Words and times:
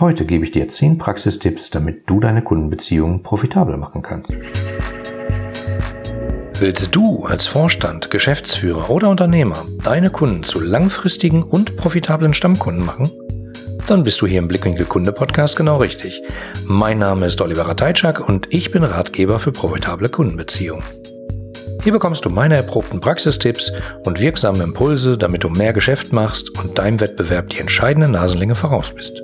Heute 0.00 0.24
gebe 0.26 0.44
ich 0.44 0.52
dir 0.52 0.68
10 0.68 0.96
Praxistipps, 0.96 1.70
damit 1.70 2.08
du 2.08 2.20
deine 2.20 2.40
Kundenbeziehungen 2.40 3.24
profitabel 3.24 3.76
machen 3.76 4.00
kannst. 4.00 4.30
Willst 6.60 6.94
du 6.94 7.24
als 7.24 7.48
Vorstand, 7.48 8.08
Geschäftsführer 8.08 8.90
oder 8.90 9.08
Unternehmer 9.08 9.66
deine 9.82 10.10
Kunden 10.10 10.44
zu 10.44 10.60
langfristigen 10.60 11.42
und 11.42 11.76
profitablen 11.76 12.32
Stammkunden 12.32 12.86
machen? 12.86 13.10
Dann 13.88 14.04
bist 14.04 14.20
du 14.20 14.28
hier 14.28 14.38
im 14.38 14.46
Blickwinkel 14.46 14.86
Kunde 14.86 15.10
Podcast 15.10 15.56
genau 15.56 15.78
richtig. 15.78 16.22
Mein 16.64 17.00
Name 17.00 17.26
ist 17.26 17.40
Oliver 17.40 17.66
Rateitschak 17.66 18.28
und 18.28 18.54
ich 18.54 18.70
bin 18.70 18.84
Ratgeber 18.84 19.40
für 19.40 19.50
profitable 19.50 20.10
Kundenbeziehungen. 20.10 20.84
Hier 21.82 21.92
bekommst 21.92 22.24
du 22.24 22.30
meine 22.30 22.54
erprobten 22.54 23.00
Praxistipps 23.00 23.72
und 24.04 24.20
wirksame 24.20 24.62
Impulse, 24.62 25.18
damit 25.18 25.42
du 25.42 25.48
mehr 25.48 25.72
Geschäft 25.72 26.12
machst 26.12 26.56
und 26.56 26.78
deinem 26.78 27.00
Wettbewerb 27.00 27.48
die 27.48 27.58
entscheidende 27.58 28.08
Nasenlänge 28.08 28.54
voraus 28.54 28.92
bist. 28.94 29.22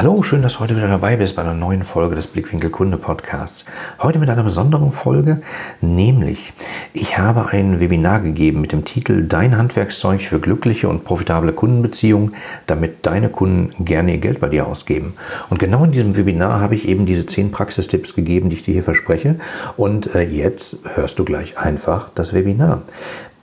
Hallo, 0.00 0.22
schön, 0.22 0.40
dass 0.40 0.54
du 0.54 0.60
heute 0.60 0.76
wieder 0.76 0.88
dabei 0.88 1.16
bist 1.16 1.36
bei 1.36 1.42
einer 1.42 1.52
neuen 1.52 1.84
Folge 1.84 2.16
des 2.16 2.26
Blickwinkel 2.26 2.70
Kunde 2.70 2.96
Podcasts. 2.96 3.66
Heute 3.98 4.18
mit 4.18 4.30
einer 4.30 4.42
besonderen 4.42 4.92
Folge, 4.92 5.42
nämlich 5.82 6.54
ich 6.94 7.18
habe 7.18 7.48
ein 7.48 7.80
Webinar 7.80 8.20
gegeben 8.20 8.62
mit 8.62 8.72
dem 8.72 8.86
Titel 8.86 9.26
Dein 9.28 9.58
Handwerkszeug 9.58 10.22
für 10.22 10.40
glückliche 10.40 10.88
und 10.88 11.04
profitable 11.04 11.52
Kundenbeziehungen, 11.52 12.34
damit 12.66 13.04
deine 13.04 13.28
Kunden 13.28 13.84
gerne 13.84 14.12
ihr 14.12 14.18
Geld 14.20 14.40
bei 14.40 14.48
dir 14.48 14.66
ausgeben. 14.66 15.12
Und 15.50 15.58
genau 15.58 15.84
in 15.84 15.92
diesem 15.92 16.16
Webinar 16.16 16.60
habe 16.60 16.76
ich 16.76 16.88
eben 16.88 17.04
diese 17.04 17.26
zehn 17.26 17.50
Praxistipps 17.50 18.14
gegeben, 18.14 18.48
die 18.48 18.56
ich 18.56 18.62
dir 18.62 18.72
hier 18.72 18.82
verspreche. 18.82 19.36
Und 19.76 20.14
äh, 20.14 20.22
jetzt 20.22 20.76
hörst 20.94 21.18
du 21.18 21.26
gleich 21.26 21.58
einfach 21.58 22.08
das 22.14 22.32
Webinar. 22.32 22.84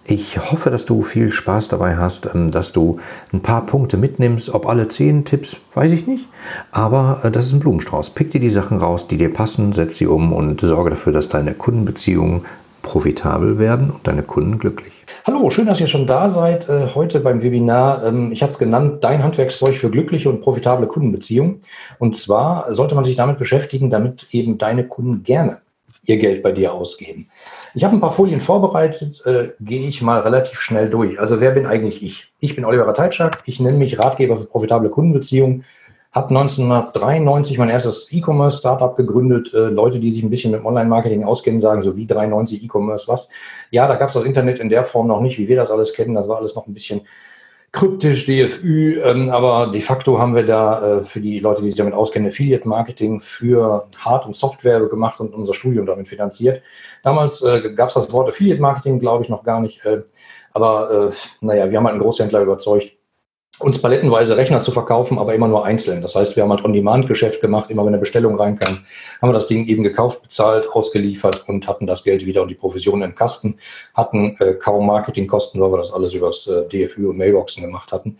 Ich 0.10 0.38
hoffe, 0.40 0.72
dass 0.72 0.86
du 0.86 1.04
viel 1.04 1.32
Spaß 1.32 1.68
dabei 1.68 1.98
hast, 1.98 2.34
ähm, 2.34 2.50
dass 2.50 2.72
du 2.72 2.98
ein 3.34 3.42
paar 3.42 3.66
Punkte 3.66 3.98
mitnimmst. 3.98 4.50
Ob 4.54 4.66
alle 4.66 4.88
zehn 4.88 5.26
Tipps, 5.26 5.58
weiß 5.74 5.92
ich 5.92 6.08
nicht. 6.08 6.30
Aber 6.72 7.20
äh, 7.26 7.32
das 7.32 7.48
ist 7.48 7.52
ein 7.52 7.60
Blumenstrauß. 7.60 8.12
Pick 8.12 8.32
dir 8.32 8.40
die 8.40 8.50
Sachen 8.50 8.78
raus, 8.78 9.10
die 9.10 9.18
dir 9.18 9.34
passen, 9.34 9.74
setz 9.74 9.98
sie 9.98 10.08
um 10.08 10.32
und 10.32 10.62
sorge 10.62 10.92
dafür, 10.92 11.12
dass 11.12 11.28
deine 11.28 11.54
Kundenbeziehungen 11.54 12.46
profitabel 12.84 13.60
werden 13.60 13.92
und 13.92 14.08
deine 14.08 14.24
Kunden 14.24 14.60
glücklich. 14.60 14.94
Hallo, 15.26 15.50
schön, 15.50 15.66
dass 15.66 15.82
ihr 15.82 15.88
schon 15.88 16.08
da 16.08 16.30
seid. 16.30 16.70
Äh, 16.70 16.96
heute 16.96 17.20
beim 17.20 17.44
Webinar, 17.44 18.06
ähm, 18.06 18.32
ich 18.32 18.42
hatte 18.42 18.54
es 18.54 18.60
genannt, 18.60 19.04
dein 19.04 19.22
Handwerkszeug 19.22 19.76
für 19.76 19.90
glückliche 19.90 20.30
und 20.30 20.40
profitable 20.40 20.88
Kundenbeziehungen. 20.88 21.60
Und 22.00 22.16
zwar 22.16 22.74
sollte 22.74 22.96
man 22.96 23.04
sich 23.04 23.18
damit 23.18 23.40
beschäftigen, 23.40 23.90
damit 23.90 24.26
eben 24.32 24.58
deine 24.58 24.88
Kunden 24.88 25.24
gerne 25.24 25.58
ihr 26.06 26.18
Geld 26.18 26.44
bei 26.44 26.54
dir 26.54 26.74
ausgeben. 26.74 27.28
Ich 27.78 27.84
habe 27.84 27.96
ein 27.96 28.00
paar 28.00 28.12
Folien 28.12 28.42
vorbereitet, 28.42 29.22
äh, 29.28 29.50
gehe 29.60 29.88
ich 29.88 30.02
mal 30.02 30.22
relativ 30.22 30.60
schnell 30.62 30.90
durch. 30.90 31.20
Also 31.20 31.40
wer 31.40 31.52
bin 31.52 31.68
eigentlich 31.68 32.02
ich? 32.02 32.34
Ich 32.40 32.56
bin 32.56 32.66
Oliver 32.66 32.92
Teitschak, 32.92 33.44
ich 33.46 33.60
nenne 33.60 33.78
mich 33.78 34.00
Ratgeber 34.00 34.40
für 34.40 34.46
profitable 34.48 34.90
Kundenbeziehungen, 34.90 35.64
habe 36.12 36.30
1993 36.30 37.60
mein 37.60 37.70
erstes 37.70 38.12
E-Commerce-Startup 38.12 38.98
gegründet. 38.98 39.54
Äh, 39.54 39.68
Leute, 39.68 40.00
die 40.00 40.10
sich 40.10 40.24
ein 40.24 40.32
bisschen 40.32 40.54
mit 40.54 40.66
Online-Marketing 40.66 41.24
auskennen, 41.24 41.62
sagen 41.62 41.84
so 41.84 41.96
wie 41.96 42.08
93 42.08 42.64
E-Commerce 42.64 43.08
was. 43.08 43.30
Ja, 43.70 43.88
da 43.88 43.94
gab 43.94 44.08
es 44.08 44.16
das 44.16 44.24
Internet 44.24 44.58
in 44.58 44.70
der 44.70 44.84
Form 44.84 45.06
noch 45.06 45.22
nicht, 45.22 45.38
wie 45.38 45.48
wir 45.48 45.58
das 45.58 45.70
alles 45.70 45.94
kennen. 45.94 46.16
Das 46.16 46.28
war 46.28 46.38
alles 46.38 46.56
noch 46.56 46.66
ein 46.66 46.74
bisschen 46.74 47.02
kryptisch, 47.78 48.26
DFÜ, 48.26 49.00
ähm, 49.04 49.30
aber 49.30 49.68
de 49.68 49.82
facto 49.82 50.18
haben 50.18 50.34
wir 50.34 50.44
da 50.44 51.02
äh, 51.02 51.06
für 51.06 51.22
die 51.22 51.40
Leute, 51.40 51.62
die 51.62 51.68
sich 51.68 51.78
damit 51.78 51.94
auskennen, 51.94 52.30
Affiliate 52.30 52.68
Marketing 52.68 53.22
für 53.22 53.88
Hard- 54.00 54.26
und 54.26 54.36
Software 54.36 54.80
gemacht 54.88 55.20
und 55.20 55.36
unser 55.36 55.54
Studium 55.54 55.86
damit 55.86 56.08
finanziert. 56.08 56.64
Damals 57.04 57.44
äh, 57.44 57.72
gab 57.76 57.90
es 57.90 57.94
das 57.94 58.12
Wort 58.12 58.30
Affiliate 58.30 58.60
Marketing, 58.60 59.00
glaube 59.00 59.24
ich, 59.24 59.30
noch 59.30 59.44
gar 59.44 59.62
nicht. 59.62 59.86
Äh, 59.86 60.02
aber 60.54 61.12
äh, 61.12 61.46
naja, 61.46 61.70
wir 61.70 61.78
haben 61.78 61.86
halt 61.86 61.94
einen 61.94 62.02
Großhändler 62.02 62.42
überzeugt, 62.42 62.97
uns 63.60 63.82
palettenweise 63.82 64.38
Rechner 64.38 64.62
zu 64.62 64.72
verkaufen, 64.72 65.18
aber 65.18 65.34
immer 65.34 65.48
nur 65.48 65.66
einzeln. 65.66 66.02
Das 66.02 66.16
heißt, 66.16 66.36
wir 66.36 66.44
haben 66.44 66.52
halt 66.52 66.64
On-Demand-Geschäft 66.64 67.42
gemacht. 67.42 67.72
Immer 67.72 67.84
wenn 67.84 67.90
eine 67.90 67.98
Bestellung 67.98 68.40
reinkam, 68.40 68.80
haben 69.22 69.30
wir 69.30 69.34
das 69.34 69.48
Ding 69.48 69.66
eben 69.66 69.84
gekauft, 69.84 70.22
bezahlt, 70.22 70.70
ausgeliefert 70.72 71.48
und 71.48 71.68
hatten 71.68 71.88
das 71.88 72.04
Geld 72.04 72.26
wieder 72.26 72.44
und 72.44 72.50
die 72.50 72.56
Provision 72.56 73.02
im 73.02 73.16
Kasten. 73.16 73.58
Hatten 73.96 74.38
äh, 74.40 74.54
kaum 74.54 74.86
Marketingkosten, 74.86 75.60
weil 75.60 75.72
wir 75.72 75.78
das 75.78 75.92
alles 75.92 76.14
übers 76.14 76.46
äh, 76.46 76.68
DFÜ 76.68 77.10
und 77.10 77.18
Mailboxen 77.18 77.64
gemacht 77.64 77.92
hatten. 77.92 78.18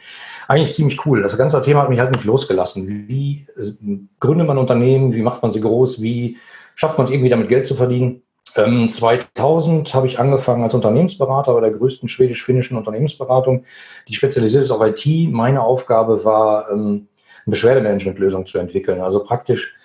Eigentlich 0.48 0.74
ziemlich 0.74 1.06
cool. 1.06 1.22
Das 1.22 1.38
ganze 1.38 1.62
Thema 1.62 1.84
hat 1.84 1.90
mich 1.90 2.00
halt 2.00 2.12
nicht 2.12 2.26
losgelassen. 2.26 3.08
Wie 3.08 3.46
äh, 3.58 3.72
gründet 4.20 4.48
man 4.48 4.58
Unternehmen? 4.58 5.14
Wie 5.14 5.22
macht 5.22 5.44
man 5.44 5.52
sie 5.52 5.62
groß? 5.62 6.02
Wie 6.02 6.38
schafft 6.76 6.98
man 6.98 7.06
es 7.06 7.12
irgendwie 7.12 7.30
damit 7.30 7.50
Geld 7.50 7.68
zu 7.68 7.76
verdienen? 7.76 8.24
2000 8.58 9.90
ähm, 9.90 9.94
habe 9.94 10.08
ich 10.08 10.20
angefangen 10.20 10.64
als 10.64 10.74
Unternehmensberater 10.74 11.54
bei 11.54 11.62
der 11.62 11.72
größten 11.72 12.10
schwedisch-finnischen 12.10 12.78
Unternehmensberatung, 12.78 13.66
die 14.08 14.16
spezialisiert 14.16 14.64
ist 14.64 14.72
auf 14.72 14.82
IT. 14.82 15.06
Meine 15.32 15.62
Aufgabe 15.62 16.24
war, 16.26 16.72
ähm, 16.72 17.08
eine 17.46 17.52
Beschwerdemanagementlösung 17.52 18.46
zu 18.46 18.58
entwickeln. 18.58 19.02
Also 19.02 19.24
praktisch, 19.24 19.76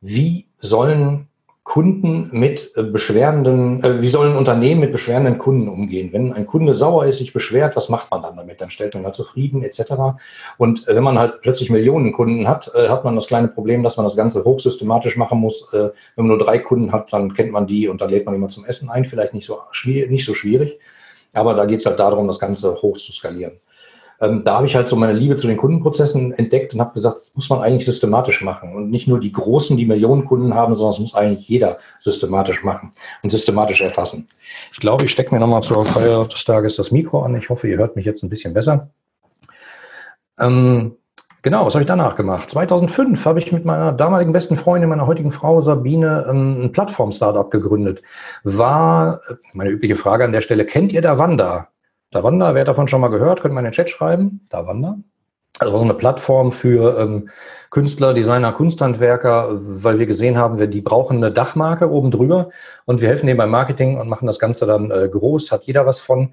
wie 0.00 0.46
sollen 0.58 1.27
Kunden 1.68 2.30
mit 2.32 2.72
äh, 2.76 2.82
beschwerenden, 2.82 3.84
äh, 3.84 4.00
wie 4.00 4.08
sollen 4.08 4.36
Unternehmen 4.36 4.80
mit 4.80 4.90
beschwerenden 4.90 5.36
Kunden 5.36 5.68
umgehen? 5.68 6.14
Wenn 6.14 6.32
ein 6.32 6.46
Kunde 6.46 6.74
sauer 6.74 7.04
ist, 7.04 7.18
sich 7.18 7.34
beschwert, 7.34 7.76
was 7.76 7.90
macht 7.90 8.10
man 8.10 8.22
dann 8.22 8.38
damit? 8.38 8.62
Dann 8.62 8.70
stellt 8.70 8.94
man 8.94 9.04
ihn 9.04 9.12
zufrieden 9.12 9.62
etc. 9.62 9.92
Und 10.56 10.88
äh, 10.88 10.96
wenn 10.96 11.02
man 11.02 11.18
halt 11.18 11.42
plötzlich 11.42 11.68
Millionen 11.68 12.14
Kunden 12.14 12.48
hat, 12.48 12.72
äh, 12.74 12.88
hat 12.88 13.04
man 13.04 13.16
das 13.16 13.26
kleine 13.26 13.48
Problem, 13.48 13.82
dass 13.82 13.98
man 13.98 14.06
das 14.06 14.16
Ganze 14.16 14.44
hochsystematisch 14.44 15.18
machen 15.18 15.40
muss. 15.40 15.70
Äh, 15.74 15.90
wenn 16.16 16.26
man 16.26 16.28
nur 16.28 16.38
drei 16.38 16.58
Kunden 16.58 16.90
hat, 16.90 17.12
dann 17.12 17.34
kennt 17.34 17.52
man 17.52 17.66
die 17.66 17.86
und 17.86 18.00
dann 18.00 18.08
lädt 18.08 18.24
man 18.24 18.34
immer 18.34 18.48
zum 18.48 18.64
Essen 18.64 18.88
ein. 18.88 19.04
Vielleicht 19.04 19.34
nicht 19.34 19.44
so, 19.44 19.58
nicht 19.84 20.24
so 20.24 20.32
schwierig, 20.32 20.78
aber 21.34 21.52
da 21.52 21.66
geht 21.66 21.80
es 21.80 21.86
halt 21.86 21.98
darum, 21.98 22.28
das 22.28 22.38
Ganze 22.38 22.80
hoch 22.80 22.96
zu 22.96 23.12
skalieren. 23.12 23.58
Ähm, 24.20 24.42
da 24.42 24.56
habe 24.56 24.66
ich 24.66 24.74
halt 24.74 24.88
so 24.88 24.96
meine 24.96 25.12
Liebe 25.12 25.36
zu 25.36 25.46
den 25.46 25.56
Kundenprozessen 25.56 26.32
entdeckt 26.32 26.74
und 26.74 26.80
habe 26.80 26.94
gesagt, 26.94 27.18
das 27.20 27.30
muss 27.34 27.48
man 27.50 27.60
eigentlich 27.60 27.84
systematisch 27.84 28.42
machen. 28.42 28.74
Und 28.74 28.90
nicht 28.90 29.06
nur 29.06 29.20
die 29.20 29.32
Großen, 29.32 29.76
die 29.76 29.86
Millionen 29.86 30.24
Kunden 30.24 30.54
haben, 30.54 30.74
sondern 30.74 30.94
es 30.94 30.98
muss 30.98 31.14
eigentlich 31.14 31.48
jeder 31.48 31.78
systematisch 32.00 32.64
machen 32.64 32.90
und 33.22 33.30
systematisch 33.30 33.80
erfassen. 33.80 34.26
Ich 34.72 34.80
glaube, 34.80 35.04
ich 35.04 35.10
stecke 35.10 35.34
mir 35.34 35.40
nochmal 35.40 35.62
zur 35.62 35.84
Feier 35.84 36.24
des 36.24 36.44
Tages 36.44 36.76
das 36.76 36.90
Mikro 36.90 37.22
an. 37.22 37.36
Ich 37.36 37.48
hoffe, 37.48 37.68
ihr 37.68 37.78
hört 37.78 37.96
mich 37.96 38.06
jetzt 38.06 38.22
ein 38.22 38.28
bisschen 38.28 38.54
besser. 38.54 38.90
Ähm, 40.40 40.96
Genau, 41.42 41.64
was 41.64 41.74
habe 41.74 41.84
ich 41.84 41.88
danach 41.88 42.16
gemacht? 42.16 42.50
2005 42.50 43.24
habe 43.24 43.38
ich 43.38 43.52
mit 43.52 43.64
meiner 43.64 43.92
damaligen 43.92 44.32
besten 44.32 44.56
Freundin, 44.56 44.88
meiner 44.88 45.06
heutigen 45.06 45.30
Frau 45.30 45.60
Sabine, 45.60 46.26
ähm, 46.28 46.64
ein 46.64 46.72
Plattform-Startup 46.72 47.48
gegründet. 47.48 48.02
War, 48.42 49.20
meine 49.52 49.70
übliche 49.70 49.94
Frage 49.94 50.24
an 50.24 50.32
der 50.32 50.40
Stelle, 50.40 50.66
kennt 50.66 50.92
ihr 50.92 51.00
Davanda? 51.00 51.68
Davanda, 52.10 52.54
wer 52.54 52.64
davon 52.64 52.88
schon 52.88 53.00
mal 53.00 53.08
gehört, 53.08 53.42
könnt 53.42 53.54
mal 53.54 53.60
in 53.60 53.66
den 53.66 53.72
Chat 53.72 53.90
schreiben. 53.90 54.46
Davanda. 54.50 54.96
Also 55.58 55.76
so 55.76 55.84
eine 55.84 55.94
Plattform 55.94 56.52
für 56.52 56.98
ähm, 56.98 57.30
Künstler, 57.70 58.14
Designer, 58.14 58.52
Kunsthandwerker, 58.52 59.58
weil 59.60 59.98
wir 59.98 60.06
gesehen 60.06 60.38
haben, 60.38 60.58
wir, 60.58 60.68
die 60.68 60.80
brauchen 60.80 61.16
eine 61.16 61.32
Dachmarke 61.32 61.90
oben 61.90 62.10
drüber 62.10 62.50
und 62.84 63.00
wir 63.00 63.08
helfen 63.08 63.26
denen 63.26 63.38
beim 63.38 63.50
Marketing 63.50 63.98
und 63.98 64.08
machen 64.08 64.26
das 64.26 64.38
Ganze 64.38 64.66
dann 64.66 64.90
äh, 64.90 65.08
groß, 65.08 65.50
hat 65.50 65.64
jeder 65.64 65.84
was 65.84 66.00
von. 66.00 66.32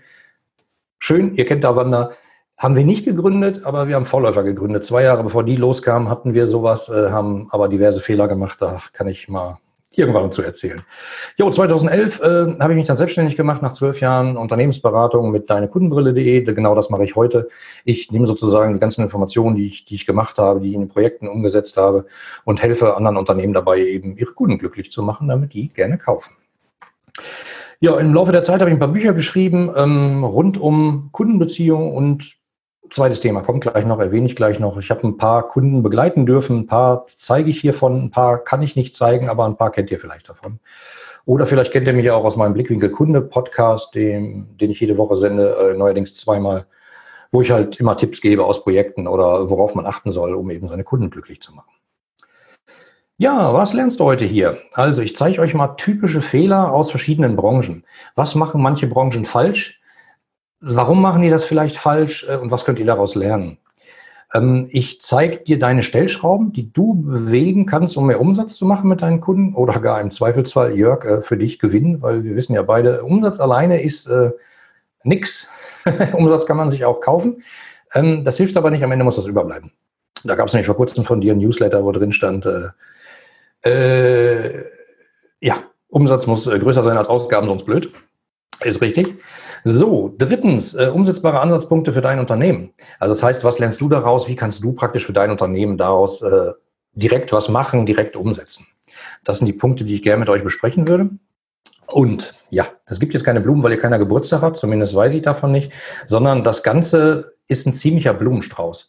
Schön, 0.99 1.35
ihr 1.35 1.45
kennt 1.45 1.63
Davanda. 1.63 2.11
Haben 2.57 2.75
wir 2.75 2.85
nicht 2.85 3.03
gegründet, 3.03 3.65
aber 3.65 3.87
wir 3.87 3.95
haben 3.95 4.05
Vorläufer 4.05 4.43
gegründet. 4.43 4.85
Zwei 4.85 5.03
Jahre 5.03 5.23
bevor 5.23 5.43
die 5.43 5.57
loskamen, 5.57 6.07
hatten 6.07 6.33
wir 6.33 6.47
sowas, 6.47 6.87
äh, 6.87 7.09
haben 7.09 7.47
aber 7.49 7.67
diverse 7.67 7.99
Fehler 7.99 8.27
gemacht. 8.27 8.61
Da 8.61 8.79
kann 8.93 9.07
ich 9.07 9.27
mal 9.27 9.57
irgendwann 9.97 10.31
zu 10.31 10.41
erzählen. 10.41 10.81
Jo, 11.37 11.49
2011 11.49 12.21
äh, 12.21 12.25
habe 12.59 12.73
ich 12.73 12.77
mich 12.77 12.87
dann 12.87 12.97
selbstständig 12.97 13.37
gemacht, 13.37 13.61
nach 13.61 13.73
zwölf 13.73 14.01
Jahren 14.01 14.37
Unternehmensberatung 14.37 15.31
mit 15.31 15.49
deinekundenbrille.de. 15.49 16.43
Genau 16.43 16.75
das 16.75 16.89
mache 16.89 17.03
ich 17.03 17.15
heute. 17.15 17.49
Ich 17.83 18.11
nehme 18.11 18.27
sozusagen 18.27 18.73
die 18.73 18.79
ganzen 18.79 19.01
Informationen, 19.03 19.55
die 19.55 19.67
ich, 19.67 19.85
die 19.85 19.95
ich 19.95 20.05
gemacht 20.05 20.37
habe, 20.37 20.59
die 20.59 20.69
ich 20.69 20.75
in 20.75 20.81
den 20.81 20.89
Projekten 20.89 21.27
umgesetzt 21.27 21.77
habe 21.77 22.05
und 22.43 22.61
helfe 22.61 22.95
anderen 22.95 23.17
Unternehmen 23.17 23.53
dabei, 23.53 23.79
eben 23.79 24.17
ihre 24.17 24.33
Kunden 24.33 24.57
glücklich 24.57 24.91
zu 24.91 25.03
machen, 25.03 25.27
damit 25.27 25.53
die 25.53 25.69
gerne 25.69 25.97
kaufen. 25.97 26.33
Ja, 27.79 27.99
im 27.99 28.13
Laufe 28.13 28.31
der 28.31 28.43
Zeit 28.43 28.61
habe 28.61 28.69
ich 28.69 28.75
ein 28.75 28.79
paar 28.79 28.87
Bücher 28.87 29.13
geschrieben 29.13 29.69
ähm, 29.75 30.23
rund 30.23 30.57
um 30.57 31.09
Kundenbeziehungen 31.11 31.91
und 31.91 32.35
Zweites 32.91 33.19
Thema 33.19 33.41
kommt 33.41 33.61
gleich 33.61 33.85
noch, 33.85 33.99
erwähne 33.99 34.27
ich 34.27 34.35
gleich 34.35 34.59
noch. 34.59 34.77
Ich 34.77 34.89
habe 34.89 35.07
ein 35.07 35.17
paar 35.17 35.47
Kunden 35.47 35.83
begleiten 35.83 36.25
dürfen, 36.25 36.59
ein 36.59 36.67
paar 36.67 37.05
zeige 37.17 37.49
ich 37.49 37.61
hiervon, 37.61 38.05
ein 38.05 38.11
paar 38.11 38.43
kann 38.43 38.61
ich 38.61 38.75
nicht 38.75 38.95
zeigen, 38.95 39.29
aber 39.29 39.45
ein 39.45 39.57
paar 39.57 39.71
kennt 39.71 39.91
ihr 39.91 39.99
vielleicht 39.99 40.29
davon. 40.29 40.59
Oder 41.25 41.47
vielleicht 41.47 41.71
kennt 41.71 41.87
ihr 41.87 41.93
mich 41.93 42.09
auch 42.11 42.23
aus 42.23 42.35
meinem 42.35 42.53
Blickwinkel 42.53 42.91
Kunde 42.91 43.21
Podcast, 43.21 43.95
den, 43.95 44.57
den 44.57 44.71
ich 44.71 44.79
jede 44.79 44.97
Woche 44.97 45.15
sende, 45.15 45.55
äh, 45.55 45.77
neuerdings 45.77 46.15
zweimal, 46.15 46.67
wo 47.31 47.41
ich 47.41 47.51
halt 47.51 47.79
immer 47.79 47.97
Tipps 47.97 48.21
gebe 48.21 48.45
aus 48.45 48.63
Projekten 48.63 49.07
oder 49.07 49.49
worauf 49.49 49.73
man 49.73 49.87
achten 49.87 50.11
soll, 50.11 50.35
um 50.35 50.49
eben 50.51 50.67
seine 50.67 50.83
Kunden 50.83 51.09
glücklich 51.09 51.41
zu 51.41 51.53
machen. 51.53 51.71
Ja, 53.17 53.53
was 53.53 53.73
lernst 53.73 54.01
du 54.01 54.03
heute 54.03 54.25
hier? 54.25 54.57
Also 54.73 55.01
ich 55.01 55.15
zeige 55.15 55.41
euch 55.41 55.53
mal 55.53 55.75
typische 55.77 56.21
Fehler 56.21 56.73
aus 56.73 56.91
verschiedenen 56.91 57.37
Branchen. 57.37 57.85
Was 58.15 58.35
machen 58.35 58.61
manche 58.61 58.87
Branchen 58.87 59.23
falsch? 59.23 59.79
Warum 60.67 60.99
machen 60.99 61.21
die 61.21 61.29
das 61.29 61.45
vielleicht 61.45 61.77
falsch 61.77 62.25
äh, 62.27 62.37
und 62.37 62.49
was 62.49 62.65
könnt 62.65 62.79
ihr 62.79 62.87
daraus 62.87 63.13
lernen? 63.13 63.59
Ähm, 64.33 64.67
ich 64.71 64.99
zeige 64.99 65.37
dir 65.37 65.59
deine 65.59 65.83
Stellschrauben, 65.83 66.53
die 66.53 66.73
du 66.73 66.95
bewegen 66.95 67.67
kannst, 67.67 67.95
um 67.97 68.07
mehr 68.07 68.19
Umsatz 68.19 68.55
zu 68.55 68.65
machen 68.65 68.89
mit 68.89 69.03
deinen 69.03 69.21
Kunden 69.21 69.53
oder 69.53 69.79
gar 69.79 70.01
im 70.01 70.09
Zweifelsfall, 70.09 70.75
Jörg, 70.75 71.05
äh, 71.05 71.21
für 71.21 71.37
dich 71.37 71.59
gewinnen, 71.59 72.01
weil 72.01 72.23
wir 72.23 72.35
wissen 72.35 72.55
ja 72.55 72.63
beide, 72.63 73.03
Umsatz 73.03 73.39
alleine 73.39 73.83
ist 73.83 74.07
äh, 74.07 74.31
nix. 75.03 75.47
Umsatz 76.13 76.47
kann 76.47 76.57
man 76.57 76.71
sich 76.71 76.83
auch 76.83 76.99
kaufen. 76.99 77.43
Ähm, 77.93 78.23
das 78.23 78.37
hilft 78.37 78.57
aber 78.57 78.71
nicht, 78.71 78.83
am 78.83 78.91
Ende 78.91 79.05
muss 79.05 79.17
das 79.17 79.27
überbleiben. 79.27 79.71
Da 80.23 80.33
gab 80.33 80.47
es 80.47 80.53
nämlich 80.53 80.65
vor 80.65 80.77
kurzem 80.77 81.03
von 81.03 81.21
dir 81.21 81.33
ein 81.33 81.39
Newsletter, 81.39 81.83
wo 81.85 81.91
drin 81.91 82.11
stand, 82.11 82.47
äh, 82.47 83.69
äh, 83.69 84.65
ja, 85.41 85.61
Umsatz 85.89 86.25
muss 86.25 86.47
äh, 86.47 86.57
größer 86.57 86.81
sein 86.81 86.97
als 86.97 87.07
Ausgaben, 87.07 87.45
sonst 87.45 87.65
blöd. 87.67 87.91
Ist 88.61 88.81
richtig. 88.81 89.13
So, 89.67 90.13
drittens, 90.15 90.75
äh, 90.75 90.91
umsetzbare 90.93 91.39
Ansatzpunkte 91.39 91.91
für 91.91 92.01
dein 92.01 92.19
Unternehmen. 92.19 92.69
Also 92.99 93.15
das 93.15 93.23
heißt, 93.23 93.43
was 93.43 93.57
lernst 93.57 93.81
du 93.81 93.89
daraus? 93.89 94.27
Wie 94.27 94.35
kannst 94.35 94.63
du 94.63 94.73
praktisch 94.73 95.07
für 95.07 95.13
dein 95.13 95.31
Unternehmen 95.31 95.79
daraus 95.79 96.21
äh, 96.21 96.51
direkt 96.93 97.33
was 97.33 97.49
machen, 97.49 97.87
direkt 97.87 98.15
umsetzen? 98.15 98.67
Das 99.23 99.39
sind 99.39 99.47
die 99.47 99.53
Punkte, 99.53 99.83
die 99.83 99.95
ich 99.95 100.03
gerne 100.03 100.19
mit 100.19 100.29
euch 100.29 100.43
besprechen 100.43 100.87
würde. 100.87 101.09
Und 101.87 102.35
ja, 102.51 102.67
es 102.85 102.99
gibt 102.99 103.15
jetzt 103.15 103.23
keine 103.23 103.41
Blumen, 103.41 103.63
weil 103.63 103.71
ihr 103.71 103.79
keiner 103.79 103.97
Geburtstag 103.97 104.43
habt, 104.43 104.57
zumindest 104.57 104.93
weiß 104.93 105.15
ich 105.15 105.23
davon 105.23 105.51
nicht, 105.51 105.71
sondern 106.05 106.43
das 106.43 106.61
Ganze 106.61 107.33
ist 107.47 107.65
ein 107.65 107.73
ziemlicher 107.73 108.13
Blumenstrauß. 108.13 108.87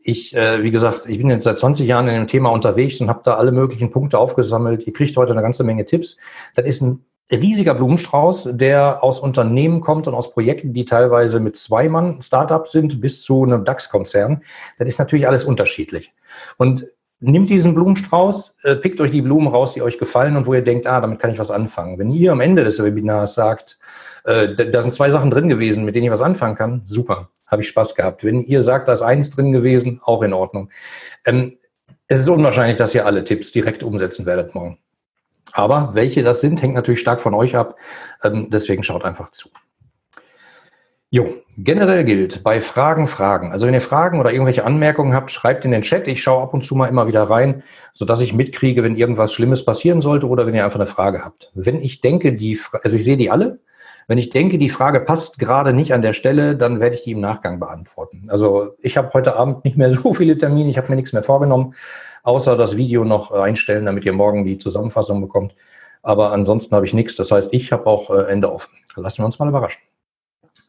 Ich, 0.00 0.34
äh, 0.34 0.60
wie 0.64 0.72
gesagt, 0.72 1.02
ich 1.06 1.18
bin 1.18 1.30
jetzt 1.30 1.44
seit 1.44 1.60
20 1.60 1.86
Jahren 1.86 2.08
in 2.08 2.14
dem 2.14 2.26
Thema 2.26 2.50
unterwegs 2.50 3.00
und 3.00 3.08
habe 3.10 3.22
da 3.24 3.34
alle 3.34 3.52
möglichen 3.52 3.92
Punkte 3.92 4.18
aufgesammelt. 4.18 4.88
Ihr 4.88 4.92
kriegt 4.92 5.16
heute 5.16 5.30
eine 5.30 5.42
ganze 5.42 5.62
Menge 5.62 5.84
Tipps. 5.84 6.16
Das 6.56 6.66
ist 6.66 6.80
ein 6.80 7.04
riesiger 7.30 7.74
Blumenstrauß, 7.74 8.50
der 8.52 9.02
aus 9.02 9.20
Unternehmen 9.20 9.80
kommt 9.80 10.06
und 10.06 10.14
aus 10.14 10.32
Projekten, 10.32 10.72
die 10.72 10.84
teilweise 10.84 11.40
mit 11.40 11.56
zwei 11.56 11.88
Mann 11.88 12.22
Startups 12.22 12.72
sind, 12.72 13.00
bis 13.00 13.22
zu 13.22 13.42
einem 13.42 13.64
DAX-Konzern. 13.64 14.42
Das 14.78 14.88
ist 14.88 14.98
natürlich 14.98 15.26
alles 15.26 15.44
unterschiedlich. 15.44 16.12
Und 16.56 16.86
Nimmt 17.18 17.48
diesen 17.48 17.74
Blumenstrauß, 17.74 18.54
äh, 18.64 18.76
pickt 18.76 19.00
euch 19.00 19.10
die 19.10 19.22
Blumen 19.22 19.48
raus, 19.48 19.72
die 19.72 19.80
euch 19.80 19.98
gefallen 19.98 20.36
und 20.36 20.44
wo 20.46 20.52
ihr 20.52 20.62
denkt, 20.62 20.86
ah, 20.86 21.00
damit 21.00 21.18
kann 21.18 21.32
ich 21.32 21.38
was 21.38 21.50
anfangen. 21.50 21.98
Wenn 21.98 22.10
ihr 22.10 22.30
am 22.30 22.40
Ende 22.40 22.62
des 22.62 22.82
Webinars 22.82 23.34
sagt, 23.34 23.78
äh, 24.24 24.54
da 24.54 24.82
sind 24.82 24.92
zwei 24.92 25.10
Sachen 25.10 25.30
drin 25.30 25.48
gewesen, 25.48 25.86
mit 25.86 25.94
denen 25.94 26.04
ich 26.04 26.12
was 26.12 26.20
anfangen 26.20 26.56
kann, 26.56 26.82
super, 26.84 27.30
habe 27.46 27.62
ich 27.62 27.68
Spaß 27.68 27.94
gehabt. 27.94 28.22
Wenn 28.22 28.42
ihr 28.42 28.62
sagt, 28.62 28.86
da 28.86 28.92
ist 28.92 29.00
eins 29.00 29.30
drin 29.30 29.50
gewesen, 29.50 29.98
auch 30.04 30.20
in 30.22 30.34
Ordnung. 30.34 30.68
Ähm, 31.24 31.56
es 32.06 32.20
ist 32.20 32.28
unwahrscheinlich, 32.28 32.76
dass 32.76 32.94
ihr 32.94 33.06
alle 33.06 33.24
Tipps 33.24 33.50
direkt 33.50 33.82
umsetzen 33.82 34.26
werdet 34.26 34.54
morgen. 34.54 34.78
Aber 35.56 35.92
welche 35.94 36.22
das 36.22 36.42
sind, 36.42 36.60
hängt 36.60 36.74
natürlich 36.74 37.00
stark 37.00 37.22
von 37.22 37.32
euch 37.32 37.56
ab. 37.56 37.76
Ähm, 38.22 38.50
deswegen 38.50 38.82
schaut 38.82 39.06
einfach 39.06 39.30
zu. 39.30 39.48
Jo, 41.08 41.36
generell 41.56 42.04
gilt 42.04 42.42
bei 42.42 42.60
Fragen 42.60 43.06
Fragen. 43.06 43.52
Also 43.52 43.66
wenn 43.66 43.72
ihr 43.72 43.80
Fragen 43.80 44.20
oder 44.20 44.32
irgendwelche 44.32 44.64
Anmerkungen 44.64 45.14
habt, 45.14 45.30
schreibt 45.30 45.64
in 45.64 45.70
den 45.70 45.80
Chat. 45.80 46.08
Ich 46.08 46.22
schaue 46.22 46.42
ab 46.42 46.52
und 46.52 46.62
zu 46.62 46.74
mal 46.74 46.88
immer 46.88 47.06
wieder 47.06 47.22
rein, 47.22 47.62
sodass 47.94 48.20
ich 48.20 48.34
mitkriege, 48.34 48.82
wenn 48.82 48.96
irgendwas 48.96 49.32
Schlimmes 49.32 49.64
passieren 49.64 50.02
sollte 50.02 50.28
oder 50.28 50.46
wenn 50.46 50.54
ihr 50.54 50.62
einfach 50.62 50.78
eine 50.78 50.86
Frage 50.86 51.24
habt. 51.24 51.52
Wenn 51.54 51.80
ich 51.80 52.02
denke, 52.02 52.34
die, 52.34 52.60
also 52.82 52.94
ich 52.94 53.04
sehe 53.04 53.16
die 53.16 53.30
alle. 53.30 53.60
Wenn 54.08 54.18
ich 54.18 54.28
denke, 54.30 54.58
die 54.58 54.68
Frage 54.68 55.00
passt 55.00 55.38
gerade 55.38 55.72
nicht 55.72 55.94
an 55.94 56.02
der 56.02 56.12
Stelle, 56.12 56.56
dann 56.56 56.80
werde 56.80 56.96
ich 56.96 57.02
die 57.02 57.12
im 57.12 57.20
Nachgang 57.20 57.58
beantworten. 57.58 58.24
Also 58.28 58.74
ich 58.80 58.98
habe 58.98 59.10
heute 59.14 59.36
Abend 59.36 59.64
nicht 59.64 59.78
mehr 59.78 59.90
so 60.02 60.12
viele 60.12 60.36
Termine, 60.36 60.68
ich 60.68 60.76
habe 60.76 60.90
mir 60.90 60.96
nichts 60.96 61.14
mehr 61.14 61.22
vorgenommen, 61.22 61.74
außer 62.26 62.56
das 62.56 62.76
Video 62.76 63.04
noch 63.04 63.30
einstellen, 63.30 63.86
damit 63.86 64.04
ihr 64.04 64.12
morgen 64.12 64.44
die 64.44 64.58
Zusammenfassung 64.58 65.20
bekommt. 65.20 65.54
Aber 66.02 66.32
ansonsten 66.32 66.74
habe 66.74 66.86
ich 66.86 66.92
nichts. 66.92 67.16
Das 67.16 67.30
heißt, 67.30 67.52
ich 67.52 67.72
habe 67.72 67.86
auch 67.86 68.10
äh, 68.10 68.30
Ende 68.30 68.52
offen. 68.52 68.70
Lassen 68.96 69.22
wir 69.22 69.26
uns 69.26 69.38
mal 69.38 69.48
überraschen. 69.48 69.82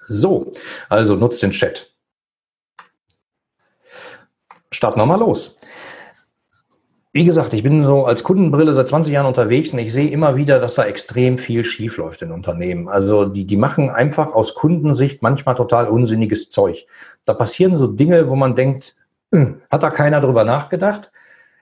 So, 0.08 0.52
also 0.90 1.16
nutzt 1.16 1.42
den 1.42 1.52
Chat. 1.52 1.92
Starten 4.72 5.00
wir 5.00 5.06
mal 5.06 5.20
los. 5.20 5.56
Wie 7.14 7.26
gesagt, 7.26 7.54
ich 7.54 7.64
bin 7.64 7.84
so 7.84 8.06
als 8.06 8.24
Kundenbrille 8.24 8.74
seit 8.74 8.90
20 8.90 9.12
Jahren 9.12 9.26
unterwegs 9.26 9.74
und 9.74 9.80
ich 9.80 9.92
sehe 9.92 10.10
immer 10.10 10.36
wieder, 10.36 10.60
dass 10.60 10.76
da 10.76 10.86
extrem 10.86 11.40
viel 11.40 11.66
schief 11.66 11.98
läuft 11.98 12.22
in 12.22 12.32
Unternehmen. 12.32 12.88
Also 12.90 13.26
die, 13.26 13.46
die 13.46 13.58
machen 13.58 13.90
einfach 13.90 14.34
aus 14.34 14.54
Kundensicht 14.54 15.24
manchmal 15.24 15.56
total 15.56 15.88
unsinniges 15.88 16.52
Zeug. 16.52 16.86
Da 17.26 17.34
passieren 17.34 17.76
so 17.76 17.88
Dinge, 17.88 18.30
wo 18.30 18.36
man 18.36 18.56
denkt, 18.56 18.96
hm, 19.34 19.62
hat 19.72 19.82
da 19.82 19.90
keiner 19.90 20.22
drüber 20.22 20.44
nachgedacht? 20.44 21.12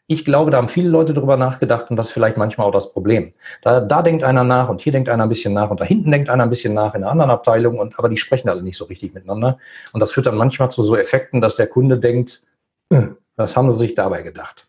Ich 0.07 0.23
glaube, 0.23 0.51
da 0.51 0.57
haben 0.57 0.67
viele 0.67 0.89
Leute 0.89 1.15
drüber 1.15 1.35
nachgedacht 1.35 1.89
und 1.89 1.95
das 1.95 2.07
ist 2.07 2.13
vielleicht 2.13 2.37
manchmal 2.37 2.67
auch 2.67 2.71
das 2.71 2.93
Problem. 2.93 3.31
Da, 3.63 3.79
da 3.79 4.03
denkt 4.03 4.23
einer 4.23 4.43
nach 4.43 4.69
und 4.69 4.81
hier 4.81 4.91
denkt 4.91 5.09
einer 5.09 5.23
ein 5.23 5.29
bisschen 5.29 5.53
nach 5.53 5.71
und 5.71 5.79
da 5.79 5.85
hinten 5.85 6.11
denkt 6.11 6.29
einer 6.29 6.43
ein 6.43 6.49
bisschen 6.51 6.75
nach 6.75 6.93
in 6.93 7.01
einer 7.01 7.11
anderen 7.11 7.31
Abteilung 7.31 7.79
und 7.79 7.97
aber 7.97 8.07
die 8.07 8.17
sprechen 8.17 8.47
alle 8.49 8.61
nicht 8.61 8.77
so 8.77 8.85
richtig 8.85 9.15
miteinander. 9.15 9.57
Und 9.93 10.01
das 10.01 10.11
führt 10.11 10.27
dann 10.27 10.37
manchmal 10.37 10.69
zu 10.69 10.83
so 10.83 10.95
Effekten, 10.95 11.41
dass 11.41 11.55
der 11.55 11.65
Kunde 11.65 11.97
denkt, 11.97 12.43
äh, 12.91 13.07
was 13.35 13.57
haben 13.57 13.71
sie 13.71 13.79
sich 13.79 13.95
dabei 13.95 14.21
gedacht? 14.21 14.67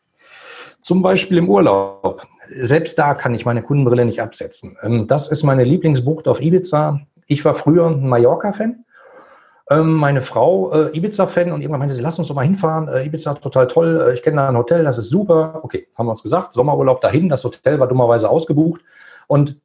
Zum 0.80 1.02
Beispiel 1.02 1.36
im 1.36 1.50
Urlaub. 1.50 2.26
Selbst 2.48 2.98
da 2.98 3.12
kann 3.12 3.34
ich 3.34 3.44
meine 3.44 3.62
Kundenbrille 3.62 4.06
nicht 4.06 4.22
absetzen. 4.22 4.78
Ähm, 4.82 5.06
das 5.06 5.28
ist 5.28 5.42
meine 5.42 5.64
Lieblingsbucht 5.64 6.28
auf 6.28 6.40
Ibiza. 6.40 7.00
Ich 7.26 7.44
war 7.44 7.54
früher 7.54 7.88
ein 7.88 8.08
Mallorca-Fan 8.08 8.85
ähm, 9.68 9.94
meine 9.94 10.22
Frau 10.22 10.72
äh, 10.72 10.96
Ibiza-Fan 10.96 11.50
und 11.50 11.60
irgendwann 11.60 11.80
meinte 11.80 11.94
sie, 11.94 12.00
lass 12.00 12.18
uns 12.18 12.28
doch 12.28 12.34
mal 12.34 12.44
hinfahren. 12.44 12.88
Äh, 12.88 13.04
Ibiza 13.04 13.34
total 13.34 13.66
toll. 13.66 14.08
Äh, 14.08 14.14
ich 14.14 14.22
kenne 14.22 14.36
da 14.36 14.48
ein 14.48 14.56
Hotel, 14.56 14.84
das 14.84 14.98
ist 14.98 15.08
super. 15.08 15.60
Okay, 15.62 15.88
haben 15.96 16.06
wir 16.06 16.12
uns 16.12 16.22
gesagt. 16.22 16.54
Sommerurlaub 16.54 17.00
dahin. 17.00 17.28
Das 17.28 17.42
Hotel 17.42 17.80
war 17.80 17.88
dummerweise 17.88 18.28
ausgebucht. 18.28 18.80
Und 19.26 19.56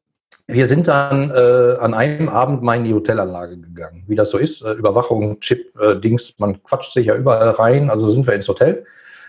wir 0.48 0.68
sind 0.68 0.88
dann 0.88 1.30
äh, 1.30 1.78
an 1.80 1.94
einem 1.94 2.30
Abend 2.30 2.64
mal 2.64 2.76
in 2.76 2.84
die 2.84 2.94
Hotelanlage 2.94 3.58
gegangen. 3.58 4.04
Wie 4.08 4.16
das 4.16 4.32
so 4.32 4.38
ist, 4.38 4.62
äh, 4.64 4.72
Überwachung, 4.72 5.40
Chip, 5.40 5.80
äh, 5.80 5.96
Dings, 6.00 6.34
man 6.40 6.62
quatscht 6.64 6.94
sich 6.94 7.06
ja 7.06 7.16
überall 7.16 7.50
rein. 7.50 7.90
Also 7.90 8.10
sind 8.10 8.26
wir 8.26 8.34
ins 8.34 8.48
Hotel, 8.48 8.86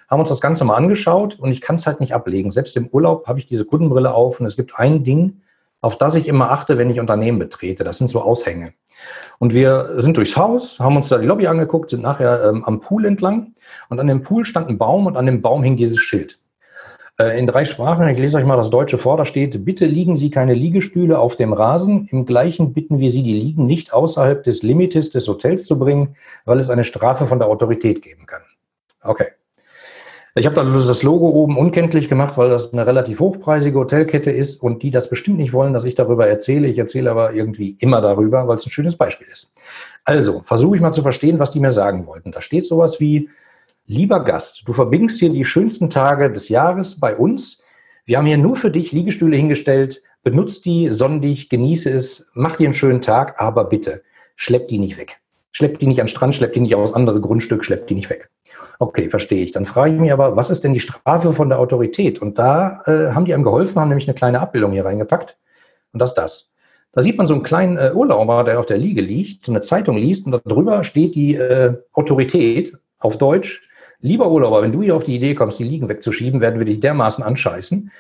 haben 0.09 0.21
uns 0.21 0.31
das 0.31 0.41
Ganze 0.41 0.65
mal 0.65 0.77
angeschaut 0.77 1.39
und 1.39 1.53
ich 1.53 1.61
kann 1.61 1.77
es 1.77 1.87
halt 1.87 2.01
nicht 2.01 2.15
ablegen. 2.15 2.51
Selbst 2.51 2.77
im 2.77 2.89
Urlaub 2.89 3.27
habe 3.29 3.39
ich 3.39 3.47
diese 3.47 3.65
Kundenbrille 3.65 4.13
auf 4.13 4.41
und 4.41 4.47
es 4.47 4.57
gibt 4.57 4.79
ein 4.79 5.05
Ding, 5.05 5.43
auf 5.81 5.97
das 5.97 6.15
ich 6.15 6.29
immer 6.29 6.51
achte, 6.51 6.79
wenn 6.79 6.91
ich 6.91 6.99
Unternehmen 6.99 7.39
betrete. 7.39 7.85
Das 7.85 7.99
sind 7.99 8.09
so 8.09 8.23
Aushänge. 8.23 8.73
Und 9.39 9.55
wir 9.55 9.95
sind 9.97 10.17
durchs 10.17 10.37
Haus, 10.37 10.79
haben 10.79 10.97
uns 10.97 11.09
da 11.09 11.19
die 11.19 11.27
Lobby 11.27 11.47
angeguckt, 11.47 11.91
sind 11.91 12.03
nachher 12.03 12.45
ähm, 12.45 12.65
am 12.65 12.81
Pool 12.81 13.05
entlang 13.05 13.55
und 13.89 13.99
an 13.99 14.07
dem 14.07 14.23
Pool 14.23 14.45
stand 14.45 14.69
ein 14.69 14.79
Baum 14.79 15.07
und 15.07 15.17
an 15.17 15.27
dem 15.27 15.43
Baum 15.43 15.63
hing 15.63 15.77
dieses 15.77 15.99
Schild. 15.99 16.39
Äh, 17.19 17.39
in 17.39 17.47
drei 17.47 17.65
Sprachen, 17.65 18.07
ich 18.09 18.19
lese 18.19 18.39
euch 18.39 18.45
mal 18.45 18.57
das 18.57 18.71
Deutsche 18.71 18.99
vor, 18.99 19.17
da 19.17 19.25
steht, 19.25 19.65
bitte 19.65 19.87
liegen 19.87 20.17
Sie 20.17 20.31
keine 20.31 20.55
Liegestühle 20.55 21.19
auf 21.19 21.37
dem 21.37 21.53
Rasen, 21.53 22.09
im 22.11 22.25
gleichen 22.25 22.73
bitten 22.73 22.99
wir 22.99 23.11
Sie, 23.11 23.23
die 23.23 23.35
Liegen 23.35 23.67
nicht 23.67 23.93
außerhalb 23.93 24.43
des 24.45 24.63
Limites 24.63 25.11
des 25.11 25.29
Hotels 25.29 25.67
zu 25.67 25.79
bringen, 25.79 26.17
weil 26.45 26.59
es 26.59 26.71
eine 26.71 26.85
Strafe 26.85 27.27
von 27.27 27.39
der 27.39 27.49
Autorität 27.49 28.03
geben 28.03 28.27
kann. 28.27 28.43
Okay. 29.03 29.27
Ich 30.34 30.46
habe 30.46 30.55
dann 30.55 30.73
das 30.73 31.02
Logo 31.02 31.29
oben 31.29 31.58
unkenntlich 31.58 32.08
gemacht, 32.08 32.38
weil 32.38 32.49
das 32.49 32.73
eine 32.73 32.87
relativ 32.87 33.20
hochpreisige 33.20 33.79
Hotelkette 33.79 34.31
ist 34.31 34.62
und 34.62 34.82
die 34.82 34.90
das 34.90 35.11
bestimmt 35.11 35.37
nicht 35.37 35.52
wollen, 35.52 35.75
dass 35.75 35.84
ich 35.84 35.94
darüber 35.94 36.26
erzähle. 36.26 36.69
Ich 36.69 36.79
erzähle 36.79 37.11
aber 37.11 37.34
irgendwie 37.34 37.76
immer 37.81 38.00
darüber, 38.00 38.49
weil 38.49 38.56
es 38.56 38.64
ein 38.64 38.70
schönes 38.70 38.96
Beispiel 38.96 39.26
ist. 39.31 39.50
Also, 40.05 40.40
versuche 40.46 40.76
ich 40.76 40.82
mal 40.82 40.93
zu 40.93 41.02
verstehen, 41.02 41.38
was 41.38 41.50
die 41.50 41.61
mir 41.61 41.70
sagen 41.70 42.06
wollten. 42.06 42.32
Da 42.32 42.40
steht 42.40 42.64
sowas 42.64 42.99
wie, 42.99 43.29
lieber 43.87 44.25
Gast, 44.25 44.62
du 44.64 44.73
verbringst 44.73 45.19
hier 45.19 45.29
die 45.29 45.44
schönsten 45.44 45.90
Tage 45.90 46.32
des 46.32 46.49
Jahres 46.49 46.99
bei 46.99 47.14
uns. 47.14 47.61
Wir 48.06 48.17
haben 48.17 48.26
hier 48.26 48.38
nur 48.38 48.56
für 48.56 48.70
dich 48.70 48.91
Liegestühle 48.91 49.36
hingestellt. 49.36 50.03
Benutzt 50.22 50.65
die, 50.65 50.89
sonn 50.93 51.20
dich, 51.20 51.51
genieße 51.51 51.91
es, 51.91 52.31
mach 52.32 52.56
dir 52.56 52.69
einen 52.69 52.74
schönen 52.74 53.03
Tag, 53.03 53.39
aber 53.39 53.65
bitte, 53.65 54.03
schlepp 54.36 54.69
die 54.69 54.79
nicht 54.79 54.96
weg. 54.96 55.20
Schlepp 55.51 55.79
die 55.79 55.86
nicht 55.86 56.01
an 56.01 56.06
den 56.06 56.10
Strand, 56.10 56.34
schlepp 56.34 56.55
die 56.55 56.60
nicht 56.60 56.74
aus 56.74 56.94
andere 56.94 57.20
Grundstück, 57.20 57.67
schlepp 57.67 57.86
die 57.86 57.96
nicht 57.96 58.08
weg. 58.08 58.31
Okay, 58.82 59.08
verstehe 59.10 59.44
ich. 59.44 59.53
Dann 59.53 59.65
frage 59.65 59.94
ich 59.94 60.01
mich 60.01 60.12
aber, 60.12 60.34
was 60.34 60.51
ist 60.51 60.65
denn 60.65 60.74
die 60.74 60.81
Strafe 60.81 61.32
von 61.32 61.48
der 61.48 61.60
Autorität? 61.60 62.20
Und 62.20 62.36
da 62.36 62.82
äh, 62.86 63.12
haben 63.15 63.24
die 63.24 63.32
einem 63.32 63.44
geholfen, 63.44 63.81
haben 63.81 63.91
nämlich 63.91 64.08
eine 64.08 64.17
kleine 64.17 64.41
Abbildung 64.41 64.72
hier 64.72 64.84
reingepackt. 64.84 65.39
Und 65.93 66.03
das 66.03 66.10
ist 66.10 66.17
das. 66.17 66.51
Da 66.91 67.01
sieht 67.01 67.17
man 67.17 67.29
so 67.29 67.34
einen 67.34 67.44
kleinen 67.44 67.77
äh, 67.77 67.93
Urlauber, 67.94 68.43
der 68.43 68.58
auf 68.58 68.67
der 68.67 68.79
Liege 68.79 69.01
liegt, 69.01 69.46
so 69.46 69.53
eine 69.53 69.60
Zeitung 69.60 69.96
liest 69.96 70.27
und 70.27 70.43
darüber 70.44 70.82
steht 70.82 71.15
die 71.15 71.36
äh, 71.36 71.74
Autorität 71.93 72.77
auf 72.98 73.19
Deutsch. 73.19 73.62
Lieber 74.01 74.29
Urlauber, 74.29 74.62
wenn 74.62 74.72
du 74.72 74.82
hier 74.82 74.96
auf 74.96 75.05
die 75.05 75.15
Idee 75.15 75.36
kommst, 75.36 75.60
die 75.60 75.65
Liegen 75.65 75.89
wegzuschieben, 75.89 76.41
werden 76.41 76.58
wir 76.58 76.67
dich 76.67 76.81
dermaßen 76.81 77.22
anscheißen. 77.22 77.93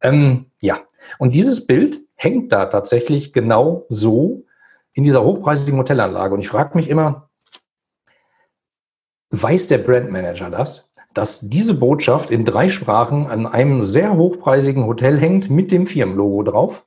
Ähm, 0.00 0.46
ja, 0.62 0.78
und 1.18 1.34
dieses 1.34 1.66
Bild 1.66 2.00
hängt 2.14 2.50
da 2.50 2.64
tatsächlich 2.64 3.34
genau 3.34 3.84
so 3.90 4.44
in 4.94 5.04
dieser 5.04 5.22
hochpreisigen 5.22 5.78
Hotelanlage. 5.78 6.32
Und 6.32 6.40
ich 6.40 6.48
frage 6.48 6.78
mich 6.78 6.88
immer, 6.88 7.29
Weiß 9.30 9.68
der 9.68 9.78
Brandmanager 9.78 10.50
das? 10.50 10.88
Dass 11.14 11.40
diese 11.40 11.74
Botschaft 11.74 12.30
in 12.30 12.44
drei 12.44 12.68
Sprachen 12.68 13.26
an 13.26 13.46
einem 13.46 13.84
sehr 13.84 14.16
hochpreisigen 14.16 14.86
Hotel 14.86 15.18
hängt 15.18 15.50
mit 15.50 15.70
dem 15.70 15.86
Firmenlogo 15.86 16.42
drauf? 16.42 16.84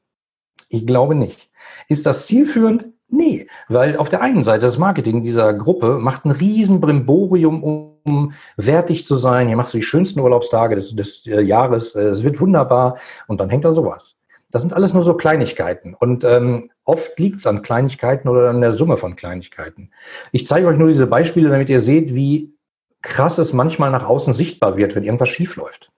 Ich 0.68 0.86
glaube 0.86 1.16
nicht. 1.16 1.50
Ist 1.88 2.06
das 2.06 2.26
zielführend? 2.26 2.88
Nee, 3.08 3.48
weil 3.70 3.96
auf 3.96 4.10
der 4.10 4.22
einen 4.22 4.44
Seite 4.44 4.66
das 4.66 4.78
Marketing 4.78 5.24
dieser 5.24 5.54
Gruppe 5.54 6.00
macht 6.00 6.26
ein 6.26 6.32
riesen 6.32 6.82
Brimborium, 6.82 7.64
um 7.64 8.34
wertig 8.58 9.06
zu 9.06 9.16
sein. 9.16 9.48
Hier 9.48 9.56
machst 9.56 9.74
du 9.74 9.78
die 9.78 9.84
schönsten 9.84 10.20
Urlaubstage 10.20 10.76
des, 10.76 10.96
des 10.96 11.26
äh, 11.28 11.42
Jahres. 11.42 11.96
Es 11.96 12.24
wird 12.24 12.42
wunderbar. 12.42 12.98
Und 13.28 13.40
dann 13.40 13.50
hängt 13.50 13.66
da 13.66 13.72
sowas. 13.72 14.18
Das 14.54 14.62
sind 14.62 14.72
alles 14.72 14.94
nur 14.94 15.02
so 15.02 15.16
Kleinigkeiten. 15.16 15.96
Und 15.96 16.24
ähm, 16.24 16.70
oft 16.86 17.18
liegt 17.18 17.40
es 17.40 17.48
an 17.48 17.64
Kleinigkeiten 17.64 18.30
oder 18.30 18.52
an 18.52 18.62
der 18.62 18.72
Summe 18.72 18.98
von 18.98 19.16
Kleinigkeiten. 19.16 19.90
Ich 20.32 20.46
zeige 20.46 20.68
euch 20.68 20.78
nur 20.78 20.90
diese 20.90 21.08
Beispiele, 21.08 21.50
damit 21.50 21.70
ihr 21.70 21.80
seht, 21.80 22.14
wie 22.14 22.54
krass 23.02 23.40
es 23.40 23.52
manchmal 23.52 23.90
nach 23.90 24.06
außen 24.06 24.36
sichtbar 24.36 24.78
wird, 24.78 24.94
wenn 24.94 25.04
irgendwas 25.04 25.30
schief 25.30 25.56
läuft. 25.56 25.92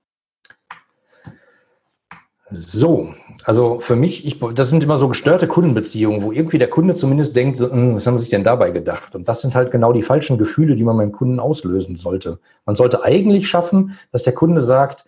So, 2.49 3.13
also 3.43 3.81
für 3.81 3.97
mich, 3.97 4.25
ich, 4.25 4.39
das 4.39 4.69
sind 4.69 4.83
immer 4.83 4.95
so 4.95 5.09
gestörte 5.09 5.49
Kundenbeziehungen, 5.49 6.21
wo 6.21 6.31
irgendwie 6.31 6.57
der 6.57 6.69
Kunde 6.69 6.95
zumindest 6.95 7.35
denkt, 7.35 7.57
so, 7.57 7.69
hm, 7.69 7.97
was 7.97 8.07
haben 8.07 8.17
sie 8.17 8.21
sich 8.21 8.29
denn 8.29 8.45
dabei 8.45 8.71
gedacht? 8.71 9.15
Und 9.15 9.27
das 9.27 9.41
sind 9.41 9.53
halt 9.53 9.69
genau 9.69 9.91
die 9.91 10.01
falschen 10.01 10.37
Gefühle, 10.37 10.77
die 10.77 10.83
man 10.83 10.95
beim 10.95 11.11
Kunden 11.11 11.41
auslösen 11.41 11.97
sollte. 11.97 12.39
Man 12.65 12.77
sollte 12.77 13.03
eigentlich 13.03 13.49
schaffen, 13.49 13.97
dass 14.13 14.23
der 14.23 14.33
Kunde 14.33 14.61
sagt, 14.61 15.03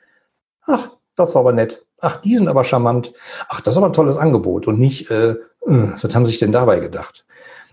ach, 0.65 0.89
das 1.15 1.33
war 1.33 1.39
aber 1.39 1.53
nett. 1.53 1.86
Ach, 1.99 2.17
die 2.17 2.37
sind 2.37 2.47
aber 2.47 2.63
charmant. 2.63 3.13
Ach, 3.49 3.61
das 3.61 3.73
ist 3.73 3.77
aber 3.77 3.87
ein 3.87 3.93
tolles 3.93 4.17
Angebot. 4.17 4.67
Und 4.67 4.79
nicht, 4.79 5.09
äh, 5.09 5.35
hm, 5.63 5.95
was 6.01 6.15
haben 6.15 6.25
sie 6.25 6.31
sich 6.31 6.39
denn 6.39 6.51
dabei 6.51 6.79
gedacht? 6.79 7.25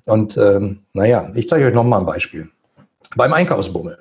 Und 0.07 0.37
ähm, 0.37 0.81
naja, 0.93 1.31
ich 1.35 1.49
zeige 1.49 1.67
euch 1.67 1.75
nochmal 1.75 2.01
ein 2.01 2.07
Beispiel. 2.07 2.49
Beim 3.17 3.33
Einkaufsbummel. 3.33 3.99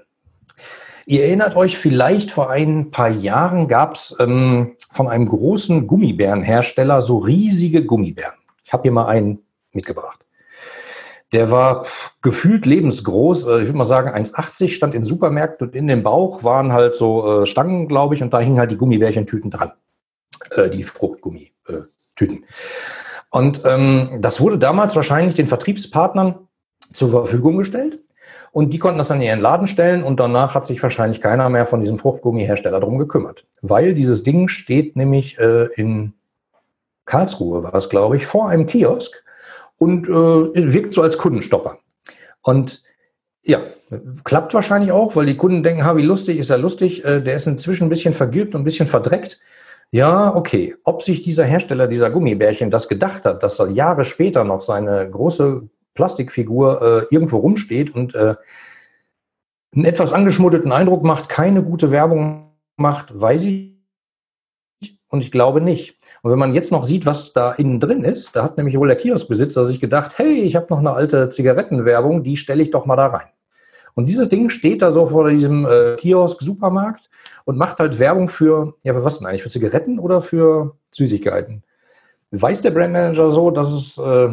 Ihr 1.05 1.25
erinnert 1.25 1.55
euch 1.55 1.77
vielleicht, 1.77 2.31
vor 2.31 2.49
ein 2.49 2.91
paar 2.91 3.09
Jahren 3.09 3.67
gab 3.67 3.95
es 3.95 4.15
ähm, 4.19 4.75
von 4.89 5.09
einem 5.09 5.27
großen 5.27 5.85
Gummibärenhersteller 5.85 7.01
so 7.01 7.17
riesige 7.17 7.85
Gummibären. 7.85 8.35
Ich 8.63 8.71
habe 8.71 8.83
hier 8.83 8.91
mal 8.93 9.07
einen 9.07 9.39
mitgebracht. 9.73 10.25
Der 11.33 11.51
war 11.51 11.85
gefühlt 12.21 12.65
lebensgroß, 12.65 13.47
äh, 13.47 13.61
ich 13.61 13.67
würde 13.67 13.77
mal 13.77 13.85
sagen 13.85 14.09
1,80, 14.09 14.69
stand 14.69 14.93
in 14.93 15.03
Supermärkten 15.03 15.67
und 15.67 15.75
in 15.75 15.87
dem 15.87 16.03
Bauch 16.03 16.43
waren 16.43 16.71
halt 16.71 16.95
so 16.95 17.41
äh, 17.41 17.45
Stangen, 17.47 17.87
glaube 17.87 18.15
ich, 18.15 18.23
und 18.23 18.33
da 18.33 18.39
hingen 18.39 18.59
halt 18.59 18.71
die 18.71 18.77
Gummibärchentüten 18.77 19.51
dran. 19.51 19.73
Äh, 20.55 20.69
die 20.69 20.83
Fruchtgummitüten. 20.83 22.45
Und 23.29 23.61
ähm, 23.65 24.19
das 24.19 24.39
wurde 24.39 24.57
damals 24.59 24.95
wahrscheinlich 24.95 25.35
den 25.35 25.47
Vertriebspartnern 25.47 26.47
zur 26.93 27.09
Verfügung 27.09 27.57
gestellt. 27.57 27.99
Und 28.51 28.71
die 28.71 28.77
konnten 28.77 28.99
das 28.99 29.09
an 29.09 29.21
ihren 29.21 29.39
Laden 29.39 29.65
stellen 29.65 30.03
und 30.03 30.19
danach 30.19 30.53
hat 30.53 30.67
sich 30.67 30.81
wahrscheinlich 30.83 31.21
keiner 31.21 31.49
mehr 31.49 31.65
von 31.65 31.81
diesem 31.81 31.97
Fruchtgummihersteller 31.97 32.79
darum 32.79 32.99
gekümmert. 32.99 33.47
Weil 33.61 33.95
dieses 33.95 34.21
Ding 34.21 34.47
steht 34.47 34.95
nämlich 34.95 35.39
äh, 35.39 35.65
in 35.73 36.13
Karlsruhe, 37.05 37.63
war 37.63 37.73
es, 37.73 37.89
glaube 37.89 38.15
ich, 38.17 38.27
vor 38.27 38.49
einem 38.49 38.67
Kiosk 38.67 39.23
und 39.77 40.07
äh, 40.07 40.73
wirkt 40.73 40.93
so 40.93 41.01
als 41.01 41.17
Kundenstopper. 41.17 41.79
Und 42.43 42.83
ja, 43.41 43.59
klappt 44.23 44.53
wahrscheinlich 44.53 44.91
auch, 44.91 45.15
weil 45.15 45.25
die 45.25 45.35
Kunden 45.35 45.63
denken, 45.63 45.83
ha, 45.83 45.97
wie 45.97 46.03
lustig, 46.03 46.37
ist 46.37 46.51
er 46.51 46.59
lustig. 46.59 47.03
Äh, 47.03 47.21
der 47.21 47.35
ist 47.35 47.47
inzwischen 47.47 47.87
ein 47.87 47.89
bisschen 47.89 48.13
vergilbt 48.13 48.53
und 48.53 48.61
ein 48.61 48.65
bisschen 48.65 48.87
verdreckt. 48.87 49.39
Ja, 49.93 50.35
okay. 50.35 50.75
Ob 50.85 51.03
sich 51.03 51.21
dieser 51.21 51.45
Hersteller 51.45 51.87
dieser 51.87 52.09
Gummibärchen 52.09 52.71
das 52.71 52.87
gedacht 52.87 53.25
hat, 53.25 53.43
dass 53.43 53.59
er 53.59 53.69
Jahre 53.69 54.05
später 54.05 54.43
noch 54.43 54.63
seine 54.63 55.07
große 55.07 55.69
Plastikfigur 55.93 56.81
äh, 56.81 57.13
irgendwo 57.13 57.37
rumsteht 57.37 57.93
und 57.93 58.15
äh, 58.15 58.33
einen 59.71 59.85
etwas 59.85 60.11
angeschmuddelten 60.11 60.71
Eindruck 60.71 61.03
macht, 61.03 61.29
keine 61.29 61.61
gute 61.61 61.91
Werbung 61.91 62.55
macht, 62.75 63.21
weiß 63.21 63.43
ich 63.43 63.75
und 65.09 65.21
ich 65.21 65.31
glaube 65.31 65.61
nicht. 65.61 65.99
Und 66.23 66.31
wenn 66.31 66.39
man 66.39 66.55
jetzt 66.55 66.71
noch 66.71 66.85
sieht, 66.85 67.05
was 67.05 67.33
da 67.33 67.51
innen 67.51 67.79
drin 67.79 68.03
ist, 68.03 68.35
da 68.35 68.41
hat 68.41 68.57
nämlich 68.57 68.79
wohl 68.79 68.87
der 68.87 68.97
Kioskbesitzer 68.97 69.67
sich 69.67 69.79
gedacht, 69.79 70.17
hey, 70.17 70.41
ich 70.41 70.55
habe 70.55 70.65
noch 70.71 70.79
eine 70.79 70.93
alte 70.93 71.29
Zigarettenwerbung, 71.29 72.23
die 72.23 72.37
stelle 72.37 72.63
ich 72.63 72.71
doch 72.71 72.87
mal 72.87 72.95
da 72.95 73.05
rein. 73.05 73.27
Und 73.93 74.07
dieses 74.07 74.29
Ding 74.29 74.49
steht 74.49 74.81
da 74.81 74.91
so 74.91 75.05
vor 75.05 75.29
diesem 75.29 75.67
äh, 75.67 75.97
Kiosk-Supermarkt 75.97 77.11
und 77.45 77.57
macht 77.57 77.79
halt 77.79 77.99
Werbung 77.99 78.29
für, 78.29 78.75
ja, 78.83 79.03
was 79.03 79.17
denn 79.17 79.27
eigentlich? 79.27 79.43
Für 79.43 79.49
Zigaretten 79.49 79.99
oder 79.99 80.21
für 80.21 80.75
Süßigkeiten? 80.91 81.63
Weiß 82.31 82.61
der 82.61 82.71
Brandmanager 82.71 83.31
so, 83.31 83.51
dass 83.51 83.69
es 83.69 83.97
äh, 83.97 84.29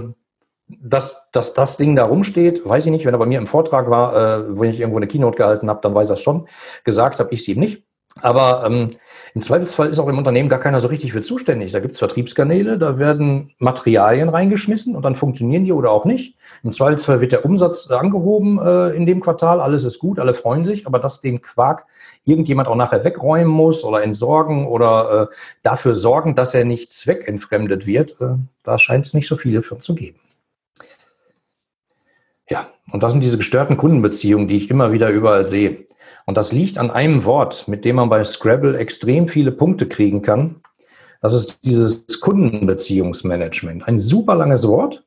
dass, 0.81 1.23
dass 1.33 1.55
das 1.55 1.77
Ding 1.77 1.97
da 1.97 2.05
rumsteht, 2.05 2.67
weiß 2.69 2.87
ich 2.87 2.93
nicht. 2.93 3.05
Wenn 3.05 3.15
er 3.15 3.19
bei 3.19 3.27
mir 3.27 3.39
im 3.39 3.47
Vortrag 3.47 3.91
war, 3.91 4.15
äh, 4.15 4.57
wo 4.57 4.65
ich 4.65 4.79
irgendwo 4.79 4.99
eine 4.99 5.09
Keynote 5.09 5.37
gehalten 5.37 5.69
habe, 5.69 5.81
dann 5.83 5.95
weiß 5.95 6.11
er 6.11 6.15
es 6.15 6.21
schon. 6.21 6.49
Gesagt 6.85 7.19
habe 7.19 7.33
ich 7.33 7.41
es 7.41 7.49
ihm 7.49 7.59
nicht. 7.59 7.83
Aber 8.21 8.65
ähm, 8.67 8.91
im 9.35 9.43
Zweifelsfall 9.43 9.91
ist 9.91 9.99
auch 9.99 10.09
im 10.09 10.19
Unternehmen 10.19 10.49
gar 10.49 10.59
keiner 10.59 10.81
so 10.81 10.89
richtig 10.89 11.13
für 11.13 11.23
zuständig. 11.23 11.73
Da 11.73 11.81
gibt 11.81 11.95
es 11.95 11.99
Vertriebskanäle, 11.99 12.79
da 12.79 12.99
werden 12.99 13.53
Materialien 13.59 14.29
reingeschmissen 14.29 14.97
und 14.97 15.05
dann 15.05 15.17
funktionieren 15.17 15.65
die 15.65 15.73
oder 15.73 15.91
auch 15.91 16.05
nicht. 16.05 16.37
Im 16.63 16.73
Zweifelsfall 16.73 17.21
wird 17.21 17.33
der 17.33 17.45
Umsatz 17.45 17.91
angehoben 17.91 18.59
äh, 18.59 18.91
in 18.91 19.07
dem 19.07 19.21
Quartal, 19.21 19.61
alles 19.61 19.85
ist 19.85 19.99
gut, 19.99 20.19
alle 20.19 20.35
freuen 20.35 20.65
sich, 20.65 20.87
aber 20.87 20.99
dass 20.99 21.21
den 21.21 21.43
Quark 21.43 21.87
irgendjemand 22.25 22.69
auch 22.69 22.77
nachher 22.77 23.05
wegräumen 23.05 23.53
muss 23.53 23.85
oder 23.85 24.03
entsorgen 24.03 24.67
oder 24.67 25.29
äh, 25.31 25.35
dafür 25.63 25.95
sorgen, 25.95 26.35
dass 26.35 26.55
er 26.55 26.65
nicht 26.65 26.93
zweckentfremdet 26.93 27.87
wird, 27.87 28.21
äh, 28.21 28.35
da 28.65 28.79
scheint 28.79 29.07
es 29.07 29.15
nicht 29.15 29.29
so 29.29 29.37
viele 29.37 29.63
für 29.63 29.79
zu 29.79 29.95
geben. 29.95 30.19
Und 32.93 33.03
das 33.03 33.13
sind 33.13 33.23
diese 33.23 33.39
gestörten 33.39 33.77
Kundenbeziehungen, 33.77 34.49
die 34.49 34.57
ich 34.57 34.71
immer 34.71 34.93
wieder 34.93 35.11
überall 35.11 35.47
sehe. 35.47 35.87
Und 36.27 36.37
das 36.37 36.53
liegt 36.53 36.79
an 36.79 36.91
einem 36.91 37.25
Wort, 37.25 37.67
mit 37.69 37.85
dem 37.85 37.97
man 37.97 38.09
bei 38.09 38.23
Scrabble 38.25 38.77
extrem 38.77 39.29
viele 39.29 39.53
Punkte 39.53 39.87
kriegen 39.87 40.23
kann. 40.23 40.57
Das 41.21 41.35
ist 41.35 41.61
dieses 41.65 42.21
Kundenbeziehungsmanagement. 42.21 43.87
Ein 43.87 43.99
super 43.99 44.35
langes 44.35 44.67
Wort. 44.67 45.05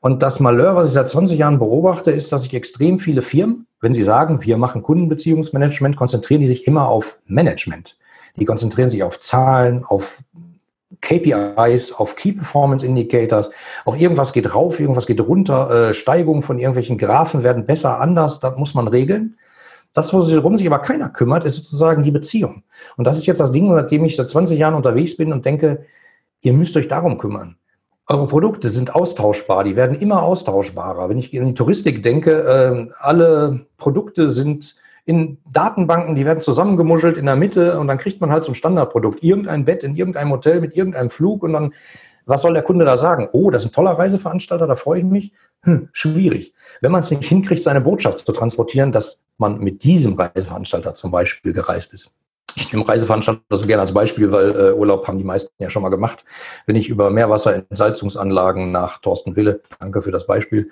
Und 0.00 0.22
das 0.22 0.40
Malheur, 0.40 0.76
was 0.76 0.88
ich 0.88 0.94
seit 0.94 1.08
20 1.08 1.38
Jahren 1.38 1.58
beobachte, 1.58 2.10
ist, 2.10 2.30
dass 2.32 2.42
sich 2.42 2.54
extrem 2.54 2.98
viele 2.98 3.22
Firmen, 3.22 3.66
wenn 3.80 3.94
sie 3.94 4.02
sagen, 4.02 4.44
wir 4.44 4.56
machen 4.56 4.82
Kundenbeziehungsmanagement, 4.82 5.96
konzentrieren 5.96 6.42
die 6.42 6.48
sich 6.48 6.66
immer 6.66 6.88
auf 6.88 7.18
Management. 7.26 7.96
Die 8.36 8.44
konzentrieren 8.44 8.90
sich 8.90 9.02
auf 9.02 9.20
Zahlen, 9.20 9.84
auf 9.84 10.18
KPIs, 11.00 11.92
auf 11.92 12.16
Key 12.16 12.32
Performance 12.32 12.84
Indicators, 12.84 13.50
auf 13.84 13.98
irgendwas 13.98 14.32
geht 14.32 14.54
rauf, 14.54 14.80
irgendwas 14.80 15.06
geht 15.06 15.20
runter, 15.20 15.90
äh, 15.90 15.94
Steigungen 15.94 16.42
von 16.42 16.58
irgendwelchen 16.58 16.98
Graphen 16.98 17.42
werden 17.42 17.64
besser, 17.64 18.00
anders, 18.00 18.40
da 18.40 18.50
muss 18.50 18.74
man 18.74 18.88
regeln. 18.88 19.36
Das, 19.92 20.12
worum 20.12 20.58
sich 20.58 20.66
aber 20.66 20.80
keiner 20.80 21.08
kümmert, 21.08 21.46
ist 21.46 21.56
sozusagen 21.56 22.02
die 22.02 22.10
Beziehung. 22.10 22.64
Und 22.98 23.06
das 23.06 23.16
ist 23.16 23.24
jetzt 23.24 23.40
das 23.40 23.50
Ding, 23.50 23.72
seitdem 23.72 24.04
ich 24.04 24.16
seit 24.16 24.28
20 24.28 24.58
Jahren 24.58 24.74
unterwegs 24.74 25.16
bin 25.16 25.32
und 25.32 25.46
denke, 25.46 25.86
ihr 26.42 26.52
müsst 26.52 26.76
euch 26.76 26.86
darum 26.86 27.16
kümmern. 27.16 27.56
Eure 28.06 28.28
Produkte 28.28 28.68
sind 28.68 28.94
austauschbar, 28.94 29.64
die 29.64 29.74
werden 29.74 29.98
immer 29.98 30.22
austauschbarer. 30.22 31.08
Wenn 31.08 31.18
ich 31.18 31.32
in 31.32 31.46
die 31.46 31.54
Touristik 31.54 32.02
denke, 32.02 32.30
äh, 32.30 32.92
alle 33.00 33.66
Produkte 33.78 34.30
sind 34.30 34.76
in 35.06 35.38
Datenbanken, 35.50 36.16
die 36.16 36.26
werden 36.26 36.42
zusammengemuschelt 36.42 37.16
in 37.16 37.26
der 37.26 37.36
Mitte 37.36 37.78
und 37.78 37.86
dann 37.86 37.96
kriegt 37.96 38.20
man 38.20 38.30
halt 38.30 38.46
ein 38.46 38.56
Standardprodukt. 38.56 39.22
Irgendein 39.22 39.64
Bett 39.64 39.84
in 39.84 39.94
irgendeinem 39.94 40.32
Hotel 40.32 40.60
mit 40.60 40.76
irgendeinem 40.76 41.10
Flug 41.10 41.44
und 41.44 41.52
dann, 41.52 41.74
was 42.26 42.42
soll 42.42 42.54
der 42.54 42.64
Kunde 42.64 42.84
da 42.84 42.96
sagen? 42.96 43.28
Oh, 43.30 43.50
das 43.50 43.64
ist 43.64 43.70
ein 43.70 43.72
toller 43.72 43.92
Reiseveranstalter, 43.92 44.66
da 44.66 44.74
freue 44.74 44.98
ich 44.98 45.04
mich. 45.04 45.32
Hm, 45.62 45.88
schwierig. 45.92 46.54
Wenn 46.80 46.90
man 46.90 47.02
es 47.02 47.10
nicht 47.10 47.24
hinkriegt, 47.24 47.62
seine 47.62 47.80
Botschaft 47.80 48.26
zu 48.26 48.32
transportieren, 48.32 48.90
dass 48.90 49.20
man 49.38 49.60
mit 49.60 49.84
diesem 49.84 50.14
Reiseveranstalter 50.14 50.96
zum 50.96 51.12
Beispiel 51.12 51.52
gereist 51.52 51.94
ist. 51.94 52.10
Ich 52.56 52.72
nehme 52.72 52.88
Reiseveranstalter 52.88 53.42
so 53.50 53.66
gerne 53.66 53.82
als 53.82 53.92
Beispiel, 53.94 54.32
weil 54.32 54.50
äh, 54.50 54.72
Urlaub 54.72 55.06
haben 55.06 55.18
die 55.18 55.24
meisten 55.24 55.52
ja 55.62 55.70
schon 55.70 55.82
mal 55.82 55.90
gemacht. 55.90 56.24
Wenn 56.66 56.74
ich 56.74 56.88
über 56.88 57.10
Meerwasserentsalzungsanlagen 57.10 58.72
nach 58.72 58.98
Thorsten 58.98 59.36
Wille, 59.36 59.60
danke 59.78 60.02
für 60.02 60.10
das 60.10 60.26
Beispiel, 60.26 60.70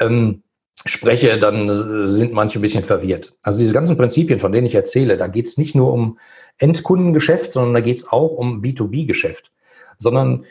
ähm, 0.00 0.42
spreche, 0.86 1.38
dann 1.38 1.68
äh, 1.68 2.08
sind 2.08 2.32
manche 2.32 2.58
ein 2.58 2.62
bisschen 2.62 2.84
verwirrt. 2.84 3.34
Also 3.42 3.58
diese 3.58 3.72
ganzen 3.72 3.96
Prinzipien, 3.96 4.38
von 4.38 4.52
denen 4.52 4.66
ich 4.66 4.74
erzähle, 4.74 5.16
da 5.16 5.26
geht 5.26 5.46
es 5.46 5.58
nicht 5.58 5.74
nur 5.74 5.92
um 5.92 6.18
Endkundengeschäft, 6.58 7.52
sondern 7.54 7.74
da 7.74 7.80
geht 7.80 7.98
es 7.98 8.08
auch 8.08 8.32
um 8.32 8.62
B2B-Geschäft. 8.62 9.50
Sondern 9.98 10.44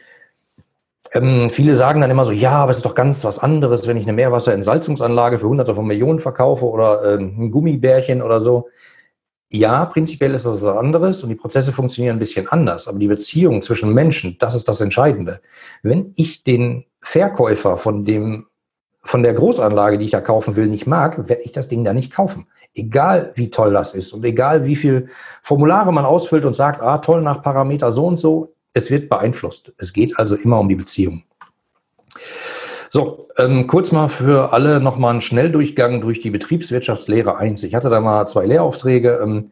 ähm, 1.13 1.50
viele 1.50 1.75
sagen 1.75 2.02
dann 2.02 2.12
immer 2.12 2.25
so, 2.25 2.32
ja, 2.32 2.52
aber 2.52 2.72
es 2.72 2.78
ist 2.78 2.86
doch 2.86 2.96
ganz 2.96 3.24
was 3.24 3.40
anderes, 3.40 3.88
wenn 3.88 3.98
ich 3.98 4.04
eine 4.04 4.13
Meerwasserentsalzungsanlage 4.13 5.40
für 5.40 5.48
hunderte 5.48 5.75
von 5.75 5.86
Millionen 5.86 6.20
verkaufe 6.20 6.66
oder 6.66 7.04
äh, 7.04 7.18
ein 7.18 7.52
Gummibärchen 7.52 8.22
oder 8.22 8.42
so. 8.42 8.70
Ja, 9.52 9.86
prinzipiell 9.86 10.34
ist 10.34 10.48
das 10.48 10.63
was 10.63 10.78
anderes 10.78 11.22
und 11.22 11.30
die 11.30 11.36
Prozesse 11.36 11.74
funktionieren 11.74 12.16
ein 12.16 12.20
bisschen 12.20 12.48
anders, 12.48 12.88
aber 12.88 12.98
die 12.98 13.08
Beziehung 13.08 13.62
zwischen 13.62 13.94
Menschen, 13.94 14.38
das 14.40 14.56
ist 14.56 14.68
das 14.68 14.82
Entscheidende. 14.82 15.42
Wenn 15.84 16.13
ich 16.16 16.44
den 16.44 16.86
Verkäufer 17.02 17.78
von 17.78 18.04
dem 18.04 18.48
von 19.03 19.22
der 19.22 19.33
Großanlage, 19.33 19.98
die 19.98 20.05
ich 20.05 20.12
da 20.12 20.22
kaufen 20.22 20.55
will, 20.55 20.67
nicht 20.67 20.88
mag, 20.88 21.29
werde 21.29 21.43
ich 21.43 21.51
das 21.51 21.67
Ding 21.67 21.83
da 21.83 21.93
nicht 21.93 22.12
kaufen. 22.12 22.48
Egal 22.74 23.33
wie 23.36 23.51
toll 23.51 23.74
das 23.74 23.93
ist 23.93 24.13
und 24.13 24.24
egal 24.24 24.65
wie 24.65 24.75
viel 24.75 25.10
Formulare 25.43 25.93
man 25.93 26.05
ausfüllt 26.05 26.45
und 26.45 26.53
sagt, 26.53 26.81
ah, 26.81 26.98
toll 26.98 27.22
nach 27.22 27.43
Parameter 27.43 27.91
so 27.91 28.07
und 28.07 28.17
so, 28.17 28.53
es 28.74 28.89
wird 28.89 29.10
beeinflusst. 29.10 29.74
Es 29.77 29.93
geht 29.93 30.17
also 30.17 30.36
immer 30.36 30.60
um 30.60 30.69
die 30.69 30.75
Beziehung. 30.75 31.24
So, 32.89 33.27
ähm, 33.38 33.67
kurz 33.67 33.91
mal 33.91 34.07
für 34.07 34.53
alle 34.53 34.79
nochmal 34.79 35.12
einen 35.12 35.22
Schnelldurchgang 35.22 36.01
durch 36.01 36.19
die 36.19 36.29
Betriebswirtschaftslehre 36.29 37.38
1. 37.38 37.63
Ich 37.63 37.75
hatte 37.75 37.89
da 37.89 38.00
mal 38.00 38.27
zwei 38.27 38.45
Lehraufträge. 38.45 39.19
Ähm, 39.22 39.51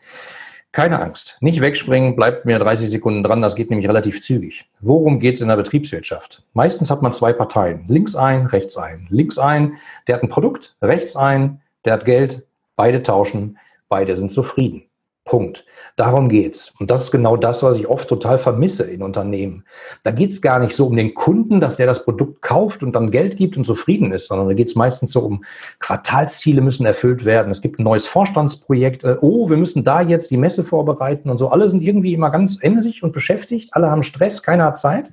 keine 0.71 1.01
Angst, 1.01 1.37
nicht 1.41 1.59
wegspringen, 1.59 2.15
bleibt 2.15 2.45
mir 2.45 2.57
30 2.57 2.89
Sekunden 2.89 3.23
dran, 3.23 3.41
das 3.41 3.55
geht 3.55 3.69
nämlich 3.69 3.89
relativ 3.89 4.21
zügig. 4.21 4.69
Worum 4.79 5.19
geht 5.19 5.35
es 5.35 5.41
in 5.41 5.49
der 5.49 5.57
Betriebswirtschaft? 5.57 6.43
Meistens 6.53 6.89
hat 6.89 7.01
man 7.01 7.11
zwei 7.11 7.33
Parteien, 7.33 7.83
links 7.87 8.15
ein, 8.15 8.45
rechts 8.45 8.77
ein. 8.77 9.07
Links 9.09 9.37
ein, 9.37 9.77
der 10.07 10.15
hat 10.15 10.23
ein 10.23 10.29
Produkt, 10.29 10.75
rechts 10.81 11.15
ein, 11.15 11.61
der 11.83 11.93
hat 11.93 12.05
Geld, 12.05 12.43
beide 12.77 13.03
tauschen, 13.03 13.57
beide 13.89 14.15
sind 14.15 14.31
zufrieden. 14.31 14.83
Punkt. 15.31 15.63
Darum 15.95 16.27
geht's. 16.27 16.73
Und 16.77 16.91
das 16.91 17.03
ist 17.03 17.11
genau 17.11 17.37
das, 17.37 17.63
was 17.63 17.77
ich 17.77 17.87
oft 17.87 18.09
total 18.09 18.37
vermisse 18.37 18.83
in 18.83 19.01
Unternehmen. 19.01 19.63
Da 20.03 20.11
geht's 20.11 20.41
gar 20.41 20.59
nicht 20.59 20.75
so 20.75 20.87
um 20.87 20.97
den 20.97 21.13
Kunden, 21.13 21.61
dass 21.61 21.77
der 21.77 21.85
das 21.85 22.03
Produkt 22.03 22.41
kauft 22.41 22.83
und 22.83 22.91
dann 22.91 23.11
Geld 23.11 23.37
gibt 23.37 23.55
und 23.55 23.63
zufrieden 23.63 24.11
ist, 24.11 24.27
sondern 24.27 24.49
da 24.49 24.53
geht's 24.53 24.75
meistens 24.75 25.13
so 25.13 25.21
um 25.21 25.45
Quartalsziele 25.79 26.59
müssen 26.59 26.85
erfüllt 26.85 27.23
werden. 27.23 27.49
Es 27.49 27.61
gibt 27.61 27.79
ein 27.79 27.83
neues 27.83 28.07
Vorstandsprojekt. 28.07 29.05
Äh, 29.05 29.19
oh, 29.21 29.49
wir 29.49 29.55
müssen 29.55 29.85
da 29.85 30.01
jetzt 30.01 30.31
die 30.31 30.37
Messe 30.37 30.65
vorbereiten 30.65 31.29
und 31.29 31.37
so. 31.37 31.47
Alle 31.47 31.69
sind 31.69 31.81
irgendwie 31.81 32.13
immer 32.13 32.29
ganz 32.29 32.61
emsig 32.61 33.01
und 33.01 33.13
beschäftigt. 33.13 33.69
Alle 33.71 33.89
haben 33.89 34.03
Stress, 34.03 34.43
keiner 34.43 34.65
hat 34.65 34.77
Zeit. 34.77 35.11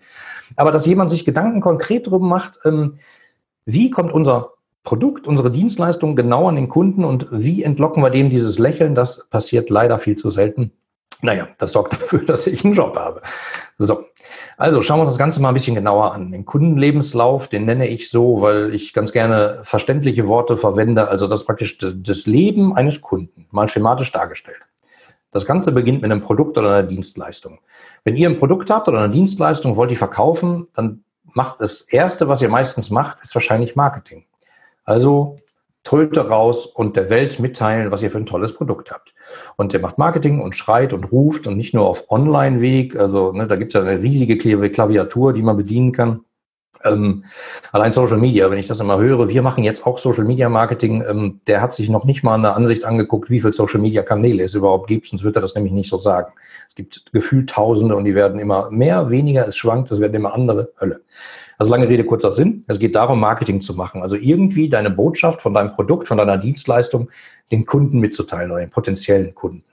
Aber 0.56 0.72
dass 0.72 0.84
jemand 0.84 1.10
sich 1.10 1.26
Gedanken 1.26 1.60
konkret 1.60 2.08
drum 2.08 2.28
macht, 2.28 2.58
ähm, 2.64 2.98
wie 3.66 3.90
kommt 3.90 4.12
unser 4.12 4.54
Produkt, 4.88 5.26
unsere 5.26 5.50
Dienstleistung 5.50 6.16
genau 6.16 6.48
an 6.48 6.56
den 6.56 6.70
Kunden 6.70 7.04
und 7.04 7.26
wie 7.30 7.62
entlocken 7.62 8.02
wir 8.02 8.08
dem 8.08 8.30
dieses 8.30 8.58
Lächeln, 8.58 8.94
das 8.94 9.28
passiert 9.28 9.68
leider 9.68 9.98
viel 9.98 10.16
zu 10.16 10.30
selten. 10.30 10.72
Naja, 11.20 11.48
das 11.58 11.72
sorgt 11.72 11.92
dafür, 12.00 12.20
dass 12.20 12.46
ich 12.46 12.64
einen 12.64 12.72
Job 12.72 12.96
habe. 12.96 13.20
So, 13.76 14.06
also 14.56 14.80
schauen 14.80 14.96
wir 14.96 15.02
uns 15.02 15.10
das 15.10 15.18
Ganze 15.18 15.42
mal 15.42 15.48
ein 15.48 15.54
bisschen 15.54 15.74
genauer 15.74 16.14
an. 16.14 16.32
Den 16.32 16.46
Kundenlebenslauf, 16.46 17.48
den 17.48 17.66
nenne 17.66 17.86
ich 17.86 18.08
so, 18.08 18.40
weil 18.40 18.74
ich 18.74 18.94
ganz 18.94 19.12
gerne 19.12 19.58
verständliche 19.62 20.26
Worte 20.26 20.56
verwende, 20.56 21.08
also 21.08 21.28
das 21.28 21.44
praktisch 21.44 21.76
das 21.76 22.24
Leben 22.24 22.74
eines 22.74 23.02
Kunden, 23.02 23.46
mal 23.50 23.68
schematisch 23.68 24.10
dargestellt. 24.10 24.62
Das 25.32 25.44
Ganze 25.44 25.70
beginnt 25.70 26.00
mit 26.00 26.10
einem 26.10 26.22
Produkt 26.22 26.56
oder 26.56 26.70
einer 26.70 26.88
Dienstleistung. 26.88 27.58
Wenn 28.04 28.16
ihr 28.16 28.26
ein 28.26 28.38
Produkt 28.38 28.70
habt 28.70 28.88
oder 28.88 29.00
eine 29.00 29.12
Dienstleistung, 29.12 29.76
wollt 29.76 29.90
ihr 29.90 29.98
verkaufen, 29.98 30.68
dann 30.72 31.04
macht 31.24 31.60
das 31.60 31.82
Erste, 31.82 32.26
was 32.26 32.40
ihr 32.40 32.48
meistens 32.48 32.88
macht, 32.88 33.22
ist 33.22 33.34
wahrscheinlich 33.34 33.76
Marketing. 33.76 34.24
Also 34.88 35.36
Tröte 35.84 36.28
raus 36.28 36.64
und 36.64 36.96
der 36.96 37.10
Welt 37.10 37.38
mitteilen, 37.40 37.90
was 37.90 38.00
ihr 38.00 38.10
für 38.10 38.16
ein 38.16 38.24
tolles 38.24 38.54
Produkt 38.54 38.90
habt. 38.90 39.12
Und 39.56 39.74
der 39.74 39.80
macht 39.80 39.98
Marketing 39.98 40.40
und 40.40 40.56
schreit 40.56 40.94
und 40.94 41.12
ruft 41.12 41.46
und 41.46 41.58
nicht 41.58 41.74
nur 41.74 41.86
auf 41.86 42.10
Online-Weg. 42.10 42.96
Also 42.96 43.32
ne, 43.32 43.46
da 43.46 43.56
gibt 43.56 43.74
es 43.74 43.74
ja 43.74 43.86
eine 43.86 44.00
riesige 44.00 44.38
Klaviatur, 44.38 45.34
die 45.34 45.42
man 45.42 45.58
bedienen 45.58 45.92
kann. 45.92 46.20
Ähm, 46.84 47.24
allein 47.70 47.92
Social 47.92 48.16
Media, 48.16 48.50
wenn 48.50 48.58
ich 48.58 48.66
das 48.66 48.80
immer 48.80 48.98
höre, 48.98 49.28
wir 49.28 49.42
machen 49.42 49.62
jetzt 49.62 49.86
auch 49.86 49.98
Social 49.98 50.24
Media 50.24 50.48
Marketing, 50.48 51.04
ähm, 51.06 51.40
der 51.46 51.60
hat 51.60 51.74
sich 51.74 51.90
noch 51.90 52.04
nicht 52.04 52.22
mal 52.22 52.36
eine 52.36 52.54
Ansicht 52.54 52.84
angeguckt, 52.84 53.28
wie 53.28 53.40
viele 53.40 53.52
Social 53.52 53.80
Media 53.80 54.02
Kanäle 54.02 54.44
es 54.44 54.54
überhaupt 54.54 54.86
gibt, 54.86 55.06
sonst 55.06 55.22
wird 55.22 55.36
er 55.36 55.42
das 55.42 55.54
nämlich 55.54 55.72
nicht 55.74 55.90
so 55.90 55.98
sagen. 55.98 56.32
Es 56.66 56.74
gibt 56.74 57.04
gefühlt 57.12 57.50
Tausende 57.50 57.94
und 57.94 58.04
die 58.04 58.14
werden 58.14 58.38
immer 58.38 58.70
mehr, 58.70 59.10
weniger, 59.10 59.46
es 59.46 59.56
schwankt, 59.56 59.90
es 59.90 60.00
werden 60.00 60.14
immer 60.14 60.32
andere, 60.32 60.72
Hölle. 60.80 61.00
Also 61.58 61.72
lange 61.72 61.88
Rede, 61.88 62.04
kurzer 62.04 62.32
Sinn. 62.32 62.64
Es 62.68 62.78
geht 62.78 62.94
darum, 62.94 63.18
Marketing 63.18 63.60
zu 63.60 63.74
machen. 63.74 64.02
Also 64.02 64.16
irgendwie 64.16 64.68
deine 64.68 64.90
Botschaft 64.90 65.42
von 65.42 65.52
deinem 65.52 65.72
Produkt, 65.72 66.06
von 66.06 66.16
deiner 66.16 66.38
Dienstleistung 66.38 67.10
den 67.50 67.66
Kunden 67.66 67.98
mitzuteilen 67.98 68.52
oder 68.52 68.60
den 68.60 68.70
potenziellen 68.70 69.34
Kunden. 69.34 69.64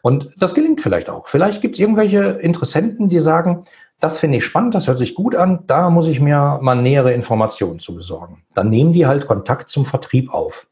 Und 0.00 0.30
das 0.38 0.54
gelingt 0.54 0.80
vielleicht 0.80 1.10
auch. 1.10 1.28
Vielleicht 1.28 1.60
gibt 1.60 1.76
es 1.76 1.80
irgendwelche 1.80 2.22
Interessenten, 2.40 3.08
die 3.08 3.20
sagen, 3.20 3.62
das 4.00 4.18
finde 4.18 4.38
ich 4.38 4.44
spannend, 4.44 4.74
das 4.74 4.88
hört 4.88 4.98
sich 4.98 5.14
gut 5.14 5.36
an, 5.36 5.60
da 5.68 5.88
muss 5.88 6.08
ich 6.08 6.18
mir 6.18 6.58
mal 6.60 6.74
nähere 6.74 7.12
Informationen 7.12 7.78
zu 7.78 7.94
besorgen. 7.94 8.42
Dann 8.52 8.68
nehmen 8.68 8.92
die 8.92 9.06
halt 9.06 9.28
Kontakt 9.28 9.70
zum 9.70 9.86
Vertrieb 9.86 10.34
auf. 10.34 10.66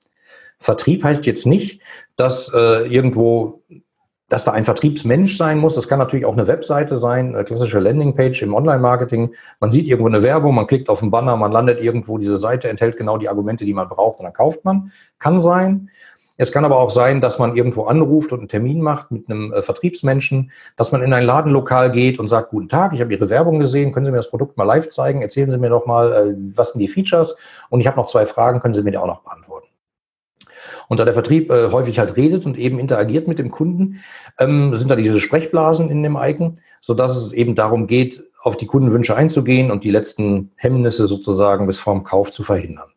Vertrieb 0.58 1.04
heißt 1.04 1.26
jetzt 1.26 1.46
nicht, 1.46 1.80
dass 2.16 2.52
äh, 2.52 2.86
irgendwo 2.88 3.62
dass 4.30 4.44
da 4.44 4.52
ein 4.52 4.64
Vertriebsmensch 4.64 5.36
sein 5.36 5.58
muss. 5.58 5.74
Das 5.74 5.88
kann 5.88 5.98
natürlich 5.98 6.24
auch 6.24 6.32
eine 6.32 6.46
Webseite 6.46 6.96
sein, 6.96 7.34
eine 7.34 7.44
klassische 7.44 7.80
Landingpage 7.80 8.40
im 8.42 8.54
Online-Marketing. 8.54 9.34
Man 9.58 9.70
sieht 9.72 9.86
irgendwo 9.86 10.08
eine 10.08 10.22
Werbung, 10.22 10.54
man 10.54 10.66
klickt 10.66 10.88
auf 10.88 11.02
einen 11.02 11.10
Banner, 11.10 11.36
man 11.36 11.52
landet 11.52 11.80
irgendwo, 11.82 12.16
diese 12.16 12.38
Seite 12.38 12.68
enthält 12.68 12.96
genau 12.96 13.18
die 13.18 13.28
Argumente, 13.28 13.64
die 13.64 13.74
man 13.74 13.88
braucht 13.88 14.20
und 14.20 14.24
dann 14.24 14.32
kauft 14.32 14.64
man. 14.64 14.92
Kann 15.18 15.42
sein. 15.42 15.90
Es 16.36 16.52
kann 16.52 16.64
aber 16.64 16.78
auch 16.78 16.90
sein, 16.90 17.20
dass 17.20 17.38
man 17.38 17.54
irgendwo 17.54 17.84
anruft 17.84 18.32
und 18.32 18.38
einen 18.38 18.48
Termin 18.48 18.80
macht 18.80 19.10
mit 19.10 19.28
einem 19.28 19.52
äh, 19.52 19.62
Vertriebsmenschen, 19.62 20.52
dass 20.76 20.90
man 20.90 21.02
in 21.02 21.12
ein 21.12 21.24
Ladenlokal 21.24 21.90
geht 21.90 22.18
und 22.18 22.28
sagt, 22.28 22.50
guten 22.50 22.68
Tag, 22.68 22.94
ich 22.94 23.00
habe 23.02 23.12
Ihre 23.12 23.28
Werbung 23.28 23.58
gesehen, 23.58 23.92
können 23.92 24.06
Sie 24.06 24.12
mir 24.12 24.18
das 24.18 24.30
Produkt 24.30 24.56
mal 24.56 24.64
live 24.64 24.88
zeigen, 24.88 25.20
erzählen 25.20 25.50
Sie 25.50 25.58
mir 25.58 25.68
doch 25.68 25.84
mal, 25.84 26.12
äh, 26.12 26.34
was 26.54 26.72
sind 26.72 26.80
die 26.80 26.88
Features 26.88 27.36
und 27.68 27.80
ich 27.80 27.86
habe 27.86 27.98
noch 27.98 28.06
zwei 28.06 28.24
Fragen, 28.24 28.60
können 28.60 28.72
Sie 28.72 28.82
mir 28.82 28.92
die 28.92 28.96
auch 28.96 29.06
noch 29.06 29.22
beantworten. 29.22 29.69
Und 30.88 31.00
da 31.00 31.04
der 31.04 31.14
Vertrieb 31.14 31.50
äh, 31.50 31.70
häufig 31.70 31.98
halt 31.98 32.16
redet 32.16 32.46
und 32.46 32.58
eben 32.58 32.78
interagiert 32.78 33.28
mit 33.28 33.38
dem 33.38 33.50
Kunden, 33.50 34.00
ähm, 34.38 34.74
sind 34.76 34.90
da 34.90 34.96
diese 34.96 35.20
Sprechblasen 35.20 35.90
in 35.90 36.02
dem 36.02 36.16
Icon, 36.20 36.58
sodass 36.80 37.16
es 37.16 37.32
eben 37.32 37.54
darum 37.54 37.86
geht, 37.86 38.24
auf 38.42 38.56
die 38.56 38.66
Kundenwünsche 38.66 39.16
einzugehen 39.16 39.70
und 39.70 39.84
die 39.84 39.90
letzten 39.90 40.52
Hemmnisse 40.56 41.06
sozusagen 41.06 41.66
bis 41.66 41.78
vorm 41.78 42.04
Kauf 42.04 42.30
zu 42.30 42.42
verhindern. 42.42 42.90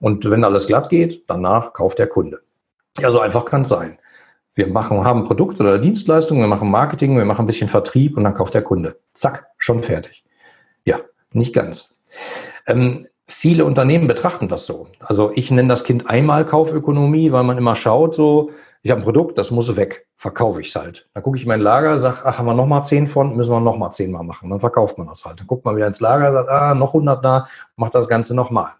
Und 0.00 0.28
wenn 0.28 0.44
alles 0.44 0.66
glatt 0.66 0.88
geht, 0.88 1.24
danach 1.28 1.72
kauft 1.74 1.98
der 1.98 2.06
Kunde. 2.06 2.40
Ja, 2.98 3.12
so 3.12 3.20
einfach 3.20 3.44
kann 3.44 3.62
es 3.62 3.68
sein. 3.68 3.98
Wir 4.54 4.66
machen, 4.66 5.04
haben 5.04 5.24
Produkt 5.24 5.60
oder 5.60 5.78
Dienstleistung, 5.78 6.40
wir 6.40 6.46
machen 6.46 6.70
Marketing, 6.70 7.16
wir 7.16 7.24
machen 7.24 7.44
ein 7.44 7.46
bisschen 7.46 7.68
Vertrieb 7.68 8.16
und 8.16 8.24
dann 8.24 8.34
kauft 8.34 8.52
der 8.52 8.62
Kunde. 8.62 8.98
Zack, 9.14 9.46
schon 9.56 9.82
fertig. 9.82 10.24
Ja, 10.84 11.00
nicht 11.32 11.54
ganz. 11.54 12.00
Ähm, 12.66 13.06
viele 13.26 13.64
Unternehmen 13.64 14.08
betrachten 14.08 14.48
das 14.48 14.66
so. 14.66 14.88
Also 15.00 15.32
ich 15.34 15.50
nenne 15.50 15.68
das 15.68 15.84
Kind 15.84 16.08
einmal 16.08 16.44
Kaufökonomie, 16.44 17.32
weil 17.32 17.44
man 17.44 17.58
immer 17.58 17.76
schaut, 17.76 18.14
so, 18.14 18.50
ich 18.82 18.90
habe 18.90 19.00
ein 19.00 19.04
Produkt, 19.04 19.38
das 19.38 19.50
muss 19.50 19.76
weg, 19.76 20.06
verkaufe 20.16 20.60
ich 20.60 20.68
es 20.68 20.74
halt. 20.74 21.08
Dann 21.14 21.22
gucke 21.22 21.36
ich 21.36 21.44
in 21.44 21.48
mein 21.48 21.60
Lager, 21.60 21.98
sage, 22.00 22.18
ach, 22.24 22.38
haben 22.38 22.46
wir 22.46 22.54
noch 22.54 22.66
mal 22.66 22.82
zehn 22.82 23.06
von, 23.06 23.36
müssen 23.36 23.52
wir 23.52 23.60
noch 23.60 23.76
mal 23.76 23.92
zehn 23.92 24.10
mal 24.10 24.24
machen. 24.24 24.50
Dann 24.50 24.60
verkauft 24.60 24.98
man 24.98 25.06
das 25.06 25.24
halt. 25.24 25.38
Dann 25.38 25.46
guckt 25.46 25.64
man 25.64 25.76
wieder 25.76 25.86
ins 25.86 26.00
Lager, 26.00 26.32
sagt, 26.32 26.48
ah, 26.48 26.74
noch 26.74 26.94
100 26.94 27.24
da, 27.24 27.46
macht 27.76 27.94
das 27.94 28.08
Ganze 28.08 28.34
noch 28.34 28.50
mal. 28.50 28.74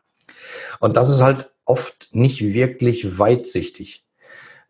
Und 0.81 0.97
das 0.97 1.09
ist 1.09 1.23
halt 1.23 1.53
oft 1.65 2.09
nicht 2.13 2.43
wirklich 2.43 3.19
weitsichtig. 3.19 4.05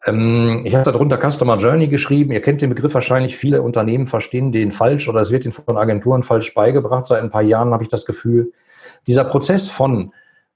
Ähm, 0.04 0.62
ich 0.64 0.74
habe 0.74 0.90
darunter 0.90 1.18
Customer 1.18 1.56
Journey 1.56 1.88
geschrieben. 1.88 2.32
Ihr 2.32 2.42
kennt 2.42 2.60
den 2.60 2.70
Begriff 2.70 2.92
wahrscheinlich. 2.92 3.36
Viele 3.36 3.62
Unternehmen 3.62 4.06
verstehen 4.06 4.52
den 4.52 4.72
falsch 4.72 5.08
oder 5.08 5.20
es 5.20 5.30
wird 5.30 5.44
ihnen 5.44 5.52
von 5.52 5.76
Agenturen 5.76 6.22
falsch 6.22 6.52
beigebracht. 6.54 7.06
Seit 7.06 7.22
ein 7.22 7.30
paar 7.30 7.42
Jahren 7.42 7.72
habe 7.72 7.84
ich 7.84 7.88
das 7.88 8.04
Gefühl, 8.04 8.52
dieser 9.06 9.24
Prozess 9.24 9.68
von 9.68 10.12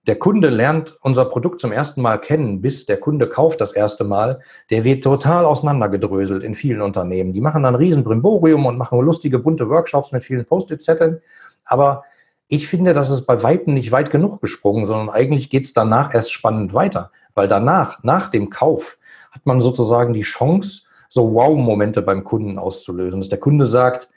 der 0.07 0.17
Kunde 0.17 0.51
lernt 0.51 0.97
unser 1.01 1.25
Produkt 1.25 1.61
zum 1.61 1.73
ersten 1.73 2.01
Mal 2.01 2.19
kennen, 2.19 2.61
bis 2.61 2.87
der 2.87 2.99
Kunde 2.99 3.29
kauft 3.29 3.61
das 3.61 3.73
erste 3.73 4.05
Mal, 4.05 4.41
der 4.71 4.85
wird 4.85 5.03
total 5.03 5.45
auseinandergedröselt 5.45 6.45
in 6.45 6.55
vielen 6.55 6.81
Unternehmen. 6.81 7.33
Die 7.33 7.41
machen 7.41 7.65
dann 7.65 7.75
riesen 7.75 8.05
Brimborium 8.05 8.67
und 8.67 8.79
machen 8.79 9.01
lustige, 9.01 9.41
bunte 9.41 9.69
Workshops 9.69 10.13
mit 10.13 10.23
vielen 10.23 10.45
Post-it-Zetteln. 10.45 11.21
Aber 11.65 12.05
ich 12.47 12.69
finde, 12.69 12.95
das 12.95 13.11
ist 13.11 13.27
bei 13.27 13.43
Weitem 13.43 13.75
nicht 13.75 13.91
weit 13.91 14.13
genug 14.13 14.41
gesprungen, 14.41 14.87
sondern 14.87 15.11
eigentlich 15.11 15.51
geht 15.51 15.65
es 15.65 15.73
danach 15.73 16.15
erst 16.15 16.33
spannend 16.33 16.73
weiter. 16.73 17.11
Weil 17.35 17.49
danach, 17.49 18.05
nach 18.05 18.31
dem 18.31 18.49
Kauf, 18.49 18.99
hat 19.33 19.45
man 19.45 19.61
sozusagen 19.61 20.13
die 20.13 20.21
Chance, 20.21 20.83
so 21.09 21.35
Wow-Momente 21.35 22.01
beim 22.03 22.23
Kunden 22.23 22.59
auszulösen. 22.59 23.21
Dass 23.21 23.29
der 23.29 23.41
Kunde 23.41 23.67
sagt, 23.67 24.09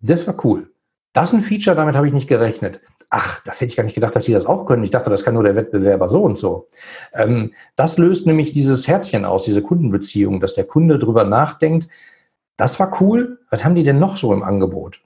das 0.00 0.26
war 0.26 0.42
cool. 0.44 0.70
Das 1.12 1.32
ist 1.32 1.38
ein 1.38 1.42
Feature, 1.42 1.76
damit 1.76 1.96
habe 1.96 2.06
ich 2.06 2.14
nicht 2.14 2.28
gerechnet 2.28 2.80
ach, 3.10 3.40
das 3.44 3.60
hätte 3.60 3.70
ich 3.70 3.76
gar 3.76 3.84
nicht 3.84 3.94
gedacht, 3.94 4.14
dass 4.14 4.24
sie 4.24 4.32
das 4.32 4.46
auch 4.46 4.66
können. 4.66 4.84
Ich 4.84 4.90
dachte, 4.90 5.10
das 5.10 5.24
kann 5.24 5.34
nur 5.34 5.42
der 5.42 5.56
Wettbewerber 5.56 6.10
so 6.10 6.22
und 6.22 6.38
so. 6.38 6.68
Ähm, 7.14 7.52
das 7.76 7.98
löst 7.98 8.26
nämlich 8.26 8.52
dieses 8.52 8.86
Herzchen 8.86 9.24
aus, 9.24 9.44
diese 9.44 9.62
Kundenbeziehung, 9.62 10.40
dass 10.40 10.54
der 10.54 10.64
Kunde 10.64 10.98
drüber 10.98 11.24
nachdenkt, 11.24 11.88
das 12.56 12.78
war 12.80 13.00
cool, 13.00 13.38
was 13.50 13.64
haben 13.64 13.76
die 13.76 13.84
denn 13.84 13.98
noch 13.98 14.16
so 14.16 14.32
im 14.32 14.42
Angebot? 14.42 15.00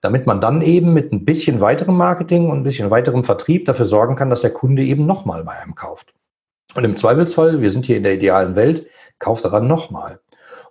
Damit 0.00 0.26
man 0.26 0.40
dann 0.40 0.62
eben 0.62 0.92
mit 0.92 1.12
ein 1.12 1.24
bisschen 1.24 1.60
weiterem 1.60 1.96
Marketing 1.96 2.50
und 2.50 2.58
ein 2.58 2.62
bisschen 2.62 2.90
weiterem 2.90 3.24
Vertrieb 3.24 3.66
dafür 3.66 3.86
sorgen 3.86 4.16
kann, 4.16 4.30
dass 4.30 4.42
der 4.42 4.52
Kunde 4.52 4.84
eben 4.84 5.04
nochmal 5.04 5.44
bei 5.44 5.52
einem 5.52 5.74
kauft. 5.74 6.14
Und 6.74 6.84
im 6.84 6.96
Zweifelsfall, 6.96 7.60
wir 7.60 7.70
sind 7.70 7.86
hier 7.86 7.96
in 7.96 8.04
der 8.04 8.14
idealen 8.14 8.54
Welt, 8.54 8.86
kauft 9.18 9.44
er 9.44 9.50
dann 9.50 9.66
nochmal. 9.66 10.20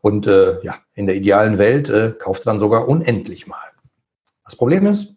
Und 0.02 0.28
äh, 0.28 0.62
ja, 0.64 0.76
in 0.94 1.08
der 1.08 1.16
idealen 1.16 1.58
Welt 1.58 1.90
äh, 1.90 2.14
kauft 2.18 2.44
er 2.44 2.52
dann 2.52 2.60
sogar 2.60 2.88
unendlich 2.88 3.48
mal. 3.48 3.72
Das 4.44 4.56
Problem 4.56 4.86
ist, 4.86 5.13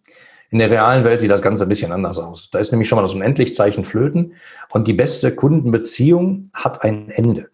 in 0.51 0.59
der 0.59 0.71
realen 0.71 1.05
Welt 1.05 1.21
sieht 1.21 1.31
das 1.31 1.43
Ganze 1.43 1.65
ein 1.65 1.69
bisschen 1.69 1.93
anders 1.93 2.19
aus. 2.19 2.51
Da 2.51 2.59
ist 2.59 2.71
nämlich 2.71 2.89
schon 2.89 2.97
mal 2.97 3.03
das 3.03 3.15
Unendlichzeichen 3.15 3.85
flöten 3.85 4.35
und 4.71 4.87
die 4.87 4.93
beste 4.93 5.35
Kundenbeziehung 5.35 6.49
hat 6.55 6.83
ein 6.83 7.11
Ende. 7.11 7.49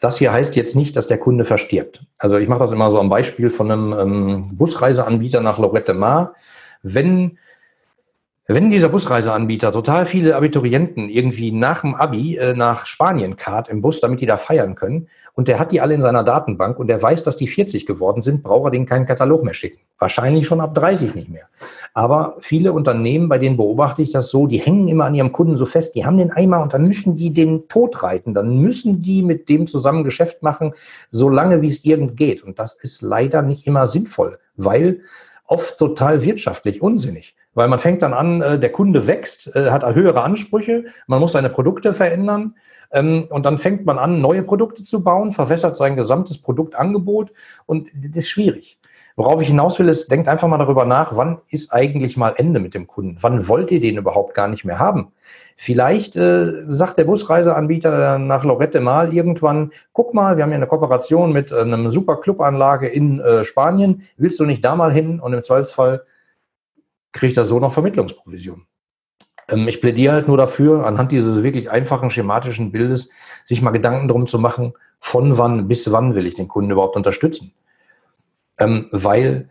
Das 0.00 0.18
hier 0.18 0.32
heißt 0.32 0.56
jetzt 0.56 0.76
nicht, 0.76 0.96
dass 0.96 1.06
der 1.06 1.18
Kunde 1.18 1.44
verstirbt. 1.44 2.04
Also 2.18 2.36
ich 2.36 2.48
mache 2.48 2.60
das 2.60 2.72
immer 2.72 2.90
so 2.90 2.98
am 2.98 3.08
Beispiel 3.08 3.50
von 3.50 3.70
einem 3.70 3.92
ähm, 3.92 4.56
Busreiseanbieter 4.56 5.40
nach 5.40 5.58
Lorette 5.58 5.94
Mar. 5.94 6.34
Wenn 6.82 7.38
wenn 8.46 8.70
dieser 8.70 8.90
Busreiseanbieter 8.90 9.72
total 9.72 10.04
viele 10.04 10.36
Abiturienten 10.36 11.08
irgendwie 11.08 11.50
nach 11.50 11.80
dem 11.80 11.94
Abi 11.94 12.36
äh, 12.36 12.52
nach 12.52 12.84
Spanien 12.84 13.36
kart 13.36 13.70
im 13.70 13.80
Bus, 13.80 14.00
damit 14.00 14.20
die 14.20 14.26
da 14.26 14.36
feiern 14.36 14.74
können, 14.74 15.08
und 15.32 15.48
der 15.48 15.58
hat 15.58 15.72
die 15.72 15.80
alle 15.80 15.94
in 15.94 16.02
seiner 16.02 16.22
Datenbank 16.22 16.78
und 16.78 16.88
der 16.88 17.02
weiß, 17.02 17.24
dass 17.24 17.36
die 17.36 17.48
40 17.48 17.86
geworden 17.86 18.20
sind, 18.20 18.42
braucht 18.42 18.66
er 18.66 18.70
denen 18.70 18.86
keinen 18.86 19.06
Katalog 19.06 19.44
mehr 19.44 19.54
schicken. 19.54 19.80
Wahrscheinlich 19.98 20.46
schon 20.46 20.60
ab 20.60 20.74
30 20.74 21.14
nicht 21.14 21.30
mehr. 21.30 21.46
Aber 21.94 22.36
viele 22.40 22.72
Unternehmen, 22.72 23.28
bei 23.28 23.38
denen 23.38 23.56
beobachte 23.56 24.02
ich 24.02 24.12
das 24.12 24.28
so, 24.28 24.46
die 24.46 24.58
hängen 24.58 24.88
immer 24.88 25.06
an 25.06 25.14
ihrem 25.14 25.32
Kunden 25.32 25.56
so 25.56 25.64
fest, 25.64 25.94
die 25.94 26.04
haben 26.04 26.18
den 26.18 26.30
Eimer 26.30 26.62
und 26.62 26.74
dann 26.74 26.82
müssen 26.82 27.16
die 27.16 27.32
den 27.32 27.66
tot 27.68 28.02
reiten, 28.02 28.34
dann 28.34 28.58
müssen 28.58 29.00
die 29.00 29.22
mit 29.22 29.48
dem 29.48 29.66
zusammen 29.66 30.04
Geschäft 30.04 30.42
machen, 30.42 30.74
so 31.10 31.30
lange 31.30 31.62
wie 31.62 31.68
es 31.68 31.84
irgend 31.84 32.16
geht. 32.16 32.44
Und 32.44 32.58
das 32.58 32.74
ist 32.74 33.00
leider 33.00 33.40
nicht 33.40 33.66
immer 33.66 33.86
sinnvoll, 33.86 34.38
weil 34.56 35.00
oft 35.46 35.78
total 35.78 36.22
wirtschaftlich 36.24 36.82
unsinnig. 36.82 37.34
Weil 37.54 37.68
man 37.68 37.78
fängt 37.78 38.02
dann 38.02 38.12
an, 38.12 38.42
äh, 38.42 38.58
der 38.58 38.72
Kunde 38.72 39.06
wächst, 39.06 39.54
äh, 39.54 39.70
hat 39.70 39.84
höhere 39.94 40.22
Ansprüche, 40.22 40.84
man 41.06 41.20
muss 41.20 41.32
seine 41.32 41.50
Produkte 41.50 41.92
verändern, 41.92 42.54
Ähm, 42.92 43.26
und 43.28 43.44
dann 43.44 43.58
fängt 43.58 43.84
man 43.86 43.98
an, 43.98 44.20
neue 44.20 44.42
Produkte 44.42 44.84
zu 44.84 45.02
bauen, 45.02 45.32
verwässert 45.32 45.76
sein 45.76 45.96
gesamtes 45.96 46.38
Produktangebot 46.38 47.32
und 47.66 47.88
das 47.92 48.24
ist 48.24 48.28
schwierig. 48.28 48.78
Worauf 49.16 49.40
ich 49.42 49.48
hinaus 49.48 49.78
will, 49.78 49.88
ist, 49.88 50.10
denkt 50.10 50.28
einfach 50.28 50.48
mal 50.48 50.58
darüber 50.58 50.84
nach, 50.84 51.16
wann 51.16 51.38
ist 51.48 51.72
eigentlich 51.72 52.16
mal 52.16 52.34
Ende 52.36 52.60
mit 52.60 52.74
dem 52.74 52.86
Kunden? 52.86 53.16
Wann 53.20 53.48
wollt 53.48 53.70
ihr 53.70 53.80
den 53.80 53.96
überhaupt 53.96 54.34
gar 54.34 54.48
nicht 54.48 54.64
mehr 54.64 54.78
haben? 54.78 55.12
Vielleicht 55.56 56.14
äh, 56.14 56.64
sagt 56.66 56.98
der 56.98 57.04
Busreiseanbieter 57.04 58.18
nach 58.18 58.44
Lorette 58.44 58.80
mal 58.80 59.12
irgendwann, 59.12 59.72
guck 59.92 60.14
mal, 60.14 60.36
wir 60.36 60.44
haben 60.44 60.50
ja 60.50 60.56
eine 60.56 60.66
Kooperation 60.68 61.32
mit 61.32 61.50
äh, 61.50 61.60
einem 61.60 61.90
super 61.90 62.16
Clubanlage 62.20 62.86
in 62.86 63.18
äh, 63.20 63.44
Spanien, 63.44 64.02
willst 64.16 64.38
du 64.38 64.44
nicht 64.44 64.64
da 64.64 64.76
mal 64.76 64.92
hin? 64.92 65.20
Und 65.20 65.32
im 65.32 65.42
Zweifelsfall 65.42 66.02
kriegt 67.14 67.38
er 67.38 67.46
so 67.46 67.58
noch 67.58 67.72
Vermittlungsprovision. 67.72 68.66
Ähm, 69.48 69.66
ich 69.68 69.80
plädiere 69.80 70.12
halt 70.12 70.28
nur 70.28 70.36
dafür, 70.36 70.86
anhand 70.86 71.12
dieses 71.12 71.42
wirklich 71.42 71.70
einfachen 71.70 72.10
schematischen 72.10 72.72
Bildes, 72.72 73.08
sich 73.46 73.62
mal 73.62 73.70
Gedanken 73.70 74.08
darum 74.08 74.26
zu 74.26 74.38
machen, 74.38 74.74
von 75.00 75.38
wann 75.38 75.66
bis 75.68 75.90
wann 75.90 76.14
will 76.14 76.26
ich 76.26 76.34
den 76.34 76.48
Kunden 76.48 76.70
überhaupt 76.70 76.96
unterstützen 76.96 77.54
ähm, 78.58 78.88
weil 78.90 79.50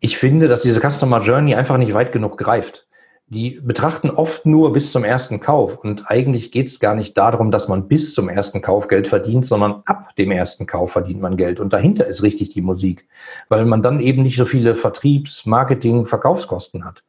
ich 0.00 0.18
finde, 0.18 0.48
dass 0.48 0.62
diese 0.62 0.80
Customer 0.80 1.20
Journey 1.20 1.54
einfach 1.54 1.78
nicht 1.78 1.94
weit 1.94 2.12
genug 2.12 2.36
greift. 2.36 2.86
Die 3.26 3.58
betrachten 3.62 4.10
oft 4.10 4.44
nur 4.44 4.72
bis 4.72 4.92
zum 4.92 5.02
ersten 5.02 5.40
Kauf 5.40 5.78
und 5.78 6.10
eigentlich 6.10 6.52
geht 6.52 6.66
es 6.68 6.78
gar 6.78 6.94
nicht 6.94 7.16
darum, 7.16 7.50
dass 7.50 7.68
man 7.68 7.88
bis 7.88 8.12
zum 8.12 8.28
ersten 8.28 8.60
Kauf 8.60 8.86
Geld 8.86 9.08
verdient, 9.08 9.46
sondern 9.46 9.82
ab 9.86 10.14
dem 10.16 10.30
ersten 10.30 10.66
Kauf 10.66 10.92
verdient 10.92 11.22
man 11.22 11.38
Geld 11.38 11.58
und 11.58 11.72
dahinter 11.72 12.06
ist 12.06 12.22
richtig 12.22 12.50
die 12.50 12.60
Musik, 12.60 13.08
weil 13.48 13.64
man 13.64 13.80
dann 13.80 14.00
eben 14.00 14.22
nicht 14.22 14.36
so 14.36 14.44
viele 14.44 14.74
Vertriebs-, 14.74 15.46
Marketing-, 15.46 16.04
Verkaufskosten 16.04 16.84
hat. 16.84 17.02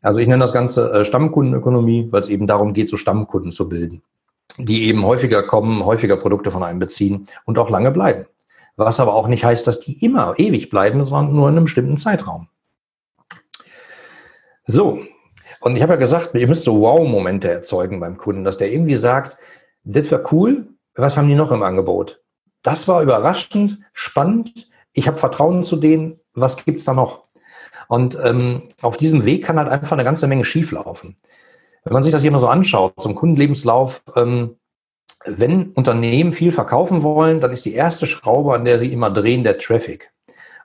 Also 0.00 0.18
ich 0.20 0.28
nenne 0.28 0.42
das 0.42 0.54
Ganze 0.54 0.90
äh, 0.92 1.04
Stammkundenökonomie, 1.04 2.08
weil 2.10 2.22
es 2.22 2.30
eben 2.30 2.46
darum 2.46 2.72
geht, 2.72 2.88
so 2.88 2.96
Stammkunden 2.96 3.52
zu 3.52 3.68
bilden, 3.68 4.02
die 4.56 4.84
eben 4.88 5.04
häufiger 5.04 5.42
kommen, 5.42 5.84
häufiger 5.84 6.16
Produkte 6.16 6.50
von 6.52 6.62
einem 6.62 6.78
beziehen 6.78 7.26
und 7.44 7.58
auch 7.58 7.68
lange 7.68 7.90
bleiben. 7.90 8.26
Was 8.76 8.98
aber 8.98 9.14
auch 9.14 9.28
nicht 9.28 9.44
heißt, 9.44 9.66
dass 9.66 9.80
die 9.80 10.04
immer 10.04 10.34
ewig 10.38 10.70
bleiben, 10.70 11.04
sondern 11.04 11.34
nur 11.34 11.48
in 11.48 11.56
einem 11.56 11.64
bestimmten 11.64 11.98
Zeitraum. 11.98 12.48
So, 14.66 15.02
und 15.64 15.76
ich 15.76 15.82
habe 15.82 15.94
ja 15.94 15.98
gesagt, 15.98 16.34
ihr 16.34 16.46
müsst 16.46 16.64
so 16.64 16.78
Wow-Momente 16.78 17.50
erzeugen 17.50 17.98
beim 17.98 18.18
Kunden, 18.18 18.44
dass 18.44 18.58
der 18.58 18.70
irgendwie 18.70 18.96
sagt, 18.96 19.38
das 19.82 20.12
war 20.12 20.30
cool, 20.30 20.68
was 20.94 21.16
haben 21.16 21.26
die 21.26 21.34
noch 21.34 21.52
im 21.52 21.62
Angebot? 21.62 22.20
Das 22.60 22.86
war 22.86 23.00
überraschend, 23.00 23.78
spannend, 23.94 24.68
ich 24.92 25.08
habe 25.08 25.16
Vertrauen 25.16 25.64
zu 25.64 25.76
denen, 25.76 26.20
was 26.34 26.62
gibt 26.62 26.80
es 26.80 26.84
da 26.84 26.92
noch? 26.92 27.28
Und 27.88 28.18
ähm, 28.22 28.68
auf 28.82 28.98
diesem 28.98 29.24
Weg 29.24 29.46
kann 29.46 29.58
halt 29.58 29.70
einfach 29.70 29.92
eine 29.92 30.04
ganze 30.04 30.26
Menge 30.26 30.44
schieflaufen. 30.44 31.16
Wenn 31.84 31.94
man 31.94 32.02
sich 32.02 32.12
das 32.12 32.20
hier 32.20 32.30
mal 32.30 32.40
so 32.40 32.48
anschaut, 32.48 33.00
zum 33.00 33.14
Kundenlebenslauf, 33.14 34.02
ähm, 34.16 34.56
wenn 35.24 35.72
Unternehmen 35.72 36.34
viel 36.34 36.52
verkaufen 36.52 37.02
wollen, 37.02 37.40
dann 37.40 37.52
ist 37.52 37.64
die 37.64 37.72
erste 37.72 38.06
Schraube, 38.06 38.54
an 38.54 38.66
der 38.66 38.78
sie 38.78 38.92
immer 38.92 39.10
drehen, 39.10 39.44
der 39.44 39.56
Traffic. 39.56 40.12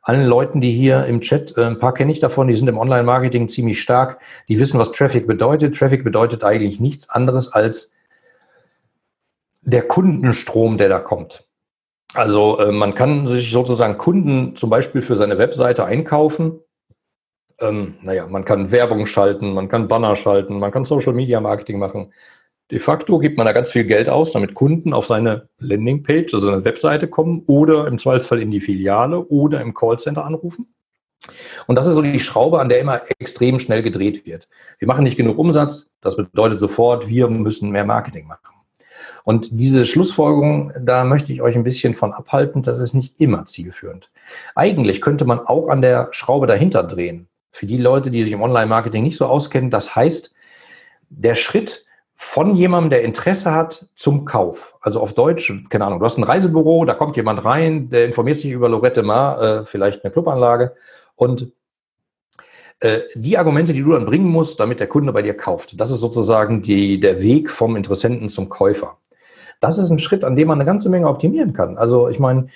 Allen 0.02 0.26
Leuten, 0.26 0.62
die 0.62 0.72
hier 0.72 1.06
im 1.06 1.22
Chat, 1.22 1.58
äh, 1.58 1.66
ein 1.66 1.80
paar 1.80 1.94
kenne 1.94 2.12
ich 2.12 2.20
davon, 2.20 2.48
die 2.48 2.56
sind 2.56 2.68
im 2.68 2.78
Online-Marketing 2.78 3.50
ziemlich 3.50 3.82
stark, 3.82 4.20
die 4.48 4.60
wissen, 4.60 4.80
was 4.80 4.92
Traffic 4.92 5.28
bedeutet. 5.28 5.78
Traffic 5.78 6.04
bedeutet 6.04 6.44
eigentlich 6.44 6.80
nichts 6.80 7.10
anderes 7.10 7.52
als 7.52 7.92
der 9.62 9.88
Kundenstrom, 9.88 10.78
der 10.78 10.90
da 10.90 11.00
kommt. 11.00 11.46
Also 12.14 12.58
äh, 12.60 12.72
man 12.72 12.96
kann 12.96 13.28
sich 13.28 13.52
sozusagen 13.52 13.98
Kunden 13.98 14.56
zum 14.56 14.70
Beispiel 14.70 15.02
für 15.02 15.16
seine 15.16 15.38
Webseite 15.38 15.86
einkaufen. 15.86 16.60
Ähm, 17.60 17.96
naja, 18.02 18.26
man 18.26 18.46
kann 18.46 18.72
Werbung 18.72 19.06
schalten, 19.06 19.54
man 19.54 19.68
kann 19.68 19.88
Banner 19.88 20.16
schalten, 20.16 20.60
man 20.60 20.72
kann 20.72 20.86
Social 20.86 21.14
Media 21.14 21.40
Marketing 21.42 21.78
machen, 21.78 22.14
De 22.72 22.80
facto 22.80 23.18
gibt 23.18 23.38
man 23.38 23.48
da 23.48 23.52
ganz 23.52 23.72
viel 23.72 23.84
Geld 23.84 24.10
aus, 24.10 24.32
damit 24.32 24.54
Kunden 24.54 24.94
auf 24.94 25.08
seine 25.08 25.50
Landingpage, 25.58 26.34
also 26.34 26.52
seine 26.52 26.64
Webseite 26.66 27.08
kommen 27.08 27.44
oder 27.48 27.88
im 27.88 27.98
Zweifelsfall 27.98 28.42
in 28.42 28.52
die 28.52 28.62
Filiale 28.62 29.20
oder 29.20 29.62
im 29.62 29.74
Callcenter 29.74 30.24
anrufen. 30.24 30.68
Und 31.68 31.76
das 31.78 31.86
ist 31.86 31.94
so 31.94 32.02
die 32.02 32.20
Schraube, 32.20 32.60
an 32.60 32.70
der 32.70 32.80
immer 32.80 33.02
extrem 33.20 33.60
schnell 33.60 33.84
gedreht 33.84 34.26
wird. 34.26 34.48
Wir 34.78 34.88
machen 34.88 35.04
nicht 35.04 35.18
genug 35.18 35.38
Umsatz, 35.38 35.88
das 36.02 36.16
bedeutet 36.16 36.60
sofort, 36.60 37.08
wir 37.08 37.28
müssen 37.28 37.72
mehr 37.72 37.86
Marketing 37.86 38.28
machen. 38.28 38.56
Und 39.24 39.50
diese 39.52 39.86
Schlussfolgerung, 39.86 40.72
da 40.80 41.04
möchte 41.04 41.34
ich 41.34 41.42
euch 41.42 41.56
ein 41.56 41.64
bisschen 41.64 41.96
von 41.96 42.14
abhalten, 42.14 42.64
das 42.64 42.80
ist 42.80 42.94
nicht 42.94 43.20
immer 43.20 43.46
zielführend. 43.46 44.10
Eigentlich 44.56 45.02
könnte 45.02 45.26
man 45.26 45.40
auch 45.40 45.70
an 45.70 45.82
der 45.82 46.10
Schraube 46.12 46.48
dahinter 46.48 46.84
drehen. 46.84 47.28
Für 47.52 47.66
die 47.66 47.78
Leute, 47.78 48.12
die 48.12 48.24
sich 48.24 48.32
im 48.32 48.42
Online-Marketing 48.42 49.04
nicht 49.04 49.18
so 49.18 49.26
auskennen, 49.26 49.70
das 49.70 49.96
heißt, 49.96 50.34
der 51.10 51.36
Schritt, 51.36 51.86
von 52.22 52.58
jemandem, 52.58 52.90
der 52.90 53.04
Interesse 53.04 53.54
hat, 53.54 53.88
zum 53.96 54.26
Kauf. 54.26 54.76
Also 54.82 55.00
auf 55.00 55.14
Deutsch, 55.14 55.54
keine 55.70 55.86
Ahnung, 55.86 56.00
du 56.00 56.06
hast 56.06 56.18
ein 56.18 56.26
Reisebüro, 56.26 56.84
da 56.84 56.94
kommt 56.94 57.16
jemand 57.16 57.46
rein, 57.46 57.90
der 57.90 58.06
informiert 58.06 58.40
sich 58.40 58.52
über 58.52 58.68
Lorette 58.68 59.04
Mar, 59.04 59.42
äh, 59.42 59.66
vielleicht 59.66 60.04
eine 60.04 60.12
Clubanlage 60.12 60.76
und 61.16 61.54
äh, 62.82 63.00
die 63.16 63.38
Argumente, 63.38 63.72
die 63.72 63.82
du 63.82 63.94
dann 63.94 64.06
bringen 64.06 64.28
musst, 64.28 64.60
damit 64.60 64.82
der 64.82 64.88
Kunde 64.88 65.14
bei 65.14 65.22
dir 65.22 65.34
kauft, 65.34 65.80
das 65.80 65.92
ist 65.92 66.02
sozusagen 66.02 66.62
die, 66.62 67.00
der 67.00 67.24
Weg 67.24 67.50
vom 67.50 67.78
Interessenten 67.78 68.28
zum 68.28 68.50
Käufer. 68.50 68.98
Das 69.62 69.78
ist 69.78 69.90
ein 69.90 69.98
Schritt, 69.98 70.26
an 70.26 70.36
dem 70.36 70.50
man 70.50 70.58
eine 70.58 70.66
ganze 70.66 70.90
Menge 70.90 71.08
optimieren 71.08 71.54
kann. 71.54 71.78
Also 71.78 72.10
ich 72.10 72.20
meine, 72.20 72.50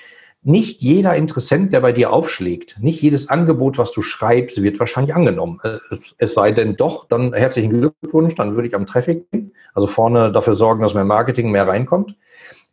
nicht 0.43 0.82
jeder 0.82 1.15
Interessent, 1.15 1.73
der 1.73 1.82
bei 1.82 1.91
dir 1.91 2.12
aufschlägt, 2.12 2.77
nicht 2.79 3.01
jedes 3.01 3.29
Angebot, 3.29 3.77
was 3.77 3.91
du 3.91 4.01
schreibst, 4.01 4.62
wird 4.62 4.79
wahrscheinlich 4.79 5.15
angenommen. 5.15 5.60
Äh, 5.63 5.77
es 6.17 6.34
sei 6.34 6.51
denn 6.51 6.75
doch, 6.75 7.08
dann 7.08 7.34
herzlichen 7.34 7.69
Glückwunsch, 7.69 8.36
dann 8.36 8.56
würde 8.56 8.67
ich 8.67 8.75
am 8.75 8.86
Traffic 8.86 9.25
also 9.73 9.88
vorne 9.88 10.32
dafür 10.32 10.56
sorgen, 10.56 10.82
dass 10.82 10.93
mehr 10.93 11.06
Marketing 11.06 11.51
mehr 11.51 11.67
reinkommt. 11.67 12.15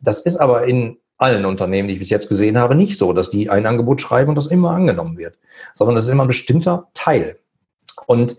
Das 0.01 0.21
ist 0.21 0.37
aber 0.37 0.65
in 0.67 0.97
allen 1.17 1.45
Unternehmen, 1.45 1.87
die 1.87 1.95
ich 1.95 1.99
bis 1.99 2.09
jetzt 2.09 2.29
gesehen 2.29 2.57
habe, 2.57 2.75
nicht 2.75 2.97
so, 2.97 3.13
dass 3.13 3.29
die 3.29 3.49
ein 3.49 3.65
Angebot 3.65 4.01
schreiben 4.01 4.29
und 4.29 4.35
das 4.35 4.47
immer 4.47 4.71
angenommen 4.71 5.17
wird, 5.17 5.37
sondern 5.75 5.95
das 5.95 6.05
ist 6.05 6.09
immer 6.09 6.25
ein 6.25 6.27
bestimmter 6.27 6.87
Teil. 6.93 7.37
Und 8.07 8.37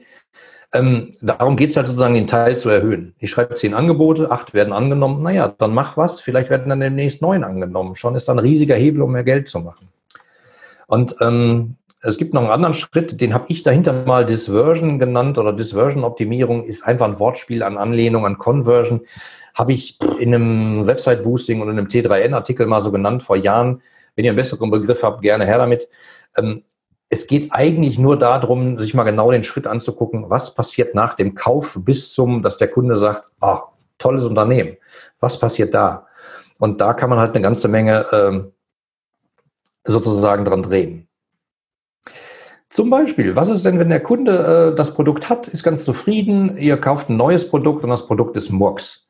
ähm, 0.75 1.13
darum 1.21 1.57
geht 1.57 1.71
es 1.71 1.77
halt 1.77 1.87
sozusagen, 1.87 2.15
den 2.15 2.27
Teil 2.27 2.57
zu 2.57 2.71
erhöhen. 2.71 3.15
Ich 3.19 3.31
schreibe 3.31 3.55
zehn 3.55 3.75
Angebote, 3.75 4.31
acht 4.31 4.55
werden 4.55 4.73
angenommen. 4.73 5.23
Naja, 5.23 5.55
dann 5.59 5.75
mach 5.75 5.97
was. 5.97 6.21
Vielleicht 6.21 6.49
werden 6.49 6.69
dann 6.69 6.81
demnächst 6.81 7.21
neun 7.21 7.45
angenommen. 7.45 7.95
Schon 7.95 8.15
ist 8.15 8.29
dann 8.29 8.39
ein 8.39 8.45
riesiger 8.45 8.75
Hebel, 8.75 9.03
um 9.03 9.13
mehr 9.13 9.25
Geld 9.25 9.49
zu 9.49 9.61
machen. 9.61 9.89
Und 10.87 11.17
ähm, 11.21 11.77
es 12.01 12.19
gibt 12.19 12.35
noch 12.35 12.43
einen 12.43 12.51
anderen 12.51 12.75
Schritt, 12.75 13.21
den 13.21 13.33
habe 13.33 13.45
ich 13.49 13.63
dahinter 13.63 13.93
mal 14.07 14.27
Disversion 14.27 14.99
genannt 14.99 15.39
oder 15.39 15.53
Disversion-Optimierung 15.53 16.65
ist 16.65 16.83
einfach 16.83 17.07
ein 17.07 17.21
Wortspiel 17.21 17.63
an 17.63 17.79
Anlehnung 17.79 18.27
an 18.27 18.39
Conversion. 18.39 19.03
Habe 19.55 19.73
ich 19.73 19.99
in 20.19 20.35
einem 20.35 20.87
Website-Boosting 20.87 21.61
und 21.61 21.69
in 21.69 21.79
einem 21.79 21.87
T3N-Artikel 21.87 22.67
mal 22.67 22.81
so 22.81 22.91
genannt 22.91 23.23
vor 23.23 23.37
Jahren. 23.37 23.83
Wenn 24.17 24.25
ihr 24.25 24.33
einen 24.33 24.37
besseren 24.37 24.71
Begriff 24.71 25.03
habt, 25.03 25.23
gerne 25.23 25.47
her 25.47 25.59
damit. 25.59 25.89
Ähm, 26.37 26.65
es 27.13 27.27
geht 27.27 27.53
eigentlich 27.53 27.99
nur 27.99 28.19
darum, 28.19 28.79
sich 28.79 28.95
mal 28.95 29.05
genau 29.05 29.31
den 29.31 29.45
Schritt 29.45 29.67
anzugucken, 29.67 30.31
was 30.31 30.55
passiert 30.55 30.95
nach 30.95 31.13
dem 31.13 31.35
Kauf 31.35 31.79
bis 31.83 32.15
zum, 32.15 32.41
dass 32.41 32.57
der 32.57 32.69
Kunde 32.69 32.97
sagt, 32.97 33.29
ah, 33.41 33.65
tolles 33.99 34.25
Unternehmen. 34.25 34.79
Was 35.21 35.39
passiert 35.39 35.75
da? 35.75 36.07
Und 36.59 36.81
da 36.81 36.95
kann 36.95 37.11
man 37.11 37.19
halt 37.19 37.35
eine 37.35 37.43
ganze 37.43 37.69
Menge 37.69 38.07
ähm, 38.13 38.53
sozusagen 39.85 40.47
dran 40.47 40.63
drehen. 40.63 41.07
Zum 42.71 42.89
Beispiel, 42.89 43.37
was 43.37 43.49
ist 43.49 43.67
denn, 43.67 43.79
wenn 43.79 43.91
der 43.91 44.03
Kunde 44.03 44.73
äh, 44.73 44.75
das 44.75 44.95
Produkt 44.95 45.29
hat, 45.29 45.49
ist 45.49 45.63
ganz 45.63 45.85
zufrieden, 45.85 46.57
ihr 46.57 46.79
kauft 46.79 47.11
ein 47.11 47.19
neues 47.19 47.47
Produkt 47.47 47.85
und 47.85 47.91
das 47.91 48.07
Produkt 48.07 48.37
ist 48.37 48.49
Murks. 48.49 49.07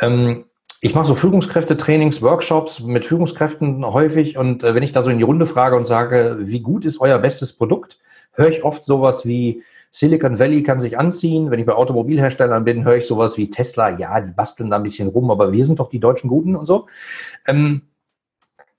Ähm, 0.00 0.44
ich 0.86 0.94
mache 0.94 1.06
so 1.06 1.16
Führungskräftetrainings, 1.16 2.22
Workshops 2.22 2.78
mit 2.78 3.04
Führungskräften 3.04 3.84
häufig 3.84 4.38
und 4.38 4.62
äh, 4.62 4.74
wenn 4.74 4.84
ich 4.84 4.92
da 4.92 5.02
so 5.02 5.10
in 5.10 5.18
die 5.18 5.24
Runde 5.24 5.46
frage 5.46 5.76
und 5.76 5.84
sage, 5.84 6.36
wie 6.40 6.60
gut 6.60 6.84
ist 6.84 7.00
euer 7.00 7.18
bestes 7.18 7.52
Produkt, 7.52 7.98
höre 8.32 8.48
ich 8.48 8.62
oft 8.62 8.84
sowas 8.84 9.26
wie 9.26 9.64
Silicon 9.90 10.38
Valley 10.38 10.62
kann 10.62 10.78
sich 10.78 10.96
anziehen. 10.96 11.50
Wenn 11.50 11.58
ich 11.58 11.66
bei 11.66 11.72
Automobilherstellern 11.72 12.64
bin, 12.64 12.84
höre 12.84 12.98
ich 12.98 13.06
sowas 13.06 13.36
wie 13.36 13.50
Tesla, 13.50 13.98
ja, 13.98 14.20
die 14.20 14.30
basteln 14.30 14.70
da 14.70 14.76
ein 14.76 14.84
bisschen 14.84 15.08
rum, 15.08 15.30
aber 15.32 15.52
wir 15.52 15.64
sind 15.64 15.80
doch 15.80 15.88
die 15.88 15.98
deutschen 15.98 16.28
Guten 16.28 16.54
und 16.54 16.66
so. 16.66 16.86
Ähm, 17.48 17.82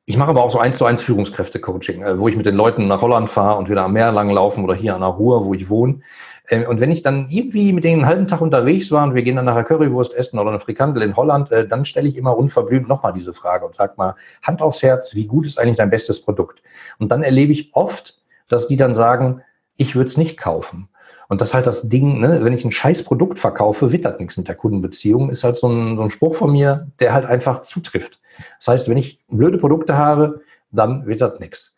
ich 0.05 0.15
mache 0.15 0.29
aber 0.29 0.43
auch 0.43 0.51
so 0.51 0.59
eins 0.59 0.77
zu 0.77 0.85
eins 0.85 1.01
Führungskräfte-Coaching, 1.01 2.03
äh, 2.03 2.19
wo 2.19 2.29
ich 2.29 2.37
mit 2.37 2.45
den 2.45 2.55
Leuten 2.55 2.87
nach 2.87 3.01
Holland 3.01 3.29
fahre 3.29 3.57
und 3.57 3.69
wieder 3.69 3.83
am 3.83 3.91
Meer 3.91 4.13
lang 4.13 4.29
laufen 4.29 4.63
oder 4.63 4.75
hier 4.75 4.95
an 4.95 5.01
der 5.01 5.09
Ruhr, 5.09 5.43
wo 5.43 5.53
ich 5.53 5.69
wohne. 5.69 5.99
Äh, 6.47 6.65
und 6.65 6.79
wenn 6.79 6.91
ich 6.91 7.01
dann 7.01 7.29
irgendwie 7.29 7.73
mit 7.73 7.83
denen 7.83 8.01
einen 8.01 8.09
halben 8.09 8.27
Tag 8.27 8.41
unterwegs 8.41 8.91
war 8.91 9.03
und 9.03 9.15
wir 9.15 9.21
gehen 9.21 9.35
dann 9.35 9.45
nachher 9.45 9.63
Currywurst 9.63 10.13
essen 10.13 10.39
oder 10.39 10.49
eine 10.49 10.59
Frikandel 10.59 11.03
in 11.03 11.15
Holland, 11.15 11.51
äh, 11.51 11.67
dann 11.67 11.85
stelle 11.85 12.07
ich 12.07 12.17
immer 12.17 12.37
unverblümt 12.37 12.87
nochmal 12.87 13.13
diese 13.13 13.33
Frage 13.33 13.65
und 13.65 13.75
sag 13.75 13.97
mal, 13.97 14.15
Hand 14.41 14.61
aufs 14.61 14.81
Herz, 14.81 15.13
wie 15.13 15.27
gut 15.27 15.45
ist 15.45 15.59
eigentlich 15.59 15.77
dein 15.77 15.89
bestes 15.89 16.21
Produkt? 16.21 16.61
Und 16.99 17.11
dann 17.11 17.23
erlebe 17.23 17.51
ich 17.51 17.73
oft, 17.73 18.19
dass 18.47 18.67
die 18.67 18.77
dann 18.77 18.93
sagen, 18.93 19.41
ich 19.75 19.95
würde 19.95 20.07
es 20.07 20.17
nicht 20.17 20.37
kaufen. 20.37 20.89
Und 21.29 21.41
das 21.41 21.49
ist 21.49 21.53
halt 21.53 21.67
das 21.67 21.89
Ding, 21.89 22.21
ne? 22.21 22.43
wenn 22.43 22.53
ich 22.53 22.63
ein 22.63 22.71
scheiß 22.71 23.03
Produkt 23.03 23.37
verkaufe, 23.37 23.91
wittert 23.91 24.19
nichts 24.19 24.37
mit 24.37 24.47
der 24.47 24.55
Kundenbeziehung, 24.55 25.29
ist 25.29 25.43
halt 25.43 25.57
so 25.57 25.67
ein, 25.67 25.97
so 25.97 26.03
ein 26.03 26.09
Spruch 26.09 26.35
von 26.35 26.51
mir, 26.51 26.87
der 26.99 27.13
halt 27.13 27.25
einfach 27.25 27.63
zutrifft. 27.63 28.21
Das 28.59 28.69
heißt, 28.69 28.89
wenn 28.89 28.97
ich 28.97 29.19
blöde 29.27 29.57
Produkte 29.57 29.97
habe, 29.97 30.41
dann 30.71 31.05
wittert 31.05 31.41
nichts. 31.41 31.75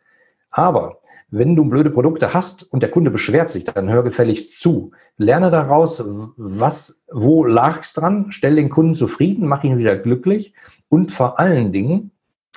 Aber 0.51 0.99
wenn 1.31 1.55
du 1.55 1.65
blöde 1.65 1.89
Produkte 1.89 2.33
hast 2.33 2.63
und 2.63 2.81
der 2.81 2.91
Kunde 2.91 3.11
beschwert 3.11 3.49
sich, 3.49 3.63
dann 3.63 3.89
hör 3.89 4.03
gefälligst 4.03 4.59
zu. 4.59 4.91
Lerne 5.17 5.51
daraus, 5.51 6.03
was, 6.37 7.01
wo 7.11 7.45
lag's 7.45 7.93
dran, 7.93 8.27
stell 8.29 8.55
den 8.55 8.69
Kunden 8.69 8.95
zufrieden, 8.95 9.47
mach 9.47 9.63
ihn 9.63 9.77
wieder 9.77 9.95
glücklich 9.95 10.53
und 10.89 11.11
vor 11.11 11.39
allen 11.39 11.71
Dingen, 11.71 12.11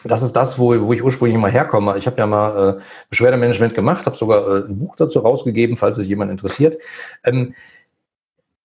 das 0.04 0.22
ist 0.22 0.32
das, 0.32 0.58
wo, 0.58 0.80
wo 0.80 0.92
ich 0.92 1.02
ursprünglich 1.02 1.38
mal 1.38 1.50
herkomme. 1.50 1.96
Ich 1.98 2.06
habe 2.06 2.18
ja 2.18 2.26
mal 2.26 2.78
äh, 2.78 2.80
Beschwerdemanagement 3.10 3.74
gemacht, 3.74 4.06
habe 4.06 4.16
sogar 4.16 4.48
äh, 4.48 4.68
ein 4.68 4.78
Buch 4.78 4.96
dazu 4.96 5.20
rausgegeben, 5.20 5.76
falls 5.76 5.98
es 5.98 6.06
jemand 6.06 6.30
interessiert. 6.30 6.80
Ähm, 7.24 7.54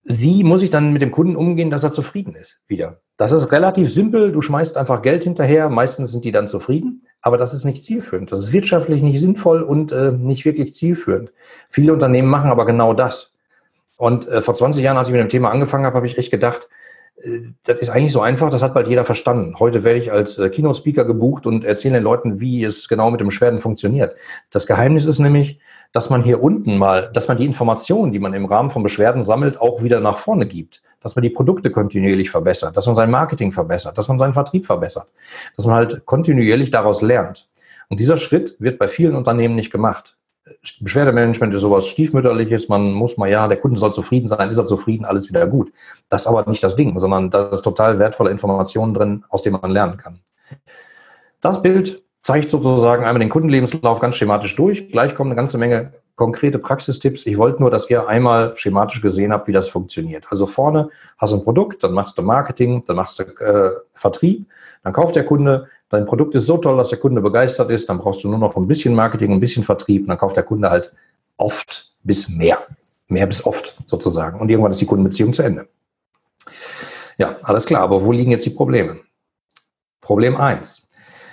wie 0.09 0.45
muss 0.45 0.61
ich 0.61 0.69
dann 0.69 0.93
mit 0.93 1.01
dem 1.01 1.11
Kunden 1.11 1.35
umgehen, 1.35 1.69
dass 1.69 1.83
er 1.83 1.91
zufrieden 1.91 2.33
ist? 2.33 2.61
Wieder. 2.67 3.01
Das 3.17 3.33
ist 3.33 3.51
relativ 3.51 3.91
simpel. 3.93 4.31
Du 4.31 4.41
schmeißt 4.41 4.77
einfach 4.77 5.01
Geld 5.01 5.25
hinterher. 5.25 5.69
Meistens 5.69 6.11
sind 6.11 6.23
die 6.23 6.31
dann 6.31 6.47
zufrieden. 6.47 7.05
Aber 7.21 7.37
das 7.37 7.53
ist 7.53 7.65
nicht 7.65 7.83
zielführend. 7.83 8.31
Das 8.31 8.39
ist 8.39 8.53
wirtschaftlich 8.53 9.01
nicht 9.01 9.19
sinnvoll 9.19 9.61
und 9.63 9.91
äh, 9.91 10.13
nicht 10.13 10.45
wirklich 10.45 10.73
zielführend. 10.73 11.33
Viele 11.69 11.91
Unternehmen 11.91 12.29
machen 12.29 12.51
aber 12.51 12.65
genau 12.65 12.93
das. 12.93 13.33
Und 13.97 14.29
äh, 14.29 14.41
vor 14.41 14.55
20 14.55 14.81
Jahren, 14.81 14.95
als 14.95 15.09
ich 15.09 15.11
mit 15.11 15.21
dem 15.21 15.29
Thema 15.29 15.51
angefangen 15.51 15.85
habe, 15.85 15.97
habe 15.97 16.07
ich 16.07 16.17
echt 16.17 16.31
gedacht, 16.31 16.69
äh, 17.21 17.41
das 17.63 17.79
ist 17.79 17.89
eigentlich 17.89 18.13
so 18.13 18.21
einfach, 18.21 18.49
das 18.49 18.61
hat 18.61 18.73
bald 18.73 18.87
jeder 18.87 19.03
verstanden. 19.03 19.59
Heute 19.59 19.83
werde 19.83 19.99
ich 19.99 20.11
als 20.11 20.37
äh, 20.37 20.49
Keynote-Speaker 20.49 21.03
gebucht 21.03 21.45
und 21.45 21.65
erzähle 21.65 21.95
den 21.95 22.03
Leuten, 22.03 22.39
wie 22.39 22.63
es 22.63 22.87
genau 22.87 23.11
mit 23.11 23.19
dem 23.19 23.27
Beschwerden 23.27 23.59
funktioniert. 23.59 24.15
Das 24.51 24.67
Geheimnis 24.67 25.05
ist 25.05 25.19
nämlich, 25.19 25.59
dass 25.91 26.09
man 26.09 26.23
hier 26.23 26.41
unten 26.41 26.77
mal, 26.77 27.09
dass 27.13 27.27
man 27.27 27.37
die 27.37 27.45
Informationen, 27.45 28.11
die 28.11 28.19
man 28.19 28.33
im 28.33 28.45
Rahmen 28.45 28.69
von 28.69 28.83
Beschwerden 28.83 29.23
sammelt, 29.23 29.59
auch 29.59 29.83
wieder 29.83 29.99
nach 29.99 30.17
vorne 30.17 30.45
gibt. 30.45 30.81
Dass 31.01 31.15
man 31.15 31.23
die 31.23 31.29
Produkte 31.29 31.71
kontinuierlich 31.71 32.29
verbessert, 32.29 32.75
dass 32.75 32.85
man 32.85 32.95
sein 32.95 33.11
Marketing 33.11 33.51
verbessert, 33.51 33.97
dass 33.97 34.07
man 34.07 34.19
seinen 34.19 34.33
Vertrieb 34.33 34.65
verbessert, 34.65 35.07
dass 35.55 35.65
man 35.65 35.75
halt 35.75 36.05
kontinuierlich 36.05 36.71
daraus 36.71 37.01
lernt. 37.01 37.47
Und 37.89 37.99
dieser 37.99 38.17
Schritt 38.17 38.55
wird 38.59 38.79
bei 38.79 38.87
vielen 38.87 39.15
Unternehmen 39.15 39.55
nicht 39.55 39.71
gemacht. 39.71 40.17
Beschwerdemanagement 40.79 41.53
ist 41.53 41.61
sowas 41.61 41.87
stiefmütterliches, 41.87 42.69
man 42.69 42.91
muss 42.93 43.17
mal, 43.17 43.29
ja, 43.29 43.47
der 43.47 43.57
Kunde 43.57 43.79
soll 43.79 43.93
zufrieden 43.93 44.27
sein, 44.27 44.49
ist 44.49 44.57
er 44.57 44.65
zufrieden, 44.65 45.05
alles 45.05 45.29
wieder 45.29 45.47
gut. 45.47 45.71
Das 46.09 46.21
ist 46.21 46.27
aber 46.27 46.49
nicht 46.49 46.63
das 46.63 46.75
Ding, 46.75 46.97
sondern 46.99 47.29
da 47.29 47.47
ist 47.47 47.61
total 47.61 47.99
wertvolle 47.99 48.31
Informationen 48.31 48.93
drin, 48.93 49.25
aus 49.29 49.41
denen 49.41 49.59
man 49.61 49.71
lernen 49.71 49.97
kann. 49.97 50.19
Das 51.41 51.61
Bild 51.61 52.01
zeigt 52.27 52.51
sozusagen 52.51 53.05
einmal 53.05 53.19
den 53.19 53.29
Kundenlebenslauf 53.29 54.01
ganz 54.01 54.17
schematisch 54.17 54.53
durch. 54.57 54.89
Gleich 54.91 55.15
kommen 55.15 55.31
eine 55.31 55.37
ganze 55.37 55.57
Menge 55.57 55.93
konkrete 56.17 56.59
Praxistipps. 56.59 57.25
Ich 57.25 57.37
wollte 57.37 57.61
nur, 57.61 57.71
dass 57.71 57.89
ihr 57.89 58.05
einmal 58.05 58.51
schematisch 58.57 59.01
gesehen 59.01 59.31
habt, 59.31 59.47
wie 59.47 59.53
das 59.53 59.69
funktioniert. 59.69 60.25
Also 60.29 60.45
vorne 60.45 60.89
hast 61.17 61.31
du 61.31 61.37
ein 61.37 61.45
Produkt, 61.45 61.85
dann 61.85 61.93
machst 61.93 62.17
du 62.17 62.23
Marketing, 62.23 62.83
dann 62.85 62.97
machst 62.97 63.19
du 63.19 63.23
äh, 63.23 63.71
Vertrieb, 63.93 64.45
dann 64.83 64.91
kauft 64.91 65.15
der 65.15 65.23
Kunde. 65.23 65.69
Dein 65.87 66.03
Produkt 66.03 66.35
ist 66.35 66.47
so 66.47 66.57
toll, 66.57 66.75
dass 66.75 66.89
der 66.89 66.99
Kunde 66.99 67.21
begeistert 67.21 67.71
ist, 67.71 67.87
dann 67.87 67.97
brauchst 67.97 68.25
du 68.25 68.27
nur 68.27 68.39
noch 68.39 68.57
ein 68.57 68.67
bisschen 68.67 68.93
Marketing, 68.93 69.31
ein 69.31 69.39
bisschen 69.39 69.63
Vertrieb, 69.63 70.01
und 70.01 70.09
dann 70.09 70.17
kauft 70.17 70.35
der 70.35 70.43
Kunde 70.43 70.69
halt 70.69 70.93
oft 71.37 71.93
bis 72.03 72.27
mehr. 72.27 72.57
Mehr 73.07 73.27
bis 73.27 73.45
oft 73.45 73.77
sozusagen. 73.85 74.41
Und 74.41 74.49
irgendwann 74.49 74.73
ist 74.73 74.81
die 74.81 74.85
Kundenbeziehung 74.85 75.31
zu 75.31 75.43
Ende. 75.43 75.69
Ja, 77.17 77.37
alles 77.43 77.65
klar. 77.65 77.83
Aber 77.83 78.03
wo 78.03 78.11
liegen 78.11 78.31
jetzt 78.31 78.45
die 78.45 78.49
Probleme? 78.49 78.97
Problem 80.01 80.35
eins 80.35 80.86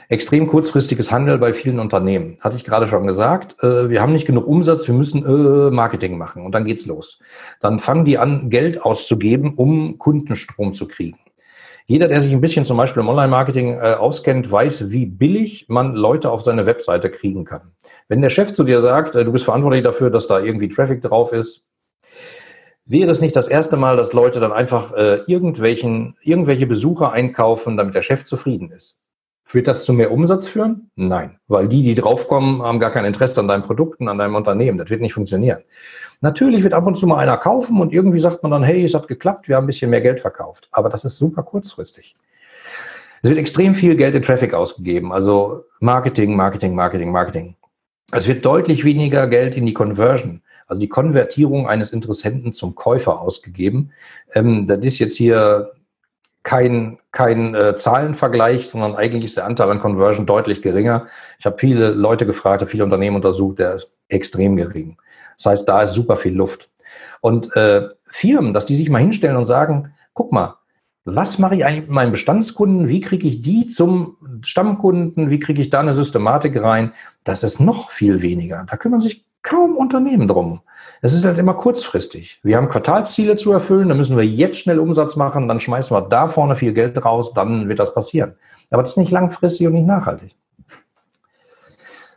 extrem 0.09 0.47
kurzfristiges 0.47 1.11
Handeln 1.11 1.41
bei 1.41 1.55
vielen 1.55 1.81
Unternehmen. 1.81 2.39
Hatte 2.41 2.57
ich 2.57 2.65
gerade 2.65 2.87
schon 2.87 3.07
gesagt. 3.07 3.63
Äh, 3.63 3.89
wir 3.89 4.01
haben 4.01 4.13
nicht 4.13 4.27
genug 4.27 4.47
Umsatz, 4.47 4.87
wir 4.87 4.95
müssen 4.95 5.25
äh, 5.25 5.71
Marketing 5.71 6.19
machen 6.19 6.45
und 6.45 6.55
dann 6.55 6.65
geht's 6.65 6.87
los. 6.87 7.19
Dann 7.61 7.79
fangen 7.79 8.05
die 8.05 8.19
an, 8.19 8.51
Geld 8.51 8.83
auszugeben, 8.83 9.55
um 9.55 9.99
Kundenstrom 9.99 10.75
zu 10.75 10.87
kriegen. 10.89 11.19
Jeder, 11.87 12.09
der 12.09 12.23
sich 12.23 12.33
ein 12.33 12.41
bisschen 12.41 12.65
zum 12.65 12.79
Beispiel 12.79 13.03
im 13.03 13.09
Online-Marketing 13.09 13.75
äh, 13.75 13.95
auskennt, 13.99 14.51
weiß, 14.51 14.91
wie 14.91 15.05
billig 15.05 15.67
man 15.69 15.95
Leute 15.95 16.31
auf 16.31 16.41
seine 16.41 16.65
Webseite 16.65 17.11
kriegen 17.11 17.45
kann. 17.45 17.73
Wenn 18.09 18.23
der 18.23 18.31
Chef 18.31 18.53
zu 18.53 18.65
dir 18.65 18.81
sagt, 18.81 19.15
du 19.15 19.33
bist 19.33 19.45
verantwortlich 19.45 19.85
dafür, 19.85 20.11
dass 20.11 20.27
da 20.27 20.41
irgendwie 20.41 20.69
Traffic 20.69 21.03
drauf 21.03 21.33
ist, 21.33 21.63
wäre 22.87 23.11
es 23.11 23.21
nicht 23.21 23.37
das 23.37 23.49
erste 23.49 23.77
Mal, 23.77 23.97
dass 23.97 24.13
Leute 24.13 24.41
dann 24.41 24.53
einfach 24.53 24.93
äh, 24.93 25.21
irgendwelchen, 25.27 26.17
irgendwelche 26.23 26.67
Besucher 26.67 27.13
einkaufen, 27.13 27.77
damit 27.77 27.95
der 27.95 28.03
Chef 28.03 28.25
zufrieden 28.25 28.71
ist. 28.71 28.97
Wird 29.51 29.69
das 29.69 29.85
zu 29.85 29.93
mehr 29.93 30.11
Umsatz 30.11 30.49
führen? 30.49 30.91
Nein, 30.97 31.39
weil 31.49 31.69
die, 31.69 31.83
die 31.83 31.95
draufkommen, 31.95 32.63
haben 32.63 32.81
gar 32.81 32.91
kein 32.91 33.05
Interesse 33.05 33.41
an 33.41 33.49
deinen 33.49 33.63
Produkten, 33.63 34.09
an 34.09 34.19
deinem 34.19 34.35
Unternehmen. 34.35 34.79
Das 34.79 34.91
wird 34.91 35.01
nicht 35.01 35.15
funktionieren. 35.15 35.59
Natürlich 36.21 36.63
wird 36.63 36.73
ab 36.73 36.87
und 36.87 36.97
zu 36.97 37.07
mal 37.07 37.19
einer 37.19 37.37
kaufen 37.37 37.81
und 37.81 37.93
irgendwie 37.93 38.19
sagt 38.19 38.43
man 38.43 38.51
dann, 38.51 38.63
hey, 38.63 38.83
es 38.83 38.95
hat 38.95 39.09
geklappt, 39.09 39.49
wir 39.49 39.57
haben 39.57 39.65
ein 39.65 39.67
bisschen 39.67 39.91
mehr 39.91 40.01
Geld 40.01 40.21
verkauft. 40.21 40.69
Aber 40.73 40.89
das 40.89 41.05
ist 41.05 41.19
super 41.19 41.43
kurzfristig. 41.43 42.17
Es 43.23 43.29
wird 43.29 43.39
extrem 43.39 43.75
viel 43.75 43.97
Geld 43.97 44.15
in 44.15 44.23
Traffic 44.23 44.55
ausgegeben, 44.55 45.13
also 45.13 45.65
Marketing, 45.81 46.35
Marketing, 46.35 46.75
Marketing, 46.75 47.13
Marketing. 47.13 47.57
Es 48.11 48.27
wird 48.27 48.45
deutlich 48.45 48.85
weniger 48.85 49.27
Geld 49.27 49.57
in 49.57 49.67
die 49.67 49.75
Conversion, 49.75 50.43
also 50.67 50.81
die 50.81 50.89
Konvertierung 50.89 51.69
eines 51.69 51.91
Interessenten 51.91 52.53
zum 52.55 52.75
Käufer 52.75 53.21
ausgegeben. 53.21 53.93
Ähm, 54.33 54.67
das 54.67 54.79
ist 54.81 54.99
jetzt 54.99 55.17
hier 55.17 55.73
kein, 56.45 56.99
kein 57.11 57.55
äh, 57.55 57.75
Zahlenvergleich, 57.75 58.69
sondern 58.69 58.95
eigentlich 58.95 59.25
ist 59.25 59.39
der 59.39 59.47
Anteil 59.47 59.71
an 59.71 59.81
Conversion 59.81 60.27
deutlich 60.27 60.63
geringer. 60.63 61.09
Ich 61.39 61.47
habe 61.47 61.59
viele 61.59 61.91
Leute 61.91 62.27
gefragt, 62.27 62.63
viele 62.69 62.85
Unternehmen 62.85 63.17
untersucht, 63.17 63.59
der 63.59 63.75
ist 63.75 63.99
extrem 64.09 64.55
gering. 64.57 64.99
Das 65.39 65.47
heißt, 65.47 65.69
da 65.69 65.83
ist 65.83 65.95
super 65.95 66.17
viel 66.17 66.35
Luft. 66.35 66.71
Und 67.21 67.57
äh, 67.57 67.89
Firmen, 68.07 68.53
dass 68.55 68.67
die 68.67 68.77
sich 68.77 68.91
mal 68.91 69.01
hinstellen 69.01 69.37
und 69.37 69.47
sagen, 69.47 69.95
guck 70.13 70.33
mal, 70.33 70.59
was 71.07 71.39
mache 71.39 71.57
ich 71.57 71.65
eigentlich 71.65 71.87
mit 71.87 71.91
meinen 71.91 72.13
Bestandskunden? 72.13 72.89
Wie 72.89 73.01
kriege 73.01 73.27
ich 73.27 73.43
die 73.43 73.69
zum 73.69 74.17
Stammkunden? 74.43 75.31
Wie 75.31 75.39
kriege 75.39 75.61
ich 75.61 75.71
da 75.71 75.81
eine 75.81 75.95
Systematik 75.95 76.63
rein? 76.63 76.93
Das 77.25 77.43
ist 77.43 77.59
noch 77.59 77.91
viel 77.91 78.23
weniger. 78.23 78.65
Da 78.69 78.77
kümmern 78.77 79.01
sich 79.01 79.25
kaum 79.45 79.77
Unternehmen 79.77 80.27
drum. 80.27 80.63
Es 81.03 81.15
ist 81.15 81.25
halt 81.25 81.39
immer 81.39 81.55
kurzfristig. 81.55 82.41
Wir 82.43 82.57
haben 82.57 82.69
Quartalsziele 82.69 83.37
zu 83.37 83.53
erfüllen, 83.53 83.91
da 83.91 83.95
müssen 83.95 84.17
wir 84.17 84.25
jetzt 84.25 84.59
schnell 84.59 84.81
Umsatz 84.81 85.15
machen, 85.15 85.47
dann 85.47 85.61
schmeißen 85.61 85.97
wir 85.97 86.01
da 86.01 86.29
vorne 86.29 86.57
viel 86.57 86.73
Geld 86.73 87.05
raus, 87.05 87.33
dann 87.35 87.69
wird 87.69 87.79
das 87.79 87.95
passieren. 87.95 88.35
Aber 88.71 88.83
das 88.83 88.93
ist 88.93 88.97
nicht 88.97 89.13
langfristig 89.13 89.67
und 89.69 89.75
nicht 89.75 89.87
nachhaltig. 89.87 90.35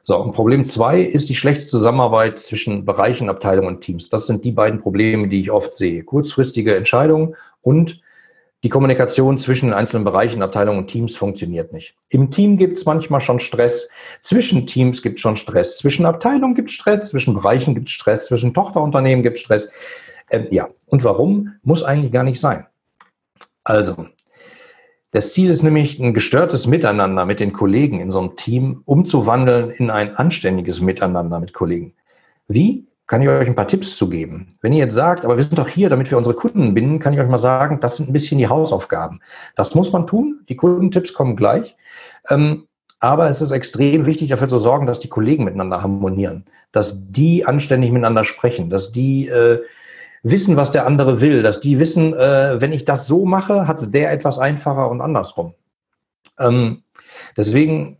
So, 0.04 0.18
und 0.18 0.32
Problem 0.32 0.66
zwei 0.66 1.02
ist 1.02 1.28
die 1.28 1.36
schlechte 1.36 1.68
Zusammenarbeit 1.68 2.40
zwischen 2.40 2.86
Bereichen, 2.86 3.30
Abteilungen 3.30 3.68
und 3.68 3.82
Teams. 3.82 4.10
Das 4.10 4.26
sind 4.26 4.46
die 4.46 4.54
beiden 4.54 4.80
Probleme, 4.80 5.28
die 5.28 5.42
ich 5.42 5.52
oft 5.52 5.74
sehe. 5.74 6.06
Kurzfristige 6.06 6.78
Entscheidungen 6.78 7.36
und 7.62 8.02
die 8.64 8.70
Kommunikation 8.70 9.38
zwischen 9.38 9.68
den 9.68 9.74
einzelnen 9.74 10.04
Bereichen, 10.04 10.42
Abteilungen 10.42 10.80
und 10.80 10.88
Teams 10.88 11.16
funktioniert 11.16 11.74
nicht. 11.74 11.96
Im 12.10 12.32
Team 12.32 12.58
gibt 12.58 12.80
es 12.80 12.86
manchmal 12.86 13.22
schon 13.22 13.40
Stress, 13.40 13.88
zwischen 14.22 14.66
Teams 14.66 15.02
gibt 15.02 15.18
es 15.18 15.22
schon 15.22 15.36
Stress, 15.36 15.78
zwischen 15.78 16.06
Abteilungen 16.06 16.56
gibt 16.56 16.70
es 16.70 16.76
Stress, 16.76 17.10
zwischen 17.10 17.36
Bereichen 17.36 17.76
gibt 17.76 17.90
es 17.90 17.94
Stress, 17.94 18.26
zwischen 18.26 18.54
Tochterunternehmen 18.54 19.22
gibt 19.24 19.38
es 19.38 19.44
Stress. 19.44 19.70
Ähm, 20.32 20.48
ja, 20.50 20.68
und 20.88 21.04
warum? 21.04 21.54
Muss 21.62 21.84
eigentlich 21.84 22.12
gar 22.12 22.24
nicht 22.24 22.40
sein. 22.40 22.66
Also, 23.64 24.08
das 25.12 25.34
Ziel 25.34 25.50
ist 25.50 25.64
nämlich, 25.64 26.00
ein 26.00 26.14
gestörtes 26.14 26.68
Miteinander 26.68 27.26
mit 27.26 27.40
den 27.40 27.54
Kollegen 27.54 28.00
in 28.00 28.12
so 28.12 28.20
einem 28.20 28.36
Team 28.36 28.82
umzuwandeln 28.86 29.70
in 29.72 29.90
ein 29.90 30.16
anständiges 30.16 30.82
Miteinander 30.82 31.40
mit 31.40 31.54
Kollegen. 31.54 31.94
Wie? 32.48 32.88
Kann 33.08 33.22
ich 33.22 33.30
euch 33.30 33.48
ein 33.48 33.56
paar 33.56 33.68
Tipps 33.68 33.96
zu 33.96 34.10
geben. 34.10 34.58
Wenn 34.62 34.74
ihr 34.74 34.86
jetzt 34.86 34.94
sagt, 34.94 35.24
aber 35.24 35.38
wir 35.38 35.44
sind 35.44 35.58
doch 35.58 35.70
hier, 35.70 35.90
damit 35.90 36.12
wir 36.12 36.18
unsere 36.18 36.36
Kunden 36.36 36.74
binden, 36.74 37.00
kann 37.00 37.14
ich 37.14 37.20
euch 37.20 37.30
mal 37.30 37.40
sagen, 37.40 37.80
das 37.80 37.96
sind 37.96 38.10
ein 38.10 38.14
bisschen 38.14 38.38
die 38.38 38.50
Hausaufgaben. 38.50 39.22
Das 39.56 39.74
muss 39.76 39.94
man 39.94 40.06
tun. 40.06 40.42
Die 40.50 40.58
Kundentipps 40.58 41.14
kommen 41.14 41.38
gleich. 41.38 41.78
Ähm, 42.30 42.68
aber 43.00 43.30
es 43.30 43.42
ist 43.42 43.52
extrem 43.52 44.06
wichtig, 44.06 44.30
dafür 44.30 44.50
zu 44.50 44.60
sorgen, 44.60 44.88
dass 44.88 45.00
die 45.00 45.08
Kollegen 45.08 45.46
miteinander 45.46 45.82
harmonieren, 45.82 46.46
dass 46.72 47.08
die 47.12 47.46
anständig 47.46 47.92
miteinander 47.92 48.24
sprechen, 48.24 48.70
dass 48.70 48.92
die 48.92 49.28
äh, 49.28 49.62
wissen, 50.24 50.58
was 50.58 50.72
der 50.72 50.86
andere 50.86 51.22
will, 51.22 51.44
dass 51.44 51.62
die 51.62 51.80
wissen, 51.80 52.14
äh, 52.14 52.60
wenn 52.60 52.74
ich 52.74 52.86
das 52.86 53.08
so 53.08 53.26
mache, 53.26 53.68
hat 53.68 53.94
der 53.94 54.12
etwas 54.12 54.40
einfacher 54.40 54.90
und 54.90 55.02
andersrum. 55.02 55.54
Ähm, 56.40 56.84
deswegen 57.38 57.97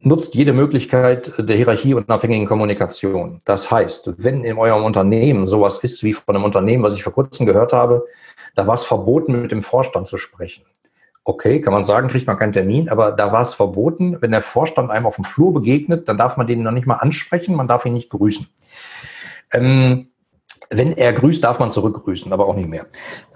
nutzt 0.00 0.34
jede 0.34 0.52
Möglichkeit 0.52 1.32
der 1.38 1.56
Hierarchie 1.56 1.94
und 1.94 2.08
unabhängigen 2.08 2.46
Kommunikation. 2.46 3.40
Das 3.44 3.70
heißt, 3.70 4.12
wenn 4.18 4.44
in 4.44 4.56
eurem 4.56 4.84
Unternehmen 4.84 5.46
sowas 5.46 5.78
ist 5.78 6.04
wie 6.04 6.12
von 6.12 6.36
einem 6.36 6.44
Unternehmen, 6.44 6.82
was 6.82 6.94
ich 6.94 7.02
vor 7.02 7.12
kurzem 7.12 7.46
gehört 7.46 7.72
habe, 7.72 8.06
da 8.54 8.66
war 8.66 8.74
es 8.74 8.84
verboten, 8.84 9.42
mit 9.42 9.50
dem 9.50 9.62
Vorstand 9.62 10.06
zu 10.06 10.16
sprechen. 10.16 10.64
Okay, 11.24 11.60
kann 11.60 11.74
man 11.74 11.84
sagen, 11.84 12.08
kriegt 12.08 12.26
man 12.26 12.38
keinen 12.38 12.52
Termin, 12.52 12.88
aber 12.88 13.12
da 13.12 13.32
war 13.32 13.42
es 13.42 13.54
verboten, 13.54 14.16
wenn 14.22 14.30
der 14.30 14.40
Vorstand 14.40 14.90
einem 14.90 15.04
auf 15.04 15.16
dem 15.16 15.24
Flur 15.24 15.52
begegnet, 15.52 16.08
dann 16.08 16.16
darf 16.16 16.36
man 16.36 16.46
den 16.46 16.62
noch 16.62 16.72
nicht 16.72 16.86
mal 16.86 16.94
ansprechen, 16.94 17.54
man 17.54 17.68
darf 17.68 17.84
ihn 17.84 17.92
nicht 17.92 18.08
grüßen. 18.08 18.46
Ähm, 19.52 20.08
wenn 20.70 20.92
er 20.92 21.12
grüßt, 21.12 21.44
darf 21.44 21.58
man 21.58 21.72
zurückgrüßen, 21.72 22.32
aber 22.32 22.46
auch 22.46 22.54
nicht 22.54 22.68
mehr. 22.68 22.86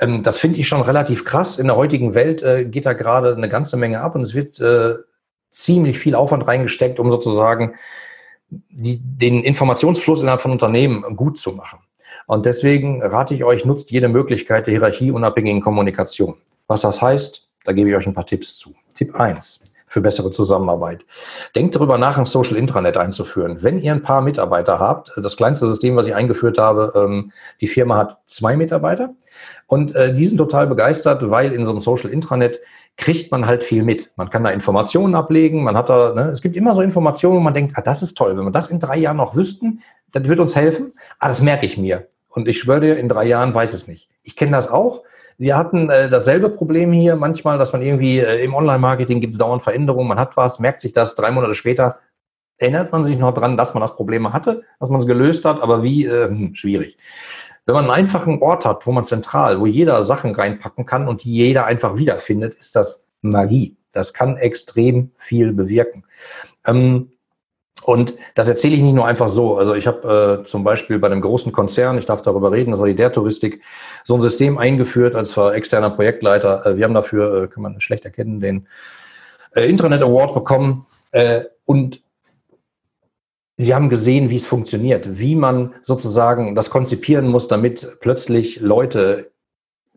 Ähm, 0.01 0.22
das 0.22 0.38
finde 0.38 0.59
ich 0.59 0.68
schon 0.68 0.81
relativ 0.81 1.25
krass. 1.25 1.59
In 1.59 1.66
der 1.66 1.77
heutigen 1.77 2.14
Welt 2.14 2.42
äh, 2.42 2.64
geht 2.64 2.87
da 2.87 2.92
gerade 2.92 3.35
eine 3.35 3.48
ganze 3.48 3.77
Menge 3.77 4.01
ab 4.01 4.14
und 4.14 4.22
es 4.22 4.35
wird 4.35 4.59
äh, 4.61 4.94
ziemlich 5.52 5.98
viel 5.98 6.14
Aufwand 6.14 6.46
reingesteckt, 6.46 6.98
um 6.98 7.10
sozusagen 7.10 7.74
die, 8.50 8.98
den 8.98 9.42
Informationsfluss 9.42 10.20
innerhalb 10.20 10.40
von 10.40 10.52
Unternehmen 10.52 11.16
gut 11.16 11.38
zu 11.38 11.52
machen. 11.52 11.78
Und 12.26 12.46
deswegen 12.46 13.02
rate 13.02 13.34
ich 13.34 13.44
euch, 13.44 13.64
nutzt 13.64 13.90
jede 13.90 14.08
Möglichkeit 14.08 14.66
der 14.66 14.72
hierarchieunabhängigen 14.72 15.60
Kommunikation. 15.60 16.36
Was 16.66 16.82
das 16.82 17.02
heißt, 17.02 17.48
da 17.64 17.72
gebe 17.72 17.90
ich 17.90 17.96
euch 17.96 18.06
ein 18.06 18.14
paar 18.14 18.26
Tipps 18.26 18.56
zu. 18.56 18.74
Tipp 18.94 19.14
1. 19.14 19.64
für 19.86 20.00
bessere 20.00 20.30
Zusammenarbeit. 20.30 21.04
Denkt 21.54 21.76
darüber 21.76 21.98
nach, 21.98 22.16
ein 22.16 22.26
Social 22.26 22.56
Intranet 22.56 22.96
einzuführen. 22.96 23.58
Wenn 23.60 23.78
ihr 23.78 23.92
ein 23.92 24.02
paar 24.02 24.22
Mitarbeiter 24.22 24.78
habt, 24.78 25.12
das 25.16 25.36
kleinste 25.36 25.68
System, 25.68 25.96
was 25.96 26.06
ich 26.06 26.14
eingeführt 26.14 26.58
habe, 26.58 26.92
ähm, 26.94 27.32
die 27.60 27.66
Firma 27.66 27.96
hat 27.96 28.18
zwei 28.26 28.56
Mitarbeiter 28.56 29.14
und 29.66 29.94
äh, 29.94 30.14
die 30.14 30.26
sind 30.26 30.38
total 30.38 30.66
begeistert, 30.66 31.30
weil 31.30 31.52
in 31.52 31.66
so 31.66 31.72
einem 31.72 31.80
Social 31.80 32.10
Intranet 32.10 32.60
kriegt 32.96 33.31
man 33.31 33.46
halt 33.46 33.64
viel 33.64 33.83
mit. 33.83 34.12
Man 34.16 34.31
kann 34.31 34.44
da 34.44 34.50
Informationen 34.50 35.14
ablegen, 35.14 35.64
man 35.64 35.76
hat 35.76 35.88
da, 35.88 36.14
ne, 36.14 36.31
es 36.31 36.42
gibt 36.42 36.57
immer 36.57 36.74
so 36.74 36.83
Informationen, 36.83 37.37
wo 37.37 37.40
man 37.40 37.55
denkt, 37.55 37.72
ah, 37.76 37.81
das 37.81 38.02
ist 38.02 38.16
toll, 38.16 38.37
wenn 38.37 38.44
wir 38.44 38.50
das 38.50 38.68
in 38.68 38.81
drei 38.81 38.98
Jahren 38.98 39.16
noch 39.16 39.35
wüssten, 39.35 39.81
das 40.12 40.28
wird 40.28 40.40
uns 40.40 40.55
helfen. 40.55 40.92
Ah, 41.18 41.28
das 41.28 41.40
merke 41.40 41.66
ich 41.66 41.78
mir. 41.78 42.09
Und 42.28 42.48
ich 42.48 42.59
schwöre 42.59 42.81
dir, 42.81 42.98
in 42.98 43.09
drei 43.09 43.24
Jahren 43.24 43.55
weiß 43.55 43.74
es 43.74 43.88
nicht. 43.88 44.09
Ich 44.22 44.37
kenne 44.37 44.52
das 44.52 44.68
auch. 44.68 45.02
Wir 45.38 45.57
hatten 45.57 45.90
äh, 45.90 46.09
dasselbe 46.09 46.50
Problem 46.50 46.92
hier 46.92 47.16
manchmal, 47.16 47.59
dass 47.59 47.72
man 47.72 47.83
irgendwie 47.83 48.20
äh, 48.20 48.44
im 48.44 48.55
Online-Marketing 48.55 49.20
gibt 49.20 49.33
es 49.33 49.38
dauernd 49.38 49.62
Veränderungen, 49.62 50.09
man 50.09 50.18
hat 50.18 50.37
was, 50.37 50.59
merkt 50.59 50.83
sich 50.83 50.92
das, 50.92 51.14
drei 51.14 51.31
Monate 51.31 51.55
später 51.55 51.98
erinnert 52.59 52.92
man 52.92 53.05
sich 53.05 53.18
noch 53.18 53.35
dran, 53.35 53.57
dass 53.57 53.74
man 53.74 53.81
das 53.81 53.96
Problem 53.96 54.33
hatte, 54.33 54.62
dass 54.78 54.88
man 54.88 55.00
es 55.00 55.07
gelöst 55.07 55.44
hat, 55.44 55.61
aber 55.61 55.83
wie, 55.83 56.07
äh, 56.07 56.28
hm, 56.28 56.55
schwierig. 56.55 56.96
Wenn 57.72 57.87
man 57.87 57.90
einen 57.90 58.04
einfachen 58.04 58.42
Ort 58.42 58.66
hat, 58.66 58.87
wo 58.87 58.92
man 58.92 59.06
zentral, 59.06 59.58
wo 59.58 59.64
jeder 59.64 60.04
Sachen 60.04 60.35
reinpacken 60.35 60.85
kann 60.85 61.08
und 61.08 61.24
die 61.24 61.32
jeder 61.32 61.64
einfach 61.64 61.96
wiederfindet, 61.96 62.54
ist 62.61 62.76
das 62.76 63.02
Magie. 63.22 63.78
Das 63.92 64.12
kann 64.12 64.37
extrem 64.37 65.11
viel 65.16 65.54
bewirken. 65.54 66.04
Ähm, 66.66 67.12
und 67.85 68.14
das 68.35 68.46
erzähle 68.46 68.76
ich 68.76 68.82
nicht 68.82 68.92
nur 68.94 69.06
einfach 69.06 69.30
so. 69.30 69.56
Also 69.56 69.74
ich 69.74 69.87
habe 69.87 70.42
äh, 70.42 70.46
zum 70.46 70.64
Beispiel 70.64 70.98
bei 70.98 71.06
einem 71.06 71.22
großen 71.22 71.50
Konzern, 71.50 71.96
ich 71.96 72.04
darf 72.04 72.20
darüber 72.20 72.52
reden, 72.52 72.72
das 72.72 72.80
war 72.80 72.87
die 72.87 72.94
der 72.94 73.11
Touristik, 73.11 73.62
so 74.04 74.14
ein 74.14 74.20
System 74.20 74.58
eingeführt 74.58 75.14
als 75.14 75.35
externer 75.37 75.88
Projektleiter. 75.88 76.66
Äh, 76.66 76.76
wir 76.76 76.85
haben 76.85 76.94
dafür, 76.94 77.44
äh, 77.44 77.48
kann 77.48 77.62
man 77.62 77.80
schlecht 77.80 78.04
erkennen, 78.04 78.40
den 78.40 78.68
äh, 79.54 79.66
Intranet 79.66 80.02
Award 80.02 80.35
bekommen. 80.35 80.87
Äh, 81.12 81.44
und 81.64 82.02
wir 83.56 83.74
haben 83.74 83.90
gesehen, 83.90 84.30
wie 84.30 84.36
es 84.36 84.46
funktioniert, 84.46 85.18
wie 85.18 85.36
man 85.36 85.74
sozusagen 85.82 86.54
das 86.54 86.70
konzipieren 86.70 87.28
muss, 87.28 87.48
damit 87.48 87.98
plötzlich 88.00 88.60
Leute 88.60 89.32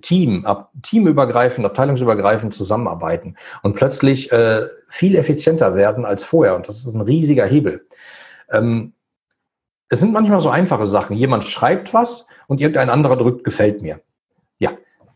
Team, 0.02 0.46
ab, 0.46 0.72
teamübergreifend, 0.84 1.66
abteilungsübergreifend 1.66 2.54
zusammenarbeiten 2.54 3.38
und 3.64 3.76
plötzlich 3.76 4.32
äh, 4.32 4.68
viel 4.88 5.16
effizienter 5.16 5.76
werden 5.76 6.06
als 6.06 6.24
vorher. 6.24 6.56
Und 6.56 6.68
das 6.68 6.78
ist 6.78 6.94
ein 6.94 7.02
riesiger 7.02 7.46
Hebel. 7.46 7.88
Ähm, 8.52 8.94
es 9.90 10.00
sind 10.02 10.14
manchmal 10.14 10.42
so 10.42 10.50
einfache 10.50 10.86
Sachen. 10.86 11.16
Jemand 11.16 11.46
schreibt 11.46 11.94
was 11.94 12.26
und 12.48 12.60
irgendein 12.60 12.90
anderer 12.90 13.16
drückt, 13.16 13.44
gefällt 13.44 13.82
mir. 13.82 14.02
Ja, 14.60 14.72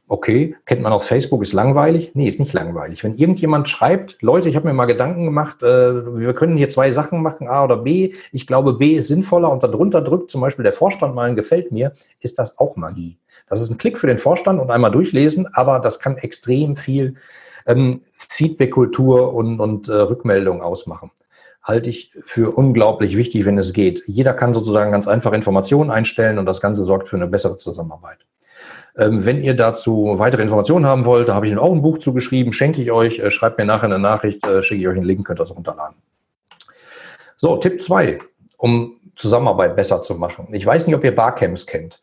okay, 0.09 0.55
kennt 0.65 0.81
man 0.81 0.91
aus 0.91 1.05
Facebook, 1.05 1.41
ist 1.43 1.53
langweilig? 1.53 2.11
Nee, 2.15 2.27
ist 2.27 2.39
nicht 2.39 2.53
langweilig. 2.53 3.03
Wenn 3.03 3.15
irgendjemand 3.15 3.69
schreibt, 3.69 4.21
Leute, 4.21 4.49
ich 4.49 4.55
habe 4.55 4.67
mir 4.67 4.73
mal 4.73 4.85
Gedanken 4.85 5.23
gemacht, 5.23 5.61
äh, 5.61 6.17
wir 6.17 6.33
können 6.33 6.57
hier 6.57 6.69
zwei 6.69 6.89
Sachen 6.91 7.21
machen, 7.21 7.47
A 7.47 7.63
oder 7.63 7.77
B, 7.77 8.13
ich 8.31 8.47
glaube, 8.47 8.73
B 8.73 8.95
ist 8.95 9.07
sinnvoller 9.07 9.51
und 9.51 9.63
darunter 9.63 10.01
drückt 10.01 10.31
zum 10.31 10.41
Beispiel 10.41 10.63
der 10.63 10.73
Vorstand 10.73 11.15
mal 11.15 11.29
ein 11.29 11.35
Gefällt 11.35 11.71
mir, 11.71 11.93
ist 12.19 12.39
das 12.39 12.57
auch 12.57 12.75
Magie. 12.75 13.19
Das 13.47 13.61
ist 13.61 13.69
ein 13.69 13.77
Klick 13.77 13.97
für 13.99 14.07
den 14.07 14.17
Vorstand 14.17 14.59
und 14.59 14.71
einmal 14.71 14.91
durchlesen, 14.91 15.47
aber 15.53 15.79
das 15.79 15.99
kann 15.99 16.17
extrem 16.17 16.75
viel 16.75 17.15
ähm, 17.67 18.01
Feedback-Kultur 18.11 19.33
und, 19.33 19.59
und 19.59 19.89
äh, 19.89 19.93
Rückmeldung 19.93 20.61
ausmachen. 20.61 21.11
Halte 21.61 21.89
ich 21.89 22.11
für 22.23 22.51
unglaublich 22.57 23.15
wichtig, 23.15 23.45
wenn 23.45 23.59
es 23.59 23.73
geht. 23.73 24.03
Jeder 24.07 24.33
kann 24.33 24.55
sozusagen 24.55 24.91
ganz 24.91 25.07
einfach 25.07 25.33
Informationen 25.33 25.91
einstellen 25.91 26.39
und 26.39 26.47
das 26.47 26.61
Ganze 26.61 26.83
sorgt 26.83 27.09
für 27.09 27.17
eine 27.17 27.27
bessere 27.27 27.57
Zusammenarbeit. 27.57 28.25
Ähm, 28.99 29.25
wenn 29.25 29.41
ihr 29.41 29.55
dazu 29.55 30.15
weitere 30.17 30.41
Informationen 30.41 30.85
haben 30.85 31.05
wollt, 31.05 31.29
da 31.29 31.33
habe 31.33 31.47
ich 31.47 31.57
auch 31.57 31.71
ein 31.71 31.81
Buch 31.81 31.99
zugeschrieben, 31.99 32.51
schenke 32.51 32.81
ich 32.81 32.91
euch, 32.91 33.19
äh, 33.19 33.31
schreibt 33.31 33.57
mir 33.57 33.65
nachher 33.65 33.85
eine 33.85 33.99
Nachricht, 33.99 34.45
äh, 34.45 34.61
schicke 34.61 34.81
ich 34.81 34.87
euch 34.87 34.97
einen 34.97 35.05
Link, 35.05 35.25
könnt 35.25 35.39
ihr 35.39 35.43
das 35.43 35.55
runterladen. 35.55 35.95
So, 37.37 37.55
Tipp 37.57 37.79
2, 37.79 38.19
um 38.57 38.99
Zusammenarbeit 39.15 39.75
besser 39.75 40.01
zu 40.01 40.15
machen. 40.15 40.49
Ich 40.51 40.65
weiß 40.65 40.85
nicht, 40.85 40.95
ob 40.95 41.03
ihr 41.03 41.15
Barcamps 41.15 41.65
kennt. 41.65 42.01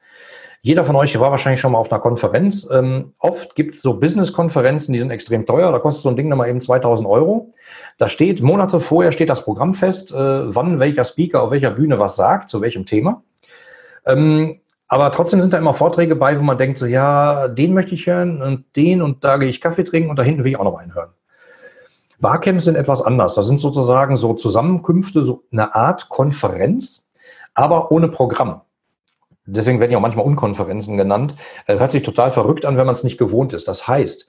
Jeder 0.63 0.85
von 0.85 0.97
euch 0.97 1.19
war 1.21 1.31
wahrscheinlich 1.31 1.61
schon 1.61 1.73
mal 1.73 1.79
auf 1.79 1.93
einer 1.93 2.01
Konferenz. 2.01 2.67
Ähm, 2.73 3.13
oft 3.19 3.55
gibt 3.55 3.77
es 3.77 3.83
so 3.83 3.95
Business-Konferenzen, 3.95 4.93
die 4.93 4.99
sind 4.99 5.11
extrem 5.11 5.47
teuer. 5.47 5.71
Da 5.71 5.79
kostet 5.79 6.03
so 6.03 6.09
ein 6.09 6.17
Ding 6.17 6.29
nochmal 6.29 6.49
eben 6.49 6.61
2000 6.61 7.09
Euro. 7.09 7.51
Da 7.99 8.09
steht, 8.09 8.43
Monate 8.43 8.81
vorher 8.81 9.13
steht 9.13 9.31
das 9.31 9.45
Programm 9.45 9.75
fest, 9.75 10.11
äh, 10.13 10.17
wann 10.17 10.81
welcher 10.81 11.05
Speaker 11.05 11.43
auf 11.43 11.51
welcher 11.51 11.71
Bühne 11.71 11.99
was 11.99 12.17
sagt, 12.17 12.51
zu 12.51 12.63
welchem 12.63 12.87
Thema. 12.87 13.23
Ähm, 14.07 14.61
aber 14.89 15.13
trotzdem 15.13 15.41
sind 15.41 15.53
da 15.53 15.59
immer 15.59 15.75
Vorträge 15.75 16.17
bei, 16.17 16.39
wo 16.39 16.43
man 16.43 16.59
denkt, 16.59 16.79
so 16.79 16.87
ja, 16.87 17.49
den 17.49 17.75
möchte 17.75 17.95
ich 17.95 18.07
hören 18.07 18.43
und 18.43 18.65
den 18.77 19.03
und 19.03 19.25
da 19.25 19.37
gehe 19.37 19.49
ich 19.49 19.61
Kaffee 19.61 19.85
trinken 19.85 20.11
und 20.11 20.19
da 20.19 20.23
hinten 20.23 20.45
will 20.45 20.53
ich 20.53 20.59
auch 20.59 20.65
noch 20.65 20.79
einen 20.79 20.95
hören. 20.95 21.11
Barcamps 22.19 22.65
sind 22.65 22.77
etwas 22.77 23.03
anders. 23.03 23.35
Das 23.35 23.47
sind 23.47 23.59
sozusagen 23.59 24.17
so 24.17 24.33
Zusammenkünfte, 24.35 25.23
so 25.23 25.43
eine 25.53 25.75
Art 25.75 26.09
Konferenz, 26.09 27.09
aber 27.55 27.91
ohne 27.91 28.09
Programm 28.09 28.63
deswegen 29.47 29.81
werden 29.81 29.93
ja 29.93 29.99
auch 29.99 30.03
manchmal 30.03 30.27
Unkonferenzen 30.27 30.97
genannt, 30.97 31.35
äh, 31.67 31.79
hört 31.79 31.93
sich 31.93 32.03
total 32.03 32.31
verrückt 32.31 32.65
an, 32.65 32.77
wenn 32.77 32.87
man 32.87 32.95
es 32.95 33.05
nicht 33.05 33.19
gewohnt 33.19 33.53
ist. 33.53 33.69
Das 33.69 33.89
heißt, 33.89 34.27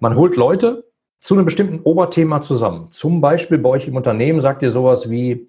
man 0.00 0.16
holt 0.16 0.36
Leute 0.36 0.84
zu 1.20 1.34
einem 1.34 1.44
bestimmten 1.44 1.80
Oberthema 1.82 2.40
zusammen. 2.40 2.88
Zum 2.90 3.20
Beispiel 3.20 3.58
bei 3.58 3.70
euch 3.70 3.88
im 3.88 3.96
Unternehmen 3.96 4.40
sagt 4.40 4.62
ihr 4.62 4.70
sowas 4.70 5.08
wie, 5.10 5.48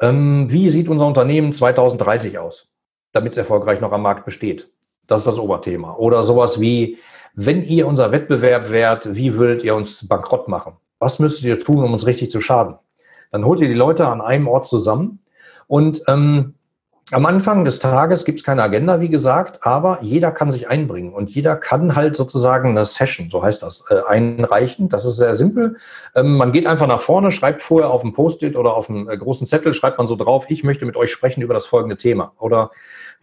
ähm, 0.00 0.50
wie 0.50 0.70
sieht 0.70 0.88
unser 0.88 1.06
Unternehmen 1.06 1.52
2030 1.52 2.38
aus, 2.38 2.68
damit 3.14 3.32
es 3.32 3.38
erfolgreich 3.38 3.80
noch 3.80 3.92
am 3.92 4.02
Markt 4.02 4.24
besteht. 4.24 4.68
Das 5.06 5.20
ist 5.20 5.26
das 5.26 5.38
Oberthema. 5.38 5.94
Oder 5.96 6.24
sowas 6.24 6.60
wie, 6.60 6.98
wenn 7.34 7.62
ihr 7.62 7.86
unser 7.86 8.12
Wettbewerb 8.12 8.70
wärt, 8.70 9.14
wie 9.14 9.34
würdet 9.36 9.62
ihr 9.62 9.74
uns 9.74 10.06
bankrott 10.06 10.48
machen? 10.48 10.74
Was 10.98 11.18
müsstet 11.18 11.44
ihr 11.44 11.60
tun, 11.60 11.84
um 11.84 11.92
uns 11.92 12.06
richtig 12.06 12.30
zu 12.30 12.40
schaden? 12.40 12.76
Dann 13.30 13.44
holt 13.44 13.60
ihr 13.60 13.68
die 13.68 13.74
Leute 13.74 14.06
an 14.06 14.20
einem 14.20 14.48
Ort 14.48 14.64
zusammen 14.64 15.20
und 15.66 16.02
ähm, 16.08 16.54
am 17.10 17.26
Anfang 17.26 17.66
des 17.66 17.80
Tages 17.80 18.24
gibt 18.24 18.40
es 18.40 18.44
keine 18.46 18.62
Agenda, 18.62 18.98
wie 18.98 19.10
gesagt, 19.10 19.66
aber 19.66 19.98
jeder 20.00 20.32
kann 20.32 20.50
sich 20.50 20.68
einbringen 20.68 21.12
und 21.12 21.28
jeder 21.28 21.54
kann 21.54 21.94
halt 21.94 22.16
sozusagen 22.16 22.70
eine 22.70 22.86
Session, 22.86 23.28
so 23.30 23.42
heißt 23.42 23.62
das, 23.62 23.84
äh, 23.90 24.00
einreichen. 24.08 24.88
Das 24.88 25.04
ist 25.04 25.16
sehr 25.16 25.34
simpel. 25.34 25.76
Ähm, 26.14 26.38
man 26.38 26.50
geht 26.52 26.66
einfach 26.66 26.86
nach 26.86 27.00
vorne, 27.00 27.30
schreibt 27.30 27.60
vorher 27.60 27.90
auf 27.90 28.00
dem 28.00 28.14
Post-it 28.14 28.56
oder 28.56 28.74
auf 28.74 28.88
einem 28.88 29.08
äh, 29.10 29.18
großen 29.18 29.46
Zettel, 29.46 29.74
schreibt 29.74 29.98
man 29.98 30.06
so 30.06 30.16
drauf, 30.16 30.46
ich 30.48 30.64
möchte 30.64 30.86
mit 30.86 30.96
euch 30.96 31.12
sprechen 31.12 31.42
über 31.42 31.52
das 31.52 31.66
folgende 31.66 31.98
Thema. 31.98 32.32
Oder 32.38 32.70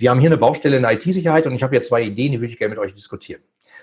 wir 0.01 0.09
haben 0.09 0.19
hier 0.19 0.29
eine 0.29 0.37
Baustelle 0.37 0.77
in 0.77 0.83
IT-Sicherheit 0.83 1.45
und 1.45 1.53
ich 1.53 1.63
habe 1.63 1.75
hier 1.75 1.81
zwei 1.81 2.01
Ideen, 2.01 2.31
die 2.31 2.41
würde 2.41 2.51
ich 2.51 2.59
gerne 2.59 2.75
mit 2.75 2.83
euch 2.83 2.93
diskutieren. 2.93 3.41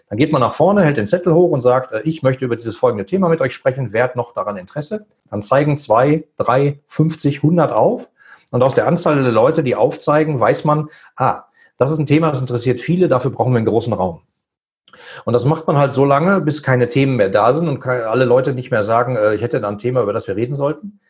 Dann 0.09 0.19
geht 0.19 0.33
man 0.33 0.41
nach 0.41 0.55
vorne, 0.55 0.83
hält 0.85 0.97
den 0.97 1.07
Zettel 1.07 1.35
hoch 1.35 1.51
und 1.51 1.61
sagt, 1.61 1.93
äh, 1.93 2.01
ich 2.03 2.23
möchte 2.23 2.45
über 2.45 2.57
dieses 2.57 2.77
folgende 2.77 3.07
Thema 3.07 3.29
mit 3.29 3.41
euch 3.41 3.55
sprechen, 3.55 3.93
wer 3.93 4.05
hat 4.05 4.17
noch 4.17 4.33
daran 4.33 4.57
Interesse? 4.57 5.07
Dann 5.31 5.43
zeigen 5.43 5.79
zwei, 5.79 6.25
drei, 6.37 6.81
50, 6.87 7.39
100 7.39 7.73
auf 7.73 8.09
und 8.51 8.63
aus 8.63 8.75
der 8.75 8.87
Anzahl 8.87 9.23
der 9.23 9.33
Leute, 9.33 9.63
die 9.63 9.75
aufzeigen, 9.75 10.41
weiß 10.41 10.65
man, 10.65 10.89
ah, 11.17 11.45
das 11.77 11.91
ist 11.91 11.99
ein 11.99 12.07
Thema, 12.07 12.31
das 12.31 12.41
interessiert 12.41 12.81
viele, 12.81 13.09
dafür 13.09 13.31
brauchen 13.31 13.53
wir 13.53 13.59
einen 13.59 13.67
großen 13.67 13.93
Raum. 13.93 14.23
Und 15.25 15.33
das 15.33 15.45
macht 15.45 15.67
man 15.67 15.77
halt 15.77 15.95
so 15.95 16.05
lange, 16.05 16.41
bis 16.41 16.63
keine 16.63 16.89
Themen 16.89 17.17
mehr 17.17 17.29
da 17.29 17.53
sind 17.53 17.69
und 17.69 17.87
alle 17.87 18.25
Leute 18.25 18.53
nicht 18.53 18.71
mehr 18.71 18.85
sagen, 18.85 19.17
äh, 19.17 19.35
ich 19.35 19.43
hätte 19.43 19.61
da 19.61 19.69
ein 19.69 19.79
Thema, 19.79 20.03
über 20.03 20.13
das 20.13 20.27
wir 20.27 20.37
reden 20.37 20.57
sollten. 20.57 21.01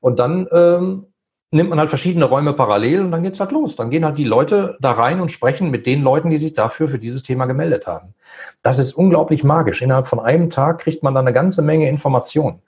Und 0.00 0.18
dann 0.18 0.48
ähm, 0.50 1.06
nimmt 1.52 1.70
man 1.70 1.78
halt 1.78 1.90
verschiedene 1.90 2.24
Räume 2.24 2.54
parallel 2.54 3.02
und 3.02 3.12
dann 3.12 3.22
geht's 3.22 3.38
halt 3.38 3.52
los. 3.52 3.76
Dann 3.76 3.90
gehen 3.90 4.04
halt 4.04 4.18
die 4.18 4.24
Leute 4.24 4.76
da 4.80 4.92
rein 4.92 5.20
und 5.20 5.30
sprechen 5.30 5.70
mit 5.70 5.86
den 5.86 6.02
Leuten, 6.02 6.30
die 6.30 6.38
sich 6.38 6.54
dafür 6.54 6.88
für 6.88 6.98
dieses 6.98 7.22
Thema 7.22 7.44
gemeldet 7.44 7.86
haben. 7.86 8.14
Das 8.62 8.78
ist 8.78 8.94
unglaublich 8.94 9.44
magisch. 9.44 9.82
Innerhalb 9.82 10.08
von 10.08 10.18
einem 10.18 10.50
Tag 10.50 10.80
kriegt 10.80 11.02
man 11.02 11.14
dann 11.14 11.26
eine 11.26 11.34
ganze 11.34 11.62
Menge 11.62 11.88
Informationen. 11.88 12.62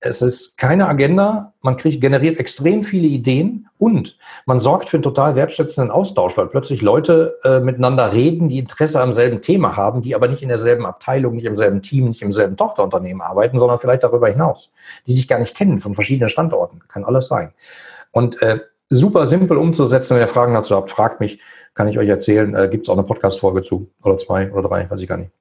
Es 0.00 0.20
ist 0.20 0.58
keine 0.58 0.86
Agenda, 0.86 1.54
man 1.62 1.78
kriegt, 1.78 2.02
generiert 2.02 2.38
extrem 2.38 2.84
viele 2.84 3.08
Ideen 3.08 3.68
und 3.78 4.18
man 4.44 4.60
sorgt 4.60 4.90
für 4.90 4.98
einen 4.98 5.02
total 5.02 5.34
wertschätzenden 5.36 5.90
Austausch, 5.90 6.36
weil 6.36 6.48
plötzlich 6.48 6.82
Leute 6.82 7.38
äh, 7.42 7.60
miteinander 7.60 8.12
reden, 8.12 8.50
die 8.50 8.58
Interesse 8.58 9.00
am 9.00 9.14
selben 9.14 9.40
Thema 9.40 9.76
haben, 9.76 10.02
die 10.02 10.14
aber 10.14 10.28
nicht 10.28 10.42
in 10.42 10.50
derselben 10.50 10.84
Abteilung, 10.84 11.34
nicht 11.34 11.46
im 11.46 11.56
selben 11.56 11.80
Team, 11.80 12.08
nicht 12.08 12.20
im 12.20 12.32
selben 12.32 12.58
Tochterunternehmen 12.58 13.22
arbeiten, 13.22 13.58
sondern 13.58 13.78
vielleicht 13.78 14.04
darüber 14.04 14.28
hinaus, 14.28 14.70
die 15.06 15.14
sich 15.14 15.26
gar 15.26 15.38
nicht 15.38 15.56
kennen 15.56 15.80
von 15.80 15.94
verschiedenen 15.94 16.28
Standorten. 16.28 16.82
Kann 16.88 17.04
alles 17.04 17.28
sein. 17.28 17.54
Und 18.16 18.40
äh, 18.40 18.60
super 18.88 19.26
simpel 19.26 19.58
umzusetzen, 19.58 20.14
wenn 20.14 20.22
ihr 20.22 20.28
Fragen 20.28 20.54
dazu 20.54 20.74
habt, 20.74 20.90
fragt 20.90 21.20
mich, 21.20 21.38
kann 21.74 21.88
ich 21.88 21.98
euch 21.98 22.08
erzählen, 22.08 22.54
äh, 22.54 22.68
gibt 22.70 22.86
es 22.86 22.88
auch 22.88 22.96
eine 22.96 23.02
Podcast-Folge 23.02 23.60
zu 23.60 23.90
oder 24.02 24.16
zwei 24.16 24.50
oder 24.50 24.66
drei, 24.66 24.88
weiß 24.88 25.02
ich 25.02 25.08
gar 25.08 25.18
nicht. 25.18 25.32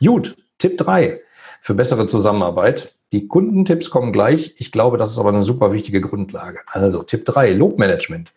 Gut, 0.00 0.36
Tipp 0.58 0.76
drei 0.76 1.20
für 1.60 1.74
bessere 1.74 2.08
Zusammenarbeit 2.08 2.94
die 3.12 3.26
Kundentipps 3.26 3.90
kommen 3.90 4.12
gleich. 4.12 4.54
Ich 4.58 4.70
glaube, 4.70 4.98
das 4.98 5.10
ist 5.10 5.18
aber 5.18 5.30
eine 5.30 5.44
super 5.44 5.72
wichtige 5.72 6.00
Grundlage. 6.00 6.60
Also 6.66 7.02
Tipp 7.02 7.24
3, 7.24 7.52
Lobmanagement. 7.52 8.32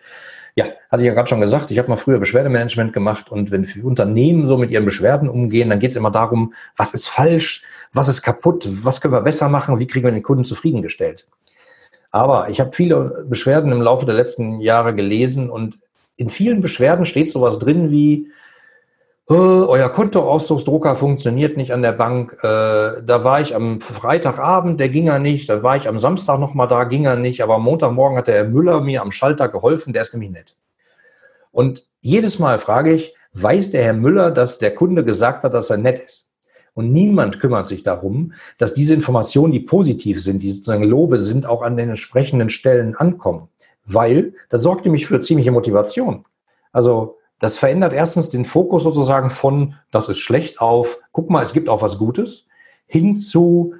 Ja, 0.55 0.65
hatte 0.89 1.03
ich 1.03 1.07
ja 1.07 1.13
gerade 1.13 1.29
schon 1.29 1.41
gesagt, 1.41 1.71
ich 1.71 1.77
habe 1.77 1.89
mal 1.89 1.97
früher 1.97 2.19
Beschwerdemanagement 2.19 2.93
gemacht 2.93 3.31
und 3.31 3.51
wenn 3.51 3.67
Unternehmen 3.83 4.47
so 4.47 4.57
mit 4.57 4.69
ihren 4.69 4.85
Beschwerden 4.85 5.29
umgehen, 5.29 5.69
dann 5.69 5.79
geht 5.79 5.91
es 5.91 5.97
immer 5.97 6.11
darum, 6.11 6.53
was 6.75 6.93
ist 6.93 7.07
falsch, 7.07 7.63
was 7.93 8.09
ist 8.09 8.21
kaputt, 8.21 8.67
was 8.69 8.99
können 8.99 9.13
wir 9.13 9.21
besser 9.21 9.47
machen, 9.49 9.79
wie 9.79 9.87
kriegen 9.87 10.05
wir 10.05 10.11
den 10.11 10.23
Kunden 10.23 10.43
zufriedengestellt. 10.43 11.25
Aber 12.11 12.49
ich 12.49 12.59
habe 12.59 12.71
viele 12.73 13.25
Beschwerden 13.27 13.71
im 13.71 13.81
Laufe 13.81 14.05
der 14.05 14.15
letzten 14.15 14.59
Jahre 14.59 14.93
gelesen 14.93 15.49
und 15.49 15.79
in 16.17 16.29
vielen 16.29 16.61
Beschwerden 16.61 17.05
steht 17.05 17.29
sowas 17.31 17.57
drin 17.57 17.89
wie, 17.89 18.29
euer 19.31 19.89
Kontoausdrucksdrucker 19.89 20.95
funktioniert 20.97 21.55
nicht 21.55 21.71
an 21.71 21.81
der 21.81 21.93
Bank. 21.93 22.33
Äh, 22.43 23.01
da 23.01 23.23
war 23.23 23.39
ich 23.39 23.55
am 23.55 23.79
Freitagabend, 23.79 24.79
der 24.79 24.89
ging 24.89 25.07
er 25.07 25.19
nicht. 25.19 25.49
Dann 25.49 25.63
war 25.63 25.77
ich 25.77 25.87
am 25.87 25.99
Samstag 25.99 26.39
nochmal 26.39 26.67
da, 26.67 26.83
ging 26.83 27.05
er 27.05 27.15
nicht. 27.15 27.41
Aber 27.41 27.55
am 27.55 27.63
Montagmorgen 27.63 28.17
hat 28.17 28.27
der 28.27 28.35
Herr 28.35 28.43
Müller 28.45 28.81
mir 28.81 29.01
am 29.01 29.11
Schalter 29.11 29.47
geholfen, 29.47 29.93
der 29.93 30.01
ist 30.01 30.13
nämlich 30.13 30.31
nett. 30.31 30.55
Und 31.51 31.87
jedes 32.01 32.39
Mal 32.39 32.59
frage 32.59 32.93
ich, 32.93 33.15
weiß 33.33 33.71
der 33.71 33.83
Herr 33.83 33.93
Müller, 33.93 34.31
dass 34.31 34.59
der 34.59 34.75
Kunde 34.75 35.05
gesagt 35.05 35.43
hat, 35.43 35.53
dass 35.53 35.69
er 35.69 35.77
nett 35.77 35.99
ist? 35.99 36.27
Und 36.73 36.91
niemand 36.91 37.39
kümmert 37.39 37.67
sich 37.67 37.83
darum, 37.83 38.33
dass 38.57 38.73
diese 38.73 38.93
Informationen, 38.93 39.51
die 39.51 39.59
positiv 39.59 40.23
sind, 40.23 40.41
die 40.41 40.51
sozusagen 40.51 40.83
Lobe 40.83 41.19
sind, 41.19 41.45
auch 41.45 41.61
an 41.61 41.75
den 41.75 41.89
entsprechenden 41.89 42.49
Stellen 42.49 42.95
ankommen. 42.95 43.49
Weil 43.85 44.33
das 44.49 44.61
sorgt 44.61 44.85
nämlich 44.85 45.07
für 45.07 45.19
ziemliche 45.19 45.51
Motivation. 45.51 46.25
Also 46.71 47.17
das 47.39 47.57
verändert 47.57 47.91
erstens 47.91 48.29
den 48.29 48.45
Fokus 48.45 48.83
sozusagen 48.83 49.29
von, 49.29 49.75
das 49.91 50.07
ist 50.07 50.19
schlecht 50.19 50.61
auf, 50.61 50.99
guck 51.11 51.29
mal, 51.29 51.43
es 51.43 51.53
gibt 51.53 51.67
auch 51.67 51.81
was 51.81 51.97
Gutes, 51.97 52.45
hin 52.85 53.17
zu, 53.17 53.73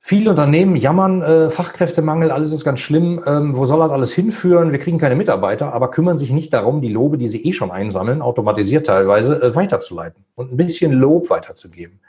viele 0.00 0.30
Unternehmen 0.30 0.76
jammern, 0.76 1.22
äh, 1.22 1.50
Fachkräftemangel, 1.50 2.30
alles 2.30 2.52
ist 2.52 2.64
ganz 2.64 2.80
schlimm, 2.80 3.22
ähm, 3.26 3.56
wo 3.56 3.66
soll 3.66 3.80
das 3.80 3.90
alles 3.90 4.12
hinführen? 4.12 4.72
Wir 4.72 4.78
kriegen 4.78 4.98
keine 4.98 5.16
Mitarbeiter, 5.16 5.72
aber 5.72 5.90
kümmern 5.90 6.18
sich 6.18 6.30
nicht 6.30 6.52
darum, 6.52 6.80
die 6.80 6.88
Lobe, 6.88 7.18
die 7.18 7.28
sie 7.28 7.42
eh 7.44 7.52
schon 7.52 7.70
einsammeln, 7.70 8.22
automatisiert 8.22 8.86
teilweise, 8.86 9.42
äh, 9.42 9.54
weiterzuleiten 9.54 10.24
und 10.34 10.52
ein 10.52 10.56
bisschen 10.56 10.92
Lob 10.92 11.30
weiterzugeben. 11.30 12.00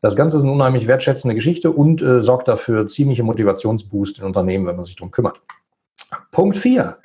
Das 0.00 0.14
Ganze 0.14 0.36
ist 0.36 0.44
eine 0.44 0.52
unheimlich 0.52 0.86
wertschätzende 0.86 1.34
Geschichte 1.34 1.72
und 1.72 2.02
äh, 2.02 2.22
sorgt 2.22 2.46
dafür 2.46 2.86
ziemliche 2.86 3.24
Motivationsboost 3.24 4.18
in 4.18 4.24
Unternehmen, 4.24 4.66
wenn 4.66 4.76
man 4.76 4.84
sich 4.84 4.94
darum 4.94 5.10
kümmert. 5.10 5.40
Punkt 6.30 6.56
4. 6.56 6.98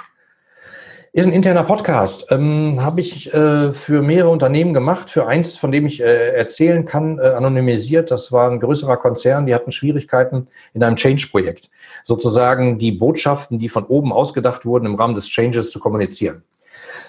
Ist 1.15 1.27
ein 1.27 1.33
interner 1.33 1.63
Podcast. 1.63 2.25
Ähm, 2.31 2.81
Habe 2.81 2.99
ich 2.99 3.31
äh, 3.31 3.71
für 3.73 4.01
mehrere 4.01 4.31
Unternehmen 4.31 4.73
gemacht. 4.73 5.11
Für 5.11 5.27
eins, 5.27 5.55
von 5.55 5.71
dem 5.71 5.85
ich 5.85 6.01
äh, 6.01 6.35
erzählen 6.35 6.85
kann, 6.87 7.19
äh, 7.19 7.21
anonymisiert. 7.21 8.09
Das 8.09 8.31
war 8.31 8.49
ein 8.49 8.59
größerer 8.59 8.97
Konzern. 8.97 9.45
Die 9.45 9.53
hatten 9.53 9.71
Schwierigkeiten 9.71 10.47
in 10.73 10.83
einem 10.83 10.95
Change-Projekt. 10.95 11.69
Sozusagen 12.03 12.79
die 12.79 12.91
Botschaften, 12.91 13.59
die 13.59 13.69
von 13.69 13.83
oben 13.83 14.11
ausgedacht 14.11 14.65
wurden, 14.65 14.87
im 14.87 14.95
Rahmen 14.95 15.13
des 15.13 15.27
Changes 15.27 15.69
zu 15.69 15.79
kommunizieren. 15.79 16.41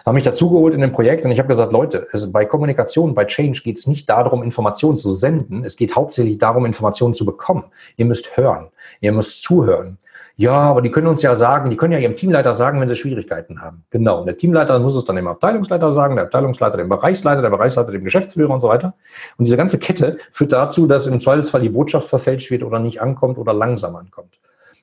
Habe 0.05 0.17
mich 0.17 0.25
dazugeholt 0.25 0.75
in 0.75 0.83
dem 0.83 0.93
Projekt 0.93 1.25
und 1.25 1.31
ich 1.31 1.39
habe 1.39 1.49
gesagt, 1.49 1.73
Leute, 1.73 2.07
also 2.13 2.31
bei 2.31 2.45
Kommunikation, 2.45 3.15
bei 3.15 3.25
Change 3.25 3.63
geht 3.65 3.79
es 3.79 3.87
nicht 3.87 4.07
darum, 4.11 4.43
Informationen 4.43 4.99
zu 4.99 5.15
senden. 5.15 5.65
Es 5.65 5.77
geht 5.77 5.97
hauptsächlich 5.97 6.37
darum, 6.37 6.67
Informationen 6.67 7.15
zu 7.15 7.25
bekommen. 7.25 7.65
Ihr 7.97 8.05
müsst 8.05 8.37
hören. 8.37 8.69
Ihr 9.01 9.13
müsst 9.13 9.43
zuhören. 9.43 9.97
Ja, 10.37 10.53
aber 10.53 10.83
die 10.83 10.91
können 10.91 11.07
uns 11.07 11.23
ja 11.23 11.37
sagen, 11.37 11.71
die 11.71 11.77
können 11.77 11.93
ja 11.93 12.01
ihrem 12.01 12.17
Teamleiter 12.17 12.55
sagen, 12.55 12.81
wenn 12.81 12.89
sie 12.89 12.97
Schwierigkeiten 12.97 13.61
haben. 13.61 13.85
Genau. 13.91 14.21
Und 14.21 14.27
der 14.27 14.37
Teamleiter 14.37 14.77
muss 14.81 14.97
es 14.97 15.05
dann 15.05 15.15
dem 15.15 15.29
Abteilungsleiter 15.29 15.93
sagen, 15.93 16.17
der 16.17 16.25
Abteilungsleiter 16.25 16.77
dem 16.77 16.89
Bereichsleiter, 16.89 17.41
der 17.41 17.51
Bereichsleiter 17.51 17.93
dem 17.93 18.03
Geschäftsführer 18.03 18.53
und 18.53 18.61
so 18.61 18.67
weiter. 18.67 18.95
Und 19.39 19.45
diese 19.45 19.57
ganze 19.57 19.79
Kette 19.79 20.19
führt 20.33 20.53
dazu, 20.53 20.89
dass 20.89 21.07
im 21.07 21.21
Zweifelsfall 21.21 21.61
die 21.61 21.69
Botschaft 21.69 22.09
verfälscht 22.09 22.51
wird 22.51 22.65
oder 22.65 22.81
nicht 22.81 23.01
ankommt 23.01 23.39
oder 23.39 23.55
langsam 23.55 23.95
ankommt. 23.95 24.41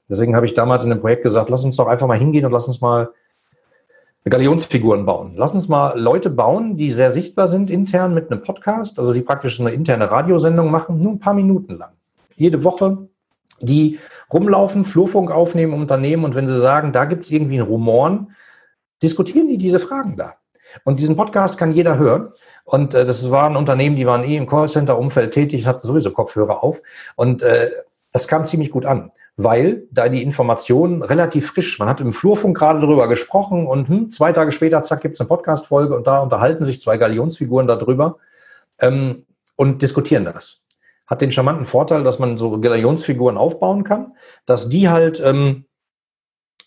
Deswegen 0.10 0.38
habe 0.38 0.45
ich 0.45 0.54
damals 0.54 0.86
in 0.86 0.89
dem 0.89 1.02
Projekt 1.02 1.24
gesagt, 1.24 1.49
lass 1.49 1.66
uns 1.66 1.76
doch 1.76 1.88
einfach 1.88 2.08
mal 2.08 2.18
hingehen 2.18 2.45
und 2.45 2.54
lass 2.54 2.68
uns 2.68 2.80
mal 2.80 3.10
Galionsfiguren 4.24 5.06
bauen. 5.06 5.34
Lass 5.36 5.54
uns 5.54 5.68
mal 5.68 5.99
Leute 5.99 6.30
bauen, 6.30 6.78
die 6.78 6.91
sehr 6.91 7.12
sichtbar 7.12 7.49
sind 7.49 7.70
intern 7.70 8.14
mit 8.14 8.32
einem 8.32 8.41
Podcast, 8.41 8.99
also 8.99 9.14
die 9.14 9.22
praktisch 9.22 9.60
eine 9.60 9.72
interne 9.72 10.12
Radiosendung 10.12 10.72
machen, 10.72 10.99
nur 10.99 11.14
ein 11.14 11.20
paar 11.20 11.34
Minuten 11.34 11.78
lang. 11.78 11.91
Jede 12.36 12.64
Woche 12.64 13.10
die 13.62 13.99
rumlaufen, 14.32 14.86
Flurfunk 14.86 15.32
aufnehmen 15.32 15.74
Unternehmen 15.74 16.24
und 16.24 16.36
wenn 16.36 16.47
sie 16.47 16.59
sagen, 16.62 16.91
da 16.91 17.05
gibt 17.05 17.24
es 17.24 17.32
irgendwie 17.32 17.57
ein 17.57 17.66
Rumoren, 17.66 18.36
diskutieren 19.01 19.47
die 19.47 19.57
diese 19.57 19.80
Fragen 19.80 20.18
da. 20.18 20.36
Und 20.84 20.99
diesen 20.99 21.16
Podcast 21.16 21.57
kann 21.57 21.74
jeder 21.74 21.97
hören. 21.97 22.30
Und 22.64 22.93
äh, 22.93 23.05
das 23.05 23.30
waren 23.30 23.57
Unternehmen, 23.57 23.95
die 23.95 24.05
waren 24.05 24.24
eh 24.24 24.38
im 24.38 24.47
Callcenter-Umfeld 24.47 25.34
tätig, 25.34 25.66
hatten 25.66 25.86
sowieso 25.86 26.12
Kopfhörer 26.12 26.64
auf. 26.64 26.82
Und 27.16 27.43
äh, 27.43 27.70
das 28.12 28.28
kam 28.28 28.45
ziemlich 28.45 28.72
gut 28.72 28.86
an, 28.86 29.12
weil 29.38 29.84
da 29.91 30.09
die 30.09 30.24
Informationen 30.24 31.01
relativ 31.01 31.47
frisch, 31.51 31.80
man 31.80 31.89
hat 31.89 32.01
im 32.01 32.14
Flurfunk 32.14 32.57
gerade 32.57 32.80
darüber 32.80 33.07
gesprochen 33.07 33.68
und 33.68 33.88
hm, 33.88 34.12
zwei 34.12 34.32
Tage 34.34 34.51
später, 34.51 34.84
zack, 34.84 35.01
gibt 35.01 35.16
es 35.16 35.22
eine 35.22 35.28
Podcast-Folge 35.28 35.95
und 35.95 36.07
da 36.07 36.20
unterhalten 36.20 36.66
sich 36.66 36.82
zwei 36.82 36.97
Galionsfiguren 36.97 37.68
darüber 37.68 38.18
ähm, 38.80 39.26
und 39.55 39.82
diskutieren 39.82 40.26
das 40.26 40.62
hat 41.12 41.22
den 41.22 41.34
charmanten 41.34 41.66
Vorteil, 41.66 42.05
dass 42.05 42.20
man 42.20 42.38
so 42.38 42.57
Galionsfiguren 42.62 43.36
aufbauen 43.38 43.84
kann, 43.84 44.14
dass 44.45 44.70
die 44.70 44.88
halt 44.88 45.22
ähm, 45.24 45.66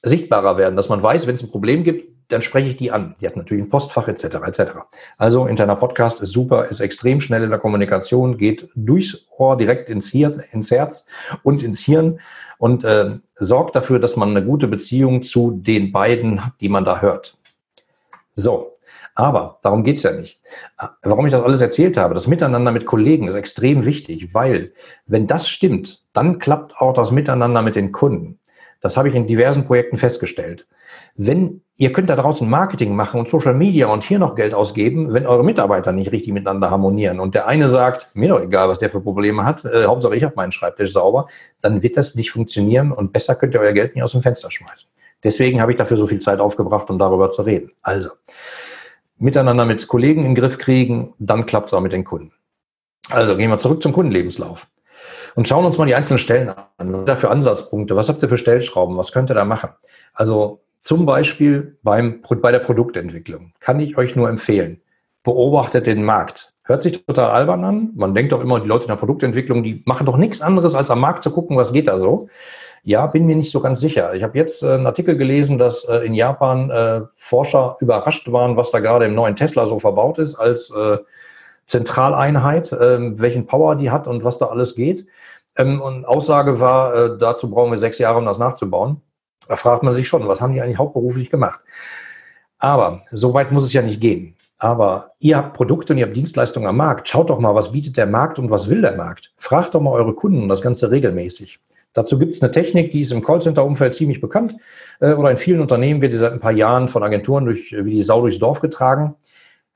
sichtbarer 0.02 0.58
werden, 0.58 0.76
dass 0.76 0.90
man 0.90 1.02
weiß, 1.02 1.26
wenn 1.26 1.34
es 1.34 1.42
ein 1.42 1.50
Problem 1.50 1.82
gibt, 1.82 2.12
dann 2.28 2.42
spreche 2.42 2.68
ich 2.68 2.76
die 2.76 2.90
an. 2.90 3.14
Die 3.18 3.26
hat 3.26 3.36
natürlich 3.36 3.64
ein 3.64 3.70
Postfach 3.70 4.06
etc. 4.06 4.24
etc. 4.46 4.60
Also 5.16 5.46
interner 5.46 5.76
Podcast 5.76 6.20
ist 6.20 6.32
super, 6.32 6.66
ist 6.66 6.80
extrem 6.80 7.22
schnell 7.22 7.42
in 7.42 7.48
der 7.48 7.58
Kommunikation, 7.58 8.36
geht 8.36 8.68
durchs 8.74 9.26
Ohr 9.38 9.56
direkt 9.56 9.88
ins, 9.88 10.10
Hirn, 10.10 10.42
ins 10.52 10.70
Herz 10.70 11.06
und 11.42 11.62
ins 11.62 11.80
Hirn 11.80 12.20
und 12.58 12.84
äh, 12.84 13.12
sorgt 13.36 13.76
dafür, 13.76 13.98
dass 13.98 14.14
man 14.14 14.28
eine 14.28 14.44
gute 14.44 14.68
Beziehung 14.68 15.22
zu 15.22 15.52
den 15.52 15.90
beiden 15.90 16.44
hat, 16.44 16.52
die 16.60 16.68
man 16.68 16.84
da 16.84 17.00
hört. 17.00 17.38
So, 18.34 18.73
aber 19.14 19.58
darum 19.62 19.84
geht's 19.84 20.02
ja 20.02 20.12
nicht. 20.12 20.40
Warum 21.02 21.26
ich 21.26 21.32
das 21.32 21.42
alles 21.42 21.60
erzählt 21.60 21.96
habe, 21.96 22.14
das 22.14 22.26
Miteinander 22.26 22.72
mit 22.72 22.86
Kollegen 22.86 23.28
ist 23.28 23.34
extrem 23.34 23.86
wichtig, 23.86 24.34
weil 24.34 24.72
wenn 25.06 25.26
das 25.26 25.48
stimmt, 25.48 26.02
dann 26.12 26.38
klappt 26.38 26.76
auch 26.78 26.94
das 26.94 27.12
Miteinander 27.12 27.62
mit 27.62 27.76
den 27.76 27.92
Kunden. 27.92 28.38
Das 28.80 28.96
habe 28.96 29.08
ich 29.08 29.14
in 29.14 29.26
diversen 29.26 29.64
Projekten 29.64 29.96
festgestellt. 29.96 30.66
Wenn 31.16 31.62
ihr 31.76 31.92
könnt 31.92 32.08
da 32.08 32.16
draußen 32.16 32.48
Marketing 32.48 32.94
machen 32.94 33.18
und 33.18 33.28
Social 33.28 33.54
Media 33.54 33.86
und 33.86 34.04
hier 34.04 34.18
noch 34.18 34.34
Geld 34.34 34.54
ausgeben, 34.54 35.12
wenn 35.12 35.26
eure 35.26 35.44
Mitarbeiter 35.44 35.92
nicht 35.92 36.12
richtig 36.12 36.32
miteinander 36.32 36.70
harmonieren 36.70 37.20
und 37.20 37.34
der 37.34 37.46
eine 37.46 37.68
sagt, 37.68 38.14
mir 38.14 38.28
doch 38.28 38.40
egal, 38.40 38.68
was 38.68 38.78
der 38.78 38.90
für 38.90 39.00
Probleme 39.00 39.44
hat, 39.44 39.64
äh, 39.64 39.84
Hauptsache 39.86 40.16
ich 40.16 40.24
habe 40.24 40.34
meinen 40.36 40.52
Schreibtisch 40.52 40.92
sauber, 40.92 41.26
dann 41.60 41.82
wird 41.82 41.96
das 41.96 42.14
nicht 42.14 42.30
funktionieren 42.30 42.92
und 42.92 43.12
besser 43.12 43.34
könnt 43.34 43.54
ihr 43.54 43.60
euer 43.60 43.72
Geld 43.72 43.94
nicht 43.94 44.04
aus 44.04 44.12
dem 44.12 44.22
Fenster 44.22 44.50
schmeißen. 44.50 44.88
Deswegen 45.22 45.60
habe 45.60 45.72
ich 45.72 45.78
dafür 45.78 45.96
so 45.96 46.06
viel 46.06 46.20
Zeit 46.20 46.38
aufgebracht, 46.38 46.90
um 46.90 46.98
darüber 46.98 47.30
zu 47.30 47.42
reden. 47.42 47.72
Also, 47.82 48.10
miteinander 49.24 49.64
mit 49.64 49.88
Kollegen 49.88 50.20
in 50.20 50.34
den 50.34 50.34
Griff 50.34 50.58
kriegen, 50.58 51.14
dann 51.18 51.46
klappt 51.46 51.68
es 51.68 51.74
auch 51.74 51.80
mit 51.80 51.92
den 51.92 52.04
Kunden. 52.04 52.32
Also 53.10 53.36
gehen 53.36 53.50
wir 53.50 53.58
zurück 53.58 53.82
zum 53.82 53.92
Kundenlebenslauf 53.92 54.66
und 55.34 55.48
schauen 55.48 55.64
uns 55.64 55.78
mal 55.78 55.86
die 55.86 55.94
einzelnen 55.94 56.18
Stellen 56.18 56.50
an. 56.50 56.92
Was 56.92 56.98
habt 56.98 57.08
ihr 57.08 57.16
für 57.16 57.30
Ansatzpunkte? 57.30 57.96
Was 57.96 58.08
habt 58.08 58.22
ihr 58.22 58.28
für 58.28 58.38
Stellschrauben? 58.38 58.96
Was 58.98 59.12
könnt 59.12 59.30
ihr 59.30 59.34
da 59.34 59.46
machen? 59.46 59.70
Also 60.12 60.60
zum 60.82 61.06
Beispiel 61.06 61.78
beim, 61.82 62.20
bei 62.42 62.52
der 62.52 62.58
Produktentwicklung 62.58 63.52
kann 63.60 63.80
ich 63.80 63.96
euch 63.96 64.14
nur 64.14 64.28
empfehlen, 64.28 64.82
beobachtet 65.22 65.86
den 65.86 66.04
Markt. 66.04 66.52
Hört 66.64 66.82
sich 66.82 67.04
total 67.06 67.30
albern 67.30 67.64
an. 67.64 67.90
Man 67.94 68.14
denkt 68.14 68.32
doch 68.32 68.42
immer, 68.42 68.60
die 68.60 68.68
Leute 68.68 68.84
in 68.84 68.88
der 68.88 68.96
Produktentwicklung, 68.96 69.62
die 69.62 69.82
machen 69.86 70.06
doch 70.06 70.18
nichts 70.18 70.42
anderes, 70.42 70.74
als 70.74 70.90
am 70.90 71.00
Markt 71.00 71.22
zu 71.22 71.30
gucken, 71.30 71.56
was 71.56 71.72
geht 71.72 71.88
da 71.88 71.98
so. 71.98 72.28
Ja, 72.86 73.06
bin 73.06 73.24
mir 73.24 73.34
nicht 73.34 73.50
so 73.50 73.60
ganz 73.60 73.80
sicher. 73.80 74.12
Ich 74.14 74.22
habe 74.22 74.36
jetzt 74.36 74.62
äh, 74.62 74.74
einen 74.74 74.86
Artikel 74.86 75.16
gelesen, 75.16 75.56
dass 75.56 75.84
äh, 75.84 76.04
in 76.04 76.12
Japan 76.12 76.70
äh, 76.70 77.00
Forscher 77.16 77.78
überrascht 77.80 78.30
waren, 78.30 78.58
was 78.58 78.72
da 78.72 78.80
gerade 78.80 79.06
im 79.06 79.14
neuen 79.14 79.36
Tesla 79.36 79.64
so 79.64 79.80
verbaut 79.80 80.18
ist 80.18 80.34
als 80.34 80.72
Zentraleinheit, 81.66 82.76
ähm, 82.78 83.18
welchen 83.18 83.46
Power 83.46 83.76
die 83.76 83.90
hat 83.90 84.06
und 84.06 84.22
was 84.22 84.36
da 84.36 84.46
alles 84.46 84.74
geht. 84.74 85.06
Ähm, 85.56 85.80
und 85.80 86.04
Aussage 86.04 86.60
war, 86.60 87.16
dazu 87.16 87.48
brauchen 87.48 87.70
wir 87.70 87.78
sechs 87.78 87.98
Jahre, 87.98 88.18
um 88.18 88.26
das 88.26 88.38
nachzubauen. 88.38 89.00
Da 89.48 89.56
fragt 89.56 89.82
man 89.82 89.94
sich 89.94 90.06
schon, 90.06 90.28
was 90.28 90.42
haben 90.42 90.52
die 90.52 90.60
eigentlich 90.60 90.78
hauptberuflich 90.78 91.30
gemacht? 91.30 91.60
Aber 92.58 93.00
so 93.10 93.32
weit 93.32 93.50
muss 93.50 93.64
es 93.64 93.72
ja 93.72 93.80
nicht 93.80 94.00
gehen. 94.00 94.36
Aber 94.58 95.12
ihr 95.20 95.38
habt 95.38 95.54
Produkte 95.54 95.94
und 95.94 95.98
ihr 95.98 96.06
habt 96.06 96.16
Dienstleistungen 96.16 96.68
am 96.68 96.76
Markt. 96.76 97.08
Schaut 97.08 97.30
doch 97.30 97.38
mal, 97.38 97.54
was 97.54 97.72
bietet 97.72 97.96
der 97.96 98.06
Markt 98.06 98.38
und 98.38 98.50
was 98.50 98.68
will 98.68 98.82
der 98.82 98.96
Markt. 98.96 99.32
Fragt 99.38 99.74
doch 99.74 99.80
mal 99.80 99.92
eure 99.92 100.14
Kunden 100.14 100.42
und 100.42 100.48
das 100.48 100.60
Ganze 100.60 100.90
regelmäßig. 100.90 101.60
Dazu 101.94 102.18
gibt 102.18 102.34
es 102.34 102.42
eine 102.42 102.50
Technik, 102.50 102.90
die 102.90 103.00
ist 103.00 103.12
im 103.12 103.24
Callcenter-Umfeld 103.24 103.94
ziemlich 103.94 104.20
bekannt 104.20 104.56
äh, 105.00 105.12
oder 105.12 105.30
in 105.30 105.36
vielen 105.38 105.60
Unternehmen 105.60 106.02
wird 106.02 106.12
die 106.12 106.18
seit 106.18 106.32
ein 106.32 106.40
paar 106.40 106.52
Jahren 106.52 106.88
von 106.88 107.02
Agenturen 107.02 107.46
durch, 107.46 107.72
wie 107.72 107.94
die 107.94 108.02
Sau 108.02 108.20
durchs 108.20 108.38
Dorf 108.38 108.60
getragen. 108.60 109.14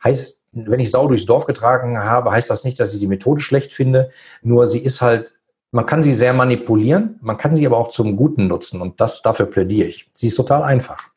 Heißt, 0.04 0.42
wenn 0.52 0.80
ich 0.80 0.90
Sau 0.90 1.06
durchs 1.06 1.26
Dorf 1.26 1.46
getragen 1.46 1.98
habe, 1.98 2.32
heißt 2.32 2.50
das 2.50 2.64
nicht, 2.64 2.78
dass 2.80 2.92
ich 2.92 3.00
die 3.00 3.06
Methode 3.06 3.40
schlecht 3.40 3.72
finde, 3.72 4.10
nur 4.42 4.66
sie 4.66 4.80
ist 4.80 5.00
halt, 5.00 5.34
man 5.70 5.86
kann 5.86 6.02
sie 6.02 6.14
sehr 6.14 6.32
manipulieren, 6.32 7.18
man 7.22 7.38
kann 7.38 7.54
sie 7.54 7.66
aber 7.66 7.76
auch 7.76 7.90
zum 7.90 8.16
Guten 8.16 8.48
nutzen 8.48 8.80
und 8.80 9.00
das 9.00 9.22
dafür 9.22 9.46
plädiere 9.46 9.88
ich. 9.88 10.08
Sie 10.12 10.26
ist 10.26 10.36
total 10.36 10.62
einfach. 10.62 11.10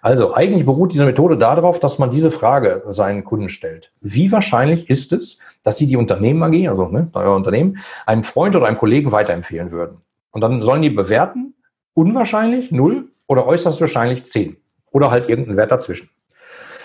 Also 0.00 0.34
eigentlich 0.34 0.64
beruht 0.64 0.92
diese 0.92 1.04
Methode 1.04 1.36
darauf, 1.36 1.80
dass 1.80 1.98
man 1.98 2.12
diese 2.12 2.30
Frage 2.30 2.84
seinen 2.88 3.24
Kunden 3.24 3.48
stellt. 3.48 3.90
Wie 4.00 4.30
wahrscheinlich 4.30 4.88
ist 4.88 5.12
es, 5.12 5.38
dass 5.64 5.78
Sie 5.78 5.88
die 5.88 5.96
Unternehmen 5.96 6.42
AG, 6.42 6.68
also 6.68 6.86
ne, 6.88 7.10
euer 7.14 7.34
Unternehmen, 7.34 7.78
einem 8.06 8.22
Freund 8.22 8.54
oder 8.54 8.66
einem 8.66 8.78
Kollegen 8.78 9.10
weiterempfehlen 9.10 9.72
würden? 9.72 10.02
Und 10.30 10.40
dann 10.40 10.62
sollen 10.62 10.82
die 10.82 10.90
bewerten, 10.90 11.54
unwahrscheinlich, 11.94 12.70
null 12.70 13.10
oder 13.26 13.46
äußerst 13.46 13.80
wahrscheinlich 13.80 14.26
zehn. 14.26 14.56
Oder 14.90 15.10
halt 15.10 15.28
irgendeinen 15.28 15.56
Wert 15.56 15.72
dazwischen. 15.72 16.10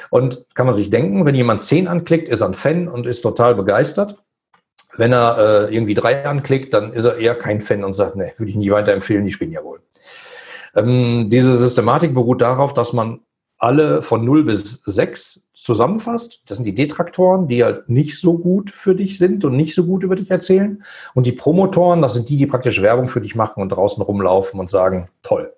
Und 0.09 0.45
kann 0.53 0.65
man 0.65 0.75
sich 0.75 0.89
denken, 0.89 1.25
wenn 1.25 1.35
jemand 1.35 1.61
zehn 1.61 1.87
anklickt, 1.87 2.29
ist 2.29 2.41
er 2.41 2.47
ein 2.47 2.53
Fan 2.53 2.87
und 2.87 3.07
ist 3.07 3.21
total 3.21 3.55
begeistert. 3.55 4.21
Wenn 4.95 5.11
er 5.11 5.37
äh, 5.69 5.75
irgendwie 5.75 5.95
drei 5.95 6.23
anklickt, 6.25 6.73
dann 6.73 6.93
ist 6.93 7.05
er 7.05 7.17
eher 7.17 7.35
kein 7.35 7.61
Fan 7.61 7.83
und 7.83 7.93
sagt, 7.93 8.15
ne, 8.15 8.33
würde 8.37 8.51
ich 8.51 8.55
nie 8.55 8.69
weiterempfehlen, 8.69 9.25
die 9.25 9.31
spielen 9.31 9.51
ja 9.51 9.63
wohl. 9.63 9.81
Ähm, 10.75 11.29
diese 11.29 11.57
Systematik 11.57 12.13
beruht 12.13 12.41
darauf, 12.41 12.73
dass 12.73 12.93
man 12.93 13.21
alle 13.57 14.03
von 14.03 14.23
0 14.23 14.43
bis 14.43 14.81
6 14.85 15.41
zusammenfasst. 15.63 16.41
Das 16.45 16.57
sind 16.57 16.65
die 16.65 16.75
Detraktoren, 16.75 17.47
die 17.47 17.63
halt 17.63 17.89
nicht 17.89 18.19
so 18.19 18.37
gut 18.37 18.71
für 18.71 18.95
dich 18.95 19.17
sind 19.17 19.45
und 19.45 19.55
nicht 19.55 19.75
so 19.75 19.85
gut 19.85 20.03
über 20.03 20.15
dich 20.15 20.29
erzählen. 20.29 20.83
Und 21.13 21.25
die 21.25 21.31
Promotoren, 21.31 22.01
das 22.01 22.13
sind 22.13 22.27
die, 22.27 22.37
die 22.37 22.45
praktisch 22.45 22.81
Werbung 22.81 23.07
für 23.07 23.21
dich 23.21 23.35
machen 23.35 23.61
und 23.61 23.69
draußen 23.69 24.03
rumlaufen 24.03 24.59
und 24.59 24.69
sagen, 24.69 25.09
toll. 25.21 25.53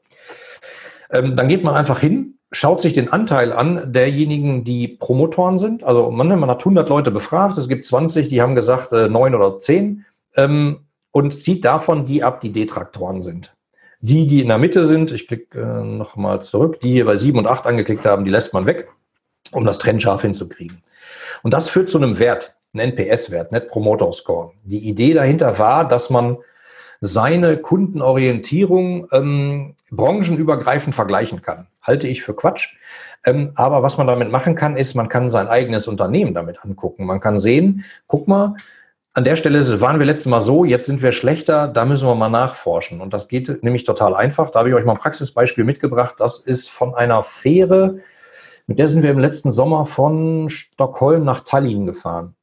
Ähm, 1.11 1.35
dann 1.35 1.47
geht 1.47 1.63
man 1.63 1.75
einfach 1.75 1.99
hin, 1.99 2.35
schaut 2.51 2.81
sich 2.81 2.93
den 2.93 3.11
Anteil 3.11 3.51
an 3.51 3.91
derjenigen, 3.91 4.63
die 4.63 4.87
Promotoren 4.87 5.57
sind. 5.57 5.83
Also 5.83 6.11
man, 6.11 6.27
man 6.27 6.49
hat 6.49 6.59
100 6.59 6.87
Leute 6.87 7.09
befragt, 7.09 7.57
es 7.57 7.67
gibt 7.67 7.85
20, 7.85 8.29
die 8.29 8.41
haben 8.41 8.55
gesagt 8.55 8.93
äh, 8.93 9.09
9 9.09 9.33
oder 9.33 9.59
10 9.59 10.05
ähm, 10.35 10.81
und 11.11 11.41
zieht 11.41 11.65
davon 11.65 12.05
die 12.05 12.23
ab, 12.23 12.41
die 12.41 12.51
Detraktoren 12.51 13.23
sind. 13.23 13.55
Die, 14.01 14.27
die 14.27 14.41
in 14.41 14.49
der 14.49 14.59
Mitte 14.59 14.85
sind, 14.85 15.11
ich 15.11 15.27
klicke 15.27 15.59
äh, 15.59 15.83
nochmal 15.83 16.43
zurück, 16.43 16.79
die 16.81 16.91
hier 16.91 17.05
bei 17.05 17.17
7 17.17 17.39
und 17.39 17.47
8 17.47 17.65
angeklickt 17.65 18.05
haben, 18.05 18.23
die 18.23 18.31
lässt 18.31 18.53
man 18.53 18.67
weg, 18.67 18.89
um 19.55 19.65
das 19.65 19.79
trennscharf 19.79 20.21
hinzukriegen. 20.21 20.81
Und 21.43 21.53
das 21.53 21.69
führt 21.69 21.89
zu 21.89 21.97
einem 21.97 22.19
Wert, 22.19 22.55
einen 22.73 22.91
NPS-Wert, 22.91 23.51
Net 23.51 23.69
Promoter 23.69 24.11
Score. 24.13 24.51
Die 24.63 24.87
Idee 24.87 25.13
dahinter 25.13 25.59
war, 25.59 25.87
dass 25.87 26.09
man 26.09 26.37
seine 27.01 27.57
Kundenorientierung 27.57 29.07
ähm, 29.11 29.75
branchenübergreifend 29.91 30.95
vergleichen 30.95 31.41
kann. 31.41 31.67
Halte 31.81 32.07
ich 32.07 32.23
für 32.23 32.35
Quatsch. 32.35 32.75
Ähm, 33.25 33.51
aber 33.55 33.83
was 33.83 33.97
man 33.97 34.07
damit 34.07 34.31
machen 34.31 34.55
kann, 34.55 34.77
ist, 34.77 34.95
man 34.95 35.09
kann 35.09 35.29
sein 35.29 35.47
eigenes 35.47 35.87
Unternehmen 35.87 36.33
damit 36.33 36.63
angucken. 36.63 37.05
Man 37.05 37.19
kann 37.19 37.39
sehen, 37.39 37.85
guck 38.07 38.27
mal, 38.27 38.55
an 39.13 39.23
der 39.23 39.37
Stelle 39.37 39.79
waren 39.79 39.99
wir 39.99 40.05
letztes 40.05 40.25
Mal 40.25 40.41
so, 40.41 40.65
jetzt 40.65 40.87
sind 40.87 41.01
wir 41.01 41.13
schlechter, 41.13 41.69
da 41.69 41.85
müssen 41.85 42.05
wir 42.07 42.15
mal 42.15 42.29
nachforschen. 42.29 42.99
Und 42.99 43.13
das 43.13 43.29
geht 43.29 43.63
nämlich 43.63 43.85
total 43.85 44.13
einfach. 44.13 44.49
Da 44.49 44.59
habe 44.59 44.69
ich 44.69 44.75
euch 44.75 44.83
mal 44.83 44.91
ein 44.91 44.97
Praxisbeispiel 44.97 45.63
mitgebracht. 45.63 46.15
Das 46.17 46.39
ist 46.39 46.69
von 46.69 46.93
einer 46.93 47.23
Fähre, 47.23 47.99
mit 48.67 48.79
der 48.79 48.87
sind 48.87 49.03
wir 49.03 49.11
im 49.11 49.19
letzten 49.19 49.51
Sommer 49.51 49.85
von 49.85 50.49
Stockholm 50.49 51.23
nach 51.23 51.41
Tallinn 51.41 51.85
gefahren. 51.85 52.35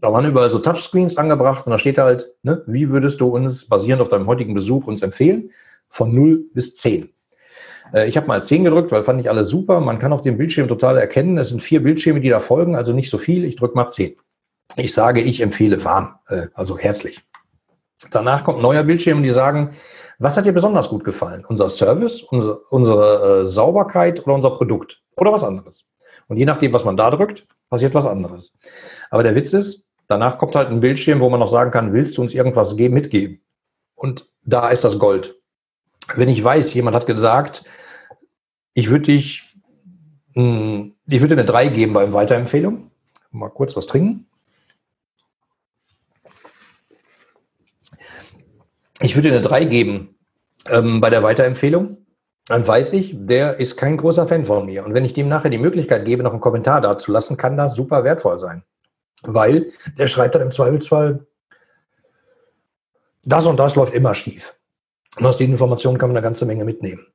Da 0.00 0.12
waren 0.12 0.24
überall 0.24 0.50
so 0.50 0.58
Touchscreens 0.58 1.16
angebracht 1.16 1.66
und 1.66 1.72
da 1.72 1.78
steht 1.78 1.98
halt, 1.98 2.32
ne, 2.42 2.62
wie 2.66 2.88
würdest 2.88 3.20
du 3.20 3.28
uns 3.28 3.66
basierend 3.66 4.00
auf 4.00 4.08
deinem 4.08 4.26
heutigen 4.26 4.54
Besuch 4.54 4.86
uns 4.86 5.02
empfehlen? 5.02 5.50
Von 5.90 6.14
0 6.14 6.44
bis 6.54 6.76
10. 6.76 7.10
Äh, 7.92 8.08
ich 8.08 8.16
habe 8.16 8.26
mal 8.26 8.42
10 8.42 8.64
gedrückt, 8.64 8.90
weil 8.92 9.04
fand 9.04 9.20
ich 9.20 9.28
alle 9.28 9.44
super. 9.44 9.80
Man 9.80 9.98
kann 9.98 10.12
auf 10.12 10.22
dem 10.22 10.38
Bildschirm 10.38 10.68
total 10.68 10.96
erkennen, 10.96 11.36
es 11.36 11.50
sind 11.50 11.60
vier 11.60 11.82
Bildschirme, 11.82 12.20
die 12.20 12.30
da 12.30 12.40
folgen, 12.40 12.74
also 12.74 12.92
nicht 12.92 13.10
so 13.10 13.18
viel. 13.18 13.44
Ich 13.44 13.56
drücke 13.56 13.74
mal 13.74 13.90
10. 13.90 14.16
Ich 14.76 14.94
sage, 14.94 15.20
ich 15.20 15.40
empfehle 15.40 15.84
warm, 15.84 16.14
äh, 16.28 16.46
also 16.54 16.78
herzlich. 16.78 17.20
Danach 18.10 18.44
kommt 18.44 18.62
neuer 18.62 18.82
Bildschirm 18.82 19.18
und 19.18 19.24
die 19.24 19.30
sagen, 19.30 19.70
was 20.18 20.36
hat 20.36 20.46
dir 20.46 20.52
besonders 20.52 20.88
gut 20.88 21.04
gefallen? 21.04 21.44
Unser 21.46 21.68
Service, 21.68 22.22
unsere, 22.22 22.60
unsere 22.70 23.42
äh, 23.42 23.46
Sauberkeit 23.46 24.24
oder 24.24 24.34
unser 24.34 24.50
Produkt 24.50 25.02
oder 25.16 25.32
was 25.32 25.44
anderes? 25.44 25.84
Und 26.28 26.36
je 26.36 26.44
nachdem, 26.44 26.72
was 26.72 26.84
man 26.84 26.96
da 26.96 27.10
drückt, 27.10 27.46
passiert 27.68 27.94
was 27.94 28.06
anderes. 28.06 28.52
Aber 29.10 29.22
der 29.22 29.34
Witz 29.34 29.52
ist, 29.52 29.82
danach 30.06 30.38
kommt 30.38 30.56
halt 30.56 30.68
ein 30.68 30.80
Bildschirm, 30.80 31.20
wo 31.20 31.30
man 31.30 31.40
noch 31.40 31.48
sagen 31.48 31.70
kann, 31.70 31.92
willst 31.92 32.16
du 32.16 32.22
uns 32.22 32.34
irgendwas 32.34 32.76
geben, 32.76 32.94
mitgeben? 32.94 33.40
Und 33.94 34.28
da 34.44 34.70
ist 34.70 34.84
das 34.84 34.98
Gold. 34.98 35.40
Wenn 36.14 36.28
ich 36.28 36.42
weiß, 36.42 36.74
jemand 36.74 36.94
hat 36.96 37.06
gesagt, 37.06 37.64
ich 38.74 38.90
würde 38.90 39.06
dich, 39.06 39.56
hm, 40.34 40.94
ich 41.08 41.20
würde 41.20 41.34
eine 41.34 41.44
3 41.44 41.68
geben 41.68 41.92
beim 41.94 42.12
Weiterempfehlung. 42.12 42.90
Mal 43.30 43.48
kurz 43.50 43.76
was 43.76 43.86
trinken. 43.86 44.26
Ich 49.00 49.14
würde 49.14 49.28
eine 49.28 49.40
3 49.40 49.64
geben 49.64 50.16
ähm, 50.68 51.00
bei 51.00 51.10
der 51.10 51.22
Weiterempfehlung. 51.22 52.05
Dann 52.48 52.66
weiß 52.66 52.92
ich, 52.92 53.14
der 53.18 53.58
ist 53.58 53.76
kein 53.76 53.96
großer 53.96 54.28
Fan 54.28 54.44
von 54.44 54.66
mir. 54.66 54.84
Und 54.84 54.94
wenn 54.94 55.04
ich 55.04 55.14
dem 55.14 55.28
nachher 55.28 55.50
die 55.50 55.58
Möglichkeit 55.58 56.04
gebe, 56.04 56.22
noch 56.22 56.30
einen 56.30 56.40
Kommentar 56.40 56.80
dazulassen, 56.80 57.36
kann 57.36 57.56
das 57.56 57.74
super 57.74 58.04
wertvoll 58.04 58.38
sein. 58.38 58.62
Weil 59.22 59.72
der 59.98 60.06
schreibt 60.06 60.34
dann 60.34 60.42
im 60.42 60.52
Zweifelsfall, 60.52 61.26
das 63.24 63.46
und 63.46 63.58
das 63.58 63.74
läuft 63.74 63.94
immer 63.94 64.14
schief. 64.14 64.54
Und 65.18 65.26
aus 65.26 65.36
den 65.36 65.50
Informationen 65.50 65.98
kann 65.98 66.10
man 66.10 66.16
eine 66.16 66.24
ganze 66.24 66.46
Menge 66.46 66.64
mitnehmen. 66.64 67.06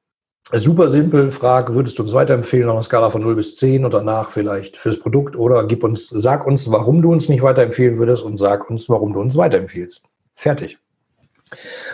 Super 0.54 0.90
simpel, 0.90 1.32
frag, 1.32 1.74
würdest 1.74 1.98
du 1.98 2.04
uns 2.04 2.12
weiterempfehlen 2.12 2.68
auf 2.68 2.76
einer 2.76 2.84
Skala 2.84 3.10
von 3.10 3.22
0 3.22 3.38
bis 3.38 3.56
10 3.56 3.86
und 3.86 3.94
danach 3.94 4.32
vielleicht 4.32 4.76
fürs 4.76 5.00
Produkt 5.00 5.38
oder 5.38 5.66
gib 5.66 5.84
uns, 5.84 6.10
sag 6.10 6.46
uns, 6.46 6.70
warum 6.70 7.02
du 7.02 7.12
uns 7.12 7.30
nicht 7.30 7.42
weiterempfehlen 7.42 7.98
würdest 7.98 8.24
und 8.24 8.36
sag 8.36 8.70
uns, 8.70 8.90
warum 8.90 9.14
du 9.14 9.22
uns 9.22 9.38
weiterempfiehlst. 9.38 10.02
Fertig. 10.36 10.78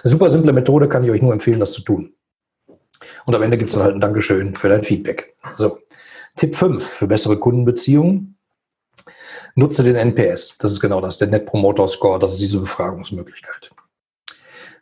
Super 0.04 0.32
simple 0.32 0.54
Methode, 0.54 0.88
kann 0.88 1.04
ich 1.04 1.12
euch 1.12 1.22
nur 1.22 1.34
empfehlen, 1.34 1.60
das 1.60 1.74
zu 1.74 1.82
tun. 1.82 2.14
Und 3.26 3.36
am 3.36 3.42
Ende 3.42 3.58
gibt 3.58 3.70
es 3.70 3.76
dann 3.76 3.84
halt 3.84 3.96
ein 3.96 4.02
Dankeschön 4.02 4.56
für 4.56 4.70
dein 4.70 4.84
Feedback. 4.84 5.36
So. 5.56 5.80
Tipp 6.36 6.56
5 6.56 6.86
für 6.86 7.08
bessere 7.08 7.38
Kundenbeziehungen. 7.38 8.38
Nutze 9.56 9.84
den 9.84 9.96
NPS. 9.96 10.56
Das 10.60 10.72
ist 10.72 10.80
genau 10.80 11.02
das, 11.02 11.18
der 11.18 11.28
Net 11.28 11.46
Promoter 11.46 11.88
Score. 11.88 12.20
Das 12.20 12.34
ist 12.34 12.42
diese 12.42 12.60
Befragungsmöglichkeit. 12.60 13.72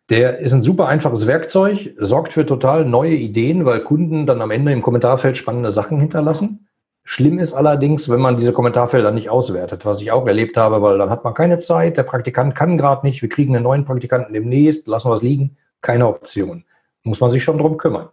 Der 0.09 0.37
ist 0.37 0.53
ein 0.53 0.61
super 0.61 0.87
einfaches 0.87 1.25
Werkzeug, 1.25 1.95
sorgt 1.97 2.33
für 2.33 2.45
total 2.45 2.85
neue 2.85 3.15
Ideen, 3.15 3.65
weil 3.65 3.79
Kunden 3.79 4.27
dann 4.27 4.41
am 4.41 4.51
Ende 4.51 4.71
im 4.71 4.83
Kommentarfeld 4.83 5.35
spannende 5.35 5.71
Sachen 5.71 5.99
hinterlassen. 5.99 6.67
Schlimm 7.03 7.39
ist 7.39 7.53
allerdings, 7.53 8.09
wenn 8.09 8.19
man 8.19 8.37
diese 8.37 8.53
Kommentarfelder 8.53 9.11
nicht 9.11 9.29
auswertet, 9.29 9.85
was 9.85 10.01
ich 10.01 10.11
auch 10.11 10.27
erlebt 10.27 10.57
habe, 10.57 10.81
weil 10.81 10.97
dann 10.97 11.09
hat 11.09 11.23
man 11.23 11.33
keine 11.33 11.57
Zeit, 11.57 11.97
der 11.97 12.03
Praktikant 12.03 12.53
kann 12.55 12.77
gerade 12.77 13.05
nicht, 13.05 13.21
wir 13.21 13.29
kriegen 13.29 13.55
einen 13.55 13.63
neuen 13.63 13.85
Praktikanten 13.85 14.33
demnächst, 14.33 14.87
lassen 14.87 15.09
wir 15.09 15.15
es 15.15 15.21
liegen, 15.21 15.57
keine 15.81 16.07
Option. 16.07 16.65
Muss 17.05 17.21
man 17.21 17.31
sich 17.31 17.41
schon 17.41 17.57
drum 17.57 17.77
kümmern. 17.77 18.09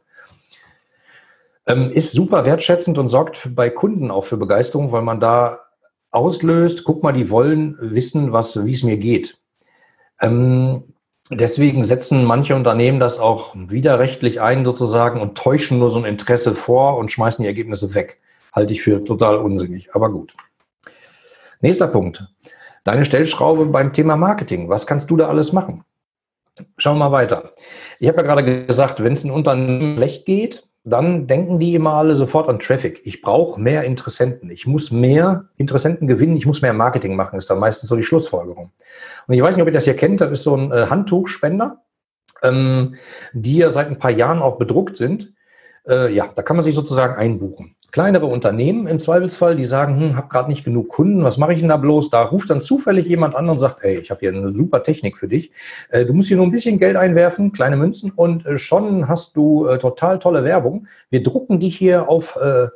Ähm, 1.66 1.90
ist 1.90 2.12
super 2.12 2.44
wertschätzend 2.44 2.98
und 2.98 3.08
sorgt 3.08 3.54
bei 3.54 3.70
Kunden 3.70 4.12
auch 4.12 4.24
für 4.24 4.36
Begeisterung, 4.36 4.92
weil 4.92 5.02
man 5.02 5.18
da 5.18 5.60
auslöst, 6.12 6.84
guck 6.84 7.02
mal, 7.02 7.12
die 7.12 7.30
wollen 7.30 7.76
wissen, 7.80 8.32
wie 8.32 8.72
es 8.72 8.82
mir 8.84 8.96
geht. 8.98 9.38
Ähm, 10.20 10.84
deswegen 11.30 11.82
setzen 11.82 12.24
manche 12.24 12.54
Unternehmen 12.54 13.00
das 13.00 13.18
auch 13.18 13.54
widerrechtlich 13.56 14.40
ein 14.40 14.64
sozusagen 14.64 15.20
und 15.20 15.36
täuschen 15.36 15.80
nur 15.80 15.90
so 15.90 15.98
ein 15.98 16.04
Interesse 16.04 16.54
vor 16.54 16.98
und 16.98 17.10
schmeißen 17.10 17.42
die 17.42 17.48
Ergebnisse 17.48 17.94
weg 17.94 18.20
halte 18.52 18.72
ich 18.72 18.82
für 18.82 19.02
total 19.04 19.38
unsinnig. 19.38 19.94
Aber 19.94 20.10
gut. 20.10 20.34
Nächster 21.60 21.88
Punkt. 21.88 22.24
Deine 22.84 23.04
Stellschraube 23.04 23.66
beim 23.66 23.92
Thema 23.92 24.16
Marketing. 24.16 24.68
Was 24.68 24.86
kannst 24.86 25.10
du 25.10 25.16
da 25.16 25.28
alles 25.28 25.52
machen? 25.52 25.84
Schauen 26.76 26.98
wir 26.98 27.08
mal 27.08 27.12
weiter. 27.12 27.54
Ich 28.02 28.08
habe 28.08 28.20
ja 28.20 28.24
gerade 28.24 28.66
gesagt, 28.66 29.04
wenn 29.04 29.12
es 29.12 29.22
ein 29.22 29.30
Unternehmen 29.30 29.96
schlecht 29.96 30.26
geht, 30.26 30.66
dann 30.82 31.28
denken 31.28 31.60
die 31.60 31.76
immer 31.76 31.92
alle 31.92 32.16
sofort 32.16 32.48
an 32.48 32.58
Traffic. 32.58 33.00
Ich 33.04 33.22
brauche 33.22 33.60
mehr 33.60 33.84
Interessenten. 33.84 34.50
Ich 34.50 34.66
muss 34.66 34.90
mehr 34.90 35.50
Interessenten 35.56 36.08
gewinnen. 36.08 36.36
Ich 36.36 36.44
muss 36.44 36.62
mehr 36.62 36.72
Marketing 36.72 37.14
machen, 37.14 37.36
ist 37.38 37.48
dann 37.48 37.60
meistens 37.60 37.88
so 37.88 37.94
die 37.94 38.02
Schlussfolgerung. 38.02 38.72
Und 39.28 39.34
ich 39.34 39.40
weiß 39.40 39.54
nicht, 39.54 39.62
ob 39.62 39.68
ihr 39.68 39.72
das 39.72 39.84
hier 39.84 39.94
kennt. 39.94 40.20
Das 40.20 40.32
ist 40.32 40.42
so 40.42 40.56
ein 40.56 40.72
äh, 40.72 40.86
Handtuchspender, 40.86 41.80
ähm, 42.42 42.96
die 43.34 43.58
ja 43.58 43.70
seit 43.70 43.86
ein 43.86 44.00
paar 44.00 44.10
Jahren 44.10 44.42
auch 44.42 44.58
bedruckt 44.58 44.96
sind. 44.96 45.32
Äh, 45.86 46.12
ja, 46.12 46.28
da 46.34 46.42
kann 46.42 46.56
man 46.56 46.64
sich 46.64 46.74
sozusagen 46.74 47.14
einbuchen 47.14 47.76
kleinere 47.92 48.26
Unternehmen 48.26 48.86
im 48.86 48.98
Zweifelsfall, 48.98 49.54
die 49.54 49.66
sagen, 49.66 50.00
hm, 50.00 50.16
habe 50.16 50.28
gerade 50.28 50.50
nicht 50.50 50.64
genug 50.64 50.88
Kunden, 50.88 51.22
was 51.22 51.36
mache 51.36 51.52
ich 51.52 51.60
denn 51.60 51.68
da 51.68 51.76
bloß? 51.76 52.08
Da 52.10 52.22
ruft 52.22 52.48
dann 52.48 52.62
zufällig 52.62 53.06
jemand 53.06 53.36
an 53.36 53.48
und 53.50 53.58
sagt, 53.58 53.84
ey, 53.84 53.98
ich 53.98 54.10
habe 54.10 54.20
hier 54.20 54.30
eine 54.30 54.52
super 54.52 54.82
Technik 54.82 55.18
für 55.18 55.28
dich. 55.28 55.52
Äh, 55.90 56.06
du 56.06 56.14
musst 56.14 56.28
hier 56.28 56.38
nur 56.38 56.46
ein 56.46 56.50
bisschen 56.50 56.78
Geld 56.78 56.96
einwerfen, 56.96 57.52
kleine 57.52 57.76
Münzen 57.76 58.10
und 58.10 58.46
äh, 58.46 58.58
schon 58.58 59.08
hast 59.08 59.36
du 59.36 59.66
äh, 59.66 59.78
total 59.78 60.18
tolle 60.18 60.42
Werbung. 60.42 60.88
Wir 61.10 61.22
drucken 61.22 61.60
dich 61.60 61.76
hier 61.76 62.08
auf 62.08 62.36
äh, 62.36 62.68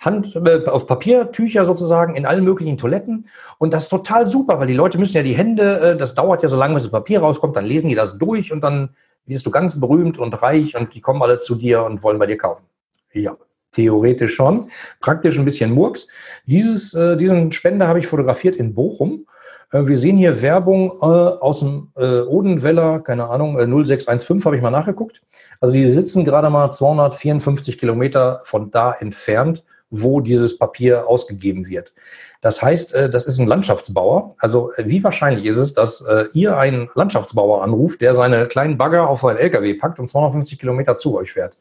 Hand, 0.00 0.34
äh, 0.34 0.66
auf 0.66 0.88
Papiertücher 0.88 1.64
sozusagen 1.64 2.16
in 2.16 2.26
allen 2.26 2.44
möglichen 2.44 2.76
Toiletten. 2.76 3.28
Und 3.58 3.72
das 3.72 3.84
ist 3.84 3.88
total 3.88 4.26
super, 4.26 4.58
weil 4.58 4.66
die 4.66 4.74
Leute 4.74 4.98
müssen 4.98 5.16
ja 5.16 5.22
die 5.22 5.36
Hände, 5.36 5.80
äh, 5.80 5.96
das 5.96 6.16
dauert 6.16 6.42
ja 6.42 6.48
so 6.48 6.56
lange, 6.56 6.74
bis 6.74 6.82
das 6.82 6.92
Papier 6.92 7.20
rauskommt, 7.20 7.56
dann 7.56 7.64
lesen 7.64 7.88
die 7.88 7.94
das 7.94 8.18
durch 8.18 8.52
und 8.52 8.62
dann 8.62 8.90
wirst 9.26 9.46
du 9.46 9.50
ganz 9.52 9.78
berühmt 9.78 10.18
und 10.18 10.42
reich 10.42 10.76
und 10.76 10.92
die 10.92 11.00
kommen 11.00 11.22
alle 11.22 11.38
zu 11.38 11.54
dir 11.54 11.84
und 11.84 12.02
wollen 12.02 12.18
bei 12.18 12.26
dir 12.26 12.36
kaufen. 12.36 12.64
Ja, 13.12 13.36
Theoretisch 13.76 14.34
schon. 14.34 14.70
Praktisch 15.00 15.38
ein 15.38 15.44
bisschen 15.44 15.70
Murks. 15.70 16.08
Dieses, 16.46 16.94
äh, 16.94 17.16
diesen 17.18 17.52
Spender 17.52 17.86
habe 17.86 17.98
ich 17.98 18.06
fotografiert 18.06 18.56
in 18.56 18.74
Bochum. 18.74 19.26
Äh, 19.70 19.86
wir 19.86 19.98
sehen 19.98 20.16
hier 20.16 20.40
Werbung 20.40 20.92
äh, 21.02 21.04
aus 21.04 21.58
dem 21.60 21.92
äh, 21.94 22.20
Odenweller, 22.20 23.00
keine 23.00 23.28
Ahnung, 23.28 23.56
0615 23.56 24.38
äh, 24.38 24.44
habe 24.46 24.56
ich 24.56 24.62
mal 24.62 24.70
nachgeguckt. 24.70 25.20
Also 25.60 25.74
die 25.74 25.90
sitzen 25.90 26.24
gerade 26.24 26.48
mal 26.48 26.72
254 26.72 27.76
Kilometer 27.76 28.40
von 28.44 28.70
da 28.70 28.92
entfernt, 28.92 29.62
wo 29.90 30.22
dieses 30.22 30.56
Papier 30.56 31.06
ausgegeben 31.06 31.66
wird. 31.68 31.92
Das 32.40 32.62
heißt, 32.62 32.94
das 32.94 33.26
ist 33.26 33.38
ein 33.38 33.46
Landschaftsbauer. 33.46 34.36
Also 34.38 34.72
wie 34.78 35.02
wahrscheinlich 35.02 35.46
ist 35.46 35.56
es, 35.56 35.74
dass 35.74 36.04
ihr 36.32 36.56
einen 36.58 36.88
Landschaftsbauer 36.94 37.62
anruft, 37.62 38.02
der 38.02 38.14
seine 38.14 38.46
kleinen 38.46 38.76
Bagger 38.76 39.08
auf 39.08 39.20
seinen 39.20 39.38
LKW 39.38 39.74
packt 39.74 39.98
und 39.98 40.06
250 40.06 40.58
Kilometer 40.58 40.96
zu 40.96 41.16
euch 41.16 41.32
fährt? 41.32 41.56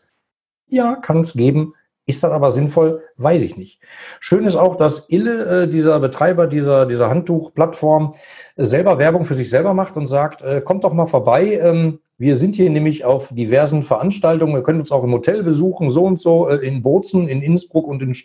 Ja, 0.68 0.95
kann 0.95 1.22
es 1.22 1.34
geben, 1.34 1.76
Ist 2.07 2.23
das 2.23 2.31
aber 2.31 2.51
sinnvoll? 2.51 3.01
Weiß 3.17 3.41
ich 3.41 3.57
nicht. 3.57 3.79
Schön 4.19 4.45
ist 4.45 4.55
auch, 4.55 4.75
dass 4.75 5.09
Ille, 5.09 5.63
äh, 5.63 5.67
dieser 5.67 5.99
Betreiber 5.99 6.45
dieser, 6.45 6.85
dieser 6.85 7.09
Handtuchplattform, 7.09 8.13
äh, 8.55 8.65
selber 8.65 8.99
Werbung 8.99 9.25
für 9.25 9.33
sich 9.33 9.49
selber 9.49 9.73
macht 9.73 9.97
und 9.97 10.05
sagt, 10.05 10.43
äh, 10.43 10.61
kommt 10.61 10.83
doch 10.83 10.93
mal 10.93 11.07
vorbei. 11.07 11.59
Ähm, 11.59 11.99
wir 12.17 12.35
sind 12.35 12.55
hier 12.55 12.69
nämlich 12.69 13.05
auf 13.05 13.33
diversen 13.33 13.81
Veranstaltungen. 13.81 14.53
Wir 14.53 14.61
können 14.61 14.81
uns 14.81 14.91
auch 14.91 15.03
im 15.03 15.13
Hotel 15.13 15.41
besuchen, 15.41 15.89
so 15.89 16.03
und 16.03 16.21
so, 16.21 16.47
äh, 16.47 16.57
in 16.57 16.83
Bozen, 16.83 17.27
in 17.27 17.41
Innsbruck 17.41 17.87
und 17.87 18.03
in 18.03 18.15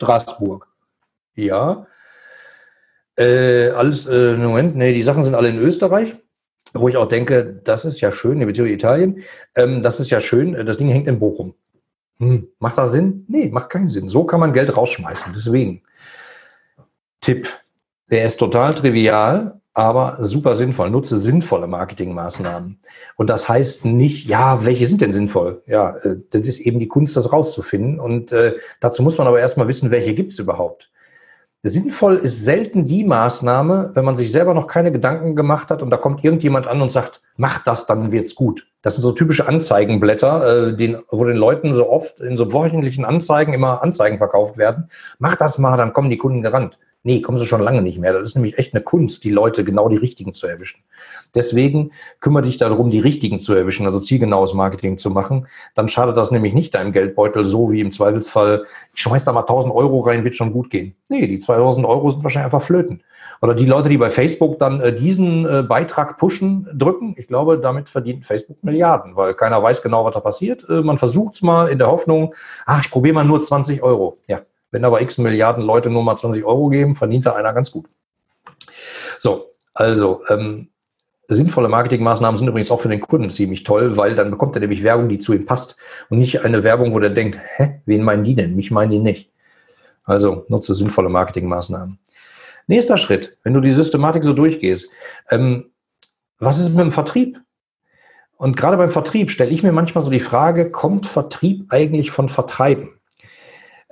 Straßburg. 0.00 0.68
Ja. 1.34 1.86
Äh, 3.16 3.70
alles, 3.70 4.06
äh, 4.06 4.36
Moment, 4.36 4.76
nee, 4.76 4.92
die 4.92 5.02
Sachen 5.02 5.24
sind 5.24 5.34
alle 5.34 5.48
in 5.48 5.58
Österreich 5.58 6.16
wo 6.76 6.88
ich 6.88 6.96
auch 6.96 7.06
denke, 7.06 7.60
das 7.62 7.84
ist 7.84 8.00
ja 8.00 8.10
schön, 8.10 8.40
beziehungsweise 8.40 8.74
Italien, 8.74 9.22
ähm, 9.54 9.80
das 9.80 10.00
ist 10.00 10.10
ja 10.10 10.20
schön, 10.20 10.54
das 10.66 10.76
Ding 10.76 10.88
hängt 10.88 11.06
in 11.06 11.20
Bochum. 11.20 11.54
Hm, 12.18 12.48
macht 12.58 12.78
das 12.78 12.92
Sinn? 12.92 13.24
Nee, 13.28 13.48
macht 13.48 13.70
keinen 13.70 13.88
Sinn. 13.88 14.08
So 14.08 14.24
kann 14.24 14.40
man 14.40 14.52
Geld 14.52 14.76
rausschmeißen. 14.76 15.32
Deswegen. 15.34 15.82
Tipp. 17.20 17.48
Der 18.10 18.26
ist 18.26 18.36
total 18.36 18.74
trivial, 18.74 19.60
aber 19.72 20.18
super 20.20 20.56
sinnvoll. 20.56 20.90
Nutze 20.90 21.18
sinnvolle 21.18 21.66
Marketingmaßnahmen. 21.66 22.78
Und 23.16 23.26
das 23.28 23.48
heißt 23.48 23.84
nicht, 23.84 24.26
ja, 24.26 24.64
welche 24.64 24.86
sind 24.86 25.00
denn 25.00 25.12
sinnvoll? 25.12 25.62
Ja, 25.66 25.96
äh, 25.96 26.16
das 26.30 26.42
ist 26.42 26.60
eben 26.60 26.78
die 26.78 26.88
Kunst, 26.88 27.16
das 27.16 27.32
rauszufinden. 27.32 27.98
Und 27.98 28.30
äh, 28.30 28.54
dazu 28.80 29.02
muss 29.02 29.18
man 29.18 29.26
aber 29.26 29.40
erstmal 29.40 29.68
wissen, 29.68 29.90
welche 29.90 30.14
gibt 30.14 30.32
es 30.32 30.38
überhaupt. 30.38 30.90
Sinnvoll 31.66 32.16
ist 32.18 32.44
selten 32.44 32.84
die 32.86 33.04
Maßnahme, 33.04 33.92
wenn 33.94 34.04
man 34.04 34.18
sich 34.18 34.30
selber 34.30 34.52
noch 34.52 34.66
keine 34.66 34.92
Gedanken 34.92 35.34
gemacht 35.34 35.70
hat 35.70 35.82
und 35.82 35.88
da 35.88 35.96
kommt 35.96 36.22
irgendjemand 36.22 36.66
an 36.66 36.82
und 36.82 36.92
sagt, 36.92 37.22
mach 37.38 37.64
das, 37.64 37.86
dann 37.86 38.12
wird's 38.12 38.34
gut. 38.34 38.66
Das 38.82 38.96
sind 38.96 39.02
so 39.02 39.12
typische 39.12 39.48
Anzeigenblätter, 39.48 40.68
äh, 40.68 40.76
den, 40.76 40.98
wo 41.10 41.24
den 41.24 41.38
Leuten 41.38 41.74
so 41.74 41.88
oft 41.88 42.20
in 42.20 42.36
so 42.36 42.52
wöchentlichen 42.52 43.06
Anzeigen 43.06 43.54
immer 43.54 43.82
Anzeigen 43.82 44.18
verkauft 44.18 44.58
werden. 44.58 44.90
Mach 45.18 45.36
das 45.36 45.56
mal, 45.56 45.78
dann 45.78 45.94
kommen 45.94 46.10
die 46.10 46.18
Kunden 46.18 46.42
gerannt. 46.42 46.78
Nee, 47.06 47.20
kommen 47.20 47.38
sie 47.38 47.44
schon 47.44 47.60
lange 47.60 47.82
nicht 47.82 47.98
mehr. 47.98 48.14
Das 48.14 48.22
ist 48.22 48.34
nämlich 48.34 48.56
echt 48.56 48.72
eine 48.72 48.82
Kunst, 48.82 49.24
die 49.24 49.30
Leute 49.30 49.62
genau 49.62 49.90
die 49.90 49.96
richtigen 49.96 50.32
zu 50.32 50.46
erwischen. 50.46 50.80
Deswegen 51.34 51.92
kümmere 52.20 52.44
dich 52.44 52.56
darum, 52.56 52.90
die 52.90 52.98
richtigen 52.98 53.40
zu 53.40 53.52
erwischen, 53.52 53.84
also 53.84 54.00
zielgenaues 54.00 54.54
Marketing 54.54 54.96
zu 54.96 55.10
machen. 55.10 55.46
Dann 55.74 55.90
schadet 55.90 56.16
das 56.16 56.30
nämlich 56.30 56.54
nicht 56.54 56.74
deinem 56.74 56.92
Geldbeutel 56.92 57.44
so 57.44 57.70
wie 57.70 57.80
im 57.80 57.92
Zweifelsfall, 57.92 58.64
ich 58.94 59.02
schmeiß 59.02 59.26
da 59.26 59.32
mal 59.32 59.40
1000 59.40 59.74
Euro 59.74 60.00
rein, 60.00 60.24
wird 60.24 60.34
schon 60.34 60.50
gut 60.50 60.70
gehen. 60.70 60.96
Nee, 61.10 61.26
die 61.26 61.38
2000 61.38 61.86
Euro 61.86 62.10
sind 62.10 62.24
wahrscheinlich 62.24 62.46
einfach 62.46 62.66
flöten. 62.66 63.02
Oder 63.42 63.54
die 63.54 63.66
Leute, 63.66 63.90
die 63.90 63.98
bei 63.98 64.08
Facebook 64.08 64.58
dann 64.58 64.80
äh, 64.80 64.96
diesen 64.96 65.44
äh, 65.44 65.62
Beitrag 65.62 66.16
pushen, 66.16 66.66
drücken, 66.72 67.14
ich 67.18 67.26
glaube, 67.26 67.58
damit 67.58 67.90
verdient 67.90 68.24
Facebook 68.24 68.64
Milliarden, 68.64 69.14
weil 69.14 69.34
keiner 69.34 69.62
weiß 69.62 69.82
genau, 69.82 70.06
was 70.06 70.14
da 70.14 70.20
passiert. 70.20 70.66
Äh, 70.70 70.80
man 70.80 70.96
versucht 70.96 71.34
es 71.34 71.42
mal 71.42 71.68
in 71.68 71.78
der 71.78 71.88
Hoffnung, 71.88 72.34
ach, 72.64 72.82
ich 72.82 72.90
probiere 72.90 73.16
mal 73.16 73.24
nur 73.24 73.42
20 73.42 73.82
Euro. 73.82 74.16
Ja, 74.26 74.40
wenn 74.74 74.84
aber 74.84 75.00
x 75.00 75.18
Milliarden 75.18 75.62
Leute 75.62 75.88
nur 75.88 76.02
mal 76.02 76.16
20 76.16 76.44
Euro 76.44 76.68
geben, 76.68 76.96
verdient 76.96 77.26
da 77.26 77.32
einer 77.34 77.52
ganz 77.52 77.70
gut. 77.70 77.86
So, 79.20 79.46
also 79.72 80.22
ähm, 80.28 80.68
sinnvolle 81.28 81.68
Marketingmaßnahmen 81.68 82.36
sind 82.36 82.48
übrigens 82.48 82.72
auch 82.72 82.80
für 82.80 82.88
den 82.88 83.00
Kunden 83.00 83.30
ziemlich 83.30 83.62
toll, 83.62 83.96
weil 83.96 84.16
dann 84.16 84.32
bekommt 84.32 84.56
er 84.56 84.60
nämlich 84.60 84.82
Werbung, 84.82 85.08
die 85.08 85.20
zu 85.20 85.32
ihm 85.32 85.46
passt 85.46 85.76
und 86.10 86.18
nicht 86.18 86.44
eine 86.44 86.64
Werbung, 86.64 86.92
wo 86.92 86.98
der 86.98 87.10
denkt, 87.10 87.38
hä, 87.56 87.80
wen 87.86 88.02
meinen 88.02 88.24
die 88.24 88.34
denn? 88.34 88.56
Mich 88.56 88.72
meinen 88.72 88.90
die 88.90 88.98
nicht. 88.98 89.30
Also 90.02 90.44
nutze 90.48 90.74
sinnvolle 90.74 91.08
Marketingmaßnahmen. 91.08 92.00
Nächster 92.66 92.98
Schritt, 92.98 93.38
wenn 93.44 93.54
du 93.54 93.60
die 93.60 93.74
Systematik 93.74 94.24
so 94.24 94.32
durchgehst, 94.32 94.88
ähm, 95.30 95.70
was 96.40 96.58
ist 96.58 96.70
mit 96.70 96.80
dem 96.80 96.90
Vertrieb? 96.90 97.38
Und 98.38 98.56
gerade 98.56 98.76
beim 98.76 98.90
Vertrieb 98.90 99.30
stelle 99.30 99.52
ich 99.52 99.62
mir 99.62 99.70
manchmal 99.70 100.02
so 100.02 100.10
die 100.10 100.18
Frage, 100.18 100.72
kommt 100.72 101.06
Vertrieb 101.06 101.66
eigentlich 101.68 102.10
von 102.10 102.28
Vertreiben? 102.28 102.93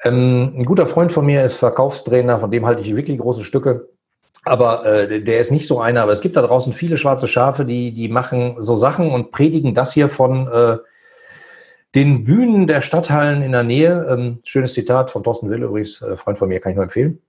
Ähm, 0.04 0.54
ein 0.56 0.64
guter 0.64 0.86
Freund 0.86 1.12
von 1.12 1.26
mir 1.26 1.44
ist 1.44 1.54
Verkaufstrainer, 1.54 2.40
von 2.40 2.50
dem 2.50 2.66
halte 2.66 2.82
ich 2.82 2.96
wirklich 2.96 3.18
große 3.18 3.44
Stücke. 3.44 3.88
Aber 4.44 4.84
äh, 4.84 5.22
der 5.22 5.40
ist 5.40 5.52
nicht 5.52 5.68
so 5.68 5.80
einer. 5.80 6.02
Aber 6.02 6.12
es 6.12 6.20
gibt 6.20 6.36
da 6.36 6.42
draußen 6.42 6.72
viele 6.72 6.96
schwarze 6.96 7.28
Schafe, 7.28 7.64
die, 7.64 7.92
die 7.92 8.08
machen 8.08 8.56
so 8.58 8.74
Sachen 8.76 9.10
und 9.10 9.30
predigen 9.30 9.74
das 9.74 9.92
hier 9.92 10.10
von 10.10 10.48
äh, 10.48 10.78
den 11.94 12.24
Bühnen 12.24 12.66
der 12.66 12.80
Stadthallen 12.80 13.42
in 13.42 13.52
der 13.52 13.62
Nähe. 13.62 14.06
Ähm, 14.10 14.40
schönes 14.44 14.74
Zitat 14.74 15.10
von 15.10 15.22
Thorsten 15.22 15.48
Will 15.50 15.62
übrigens, 15.62 16.02
äh, 16.02 16.16
Freund 16.16 16.38
von 16.38 16.48
mir, 16.48 16.58
kann 16.58 16.72
ich 16.72 16.76
nur 16.76 16.84
empfehlen. 16.84 17.20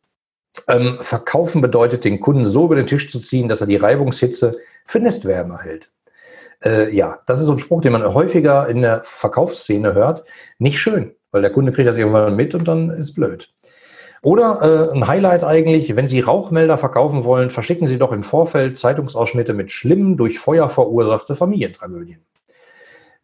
Ähm, 0.68 0.98
verkaufen 1.02 1.62
bedeutet, 1.62 2.04
den 2.04 2.20
Kunden 2.20 2.46
so 2.46 2.66
über 2.66 2.76
den 2.76 2.88
Tisch 2.88 3.12
zu 3.12 3.20
ziehen, 3.20 3.48
dass 3.48 3.62
er 3.62 3.68
die 3.68 3.76
Reibungshitze 3.76 4.58
für 4.86 5.00
Nestwärme 5.00 5.60
hält. 5.62 5.92
Äh, 6.64 6.96
ja, 6.96 7.20
das 7.26 7.40
ist 7.40 7.46
so 7.46 7.54
ein 7.54 7.60
Spruch, 7.60 7.82
den 7.82 7.92
man 7.92 8.04
häufiger 8.14 8.68
in 8.70 8.82
der 8.82 9.02
Verkaufsszene 9.04 9.94
hört. 9.94 10.24
Nicht 10.60 10.80
schön. 10.80 11.16
Weil 11.34 11.42
der 11.42 11.52
Kunde 11.52 11.72
kriegt 11.72 11.90
das 11.90 11.98
irgendwann 11.98 12.36
mit 12.36 12.54
und 12.54 12.66
dann 12.68 12.92
ist 12.92 13.16
blöd. 13.16 13.52
Oder 14.22 14.90
äh, 14.92 14.96
ein 14.96 15.08
Highlight 15.08 15.44
eigentlich, 15.44 15.96
wenn 15.96 16.08
Sie 16.08 16.22
Rauchmelder 16.22 16.78
verkaufen 16.78 17.26
wollen, 17.26 17.50
verschicken 17.50 17.88
Sie 17.88 17.98
doch 17.98 18.14
im 18.14 18.24
Vorfeld 18.24 18.78
Zeitungsausschnitte 18.78 19.54
mit 19.54 19.72
schlimmen, 19.72 20.16
durch 20.16 20.40
Feuer 20.40 20.70
verursachte 20.70 21.36
Familientragödien. 21.36 22.22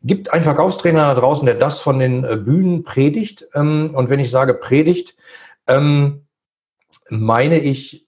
Gibt 0.01 0.34
einen 0.34 0.43
Verkaufstrainer 0.43 1.14
da 1.14 1.20
draußen, 1.22 1.45
der 1.45 1.55
das 1.55 1.80
von 1.80 1.99
den 1.99 2.24
äh, 2.24 2.36
Bühnen 2.36 2.84
predigt. 2.84 3.47
Ähm, 3.53 3.91
und 3.93 4.10
wenn 4.10 4.20
ich 4.20 4.32
sage 4.32 4.55
predigt, 4.55 5.16
ähm, 5.68 6.26
meine 7.10 7.60
ich 7.60 8.07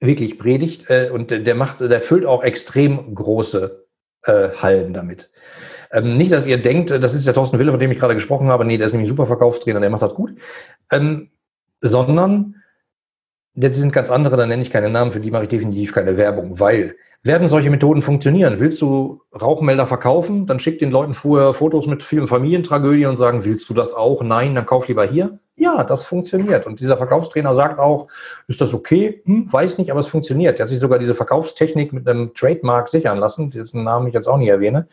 wirklich 0.00 0.36
predigt 0.36 0.90
äh, 0.90 1.10
und 1.12 1.30
der 1.30 1.54
macht, 1.54 1.80
der 1.80 2.00
füllt 2.02 2.26
auch 2.26 2.42
extrem 2.42 3.14
große 3.14 3.86
äh, 4.24 4.48
Hallen 4.50 4.92
damit. 4.92 5.30
Ähm, 5.92 6.16
nicht, 6.16 6.32
dass 6.32 6.46
ihr 6.46 6.60
denkt, 6.60 6.90
das 6.90 7.14
ist 7.14 7.26
der 7.26 7.34
Thorsten 7.34 7.58
Wille, 7.58 7.70
von 7.70 7.80
dem 7.80 7.90
ich 7.90 7.98
gerade 7.98 8.14
gesprochen 8.14 8.48
habe. 8.48 8.64
Nee, 8.64 8.78
der 8.78 8.86
ist 8.86 8.92
nämlich 8.92 9.08
super 9.08 9.26
Verkaufstrainer, 9.26 9.80
der 9.80 9.90
macht 9.90 10.02
das 10.02 10.14
gut. 10.14 10.34
Ähm, 10.90 11.30
sondern, 11.80 12.56
das 13.54 13.76
sind 13.76 13.92
ganz 13.92 14.10
andere, 14.10 14.36
da 14.36 14.46
nenne 14.46 14.62
ich 14.62 14.70
keine 14.70 14.88
Namen, 14.88 15.12
für 15.12 15.20
die 15.20 15.30
mache 15.30 15.44
ich 15.44 15.50
definitiv 15.50 15.92
keine 15.92 16.16
Werbung, 16.16 16.58
weil 16.58 16.96
werden 17.24 17.46
solche 17.46 17.70
Methoden 17.70 18.02
funktionieren? 18.02 18.58
Willst 18.58 18.82
du 18.82 19.22
Rauchmelder 19.40 19.86
verkaufen? 19.86 20.46
Dann 20.46 20.58
schick 20.58 20.80
den 20.80 20.90
Leuten 20.90 21.14
vorher 21.14 21.54
Fotos 21.54 21.86
mit 21.86 22.02
vielen 22.02 22.26
Familientragödien 22.26 23.10
und 23.10 23.16
sagen, 23.16 23.44
willst 23.44 23.68
du 23.70 23.74
das 23.74 23.94
auch? 23.94 24.22
Nein, 24.24 24.56
dann 24.56 24.66
kauf 24.66 24.88
lieber 24.88 25.04
hier. 25.04 25.38
Ja, 25.54 25.84
das 25.84 26.04
funktioniert. 26.04 26.66
Und 26.66 26.80
dieser 26.80 26.96
Verkaufstrainer 26.96 27.54
sagt 27.54 27.78
auch, 27.78 28.08
ist 28.48 28.60
das 28.60 28.74
okay? 28.74 29.22
Hm, 29.24 29.52
weiß 29.52 29.78
nicht, 29.78 29.92
aber 29.92 30.00
es 30.00 30.08
funktioniert. 30.08 30.58
Er 30.58 30.64
hat 30.64 30.70
sich 30.70 30.80
sogar 30.80 30.98
diese 30.98 31.14
Verkaufstechnik 31.14 31.92
mit 31.92 32.08
einem 32.08 32.34
Trademark 32.34 32.88
sichern 32.88 33.18
lassen, 33.18 33.52
dessen 33.52 33.84
Namen 33.84 34.08
ich 34.08 34.14
jetzt 34.14 34.26
auch 34.26 34.38
nicht 34.38 34.48
erwähne. 34.48 34.88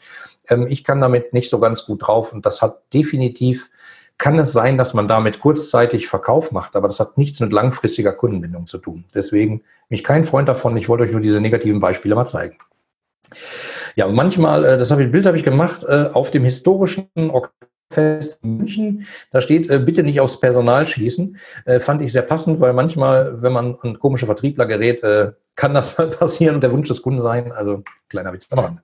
Ähm, 0.49 0.67
ich 0.67 0.83
kann 0.83 1.01
damit 1.01 1.33
nicht 1.33 1.49
so 1.49 1.59
ganz 1.59 1.85
gut 1.85 2.07
drauf 2.07 2.33
und 2.33 2.45
das 2.45 2.61
hat 2.61 2.81
definitiv, 2.93 3.69
kann 4.17 4.37
es 4.37 4.51
sein, 4.51 4.77
dass 4.77 4.93
man 4.93 5.07
damit 5.07 5.39
kurzzeitig 5.39 6.07
Verkauf 6.07 6.51
macht, 6.51 6.75
aber 6.75 6.87
das 6.87 6.99
hat 6.99 7.17
nichts 7.17 7.39
mit 7.39 7.53
langfristiger 7.53 8.11
Kundenbindung 8.11 8.67
zu 8.67 8.77
tun. 8.77 9.05
Deswegen 9.13 9.59
bin 9.59 9.95
ich 9.95 10.03
kein 10.03 10.25
Freund 10.25 10.49
davon. 10.49 10.75
Ich 10.75 10.89
wollte 10.89 11.05
euch 11.05 11.11
nur 11.11 11.21
diese 11.21 11.39
negativen 11.39 11.79
Beispiele 11.79 12.15
mal 12.15 12.25
zeigen. 12.25 12.57
Ja, 13.95 14.07
manchmal, 14.07 14.65
äh, 14.65 14.77
das 14.77 14.91
habe 14.91 15.03
ich, 15.03 15.11
Bild 15.11 15.25
habe 15.25 15.37
ich 15.37 15.43
gemacht, 15.43 15.83
äh, 15.83 16.09
auf 16.13 16.31
dem 16.31 16.43
historischen 16.43 17.09
Fest 17.91 18.37
München. 18.43 19.07
Da 19.31 19.41
steht, 19.41 19.69
äh, 19.69 19.79
bitte 19.79 20.03
nicht 20.03 20.19
aufs 20.19 20.39
Personal 20.39 20.85
schießen. 20.85 21.37
Fand 21.79 22.01
ich 22.01 22.11
sehr 22.11 22.21
passend, 22.21 22.59
weil 22.59 22.73
manchmal, 22.73 23.41
wenn 23.41 23.51
man 23.51 23.77
an 23.81 23.97
komische 23.99 24.27
Vertriebler 24.27 24.67
gerät, 24.67 25.01
kann 25.55 25.73
das 25.73 25.97
mal 25.97 26.07
passieren 26.07 26.55
und 26.55 26.61
der 26.61 26.71
Wunsch 26.71 26.87
des 26.87 27.01
Kunden 27.01 27.21
sein. 27.21 27.51
Also 27.51 27.83
kleiner 28.09 28.31
Witz 28.33 28.47
am 28.51 28.59
Rande. 28.59 28.81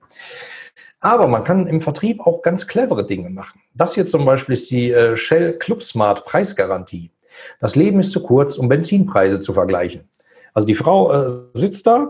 Aber 1.06 1.28
man 1.28 1.44
kann 1.44 1.68
im 1.68 1.80
Vertrieb 1.80 2.18
auch 2.26 2.42
ganz 2.42 2.66
clevere 2.66 3.06
Dinge 3.06 3.30
machen. 3.30 3.60
Das 3.74 3.94
hier 3.94 4.06
zum 4.06 4.24
Beispiel 4.24 4.54
ist 4.54 4.72
die 4.72 4.90
äh, 4.90 5.16
Shell 5.16 5.52
Club 5.52 5.84
Smart 5.84 6.24
Preisgarantie. 6.24 7.12
Das 7.60 7.76
Leben 7.76 8.00
ist 8.00 8.10
zu 8.10 8.24
kurz, 8.24 8.56
um 8.56 8.68
Benzinpreise 8.68 9.40
zu 9.40 9.54
vergleichen. 9.54 10.08
Also 10.52 10.66
die 10.66 10.74
Frau 10.74 11.12
äh, 11.12 11.42
sitzt 11.54 11.86
da, 11.86 12.08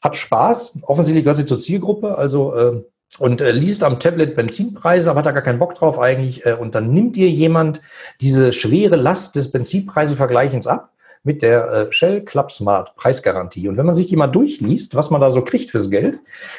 hat 0.00 0.16
Spaß, 0.16 0.78
offensichtlich 0.82 1.24
gehört 1.24 1.38
sie 1.38 1.44
zur 1.44 1.58
Zielgruppe, 1.58 2.16
also 2.16 2.54
äh, 2.54 2.84
und 3.18 3.40
äh, 3.40 3.50
liest 3.50 3.82
am 3.82 3.98
Tablet 3.98 4.36
Benzinpreise, 4.36 5.10
aber 5.10 5.18
hat 5.18 5.26
da 5.26 5.32
gar 5.32 5.42
keinen 5.42 5.58
Bock 5.58 5.74
drauf 5.74 5.98
eigentlich. 5.98 6.46
Äh, 6.46 6.52
und 6.52 6.76
dann 6.76 6.92
nimmt 6.92 7.16
dir 7.16 7.28
jemand 7.28 7.80
diese 8.20 8.52
schwere 8.52 8.94
Last 8.94 9.34
des 9.34 9.50
Benzinpreisevergleichens 9.50 10.68
ab 10.68 10.89
mit 11.22 11.42
der 11.42 11.70
äh, 11.70 11.92
Shell 11.92 12.24
Club 12.24 12.50
Smart 12.50 12.94
Preisgarantie. 12.96 13.68
Und 13.68 13.76
wenn 13.76 13.86
man 13.86 13.94
sich 13.94 14.06
die 14.06 14.16
mal 14.16 14.26
durchliest, 14.26 14.94
was 14.94 15.10
man 15.10 15.20
da 15.20 15.30
so 15.30 15.42
kriegt 15.42 15.70
fürs 15.70 15.90
Geld, 15.90 16.18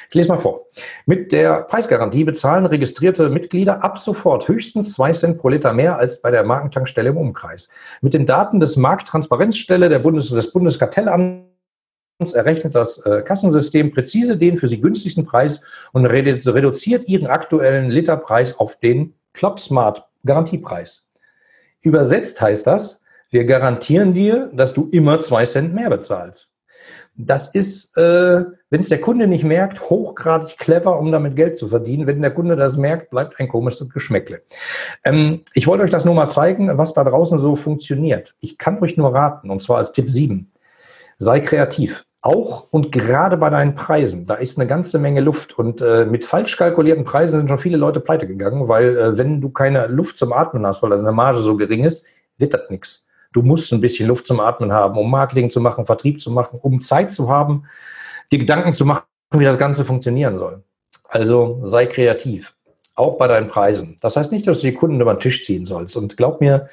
ich 0.09 0.15
lese 0.15 0.29
mal 0.29 0.37
vor. 0.37 0.67
Mit 1.05 1.31
der 1.31 1.63
Preisgarantie 1.63 2.23
bezahlen 2.23 2.65
registrierte 2.65 3.29
Mitglieder 3.29 3.83
ab 3.83 3.97
sofort 3.97 4.47
höchstens 4.47 4.93
zwei 4.93 5.13
Cent 5.13 5.39
pro 5.39 5.49
Liter 5.49 5.73
mehr 5.73 5.97
als 5.97 6.21
bei 6.21 6.29
der 6.29 6.43
Markentankstelle 6.43 7.09
im 7.09 7.17
Umkreis. 7.17 7.69
Mit 8.01 8.13
den 8.13 8.25
Daten 8.25 8.59
des 8.59 8.77
Markttransparenzstelle 8.77 9.89
der 9.89 9.99
Bundes 9.99 10.29
des 10.29 10.51
Bundeskartellamts 10.51 11.47
errechnet 12.33 12.75
das 12.75 12.99
äh, 12.99 13.23
Kassensystem 13.23 13.91
präzise 13.91 14.37
den 14.37 14.57
für 14.57 14.67
Sie 14.67 14.79
günstigsten 14.79 15.25
Preis 15.25 15.59
und 15.91 16.05
redu 16.05 16.51
reduziert 16.51 17.07
Ihren 17.07 17.27
aktuellen 17.27 17.89
Literpreis 17.89 18.59
auf 18.59 18.77
den 18.77 19.15
Club 19.33 19.59
Smart 19.59 20.07
Garantiepreis. 20.23 21.03
Übersetzt 21.81 22.39
heißt 22.39 22.67
das, 22.67 23.00
wir 23.31 23.45
garantieren 23.45 24.13
dir, 24.13 24.51
dass 24.53 24.73
du 24.73 24.89
immer 24.91 25.19
zwei 25.21 25.45
Cent 25.45 25.73
mehr 25.73 25.89
bezahlst. 25.89 26.49
Das 27.15 27.49
ist, 27.49 27.95
äh, 27.97 28.43
wenn 28.69 28.79
es 28.79 28.89
der 28.89 29.01
Kunde 29.01 29.27
nicht 29.27 29.43
merkt, 29.43 29.81
hochgradig 29.81 30.57
clever, 30.57 30.97
um 30.97 31.11
damit 31.11 31.35
Geld 31.35 31.57
zu 31.57 31.67
verdienen. 31.67 32.07
Wenn 32.07 32.21
der 32.21 32.31
Kunde 32.31 32.55
das 32.55 32.77
merkt, 32.77 33.09
bleibt 33.09 33.39
ein 33.39 33.47
komisches 33.47 33.89
Geschmäckle. 33.89 34.41
Ähm, 35.03 35.41
ich 35.53 35.67
wollte 35.67 35.83
euch 35.83 35.89
das 35.89 36.05
nur 36.05 36.13
mal 36.13 36.29
zeigen, 36.29 36.77
was 36.77 36.93
da 36.93 37.03
draußen 37.03 37.39
so 37.39 37.55
funktioniert. 37.55 38.35
Ich 38.39 38.57
kann 38.57 38.81
euch 38.81 38.97
nur 38.97 39.13
raten, 39.13 39.49
und 39.49 39.61
zwar 39.61 39.77
als 39.77 39.91
Tipp 39.91 40.09
7. 40.09 40.51
Sei 41.17 41.39
kreativ. 41.41 42.05
Auch 42.21 42.71
und 42.71 42.91
gerade 42.91 43.35
bei 43.35 43.49
deinen 43.49 43.75
Preisen, 43.75 44.25
da 44.25 44.35
ist 44.35 44.57
eine 44.57 44.67
ganze 44.67 44.99
Menge 44.99 45.21
Luft. 45.21 45.57
Und 45.57 45.81
äh, 45.81 46.05
mit 46.05 46.23
falsch 46.23 46.55
kalkulierten 46.55 47.03
Preisen 47.03 47.39
sind 47.39 47.49
schon 47.49 47.59
viele 47.59 47.77
Leute 47.77 47.99
pleite 47.99 48.27
gegangen, 48.27 48.69
weil 48.69 48.97
äh, 48.97 49.17
wenn 49.17 49.41
du 49.41 49.49
keine 49.49 49.87
Luft 49.87 50.17
zum 50.17 50.31
Atmen 50.31 50.65
hast, 50.65 50.81
weil 50.81 50.91
deine 50.91 51.11
Marge 51.11 51.39
so 51.39 51.57
gering 51.57 51.83
ist, 51.83 52.05
wird 52.37 52.53
das 52.53 52.69
nichts. 52.69 53.05
Du 53.33 53.41
musst 53.41 53.71
ein 53.71 53.81
bisschen 53.81 54.07
Luft 54.07 54.27
zum 54.27 54.39
Atmen 54.39 54.71
haben, 54.71 54.97
um 54.97 55.09
Marketing 55.09 55.49
zu 55.49 55.61
machen, 55.61 55.85
Vertrieb 55.85 56.21
zu 56.21 56.31
machen, 56.31 56.59
um 56.61 56.81
Zeit 56.81 57.11
zu 57.11 57.29
haben, 57.29 57.65
dir 58.31 58.39
Gedanken 58.39 58.73
zu 58.73 58.85
machen, 58.85 59.03
wie 59.31 59.45
das 59.45 59.57
Ganze 59.57 59.85
funktionieren 59.85 60.37
soll. 60.37 60.63
Also 61.07 61.61
sei 61.65 61.85
kreativ, 61.85 62.53
auch 62.95 63.17
bei 63.17 63.27
deinen 63.27 63.47
Preisen. 63.47 63.97
Das 64.01 64.15
heißt 64.15 64.31
nicht, 64.31 64.47
dass 64.47 64.59
du 64.59 64.67
die 64.67 64.73
Kunden 64.73 64.99
über 64.99 65.13
den 65.13 65.19
Tisch 65.19 65.45
ziehen 65.45 65.65
sollst. 65.65 65.95
Und 65.95 66.17
glaub 66.17 66.41
mir, 66.41 66.69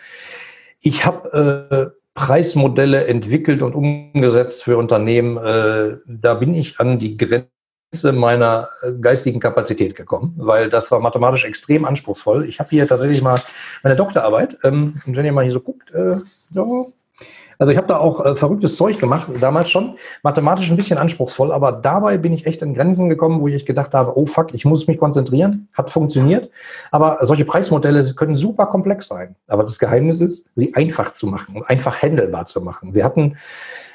ich 0.80 1.04
habe 1.04 1.92
äh, 1.94 1.98
Preismodelle 2.14 3.06
entwickelt 3.06 3.62
und 3.62 3.74
umgesetzt 3.74 4.64
für 4.64 4.76
Unternehmen, 4.76 5.36
äh, 5.36 5.98
da 6.06 6.34
bin 6.34 6.54
ich 6.54 6.80
an 6.80 6.98
die 6.98 7.16
Grenze 7.16 8.12
meiner 8.12 8.68
äh, 8.82 8.94
geistigen 9.00 9.38
Kapazität 9.38 9.94
gekommen, 9.94 10.34
weil 10.36 10.70
das 10.70 10.90
war 10.90 10.98
mathematisch 10.98 11.44
extrem 11.44 11.84
anspruchsvoll. 11.84 12.48
Ich 12.48 12.58
habe 12.58 12.70
hier 12.70 12.88
tatsächlich 12.88 13.22
mal 13.22 13.40
meine 13.82 13.94
Doktorarbeit, 13.96 14.58
ähm, 14.64 15.00
und 15.06 15.16
wenn 15.16 15.24
ihr 15.24 15.32
mal 15.32 15.44
hier 15.44 15.52
so 15.52 15.60
guckt, 15.60 15.92
äh, 15.92 16.16
so, 16.50 16.92
also 17.58 17.72
ich 17.72 17.78
habe 17.78 17.88
da 17.88 17.98
auch 17.98 18.24
äh, 18.24 18.36
verrücktes 18.36 18.76
Zeug 18.76 18.98
gemacht, 19.00 19.28
damals 19.40 19.70
schon. 19.70 19.96
Mathematisch 20.22 20.70
ein 20.70 20.76
bisschen 20.76 20.98
anspruchsvoll, 20.98 21.50
aber 21.50 21.72
dabei 21.72 22.16
bin 22.16 22.32
ich 22.32 22.46
echt 22.46 22.62
an 22.62 22.72
Grenzen 22.72 23.08
gekommen, 23.08 23.40
wo 23.40 23.48
ich 23.48 23.66
gedacht 23.66 23.94
habe, 23.94 24.16
oh 24.16 24.26
fuck, 24.26 24.54
ich 24.54 24.64
muss 24.64 24.86
mich 24.86 24.98
konzentrieren. 24.98 25.68
Hat 25.72 25.90
funktioniert. 25.90 26.50
Aber 26.92 27.18
solche 27.22 27.44
Preismodelle 27.44 28.04
können 28.14 28.36
super 28.36 28.66
komplex 28.66 29.08
sein. 29.08 29.34
Aber 29.48 29.64
das 29.64 29.78
Geheimnis 29.80 30.20
ist, 30.20 30.46
sie 30.54 30.74
einfach 30.74 31.14
zu 31.14 31.26
machen 31.26 31.56
und 31.56 31.68
einfach 31.68 32.00
handelbar 32.00 32.46
zu 32.46 32.60
machen. 32.60 32.94
Wir 32.94 33.04
hatten 33.04 33.36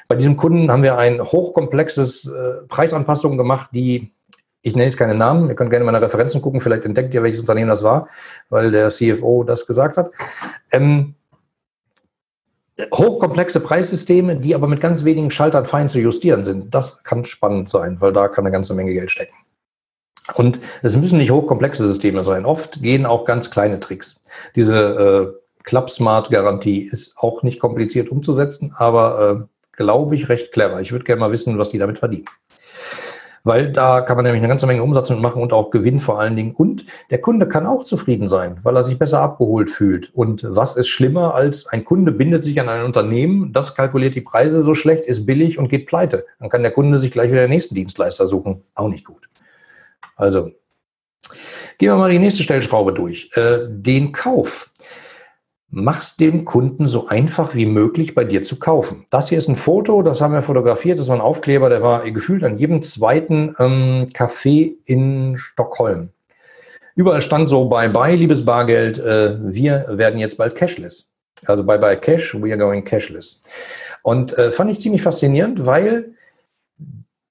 bei 0.09 0.15
diesem 0.17 0.35
Kunden 0.35 0.69
haben 0.69 0.83
wir 0.83 0.97
ein 0.97 1.21
hochkomplexes 1.21 2.25
äh, 2.25 2.67
Preisanpassung 2.67 3.37
gemacht, 3.37 3.69
die 3.73 4.11
ich 4.65 4.73
nenne 4.75 4.85
jetzt 4.85 4.97
keine 4.97 5.15
Namen, 5.15 5.49
ihr 5.49 5.55
könnt 5.55 5.71
gerne 5.71 5.83
meine 5.85 6.01
Referenzen 6.01 6.41
gucken, 6.41 6.61
vielleicht 6.61 6.85
entdeckt 6.85 7.13
ihr, 7.13 7.21
welches 7.21 7.41
Unternehmen 7.41 7.67
das 7.67 7.83
war, 7.83 8.07
weil 8.49 8.71
der 8.71 8.89
CFO 8.89 9.43
das 9.43 9.67
gesagt 9.67 9.97
hat. 9.97 10.11
Ähm, 10.71 11.15
hochkomplexe 12.93 13.59
Preissysteme, 13.59 14.35
die 14.35 14.55
aber 14.55 14.67
mit 14.67 14.81
ganz 14.81 15.03
wenigen 15.03 15.31
Schaltern 15.31 15.65
fein 15.65 15.89
zu 15.89 15.99
justieren 15.99 16.43
sind. 16.43 16.73
Das 16.73 17.03
kann 17.03 17.25
spannend 17.25 17.69
sein, 17.69 17.97
weil 17.99 18.13
da 18.13 18.27
kann 18.27 18.45
eine 18.45 18.51
ganze 18.51 18.73
Menge 18.73 18.93
Geld 18.93 19.11
stecken. 19.11 19.35
Und 20.35 20.59
es 20.81 20.95
müssen 20.95 21.17
nicht 21.17 21.31
hochkomplexe 21.31 21.85
Systeme 21.85 22.23
sein. 22.23 22.45
Oft 22.45 22.81
gehen 22.81 23.05
auch 23.05 23.25
ganz 23.25 23.51
kleine 23.51 23.79
Tricks. 23.79 24.21
Diese 24.55 24.75
äh, 24.75 25.63
Club-Smart-Garantie 25.63 26.83
ist 26.83 27.17
auch 27.17 27.43
nicht 27.43 27.59
kompliziert 27.59 28.09
umzusetzen, 28.09 28.73
aber 28.75 29.47
äh, 29.47 29.75
glaube 29.77 30.15
ich 30.15 30.29
recht 30.29 30.51
clever. 30.51 30.81
Ich 30.81 30.91
würde 30.91 31.05
gerne 31.05 31.19
mal 31.19 31.31
wissen, 31.31 31.57
was 31.57 31.69
die 31.69 31.77
damit 31.77 31.99
verdienen 31.99 32.25
weil 33.43 33.71
da 33.71 34.01
kann 34.01 34.15
man 34.15 34.23
nämlich 34.23 34.41
eine 34.41 34.47
ganze 34.47 34.67
Menge 34.67 34.83
Umsatz 34.83 35.09
mitmachen 35.09 35.41
und 35.41 35.51
auch 35.51 35.69
Gewinn 35.69 35.99
vor 35.99 36.19
allen 36.19 36.35
Dingen. 36.35 36.55
Und 36.55 36.85
der 37.09 37.19
Kunde 37.19 37.47
kann 37.47 37.65
auch 37.65 37.83
zufrieden 37.83 38.29
sein, 38.29 38.59
weil 38.63 38.75
er 38.75 38.83
sich 38.83 38.97
besser 38.97 39.19
abgeholt 39.19 39.69
fühlt. 39.69 40.13
Und 40.13 40.45
was 40.47 40.77
ist 40.77 40.87
schlimmer 40.87 41.35
als 41.35 41.67
ein 41.67 41.83
Kunde 41.83 42.11
bindet 42.11 42.43
sich 42.43 42.59
an 42.61 42.69
ein 42.69 42.85
Unternehmen, 42.85 43.51
das 43.51 43.75
kalkuliert 43.75 44.15
die 44.15 44.21
Preise 44.21 44.61
so 44.61 44.75
schlecht, 44.75 45.05
ist 45.05 45.25
billig 45.25 45.59
und 45.59 45.67
geht 45.67 45.87
pleite. 45.87 46.25
Dann 46.39 46.49
kann 46.49 46.61
der 46.61 46.71
Kunde 46.71 46.97
sich 46.97 47.11
gleich 47.11 47.31
wieder 47.31 47.41
den 47.41 47.49
nächsten 47.49 47.75
Dienstleister 47.75 48.27
suchen. 48.27 48.63
Auch 48.75 48.87
nicht 48.87 49.05
gut. 49.05 49.27
Also, 50.15 50.51
gehen 51.77 51.89
wir 51.89 51.95
mal 51.95 52.11
die 52.11 52.19
nächste 52.19 52.43
Stellschraube 52.43 52.93
durch. 52.93 53.29
Äh, 53.35 53.59
den 53.67 54.13
Kauf 54.13 54.69
mach's 55.75 56.15
dem 56.17 56.45
Kunden 56.45 56.85
so 56.87 57.07
einfach 57.07 57.55
wie 57.55 57.65
möglich 57.65 58.13
bei 58.13 58.23
dir 58.23 58.43
zu 58.43 58.59
kaufen. 58.59 59.05
Das 59.09 59.29
hier 59.29 59.39
ist 59.39 59.49
ein 59.49 59.55
Foto, 59.55 60.03
das 60.03 60.21
haben 60.21 60.33
wir 60.33 60.43
fotografiert, 60.43 60.99
das 60.99 61.07
war 61.07 61.15
ein 61.15 61.21
Aufkleber, 61.21 61.69
der 61.69 61.81
war 61.81 62.09
gefühlt 62.11 62.43
an 62.43 62.59
jedem 62.59 62.83
zweiten 62.83 63.55
ähm, 63.57 64.07
Café 64.13 64.75
in 64.85 65.37
Stockholm. 65.37 66.09
Überall 66.95 67.21
stand 67.21 67.49
so, 67.49 67.65
bye 67.65 67.89
bye, 67.89 68.15
liebes 68.15 68.45
Bargeld, 68.45 68.99
äh, 68.99 69.35
wir 69.41 69.85
werden 69.89 70.19
jetzt 70.19 70.37
bald 70.37 70.55
cashless. 70.55 71.09
Also 71.47 71.63
bye 71.63 71.79
bye 71.79 71.97
cash, 71.97 72.35
we 72.35 72.51
are 72.51 72.57
going 72.57 72.85
cashless. 72.85 73.41
Und 74.03 74.37
äh, 74.37 74.51
fand 74.51 74.69
ich 74.69 74.79
ziemlich 74.79 75.01
faszinierend, 75.01 75.65
weil 75.65 76.13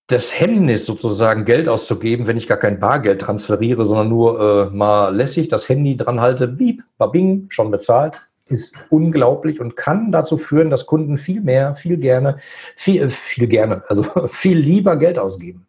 das 0.09 0.39
Hemmnis 0.39 0.85
sozusagen 0.85 1.45
Geld 1.45 1.69
auszugeben, 1.69 2.27
wenn 2.27 2.37
ich 2.37 2.49
gar 2.49 2.59
kein 2.59 2.81
Bargeld 2.81 3.21
transferiere, 3.21 3.87
sondern 3.87 4.09
nur 4.09 4.71
äh, 4.73 4.77
mal 4.77 5.15
lässig 5.15 5.49
das 5.49 5.69
Handy 5.69 5.97
dran 5.97 6.21
halte, 6.21 6.49
bieb, 6.49 6.83
babing, 6.99 7.47
schon 7.49 7.71
bezahlt, 7.71 8.21
ist 8.47 8.75
unglaublich 8.91 9.61
und 9.61 9.77
kann 9.77 10.13
dazu 10.13 10.37
führen, 10.37 10.71
dass 10.71 10.87
Kunden 10.87 11.19
viel 11.19 11.41
mehr, 11.41 11.77
viel 11.77 11.97
gerne, 11.97 12.39
viel, 12.77 13.03
äh, 13.03 13.09
viel 13.09 13.47
gerne, 13.47 13.83
also 13.89 14.03
viel 14.29 14.59
lieber 14.59 14.97
Geld 14.97 15.19
ausgeben. 15.19 15.67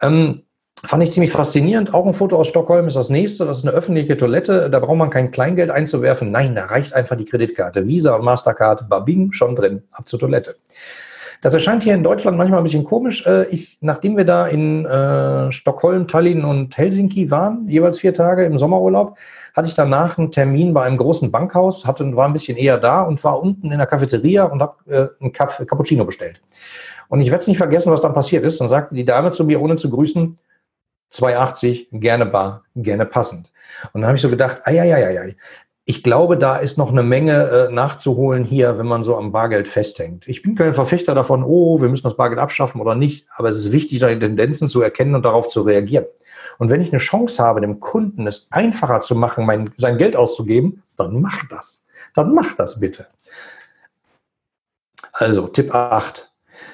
Ähm, 0.00 0.42
fand 0.84 1.02
ich 1.02 1.12
ziemlich 1.12 1.30
faszinierend. 1.30 1.92
Auch 1.92 2.06
ein 2.06 2.14
Foto 2.14 2.36
aus 2.36 2.48
Stockholm 2.48 2.86
ist 2.86 2.96
das 2.96 3.10
nächste. 3.10 3.44
Das 3.44 3.58
ist 3.58 3.66
eine 3.66 3.76
öffentliche 3.76 4.16
Toilette. 4.16 4.70
Da 4.70 4.78
braucht 4.78 4.96
man 4.96 5.10
kein 5.10 5.30
Kleingeld 5.30 5.70
einzuwerfen. 5.70 6.30
Nein, 6.30 6.54
da 6.54 6.66
reicht 6.66 6.94
einfach 6.94 7.16
die 7.16 7.26
Kreditkarte. 7.26 7.86
Visa 7.86 8.14
und 8.14 8.24
Mastercard, 8.24 8.88
babing, 8.88 9.32
schon 9.32 9.54
drin, 9.54 9.82
ab 9.90 10.08
zur 10.08 10.18
Toilette. 10.18 10.56
Das 11.42 11.54
erscheint 11.54 11.82
hier 11.82 11.94
in 11.94 12.02
Deutschland 12.02 12.36
manchmal 12.36 12.60
ein 12.60 12.64
bisschen 12.64 12.84
komisch. 12.84 13.26
Äh, 13.26 13.46
ich, 13.48 13.78
nachdem 13.80 14.16
wir 14.16 14.24
da 14.24 14.46
in 14.46 14.84
äh, 14.84 15.50
Stockholm, 15.52 16.06
Tallinn 16.06 16.44
und 16.44 16.76
Helsinki 16.76 17.30
waren, 17.30 17.68
jeweils 17.68 17.98
vier 17.98 18.12
Tage 18.12 18.44
im 18.44 18.58
Sommerurlaub, 18.58 19.16
hatte 19.54 19.68
ich 19.68 19.74
danach 19.74 20.18
einen 20.18 20.32
Termin 20.32 20.74
bei 20.74 20.84
einem 20.84 20.98
großen 20.98 21.30
Bankhaus, 21.30 21.86
hatte, 21.86 22.14
war 22.14 22.26
ein 22.26 22.34
bisschen 22.34 22.58
eher 22.58 22.76
da 22.78 23.02
und 23.02 23.22
war 23.24 23.40
unten 23.40 23.72
in 23.72 23.78
der 23.78 23.86
Cafeteria 23.86 24.44
und 24.44 24.60
habe 24.60 24.76
äh, 25.20 25.24
einen 25.24 25.32
Cappuccino 25.32 26.04
bestellt. 26.04 26.42
Und 27.08 27.22
ich 27.22 27.30
werde 27.30 27.42
es 27.42 27.48
nicht 27.48 27.58
vergessen, 27.58 27.90
was 27.90 28.02
dann 28.02 28.14
passiert 28.14 28.44
ist. 28.44 28.60
Dann 28.60 28.68
sagte 28.68 28.94
die 28.94 29.04
Dame 29.04 29.30
zu 29.30 29.44
mir, 29.44 29.60
ohne 29.60 29.76
zu 29.76 29.90
grüßen, 29.90 30.38
2,80, 31.12 31.88
gerne 31.98 32.26
bar, 32.26 32.62
gerne 32.76 33.04
passend. 33.04 33.50
Und 33.92 34.02
dann 34.02 34.08
habe 34.08 34.16
ich 34.16 34.22
so 34.22 34.30
gedacht, 34.30 34.60
ei, 34.64 35.34
ich 35.90 36.04
glaube, 36.04 36.38
da 36.38 36.54
ist 36.54 36.78
noch 36.78 36.92
eine 36.92 37.02
Menge 37.02 37.68
äh, 37.68 37.72
nachzuholen 37.72 38.44
hier, 38.44 38.78
wenn 38.78 38.86
man 38.86 39.02
so 39.02 39.16
am 39.16 39.32
Bargeld 39.32 39.66
festhängt. 39.66 40.28
Ich 40.28 40.40
bin 40.40 40.54
kein 40.54 40.72
Verfechter 40.72 41.16
davon, 41.16 41.42
oh, 41.42 41.80
wir 41.80 41.88
müssen 41.88 42.04
das 42.04 42.16
Bargeld 42.16 42.40
abschaffen 42.40 42.80
oder 42.80 42.94
nicht, 42.94 43.26
aber 43.34 43.48
es 43.48 43.56
ist 43.56 43.72
wichtig, 43.72 43.98
seine 43.98 44.20
Tendenzen 44.20 44.68
zu 44.68 44.82
erkennen 44.82 45.16
und 45.16 45.24
darauf 45.24 45.48
zu 45.48 45.62
reagieren. 45.62 46.04
Und 46.58 46.70
wenn 46.70 46.80
ich 46.80 46.92
eine 46.92 47.00
Chance 47.00 47.42
habe, 47.42 47.60
dem 47.60 47.80
Kunden 47.80 48.28
es 48.28 48.46
einfacher 48.50 49.00
zu 49.00 49.16
machen, 49.16 49.44
mein, 49.44 49.72
sein 49.78 49.98
Geld 49.98 50.14
auszugeben, 50.14 50.84
dann 50.96 51.20
mach 51.20 51.48
das. 51.48 51.88
Dann 52.14 52.34
mach 52.34 52.54
das 52.54 52.78
bitte. 52.78 53.08
Also 55.12 55.48
Tipp 55.48 55.74
8. 55.74 56.30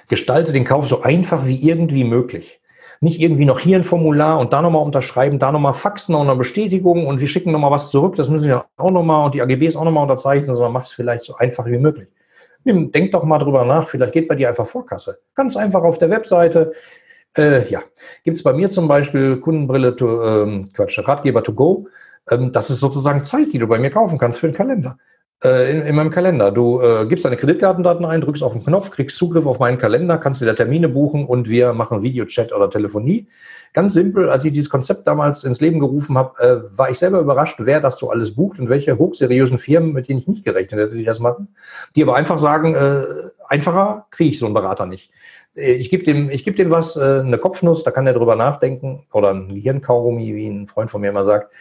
Gestalte 0.09 0.53
den 0.53 0.67
Kauf 0.67 0.89
so 0.89 1.01
einfach 1.01 1.47
wie 1.47 1.67
irgendwie 1.67 2.05
möglich 2.05 2.61
nicht 3.01 3.21
irgendwie 3.21 3.45
noch 3.45 3.59
hier 3.59 3.77
ein 3.77 3.85
Formular 3.85 4.39
und 4.39 4.53
da 4.53 4.63
nochmal 4.63 4.83
unterschreiben, 4.83 5.39
da 5.39 5.53
nochmal 5.53 5.75
faxen, 5.75 6.13
noch 6.13 6.23
eine 6.23 6.37
Bestätigung 6.37 7.07
und 7.07 7.21
wir 7.21 7.29
schicken 7.29 7.53
nochmal 7.53 7.71
was 7.71 7.91
zurück. 7.91 8.17
Das 8.17 8.29
müssen 8.29 8.49
wir 8.49 8.67
auch 8.77 8.91
nochmal 8.91 9.27
und 9.27 9.35
die 9.35 9.43
AGBs 9.43 9.77
auch 9.77 9.85
nochmal 9.85 10.05
unterzeichnen, 10.05 10.55
sondern 10.55 10.73
mach 10.73 10.85
es 10.85 10.93
vielleicht 10.93 11.25
so 11.25 11.35
einfach 11.37 11.67
wie 11.67 11.79
möglich. 11.79 12.09
Denk 12.65 13.13
doch 13.13 13.23
mal 13.25 13.39
drüber 13.39 13.65
nach, 13.65 13.89
vielleicht 13.89 14.13
geht 14.13 14.27
bei 14.27 14.35
dir 14.35 14.49
einfach 14.49 14.67
Vorkasse. 14.67 15.19
Ganz 15.35 15.57
einfach 15.57 15.83
auf 15.83 15.99
der 15.99 16.11
Webseite. 16.11 16.73
Äh, 17.37 17.69
ja, 17.69 17.83
gibt 18.25 18.39
es 18.39 18.43
bei 18.43 18.53
mir 18.53 18.71
zum 18.71 18.89
Beispiel 18.89 19.37
Kundenbrille, 19.37 19.95
to, 19.95 20.25
ähm, 20.25 20.73
Quatsch, 20.73 20.99
Ratgeber 20.99 21.45
to 21.45 21.53
go. 21.53 21.87
Ähm, 22.29 22.51
das 22.51 22.71
ist 22.71 22.81
sozusagen 22.81 23.25
Zeit, 23.25 23.53
die 23.53 23.59
du 23.59 23.69
bei 23.69 23.79
mir 23.79 23.91
kaufen 23.91 24.19
kannst 24.19 24.41
für 24.41 24.49
den 24.49 24.57
Kalender. 24.57 24.99
Äh, 25.45 25.71
in, 25.71 25.83
in, 25.83 25.95
meinem 25.95 26.11
Kalender. 26.11 26.51
Du 26.51 26.81
äh, 26.81 27.05
gibst 27.07 27.27
deine 27.27 27.37
Kreditkartendaten 27.37 28.07
ein, 28.07 28.23
drückst 28.23 28.43
auf 28.43 28.55
den 28.55 28.65
Knopf, 28.65 28.91
kriegst 28.91 29.19
Zugriff 29.19 29.45
auf 29.45 29.59
meinen 29.59 29.77
Kalender, 29.77 30.17
kannst 30.17 30.41
dir 30.41 30.47
da 30.47 30.55
Termine 30.55 30.89
buchen 30.89 31.27
und 31.27 31.51
wir 31.51 31.75
machen 31.75 32.03
Videochat 32.03 32.55
oder 32.55 32.71
Telefonie. 32.71 33.29
Ganz 33.75 33.93
simpel, 33.93 34.31
als 34.31 34.47
ich 34.47 34.53
dieses 34.53 34.71
Konzept 34.71 35.07
damals 35.07 35.45
ins 35.45 35.61
Leben 35.61 35.79
gerufen 35.79 36.17
habe, 36.17 36.43
äh, 36.43 36.79
war 36.79 36.89
ich 36.89 36.99
selber 36.99 37.21
überrascht, 37.21 37.57
wer 37.59 37.83
das 37.83 37.99
so 37.99 38.09
alles 38.09 38.35
bucht 38.35 38.59
und 38.59 38.71
welche 38.71 38.97
hochseriösen 38.97 39.59
Firmen, 39.59 39.93
mit 39.93 40.09
denen 40.09 40.21
ich 40.21 40.27
nicht 40.27 40.45
gerechnet 40.47 40.81
hätte, 40.81 40.95
die 40.95 41.05
das 41.05 41.21
machen, 41.21 41.49
die 41.95 42.03
aber 42.03 42.17
einfach 42.17 42.39
sagen, 42.39 42.75
äh, 42.75 43.05
einfacher 43.47 44.07
kriege 44.11 44.31
ich 44.31 44.39
so 44.39 44.47
einen 44.47 44.55
Berater 44.55 44.87
nicht. 44.87 45.11
Äh, 45.55 45.73
ich 45.73 45.91
gebe 45.91 46.05
dem, 46.05 46.31
ich 46.31 46.45
geb 46.45 46.57
dem 46.57 46.71
was, 46.71 46.97
äh, 46.97 47.21
eine 47.21 47.37
Kopfnuss, 47.37 47.85
da 47.85 47.91
kann 47.91 48.07
er 48.07 48.15
drüber 48.15 48.37
nachdenken, 48.37 49.05
oder 49.13 49.35
ein 49.35 49.55
Gehirnkaugummi, 49.55 50.35
wie 50.35 50.49
ein 50.49 50.69
Freund 50.69 50.91
von 50.91 51.03
mir 51.03 51.11
immer 51.11 51.25
sagt. 51.25 51.53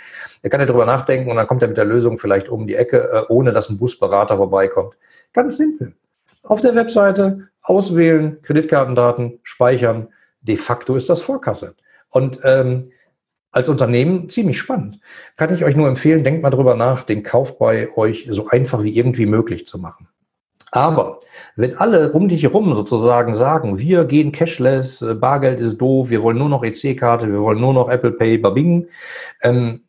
Er 0.41 0.49
kann 0.49 0.59
ja 0.59 0.65
drüber 0.65 0.85
nachdenken 0.85 1.29
und 1.29 1.37
dann 1.37 1.47
kommt 1.47 1.61
er 1.61 1.67
mit 1.67 1.77
der 1.77 1.85
Lösung 1.85 2.19
vielleicht 2.19 2.49
um 2.49 2.67
die 2.67 2.75
Ecke, 2.75 3.09
äh, 3.11 3.23
ohne 3.29 3.51
dass 3.51 3.69
ein 3.69 3.77
Busberater 3.77 4.37
vorbeikommt. 4.37 4.95
Ganz 5.33 5.57
simpel. 5.57 5.93
Auf 6.43 6.61
der 6.61 6.75
Webseite 6.75 7.47
auswählen, 7.61 8.41
Kreditkartendaten 8.43 9.39
speichern. 9.43 10.09
De 10.41 10.57
facto 10.57 10.95
ist 10.95 11.09
das 11.09 11.21
Vorkasse. 11.21 11.75
Und 12.09 12.39
ähm, 12.43 12.91
als 13.55 13.69
Unternehmen 13.69 14.29
ziemlich 14.29 14.57
spannend. 14.59 14.99
Kann 15.37 15.55
ich 15.55 15.63
euch 15.63 15.77
nur 15.77 15.87
empfehlen, 15.87 16.25
denkt 16.25 16.43
mal 16.43 16.49
drüber 16.49 16.75
nach, 16.75 17.03
den 17.03 17.23
Kauf 17.23 17.57
bei 17.57 17.89
euch 17.95 18.27
so 18.29 18.49
einfach 18.49 18.83
wie 18.83 18.95
irgendwie 18.95 19.25
möglich 19.25 19.65
zu 19.65 19.79
machen. 19.79 20.09
Aber 20.71 21.19
wenn 21.55 21.77
alle 21.77 22.11
um 22.11 22.27
dich 22.27 22.43
herum 22.43 22.75
sozusagen 22.75 23.33
sagen, 23.33 23.79
wir 23.79 24.03
gehen 24.03 24.33
cashless, 24.33 25.01
äh, 25.01 25.15
Bargeld 25.15 25.61
ist 25.61 25.77
doof, 25.77 26.09
wir 26.09 26.21
wollen 26.21 26.37
nur 26.37 26.49
noch 26.49 26.65
EC-Karte, 26.65 27.31
wir 27.31 27.39
wollen 27.39 27.61
nur 27.61 27.73
noch 27.73 27.87
Apple 27.87 28.11
Pay, 28.11 28.39
babing, 28.39 28.89
ähm, 29.41 29.84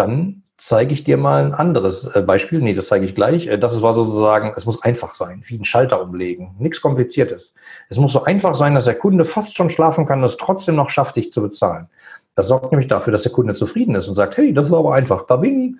dann 0.00 0.42
zeige 0.60 0.92
ich 0.92 1.04
dir 1.04 1.16
mal 1.16 1.44
ein 1.44 1.54
anderes 1.54 2.04
äh, 2.14 2.20
Beispiel. 2.20 2.60
Nee, 2.60 2.74
das 2.74 2.88
zeige 2.88 3.06
ich 3.06 3.14
gleich. 3.14 3.46
Äh, 3.46 3.58
das 3.58 3.80
war 3.80 3.94
sozusagen, 3.94 4.52
es 4.54 4.66
muss 4.66 4.82
einfach 4.82 5.14
sein, 5.14 5.42
wie 5.46 5.56
ein 5.56 5.64
Schalter 5.64 6.02
umlegen. 6.02 6.54
Nichts 6.58 6.80
Kompliziertes. 6.82 7.54
Es 7.88 7.98
muss 7.98 8.12
so 8.12 8.24
einfach 8.24 8.54
sein, 8.54 8.74
dass 8.74 8.84
der 8.84 8.94
Kunde 8.94 9.24
fast 9.24 9.56
schon 9.56 9.70
schlafen 9.70 10.06
kann 10.06 10.20
und 10.20 10.26
es 10.26 10.36
trotzdem 10.36 10.76
noch 10.76 10.90
schafft, 10.90 11.16
dich 11.16 11.32
zu 11.32 11.40
bezahlen. 11.42 11.88
Das 12.34 12.48
sorgt 12.48 12.70
nämlich 12.70 12.88
dafür, 12.88 13.12
dass 13.12 13.22
der 13.22 13.32
Kunde 13.32 13.54
zufrieden 13.54 13.94
ist 13.94 14.06
und 14.08 14.14
sagt, 14.14 14.36
hey, 14.36 14.52
das 14.52 14.70
war 14.70 14.80
aber 14.80 14.94
einfach. 14.94 15.26
Babing. 15.26 15.78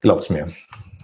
Glaub's 0.00 0.30
mir. 0.30 0.48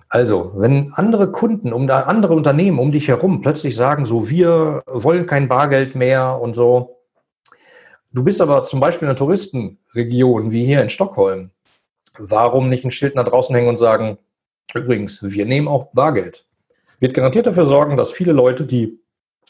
Also, 0.09 0.53
wenn 0.55 0.93
andere 0.95 1.31
Kunden, 1.31 1.73
um 1.73 1.91
andere 1.91 2.35
Unternehmen 2.35 2.79
um 2.79 2.93
dich 2.93 3.09
herum 3.09 3.43
plötzlich 3.43 3.77
sagen, 3.77 4.07
so, 4.07 4.31
wir 4.31 4.83
wollen 4.87 5.27
kein 5.27 5.49
Bargeld 5.49 5.95
mehr 5.95 6.41
und 6.41 6.55
so. 6.55 7.01
Du 8.13 8.25
bist 8.25 8.41
aber 8.41 8.65
zum 8.65 8.81
Beispiel 8.81 9.07
in 9.07 9.11
einer 9.11 9.19
Touristenregion 9.19 10.51
wie 10.51 10.65
hier 10.65 10.81
in 10.81 10.89
Stockholm 10.89 11.51
warum 12.19 12.69
nicht 12.69 12.85
ein 12.85 12.91
Schild 12.91 13.15
nach 13.15 13.29
draußen 13.29 13.55
hängen 13.55 13.69
und 13.69 13.77
sagen, 13.77 14.19
übrigens, 14.75 15.21
wir 15.23 15.47
nehmen 15.47 15.69
auch 15.69 15.93
Bargeld. 15.93 16.47
Wird 17.01 17.15
garantiert 17.15 17.47
dafür 17.47 17.65
sorgen, 17.65 17.97
dass 17.97 18.11
viele 18.11 18.33
Leute, 18.33 18.65
die 18.67 19.01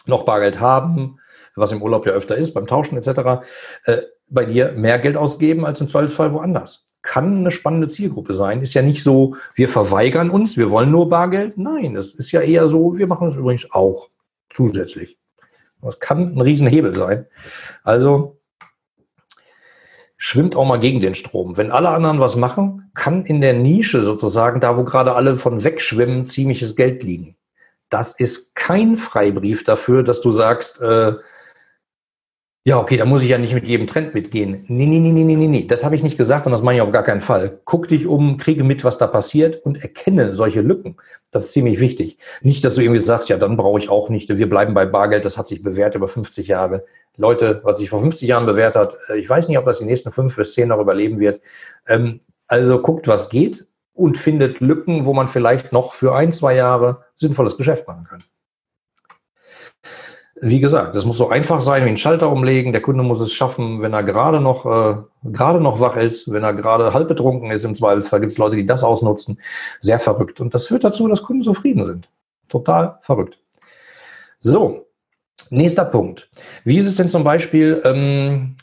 noch 0.07 0.25
Bargeld 0.25 0.61
haben, 0.61 1.19
was 1.55 1.73
im 1.73 1.83
Urlaub 1.83 2.07
ja 2.07 2.12
öfter 2.12 2.37
ist, 2.37 2.55
beim 2.55 2.66
Tauschen 2.66 2.99
etc., 2.99 3.45
äh, 3.85 4.03
bei 4.29 4.45
dir 4.45 4.73
mehr 4.73 4.99
Geld 4.99 5.16
ausgeben 5.16 5.64
als 5.64 5.81
im 5.81 5.89
Zweifelsfall 5.89 6.33
woanders. 6.33 6.87
Kann 7.01 7.39
eine 7.39 7.51
spannende 7.51 7.89
Zielgruppe 7.89 8.35
sein. 8.35 8.61
Ist 8.61 8.75
ja 8.75 8.83
nicht 8.83 9.03
so, 9.03 9.37
wir 9.55 9.69
verweigern 9.69 10.31
uns, 10.31 10.57
wir 10.57 10.71
wollen 10.71 10.91
nur 10.91 11.09
Bargeld. 11.09 11.57
Nein, 11.57 11.97
es 11.97 12.14
ist 12.14 12.33
ja 12.33 12.41
eher 12.41 12.69
so, 12.69 12.99
wir 12.99 13.07
machen 13.07 13.29
es 13.29 13.37
übrigens 13.37 13.66
auch 13.71 14.11
zusätzlich. 14.51 15.19
Das 15.81 16.01
kann 16.01 16.35
ein 16.35 16.41
Riesenhebel 16.41 16.95
sein. 16.95 17.27
Also 17.85 18.38
schwimmt 20.19 20.57
auch 20.57 20.66
mal 20.66 20.81
gegen 20.81 21.01
den 21.01 21.14
Strom. 21.14 21.57
Wenn 21.57 21.71
alle 21.71 21.89
anderen 21.91 22.21
was 22.21 22.37
machen, 22.37 22.91
kann 22.95 23.25
in 23.25 23.41
der 23.41 23.55
Nische 23.55 24.03
sozusagen, 24.03 24.61
da 24.61 24.77
wo 24.77 24.85
gerade 24.85 25.14
alle 25.14 25.37
von 25.37 25.64
wegschwimmen, 25.64 26.27
ziemliches 26.27 26.77
Geld 26.77 27.03
liegen. 27.05 27.37
Das 27.89 28.12
ist 28.12 28.55
kein 28.55 28.99
Freibrief 28.99 29.64
dafür, 29.64 30.03
dass 30.03 30.21
du 30.21 30.31
sagst, 30.31 30.81
äh, 30.81 31.14
ja, 32.69 32.79
okay, 32.79 32.99
da 32.99 33.07
muss 33.07 33.23
ich 33.23 33.31
ja 33.31 33.39
nicht 33.39 33.55
mit 33.55 33.66
jedem 33.66 33.87
Trend 33.87 34.12
mitgehen. 34.12 34.62
Nee, 34.69 34.85
nee, 34.85 34.99
nee, 34.99 35.11
nee, 35.11 35.25
nee, 35.25 35.47
nee, 35.47 35.64
das 35.66 35.85
habe 35.85 35.95
ich 35.97 36.03
nicht 36.03 36.19
gesagt 36.19 36.45
und 36.45 36.53
das 36.53 36.61
meine 36.61 36.77
ich 36.77 36.83
auf 36.83 36.93
gar 36.93 37.03
keinen 37.03 37.23
Fall. 37.23 37.61
Guck 37.64 37.89
dich 37.89 38.07
um, 38.07 38.37
kriege 38.37 38.62
mit, 38.62 38.85
was 38.85 38.99
da 38.99 39.07
passiert 39.07 39.57
und 39.64 39.83
erkenne 39.83 40.35
solche 40.35 40.61
Lücken. 40.61 40.99
Das 41.31 41.47
ist 41.47 41.53
ziemlich 41.53 41.81
wichtig. 41.81 42.19
Nicht, 42.43 42.62
dass 42.66 42.75
du 42.75 42.83
irgendwie 42.83 43.01
sagst, 43.01 43.31
ja, 43.31 43.39
dann 43.39 43.57
brauche 43.57 43.79
ich 43.79 43.89
auch 43.89 44.11
nicht, 44.11 44.29
wir 44.29 44.49
bleiben 44.51 44.75
bei 44.75 44.85
Bargeld, 44.85 45.25
das 45.25 45.39
hat 45.39 45.47
sich 45.47 45.62
bewährt 45.62 45.95
über 45.95 46.09
50 46.09 46.47
Jahre. 46.47 46.85
Leute, 47.16 47.62
was 47.64 47.79
sich 47.79 47.89
vor 47.89 48.01
50 48.01 48.29
Jahren 48.29 48.45
bewährt 48.45 48.77
hat, 48.77 48.99
äh, 49.09 49.16
ich 49.16 49.31
weiß 49.31 49.49
nicht, 49.49 49.57
ob 49.57 49.64
das 49.64 49.79
die 49.79 49.87
nächsten 49.87 50.12
fünf 50.12 50.37
bis 50.37 50.53
zehn 50.53 50.69
noch 50.69 50.79
überleben 50.79 51.21
wird. 51.21 51.41
Ähm, 51.87 52.21
also 52.49 52.83
guckt, 52.83 53.09
was 53.09 53.31
geht 53.31 53.66
und 53.95 54.19
findet 54.19 54.61
Lücken, 54.61 55.07
wo 55.07 55.14
man 55.14 55.29
vielleicht 55.29 55.73
noch 55.73 55.95
für 55.95 56.14
ein, 56.14 56.33
zwei 56.33 56.55
Jahre 56.55 57.07
sinnvolles 57.14 57.57
Geschäft 57.57 57.89
machen 57.89 58.05
kann 58.05 58.23
wie 60.41 60.61
gesagt, 60.61 60.95
es 60.95 61.05
muss 61.05 61.18
so 61.18 61.28
einfach 61.28 61.62
sein 61.62 61.84
wie 61.84 61.89
ein 61.89 61.97
Schalter 61.97 62.30
umlegen. 62.30 62.72
Der 62.72 62.82
Kunde 62.82 63.03
muss 63.03 63.20
es 63.20 63.32
schaffen, 63.32 63.82
wenn 63.82 63.93
er 63.93 64.03
gerade 64.03 64.41
noch, 64.41 64.66
äh, 64.66 64.97
gerade 65.24 65.61
noch 65.61 65.80
wach 65.80 65.97
ist, 65.97 66.30
wenn 66.30 66.43
er 66.43 66.55
gerade 66.55 66.93
halb 66.93 67.09
betrunken 67.09 67.51
ist. 67.51 67.64
Im 67.64 67.74
Zweifelsfall 67.74 68.20
gibt 68.20 68.32
es 68.32 68.39
Leute, 68.39 68.57
die 68.57 68.66
das 68.66 68.84
ausnutzen. 68.84 69.41
Sehr 69.80 69.99
verrückt. 69.99 70.41
Und 70.41 70.55
das 70.55 70.66
führt 70.66 70.84
dazu, 70.84 71.07
dass 71.09 71.22
Kunden 71.22 71.43
zufrieden 71.43 71.84
sind. 71.84 72.09
Total 72.49 72.99
verrückt. 73.03 73.39
So, 74.41 74.86
nächster 75.51 75.84
Punkt. 75.84 76.30
Wie 76.64 76.78
ist 76.78 76.86
es 76.86 76.97
denn 76.97 77.09
zum 77.09 77.24
Beispiel 77.24 77.80
ähm, 77.84 78.57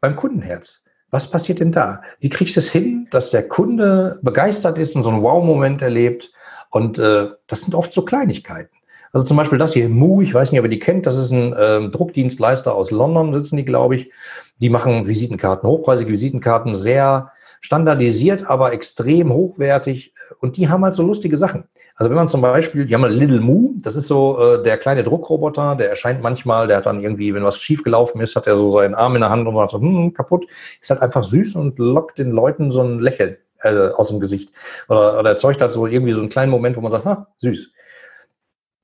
beim 0.00 0.16
Kundenherz? 0.16 0.80
Was 1.10 1.30
passiert 1.30 1.60
denn 1.60 1.72
da? 1.72 2.00
Wie 2.20 2.30
kriegst 2.30 2.56
du 2.56 2.60
es 2.60 2.70
hin, 2.70 3.06
dass 3.10 3.30
der 3.30 3.46
Kunde 3.46 4.18
begeistert 4.22 4.78
ist 4.78 4.96
und 4.96 5.02
so 5.02 5.10
einen 5.10 5.22
Wow-Moment 5.22 5.82
erlebt? 5.82 6.32
Und 6.70 6.98
äh, 6.98 7.28
das 7.46 7.60
sind 7.60 7.74
oft 7.74 7.92
so 7.92 8.02
Kleinigkeiten. 8.02 8.74
Also 9.12 9.26
zum 9.26 9.36
Beispiel 9.36 9.58
das 9.58 9.74
hier, 9.74 9.88
Mu, 9.90 10.22
ich 10.22 10.32
weiß 10.32 10.50
nicht, 10.50 10.58
ob 10.58 10.64
ihr 10.64 10.70
die 10.70 10.78
kennt, 10.78 11.04
das 11.04 11.16
ist 11.16 11.32
ein 11.32 11.52
äh, 11.52 11.90
Druckdienstleister 11.90 12.74
aus 12.74 12.90
London, 12.90 13.34
sitzen 13.34 13.58
die, 13.58 13.64
glaube 13.64 13.96
ich. 13.96 14.10
Die 14.58 14.70
machen 14.70 15.06
Visitenkarten, 15.06 15.68
hochpreisige 15.68 16.10
Visitenkarten, 16.10 16.74
sehr 16.74 17.30
standardisiert, 17.60 18.46
aber 18.46 18.72
extrem 18.72 19.32
hochwertig. 19.32 20.14
Und 20.40 20.56
die 20.56 20.68
haben 20.68 20.82
halt 20.82 20.94
so 20.94 21.02
lustige 21.02 21.36
Sachen. 21.36 21.64
Also 21.94 22.08
wenn 22.08 22.16
man 22.16 22.28
zum 22.28 22.40
Beispiel, 22.40 22.86
die 22.86 22.94
haben 22.94 23.04
ein 23.04 23.12
Little 23.12 23.40
Moo, 23.40 23.74
das 23.76 23.96
ist 23.96 24.08
so 24.08 24.38
äh, 24.40 24.62
der 24.62 24.78
kleine 24.78 25.04
Druckroboter, 25.04 25.76
der 25.76 25.90
erscheint 25.90 26.22
manchmal, 26.22 26.66
der 26.66 26.78
hat 26.78 26.86
dann 26.86 27.00
irgendwie, 27.00 27.34
wenn 27.34 27.44
was 27.44 27.58
schief 27.58 27.84
gelaufen 27.84 28.20
ist, 28.22 28.34
hat 28.34 28.46
er 28.46 28.56
so 28.56 28.72
seinen 28.72 28.94
Arm 28.94 29.14
in 29.14 29.20
der 29.20 29.30
Hand 29.30 29.46
und 29.46 29.54
sagt 29.54 29.72
so, 29.72 29.80
hm, 29.80 30.14
kaputt. 30.14 30.46
Ist 30.80 30.88
halt 30.88 31.02
einfach 31.02 31.22
süß 31.22 31.54
und 31.56 31.78
lockt 31.78 32.18
den 32.18 32.30
Leuten 32.30 32.70
so 32.70 32.80
ein 32.80 32.98
Lächeln 32.98 33.36
äh, 33.62 33.88
aus 33.88 34.08
dem 34.08 34.20
Gesicht. 34.20 34.52
Oder, 34.88 35.20
oder 35.20 35.30
erzeugt 35.30 35.60
halt 35.60 35.72
so 35.72 35.86
irgendwie 35.86 36.14
so 36.14 36.20
einen 36.20 36.30
kleinen 36.30 36.50
Moment, 36.50 36.76
wo 36.76 36.80
man 36.80 36.90
sagt, 36.90 37.04
ha, 37.04 37.28
süß 37.38 37.71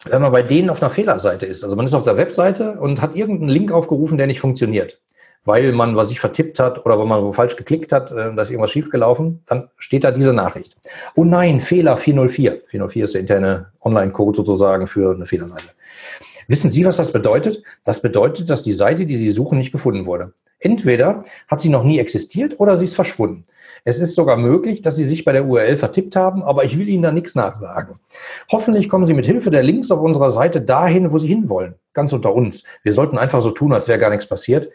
wenn 0.05 0.23
man 0.23 0.33
bei 0.33 0.43
denen 0.43 0.71
auf 0.71 0.81
einer 0.83 0.91
Fehlerseite 0.91 1.47
ist. 1.47 1.65
Also 1.65 1.75
man 1.77 1.87
ist 1.87 1.95
auf 1.95 2.05
der 2.05 2.17
Webseite 2.17 2.73
und 2.73 3.01
hat 3.01 3.17
irgendeinen 3.17 3.49
Link 3.49 3.73
aufgerufen, 3.73 4.17
der 4.17 4.27
nicht 4.27 4.41
funktioniert, 4.41 5.01
weil 5.45 5.73
man 5.73 5.97
was 5.97 6.09
sich 6.09 6.21
vertippt 6.21 6.59
hat 6.61 6.85
oder 6.87 6.99
weil 6.99 7.07
man 7.07 7.33
falsch 7.33 7.57
geklickt 7.57 7.93
hat, 7.93 8.13
äh, 8.13 8.35
da 8.35 8.43
ist 8.43 8.51
irgendwas 8.51 8.71
schiefgelaufen, 8.71 9.43
dann 9.47 9.71
steht 9.79 10.05
da 10.05 10.11
diese 10.11 10.33
Nachricht. 10.33 10.77
Oh 11.17 11.25
nein, 11.25 11.61
Fehler 11.61 11.97
404. 11.97 12.63
404 12.69 13.05
ist 13.05 13.15
der 13.15 13.21
interne 13.23 13.73
Online-Code 13.81 14.37
sozusagen 14.37 14.87
für 14.87 15.15
eine 15.15 15.27
Fehlerseite. 15.27 15.71
Wissen 16.47 16.71
Sie, 16.71 16.85
was 16.85 16.97
das 16.97 17.13
bedeutet? 17.13 17.63
Das 17.85 18.01
bedeutet, 18.01 18.49
dass 18.49 18.63
die 18.63 18.73
Seite, 18.73 19.05
die 19.05 19.17
Sie 19.17 19.31
suchen, 19.33 19.59
nicht 19.59 19.73
gefunden 19.73 20.07
wurde. 20.07 20.33
Entweder 20.61 21.25
hat 21.47 21.61
sie 21.61 21.69
noch 21.69 21.85
nie 21.85 21.99
existiert 21.99 22.59
oder 22.59 22.77
sie 22.77 22.85
ist 22.85 22.95
verschwunden. 22.95 23.45
Es 23.85 24.01
ist 24.01 24.15
sogar 24.15 24.37
möglich, 24.37 24.83
dass 24.83 24.97
Sie 24.97 25.05
sich 25.05 25.25
bei 25.25 25.33
der 25.33 25.47
URL 25.47 25.77
vertippt 25.77 26.17
haben, 26.17 26.43
aber 26.43 26.65
ich 26.65 26.79
will 26.79 26.89
Ihnen 26.89 27.03
da 27.03 27.13
nichts 27.13 27.35
nachsagen. 27.35 27.97
Hoffentlich 28.51 28.89
kommen 28.89 29.07
Sie 29.07 29.15
mit 29.15 29.27
Hilfe 29.27 29.51
der 29.51 29.63
Links 29.63 29.91
auf 29.91 30.01
unserer 30.01 30.33
Seite 30.33 30.61
dahin, 30.61 31.13
wo 31.13 31.19
Sie 31.19 31.29
hinwollen. 31.29 31.75
Ganz 31.93 32.13
unter 32.13 32.35
uns. 32.35 32.65
Wir 32.83 32.93
sollten 32.93 33.19
einfach 33.19 33.41
so 33.41 33.51
tun, 33.51 33.73
als 33.73 33.89
wäre 33.89 33.99
gar 33.99 34.11
nichts 34.11 34.27
passiert. 34.27 34.69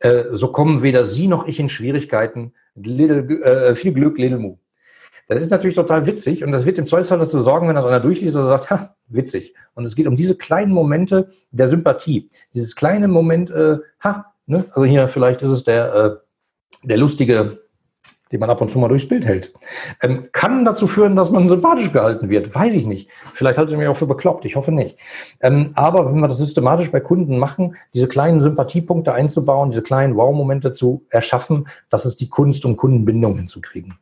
Äh, 0.00 0.24
so 0.32 0.48
kommen 0.48 0.82
weder 0.82 1.04
Sie 1.04 1.28
noch 1.28 1.46
ich 1.46 1.60
in 1.60 1.68
Schwierigkeiten. 1.68 2.52
Little, 2.74 3.22
äh, 3.42 3.74
viel 3.74 3.92
Glück, 3.92 4.18
Little 4.18 4.38
Moo. 4.38 4.58
Das 5.28 5.40
ist 5.40 5.50
natürlich 5.50 5.74
total 5.74 6.06
witzig 6.06 6.44
und 6.44 6.52
das 6.52 6.66
wird 6.66 6.78
im 6.78 6.86
Zweifelsfall 6.86 7.18
dazu 7.18 7.40
sorgen, 7.40 7.66
wenn 7.66 7.74
das 7.74 7.84
einer 7.84 7.98
durchliest 7.98 8.36
und 8.36 8.44
sagt, 8.44 8.70
ha, 8.70 8.94
witzig. 9.08 9.54
Und 9.74 9.84
es 9.84 9.96
geht 9.96 10.06
um 10.06 10.16
diese 10.16 10.36
kleinen 10.36 10.72
Momente 10.72 11.30
der 11.50 11.68
Sympathie. 11.68 12.30
Dieses 12.54 12.76
kleine 12.76 13.08
Moment, 13.08 13.50
äh, 13.50 13.78
ha, 14.04 14.32
ne? 14.46 14.64
also 14.70 14.84
hier 14.84 15.08
vielleicht 15.08 15.42
ist 15.42 15.50
es 15.50 15.64
der, 15.64 15.94
äh, 15.94 16.86
der 16.86 16.98
lustige 16.98 17.65
den 18.32 18.40
man 18.40 18.50
ab 18.50 18.60
und 18.60 18.70
zu 18.70 18.78
mal 18.78 18.88
durchs 18.88 19.08
Bild 19.08 19.24
hält. 19.24 19.52
Ähm, 20.02 20.28
kann 20.32 20.64
dazu 20.64 20.86
führen, 20.86 21.14
dass 21.14 21.30
man 21.30 21.48
sympathisch 21.48 21.92
gehalten 21.92 22.28
wird. 22.28 22.54
Weiß 22.54 22.72
ich 22.72 22.86
nicht. 22.86 23.08
Vielleicht 23.34 23.58
halte 23.58 23.72
ich 23.72 23.78
mich 23.78 23.86
auch 23.86 23.96
für 23.96 24.06
bekloppt. 24.06 24.44
Ich 24.44 24.56
hoffe 24.56 24.72
nicht. 24.72 24.98
Ähm, 25.40 25.70
aber 25.74 26.06
wenn 26.06 26.20
wir 26.20 26.28
das 26.28 26.38
systematisch 26.38 26.90
bei 26.90 27.00
Kunden 27.00 27.38
machen, 27.38 27.76
diese 27.94 28.08
kleinen 28.08 28.40
Sympathiepunkte 28.40 29.12
einzubauen, 29.12 29.70
diese 29.70 29.82
kleinen 29.82 30.16
Wow-Momente 30.16 30.72
zu 30.72 31.04
erschaffen, 31.10 31.68
das 31.88 32.04
ist 32.04 32.20
die 32.20 32.28
Kunst, 32.28 32.64
um 32.64 32.76
Kundenbindung 32.76 33.36
hinzukriegen. 33.36 33.98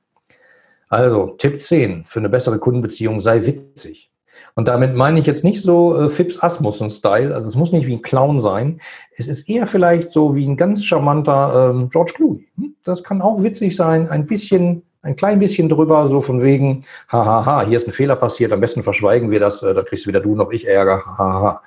Also, 0.88 1.34
Tipp 1.38 1.60
10 1.60 2.04
für 2.04 2.20
eine 2.20 2.28
bessere 2.28 2.58
Kundenbeziehung, 2.58 3.20
sei 3.20 3.44
witzig. 3.44 4.10
Und 4.54 4.68
damit 4.68 4.94
meine 4.94 5.18
ich 5.18 5.26
jetzt 5.26 5.44
nicht 5.44 5.62
so 5.62 5.98
äh, 5.98 6.10
Fips 6.10 6.42
Asmussen-Style, 6.42 7.34
also 7.34 7.48
es 7.48 7.56
muss 7.56 7.72
nicht 7.72 7.86
wie 7.86 7.94
ein 7.94 8.02
Clown 8.02 8.40
sein. 8.40 8.80
Es 9.16 9.28
ist 9.28 9.48
eher 9.48 9.66
vielleicht 9.66 10.10
so 10.10 10.34
wie 10.34 10.46
ein 10.46 10.56
ganz 10.56 10.84
charmanter 10.84 11.70
ähm, 11.70 11.88
George 11.88 12.12
Clooney. 12.14 12.48
Hm? 12.56 12.74
Das 12.84 13.02
kann 13.02 13.22
auch 13.22 13.42
witzig 13.42 13.76
sein, 13.76 14.08
ein 14.08 14.26
bisschen, 14.26 14.82
ein 15.02 15.16
klein 15.16 15.38
bisschen 15.38 15.68
drüber, 15.68 16.08
so 16.08 16.20
von 16.20 16.42
wegen, 16.42 16.84
hahaha, 17.08 17.46
ha, 17.46 17.46
ha, 17.46 17.66
hier 17.66 17.76
ist 17.76 17.88
ein 17.88 17.92
Fehler 17.92 18.16
passiert, 18.16 18.52
am 18.52 18.60
besten 18.60 18.82
verschweigen 18.82 19.30
wir 19.30 19.40
das, 19.40 19.62
äh, 19.62 19.74
da 19.74 19.82
kriegst 19.82 20.04
du 20.04 20.08
weder 20.08 20.20
du 20.20 20.34
noch 20.34 20.50
ich 20.52 20.66
Ärger, 20.66 21.04
hahaha. 21.04 21.42
Ha, 21.42 21.62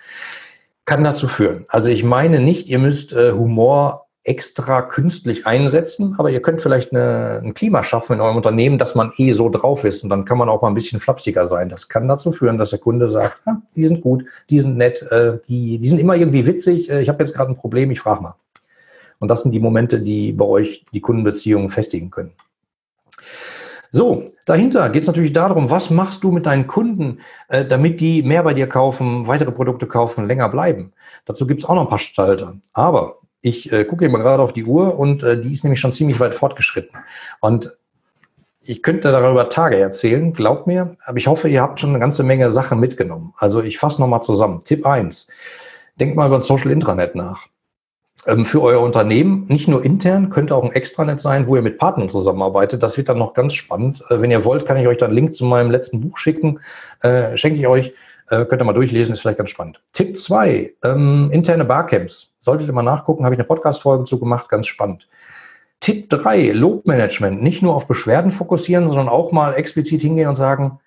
kann 0.87 1.03
dazu 1.03 1.27
führen. 1.27 1.65
Also 1.67 1.89
ich 1.89 2.03
meine 2.03 2.39
nicht, 2.39 2.69
ihr 2.69 2.79
müsst 2.79 3.11
äh, 3.13 3.33
Humor 3.33 4.06
extra 4.27 4.81
künstlich 4.81 5.47
einsetzen, 5.47 6.15
aber 6.17 6.29
ihr 6.29 6.41
könnt 6.41 6.61
vielleicht 6.61 6.91
eine, 6.91 7.41
ein 7.43 7.53
Klima 7.53 7.81
schaffen 7.83 8.13
in 8.13 8.21
eurem 8.21 8.35
Unternehmen, 8.35 8.77
dass 8.77 8.93
man 8.93 9.13
eh 9.17 9.31
so 9.31 9.49
drauf 9.49 9.85
ist 9.85 10.03
und 10.03 10.09
dann 10.09 10.25
kann 10.25 10.37
man 10.37 10.49
auch 10.49 10.61
mal 10.61 10.67
ein 10.67 10.73
bisschen 10.73 10.99
flapsiger 10.99 11.47
sein. 11.47 11.69
Das 11.69 11.87
kann 11.87 12.09
dazu 12.09 12.33
führen, 12.33 12.57
dass 12.57 12.71
der 12.71 12.79
Kunde 12.79 13.09
sagt, 13.09 13.37
ah, 13.45 13.61
die 13.75 13.85
sind 13.85 14.01
gut, 14.01 14.25
die 14.49 14.59
sind 14.59 14.75
nett, 14.75 15.01
äh, 15.11 15.39
die, 15.47 15.77
die 15.77 15.87
sind 15.87 15.99
immer 15.99 16.15
irgendwie 16.15 16.45
witzig, 16.45 16.89
äh, 16.89 17.01
ich 17.01 17.07
habe 17.07 17.23
jetzt 17.23 17.35
gerade 17.35 17.51
ein 17.51 17.55
Problem, 17.55 17.89
ich 17.89 18.01
frage 18.01 18.21
mal. 18.21 18.35
Und 19.19 19.29
das 19.29 19.43
sind 19.43 19.53
die 19.53 19.59
Momente, 19.59 19.99
die 19.99 20.33
bei 20.33 20.45
euch 20.45 20.85
die 20.93 21.01
Kundenbeziehungen 21.01 21.69
festigen 21.69 22.11
können. 22.11 22.33
So, 23.91 24.25
dahinter 24.45 24.89
geht 24.89 25.03
es 25.03 25.07
natürlich 25.07 25.31
darum, 25.31 25.69
was 25.69 25.89
machst 25.89 26.21
du 26.23 26.31
mit 26.31 26.45
deinen 26.45 26.67
Kunden, 26.67 27.21
äh, 27.47 27.63
damit 27.65 28.01
die 28.01 28.21
mehr 28.23 28.43
bei 28.43 28.53
dir 28.53 28.67
kaufen, 28.67 29.27
weitere 29.27 29.51
Produkte 29.51 29.87
kaufen, 29.87 30.27
länger 30.27 30.49
bleiben. 30.49 30.91
Dazu 31.23 31.47
gibt 31.47 31.61
es 31.61 31.69
auch 31.69 31.75
noch 31.75 31.83
ein 31.83 31.89
paar 31.89 31.97
Schalter. 31.97 32.57
Aber 32.73 33.19
ich 33.47 33.71
äh, 33.71 33.85
gucke 33.85 34.07
mal 34.09 34.21
gerade 34.21 34.43
auf 34.43 34.53
die 34.53 34.65
Uhr 34.65 34.97
und 34.97 35.23
äh, 35.23 35.39
die 35.39 35.53
ist 35.53 35.63
nämlich 35.63 35.79
schon 35.79 35.93
ziemlich 35.93 36.19
weit 36.19 36.35
fortgeschritten. 36.35 36.99
Und 37.39 37.75
ich 38.61 38.83
könnte 38.83 39.11
darüber 39.11 39.49
Tage 39.49 39.77
erzählen, 39.77 40.33
glaubt 40.33 40.67
mir, 40.67 40.97
aber 41.05 41.17
ich 41.17 41.27
hoffe, 41.27 41.47
ihr 41.47 41.61
habt 41.61 41.79
schon 41.79 41.91
eine 41.91 41.99
ganze 41.99 42.23
Menge 42.23 42.51
Sachen 42.51 42.79
mitgenommen. 42.79 43.33
Also 43.37 43.61
ich 43.61 43.77
fasse 43.77 44.01
nochmal 44.01 44.23
zusammen. 44.23 44.59
Tipp 44.59 44.85
1. 44.85 45.27
Denkt 45.99 46.15
mal 46.15 46.27
über 46.27 46.35
ein 46.35 46.43
Social 46.43 46.71
Intranet 46.71 47.15
nach. 47.15 47.47
Ähm, 48.25 48.45
für 48.45 48.61
euer 48.61 48.81
Unternehmen, 48.81 49.45
nicht 49.47 49.69
nur 49.69 49.85
intern, 49.85 50.29
könnte 50.29 50.53
auch 50.53 50.63
ein 50.65 50.73
Extranet 50.73 51.21
sein, 51.21 51.47
wo 51.47 51.55
ihr 51.55 51.61
mit 51.61 51.77
Partnern 51.77 52.09
zusammenarbeitet. 52.09 52.83
Das 52.83 52.97
wird 52.97 53.07
dann 53.07 53.17
noch 53.17 53.33
ganz 53.33 53.53
spannend. 53.53 54.03
Äh, 54.09 54.21
wenn 54.21 54.31
ihr 54.31 54.43
wollt, 54.43 54.65
kann 54.65 54.77
ich 54.77 54.87
euch 54.87 54.97
dann 54.97 55.11
einen 55.11 55.15
Link 55.15 55.35
zu 55.35 55.45
meinem 55.45 55.71
letzten 55.71 56.01
Buch 56.01 56.17
schicken. 56.17 56.59
Äh, 57.01 57.37
schenke 57.37 57.57
ich 57.57 57.67
euch. 57.67 57.93
Äh, 58.29 58.45
könnt 58.45 58.61
ihr 58.61 58.65
mal 58.65 58.73
durchlesen, 58.73 59.13
ist 59.13 59.21
vielleicht 59.21 59.37
ganz 59.37 59.49
spannend. 59.49 59.81
Tipp 59.93 60.17
2, 60.17 60.73
ähm, 60.83 61.29
interne 61.31 61.65
Barcamps. 61.65 62.33
Solltet 62.39 62.67
ihr 62.67 62.73
mal 62.73 62.83
nachgucken, 62.83 63.23
habe 63.23 63.35
ich 63.35 63.39
eine 63.39 63.47
Podcast-Folge 63.47 64.03
zu 64.03 64.19
gemacht, 64.19 64.49
ganz 64.49 64.67
spannend. 64.67 65.07
Tipp 65.79 66.09
3, 66.09 66.51
Lobmanagement. 66.51 67.41
Nicht 67.41 67.61
nur 67.61 67.75
auf 67.75 67.87
Beschwerden 67.87 68.31
fokussieren, 68.31 68.87
sondern 68.87 69.09
auch 69.09 69.31
mal 69.31 69.53
explizit 69.53 70.01
hingehen 70.01 70.27
und 70.27 70.35
sagen, 70.35 70.79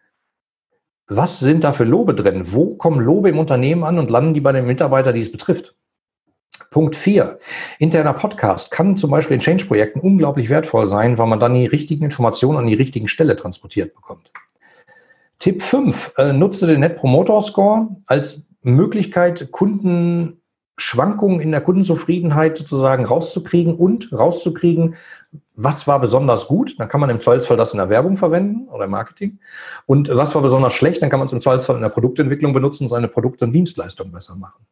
was 1.07 1.41
sind 1.41 1.65
da 1.65 1.73
für 1.73 1.85
Lobe 1.85 2.15
drin? 2.15 2.53
Wo 2.53 2.75
kommen 2.77 3.01
Lobe 3.01 3.31
im 3.31 3.39
Unternehmen 3.39 3.85
an 3.85 3.99
und 3.99 4.11
landen 4.11 4.35
die 4.35 4.41
bei 4.41 4.53
den 4.53 4.67
Mitarbeitern, 4.67 5.15
die 5.15 5.21
es 5.21 5.33
betrifft? 5.33 5.75
Punkt 6.71 6.95
4. 6.95 7.39
Interner 7.79 8.13
Podcast 8.13 8.71
kann 8.71 8.97
zum 8.97 9.11
Beispiel 9.11 9.35
in 9.35 9.41
Change-Projekten 9.41 10.01
unglaublich 10.01 10.51
wertvoll 10.51 10.87
sein, 10.87 11.19
weil 11.19 11.27
man 11.27 11.41
dann 11.41 11.55
die 11.55 11.67
richtigen 11.67 12.05
Informationen 12.05 12.59
an 12.59 12.67
die 12.67 12.75
richtigen 12.75 13.09
Stelle 13.09 13.35
transportiert 13.35 13.95
bekommt. 13.95 14.30
Tipp 15.41 15.63
5. 15.63 16.13
Äh, 16.19 16.33
nutze 16.33 16.67
den 16.67 16.81
Net 16.81 16.97
Promoter 16.97 17.41
Score 17.41 17.89
als 18.07 18.43
Möglichkeit, 18.61 19.51
Kundenschwankungen 19.51 21.41
in 21.41 21.51
der 21.51 21.63
Kundenzufriedenheit 21.63 22.59
sozusagen 22.59 23.07
rauszukriegen 23.07 23.75
und 23.75 24.13
rauszukriegen, 24.13 24.97
was 25.55 25.87
war 25.87 25.99
besonders 25.99 26.47
gut. 26.47 26.79
Dann 26.79 26.91
kann 26.91 27.01
man 27.01 27.09
im 27.09 27.21
Zweifelsfall 27.21 27.57
das 27.57 27.73
in 27.73 27.79
der 27.79 27.89
Werbung 27.89 28.19
verwenden 28.19 28.69
oder 28.69 28.85
im 28.85 28.91
Marketing. 28.91 29.39
Und 29.87 30.11
was 30.15 30.35
war 30.35 30.43
besonders 30.43 30.75
schlecht, 30.75 31.01
dann 31.01 31.09
kann 31.09 31.21
man 31.21 31.27
es 31.27 31.33
im 31.33 31.41
Zweifelsfall 31.41 31.77
in 31.77 31.83
der 31.83 31.89
Produktentwicklung 31.89 32.53
benutzen 32.53 32.85
und 32.85 32.91
seine 32.91 33.09
Produkte 33.09 33.47
und 33.47 33.53
Dienstleistungen 33.53 34.13
besser 34.13 34.37
machen. 34.37 34.67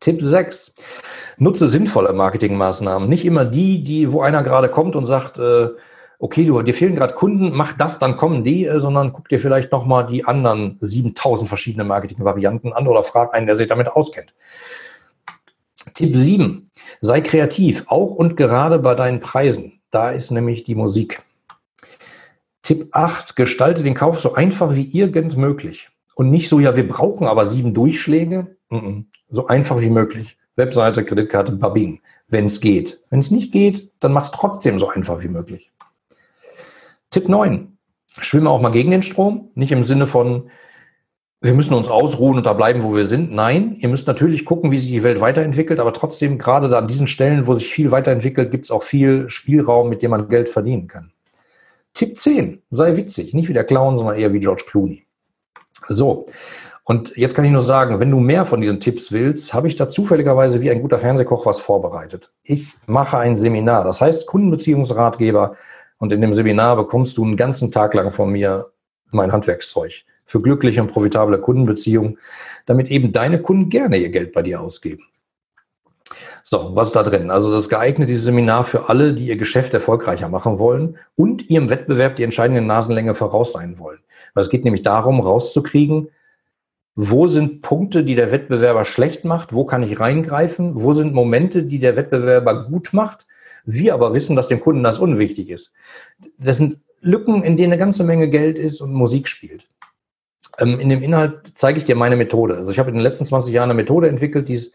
Tipp 0.00 0.20
6. 0.22 0.74
Nutze 1.38 1.68
sinnvolle 1.68 2.12
Marketingmaßnahmen. 2.12 3.08
Nicht 3.08 3.24
immer 3.24 3.46
die, 3.46 3.82
die, 3.82 4.12
wo 4.12 4.20
einer 4.20 4.42
gerade 4.42 4.68
kommt 4.68 4.96
und 4.96 5.06
sagt, 5.06 5.38
äh, 5.38 5.70
okay, 6.18 6.44
du, 6.44 6.60
dir 6.62 6.74
fehlen 6.74 6.94
gerade 6.94 7.14
Kunden, 7.14 7.52
mach 7.54 7.72
das, 7.72 7.98
dann 7.98 8.16
kommen 8.16 8.44
die, 8.44 8.64
äh, 8.64 8.80
sondern 8.80 9.12
guck 9.12 9.28
dir 9.28 9.40
vielleicht 9.40 9.72
nochmal 9.72 10.06
die 10.06 10.24
anderen 10.24 10.78
7000 10.80 11.48
verschiedene 11.48 11.84
Marketingvarianten 11.84 12.72
an 12.72 12.86
oder 12.86 13.02
frag 13.02 13.34
einen, 13.34 13.46
der 13.46 13.56
sich 13.56 13.68
damit 13.68 13.88
auskennt. 13.88 14.34
Tipp 15.94 16.14
7. 16.14 16.70
Sei 17.00 17.20
kreativ, 17.20 17.84
auch 17.88 18.14
und 18.14 18.36
gerade 18.36 18.78
bei 18.78 18.94
deinen 18.94 19.20
Preisen. 19.20 19.80
Da 19.90 20.10
ist 20.10 20.30
nämlich 20.30 20.64
die 20.64 20.74
Musik. 20.74 21.22
Tipp 22.62 22.88
8. 22.92 23.36
Gestalte 23.36 23.82
den 23.82 23.94
Kauf 23.94 24.20
so 24.20 24.34
einfach 24.34 24.74
wie 24.74 24.90
irgend 24.90 25.36
möglich. 25.36 25.88
Und 26.14 26.30
nicht 26.30 26.48
so, 26.48 26.58
ja, 26.58 26.74
wir 26.76 26.88
brauchen 26.88 27.26
aber 27.26 27.46
sieben 27.46 27.74
Durchschläge. 27.74 28.56
So 29.28 29.46
einfach 29.46 29.80
wie 29.80 29.90
möglich. 29.90 30.36
Webseite, 30.56 31.04
Kreditkarte, 31.04 31.52
babing. 31.52 32.00
Wenn 32.28 32.46
es 32.46 32.60
geht. 32.60 33.00
Wenn 33.10 33.20
es 33.20 33.30
nicht 33.30 33.52
geht, 33.52 33.92
dann 34.00 34.12
mach 34.12 34.24
es 34.24 34.32
trotzdem 34.32 34.78
so 34.78 34.88
einfach 34.88 35.22
wie 35.22 35.28
möglich. 35.28 35.70
Tipp 37.16 37.30
9. 37.30 37.78
Schwimme 38.20 38.50
auch 38.50 38.60
mal 38.60 38.68
gegen 38.68 38.90
den 38.90 39.02
Strom. 39.02 39.48
Nicht 39.54 39.72
im 39.72 39.84
Sinne 39.84 40.06
von, 40.06 40.50
wir 41.40 41.54
müssen 41.54 41.72
uns 41.72 41.88
ausruhen 41.88 42.36
und 42.36 42.44
da 42.44 42.52
bleiben, 42.52 42.82
wo 42.82 42.94
wir 42.94 43.06
sind. 43.06 43.32
Nein, 43.32 43.74
ihr 43.78 43.88
müsst 43.88 44.06
natürlich 44.06 44.44
gucken, 44.44 44.70
wie 44.70 44.78
sich 44.78 44.90
die 44.90 45.02
Welt 45.02 45.22
weiterentwickelt, 45.22 45.80
aber 45.80 45.94
trotzdem, 45.94 46.36
gerade 46.36 46.68
da 46.68 46.76
an 46.76 46.88
diesen 46.88 47.06
Stellen, 47.06 47.46
wo 47.46 47.54
sich 47.54 47.68
viel 47.68 47.90
weiterentwickelt, 47.90 48.50
gibt 48.50 48.66
es 48.66 48.70
auch 48.70 48.82
viel 48.82 49.30
Spielraum, 49.30 49.88
mit 49.88 50.02
dem 50.02 50.10
man 50.10 50.28
Geld 50.28 50.50
verdienen 50.50 50.88
kann. 50.88 51.10
Tipp 51.94 52.18
10. 52.18 52.60
Sei 52.70 52.98
witzig. 52.98 53.32
Nicht 53.32 53.48
wie 53.48 53.54
der 53.54 53.64
Clown, 53.64 53.96
sondern 53.96 54.16
eher 54.16 54.34
wie 54.34 54.40
George 54.40 54.64
Clooney. 54.68 55.06
So. 55.88 56.26
Und 56.84 57.16
jetzt 57.16 57.34
kann 57.34 57.46
ich 57.46 57.50
nur 57.50 57.62
sagen, 57.62 57.98
wenn 57.98 58.10
du 58.10 58.20
mehr 58.20 58.44
von 58.44 58.60
diesen 58.60 58.78
Tipps 58.78 59.10
willst, 59.10 59.54
habe 59.54 59.68
ich 59.68 59.76
da 59.76 59.88
zufälligerweise 59.88 60.60
wie 60.60 60.70
ein 60.70 60.82
guter 60.82 60.98
Fernsehkoch 60.98 61.46
was 61.46 61.60
vorbereitet. 61.60 62.30
Ich 62.42 62.74
mache 62.86 63.16
ein 63.16 63.38
Seminar, 63.38 63.84
das 63.84 64.02
heißt 64.02 64.26
Kundenbeziehungsratgeber, 64.26 65.56
und 65.98 66.12
in 66.12 66.20
dem 66.20 66.34
Seminar 66.34 66.76
bekommst 66.76 67.16
du 67.16 67.24
einen 67.24 67.36
ganzen 67.36 67.72
Tag 67.72 67.94
lang 67.94 68.12
von 68.12 68.30
mir 68.30 68.66
mein 69.10 69.32
Handwerkszeug 69.32 70.04
für 70.24 70.42
glückliche 70.42 70.82
und 70.82 70.92
profitable 70.92 71.38
Kundenbeziehungen, 71.38 72.18
damit 72.66 72.90
eben 72.90 73.12
deine 73.12 73.40
Kunden 73.40 73.70
gerne 73.70 73.96
ihr 73.96 74.10
Geld 74.10 74.32
bei 74.32 74.42
dir 74.42 74.60
ausgeben. 74.60 75.04
So, 76.42 76.70
was 76.74 76.88
ist 76.88 76.96
da 76.96 77.02
drin? 77.02 77.30
Also 77.30 77.50
das 77.50 77.68
geeignete 77.68 78.16
Seminar 78.16 78.64
für 78.64 78.88
alle, 78.88 79.14
die 79.14 79.26
ihr 79.26 79.36
Geschäft 79.36 79.74
erfolgreicher 79.74 80.28
machen 80.28 80.58
wollen 80.58 80.98
und 81.16 81.48
ihrem 81.50 81.70
Wettbewerb 81.70 82.16
die 82.16 82.22
entscheidende 82.22 82.62
Nasenlänge 82.62 83.14
voraus 83.14 83.52
sein 83.52 83.78
wollen. 83.78 83.98
Weil 84.34 84.44
es 84.44 84.50
geht 84.50 84.64
nämlich 84.64 84.84
darum, 84.84 85.20
rauszukriegen, 85.20 86.08
wo 86.94 87.26
sind 87.26 87.62
Punkte, 87.62 88.04
die 88.04 88.14
der 88.14 88.30
Wettbewerber 88.30 88.84
schlecht 88.84 89.24
macht, 89.24 89.52
wo 89.52 89.64
kann 89.64 89.82
ich 89.82 89.98
reingreifen, 89.98 90.82
wo 90.82 90.92
sind 90.92 91.12
Momente, 91.12 91.64
die 91.64 91.78
der 91.78 91.96
Wettbewerber 91.96 92.66
gut 92.68 92.92
macht 92.92 93.26
wir 93.66 93.94
aber 93.94 94.14
wissen, 94.14 94.36
dass 94.36 94.48
dem 94.48 94.60
Kunden 94.60 94.82
das 94.82 94.98
unwichtig 94.98 95.50
ist. 95.50 95.72
Das 96.38 96.56
sind 96.56 96.78
Lücken, 97.00 97.42
in 97.42 97.56
denen 97.56 97.72
eine 97.72 97.78
ganze 97.78 98.04
Menge 98.04 98.30
Geld 98.30 98.58
ist 98.58 98.80
und 98.80 98.92
Musik 98.92 99.28
spielt. 99.28 99.68
Ähm, 100.58 100.80
in 100.80 100.88
dem 100.88 101.02
Inhalt 101.02 101.52
zeige 101.54 101.78
ich 101.78 101.84
dir 101.84 101.96
meine 101.96 102.16
Methode. 102.16 102.56
Also 102.56 102.72
ich 102.72 102.78
habe 102.78 102.88
in 102.88 102.96
den 102.96 103.02
letzten 103.02 103.26
20 103.26 103.52
Jahren 103.52 103.70
eine 103.70 103.76
Methode 103.76 104.08
entwickelt, 104.08 104.48
die 104.48 104.54
ist 104.54 104.72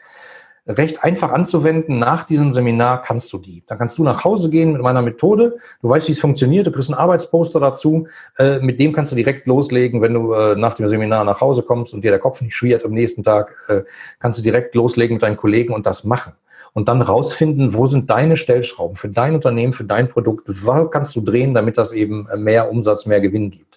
recht 0.67 1.03
einfach 1.03 1.31
anzuwenden. 1.31 1.97
Nach 1.97 2.25
diesem 2.25 2.53
Seminar 2.53 3.01
kannst 3.01 3.33
du 3.33 3.39
die. 3.39 3.63
Dann 3.65 3.79
kannst 3.79 3.97
du 3.97 4.03
nach 4.03 4.23
Hause 4.23 4.49
gehen 4.49 4.73
mit 4.73 4.81
meiner 4.81 5.01
Methode. 5.01 5.57
Du 5.81 5.89
weißt, 5.89 6.07
wie 6.07 6.11
es 6.11 6.19
funktioniert. 6.19 6.67
Du 6.67 6.71
kriegst 6.71 6.89
einen 6.89 6.99
Arbeitsposter 6.99 7.59
dazu. 7.59 8.07
Äh, 8.37 8.59
mit 8.59 8.79
dem 8.79 8.93
kannst 8.93 9.11
du 9.11 9.15
direkt 9.15 9.47
loslegen, 9.47 10.01
wenn 10.01 10.13
du 10.13 10.33
äh, 10.33 10.55
nach 10.55 10.75
dem 10.75 10.87
Seminar 10.87 11.23
nach 11.23 11.41
Hause 11.41 11.63
kommst 11.63 11.93
und 11.93 12.03
dir 12.03 12.11
der 12.11 12.19
Kopf 12.19 12.41
nicht 12.41 12.55
schwirrt 12.55 12.85
am 12.85 12.91
nächsten 12.91 13.23
Tag. 13.23 13.55
Äh, 13.67 13.81
kannst 14.19 14.39
du 14.39 14.43
direkt 14.43 14.75
loslegen 14.75 15.15
mit 15.15 15.23
deinen 15.23 15.37
Kollegen 15.37 15.73
und 15.73 15.85
das 15.85 16.03
machen 16.03 16.33
und 16.73 16.87
dann 16.87 17.01
rausfinden, 17.01 17.73
wo 17.73 17.85
sind 17.85 18.09
deine 18.09 18.37
Stellschrauben 18.37 18.95
für 18.95 19.09
dein 19.09 19.35
Unternehmen, 19.35 19.73
für 19.73 19.83
dein 19.83 20.09
Produkt, 20.09 20.45
was 20.47 20.89
kannst 20.91 21.15
du 21.15 21.21
drehen, 21.21 21.53
damit 21.53 21.77
das 21.77 21.91
eben 21.91 22.27
mehr 22.37 22.71
Umsatz, 22.71 23.05
mehr 23.05 23.21
Gewinn 23.21 23.51
gibt. 23.51 23.71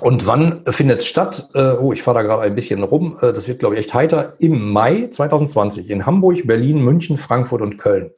Und 0.00 0.26
wann 0.26 0.64
findet 0.66 1.00
es 1.00 1.06
statt? 1.06 1.48
Äh, 1.54 1.74
oh, 1.74 1.92
ich 1.92 2.02
fahre 2.02 2.18
da 2.18 2.22
gerade 2.22 2.42
ein 2.42 2.56
bisschen 2.56 2.82
rum. 2.82 3.18
Äh, 3.20 3.32
das 3.32 3.46
wird, 3.46 3.60
glaube 3.60 3.76
ich, 3.76 3.80
echt 3.80 3.94
heiter. 3.94 4.34
Im 4.40 4.72
Mai 4.72 5.08
2020 5.08 5.90
in 5.90 6.06
Hamburg, 6.06 6.44
Berlin, 6.44 6.82
München, 6.82 7.18
Frankfurt 7.18 7.62
und 7.62 7.78
Köln. 7.78 8.10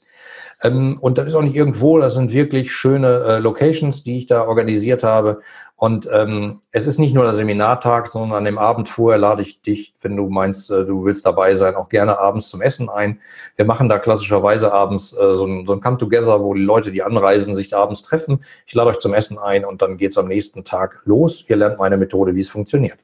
Ähm, 0.62 0.96
und 1.00 1.18
das 1.18 1.26
ist 1.26 1.34
auch 1.34 1.42
nicht 1.42 1.54
irgendwo, 1.54 1.98
das 1.98 2.14
sind 2.14 2.32
wirklich 2.32 2.72
schöne 2.72 3.24
äh, 3.24 3.38
Locations, 3.38 4.02
die 4.02 4.18
ich 4.18 4.26
da 4.26 4.46
organisiert 4.46 5.02
habe. 5.02 5.40
Und 5.84 6.08
ähm, 6.10 6.62
es 6.70 6.86
ist 6.86 6.98
nicht 6.98 7.12
nur 7.12 7.24
der 7.24 7.34
Seminartag, 7.34 8.06
sondern 8.06 8.38
an 8.38 8.46
dem 8.46 8.56
Abend 8.56 8.88
vorher 8.88 9.18
lade 9.18 9.42
ich 9.42 9.60
dich, 9.60 9.94
wenn 10.00 10.16
du 10.16 10.30
meinst, 10.30 10.70
äh, 10.70 10.86
du 10.86 11.04
willst 11.04 11.26
dabei 11.26 11.56
sein, 11.56 11.74
auch 11.74 11.90
gerne 11.90 12.18
abends 12.18 12.48
zum 12.48 12.62
Essen 12.62 12.88
ein. 12.88 13.20
Wir 13.56 13.66
machen 13.66 13.90
da 13.90 13.98
klassischerweise 13.98 14.72
abends 14.72 15.12
äh, 15.12 15.34
so 15.34 15.44
ein, 15.44 15.66
so 15.66 15.74
ein 15.74 15.82
Come-Together, 15.82 16.42
wo 16.42 16.54
die 16.54 16.62
Leute, 16.62 16.90
die 16.90 17.02
anreisen, 17.02 17.54
sich 17.54 17.68
da 17.68 17.82
abends 17.82 18.00
treffen. 18.00 18.42
Ich 18.66 18.72
lade 18.72 18.88
euch 18.88 18.98
zum 18.98 19.12
Essen 19.12 19.36
ein 19.36 19.66
und 19.66 19.82
dann 19.82 19.98
geht 19.98 20.12
es 20.12 20.16
am 20.16 20.26
nächsten 20.26 20.64
Tag 20.64 21.02
los. 21.04 21.44
Ihr 21.48 21.56
lernt 21.56 21.78
meine 21.78 21.98
Methode, 21.98 22.34
wie 22.34 22.40
es 22.40 22.48
funktioniert. 22.48 22.96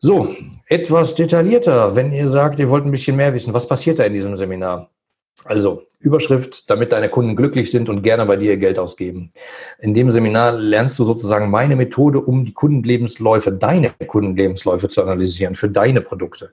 So, 0.00 0.26
etwas 0.66 1.14
detaillierter, 1.14 1.94
wenn 1.94 2.12
ihr 2.12 2.30
sagt, 2.30 2.58
ihr 2.58 2.68
wollt 2.68 2.84
ein 2.84 2.90
bisschen 2.90 3.14
mehr 3.14 3.32
wissen, 3.32 3.54
was 3.54 3.68
passiert 3.68 4.00
da 4.00 4.02
in 4.02 4.14
diesem 4.14 4.36
Seminar? 4.36 4.90
Also 5.44 5.82
Überschrift, 5.98 6.68
damit 6.68 6.92
deine 6.92 7.08
Kunden 7.08 7.36
glücklich 7.36 7.70
sind 7.70 7.88
und 7.88 8.02
gerne 8.02 8.26
bei 8.26 8.36
dir 8.36 8.56
Geld 8.56 8.78
ausgeben. 8.78 9.30
In 9.78 9.94
dem 9.94 10.10
Seminar 10.10 10.52
lernst 10.52 10.98
du 10.98 11.04
sozusagen 11.04 11.50
meine 11.50 11.76
Methode, 11.76 12.20
um 12.20 12.44
die 12.44 12.52
Kundenlebensläufe, 12.52 13.52
deine 13.52 13.90
Kundenlebensläufe 13.90 14.88
zu 14.88 15.02
analysieren 15.02 15.54
für 15.54 15.68
deine 15.68 16.00
Produkte. 16.00 16.52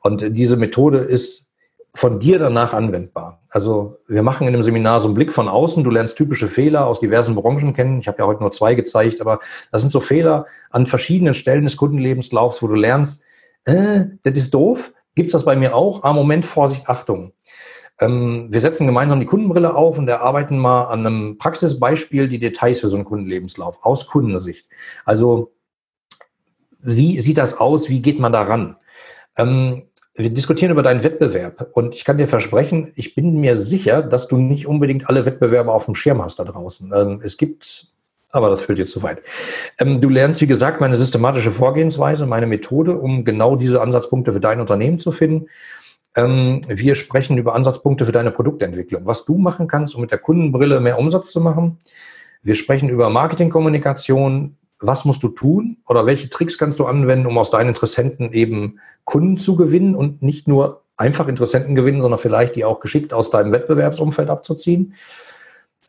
Und 0.00 0.36
diese 0.36 0.56
Methode 0.56 0.98
ist 0.98 1.46
von 1.94 2.20
dir 2.20 2.38
danach 2.38 2.74
anwendbar. 2.74 3.40
Also 3.48 3.98
wir 4.06 4.22
machen 4.22 4.46
in 4.46 4.52
dem 4.52 4.62
Seminar 4.62 5.00
so 5.00 5.06
einen 5.06 5.14
Blick 5.14 5.32
von 5.32 5.48
außen. 5.48 5.82
Du 5.82 5.90
lernst 5.90 6.18
typische 6.18 6.46
Fehler 6.46 6.86
aus 6.86 7.00
diversen 7.00 7.34
Branchen 7.34 7.72
kennen. 7.72 8.00
Ich 8.00 8.08
habe 8.08 8.18
ja 8.18 8.26
heute 8.26 8.40
nur 8.40 8.52
zwei 8.52 8.74
gezeigt, 8.74 9.20
aber 9.22 9.40
das 9.72 9.80
sind 9.80 9.90
so 9.90 10.00
Fehler 10.00 10.44
an 10.70 10.84
verschiedenen 10.84 11.32
Stellen 11.32 11.64
des 11.64 11.78
Kundenlebenslaufs, 11.78 12.62
wo 12.62 12.66
du 12.66 12.74
lernst, 12.74 13.22
äh, 13.64 14.04
das 14.22 14.36
ist 14.38 14.52
doof. 14.52 14.92
Gibt's 15.14 15.32
das 15.32 15.46
bei 15.46 15.56
mir 15.56 15.74
auch? 15.74 16.02
Ah, 16.02 16.12
Moment, 16.12 16.44
Vorsicht, 16.44 16.86
Achtung. 16.86 17.32
Ähm, 18.00 18.48
wir 18.50 18.60
setzen 18.60 18.86
gemeinsam 18.86 19.20
die 19.20 19.26
Kundenbrille 19.26 19.74
auf 19.74 19.98
und 19.98 20.08
erarbeiten 20.08 20.58
mal 20.58 20.84
an 20.84 21.06
einem 21.06 21.38
Praxisbeispiel 21.38 22.28
die 22.28 22.38
Details 22.38 22.80
für 22.80 22.88
so 22.88 22.96
einen 22.96 23.04
Kundenlebenslauf 23.04 23.84
aus 23.84 24.06
Kundensicht. 24.06 24.68
Also 25.04 25.52
wie 26.80 27.20
sieht 27.20 27.38
das 27.38 27.58
aus? 27.58 27.88
Wie 27.88 28.00
geht 28.00 28.18
man 28.18 28.32
daran? 28.32 28.76
Ähm, 29.36 29.82
wir 30.14 30.30
diskutieren 30.30 30.72
über 30.72 30.82
deinen 30.82 31.04
Wettbewerb 31.04 31.70
und 31.72 31.94
ich 31.94 32.04
kann 32.04 32.16
dir 32.16 32.28
versprechen, 32.28 32.92
ich 32.96 33.14
bin 33.14 33.38
mir 33.38 33.56
sicher, 33.56 34.02
dass 34.02 34.28
du 34.28 34.38
nicht 34.38 34.66
unbedingt 34.66 35.08
alle 35.08 35.26
Wettbewerber 35.26 35.74
auf 35.74 35.84
dem 35.84 35.94
Schirm 35.94 36.22
hast 36.22 36.38
da 36.38 36.44
draußen. 36.44 36.90
Ähm, 36.94 37.20
es 37.22 37.36
gibt, 37.36 37.88
aber 38.30 38.48
das 38.48 38.62
führt 38.62 38.78
jetzt 38.78 38.92
zu 38.92 39.02
weit. 39.02 39.22
Ähm, 39.78 40.00
du 40.00 40.08
lernst, 40.08 40.40
wie 40.40 40.46
gesagt, 40.46 40.80
meine 40.80 40.96
systematische 40.96 41.52
Vorgehensweise, 41.52 42.24
meine 42.24 42.46
Methode, 42.46 42.96
um 42.96 43.24
genau 43.24 43.56
diese 43.56 43.82
Ansatzpunkte 43.82 44.32
für 44.32 44.40
dein 44.40 44.60
Unternehmen 44.60 44.98
zu 44.98 45.12
finden. 45.12 45.48
Ähm, 46.16 46.62
wir 46.66 46.94
sprechen 46.94 47.36
über 47.36 47.54
Ansatzpunkte 47.54 48.06
für 48.06 48.12
deine 48.12 48.30
Produktentwicklung, 48.30 49.06
was 49.06 49.24
du 49.26 49.36
machen 49.36 49.68
kannst, 49.68 49.94
um 49.94 50.00
mit 50.00 50.10
der 50.10 50.18
Kundenbrille 50.18 50.80
mehr 50.80 50.98
Umsatz 50.98 51.30
zu 51.30 51.40
machen. 51.40 51.78
Wir 52.42 52.54
sprechen 52.54 52.88
über 52.88 53.10
Marketingkommunikation, 53.10 54.56
was 54.80 55.04
musst 55.04 55.22
du 55.22 55.28
tun 55.28 55.78
oder 55.86 56.06
welche 56.06 56.30
Tricks 56.30 56.58
kannst 56.58 56.78
du 56.78 56.86
anwenden, 56.86 57.26
um 57.26 57.38
aus 57.38 57.50
deinen 57.50 57.68
Interessenten 57.68 58.32
eben 58.32 58.80
Kunden 59.04 59.36
zu 59.36 59.56
gewinnen 59.56 59.94
und 59.94 60.22
nicht 60.22 60.48
nur 60.48 60.82
einfach 60.96 61.28
Interessenten 61.28 61.74
gewinnen, 61.74 62.00
sondern 62.00 62.18
vielleicht 62.18 62.56
die 62.56 62.64
auch 62.64 62.80
geschickt 62.80 63.12
aus 63.12 63.30
deinem 63.30 63.52
Wettbewerbsumfeld 63.52 64.30
abzuziehen. 64.30 64.94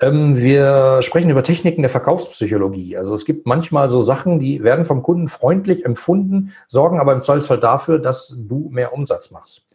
Ähm, 0.01 0.38
wir 0.38 1.01
sprechen 1.01 1.30
über 1.30 1.43
Techniken 1.43 1.82
der 1.82 1.89
Verkaufspsychologie. 1.89 2.97
Also 2.97 3.15
es 3.15 3.25
gibt 3.25 3.47
manchmal 3.47 3.89
so 3.89 4.01
Sachen, 4.01 4.39
die 4.39 4.63
werden 4.63 4.86
vom 4.86 5.01
Kunden 5.01 5.28
freundlich 5.28 5.86
empfunden, 5.86 6.53
sorgen 6.67 6.99
aber 6.99 7.13
im 7.13 7.21
Zweifelsfall 7.21 7.59
dafür, 7.59 7.99
dass 7.99 8.36
du 8.38 8.69
mehr 8.71 8.93
Umsatz 8.93 9.32
machst. 9.32 9.66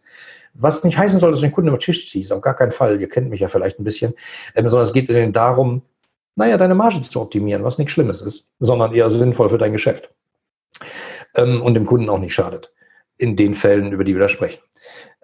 Was 0.53 0.83
nicht 0.83 0.97
heißen 0.97 1.19
soll, 1.19 1.31
dass 1.31 1.39
du 1.39 1.47
den 1.47 1.51
Kunden 1.51 1.69
über 1.69 1.77
den 1.77 1.83
Tisch 1.83 2.09
ziehst, 2.09 2.31
auf 2.31 2.41
gar 2.41 2.55
keinen 2.55 2.71
Fall. 2.71 3.01
Ihr 3.01 3.09
kennt 3.09 3.29
mich 3.29 3.39
ja 3.39 3.47
vielleicht 3.47 3.79
ein 3.79 3.83
bisschen, 3.83 4.13
ähm, 4.55 4.69
sondern 4.69 4.87
es 4.87 4.93
geht 4.93 5.09
darum, 5.35 5.81
naja, 6.35 6.57
deine 6.57 6.75
Marge 6.75 7.01
zu 7.01 7.21
optimieren, 7.21 7.63
was 7.63 7.77
nichts 7.77 7.93
Schlimmes 7.93 8.21
ist, 8.21 8.45
sondern 8.59 8.93
eher 8.93 9.09
sinnvoll 9.09 9.49
für 9.49 9.57
dein 9.57 9.71
Geschäft. 9.71 10.11
Ähm, 11.35 11.61
und 11.61 11.73
dem 11.73 11.85
Kunden 11.85 12.09
auch 12.09 12.19
nicht 12.19 12.33
schadet. 12.33 12.71
In 13.17 13.35
den 13.35 13.53
Fällen, 13.53 13.91
über 13.91 14.03
die 14.03 14.13
wir 14.13 14.21
da 14.21 14.29
sprechen. 14.29 14.61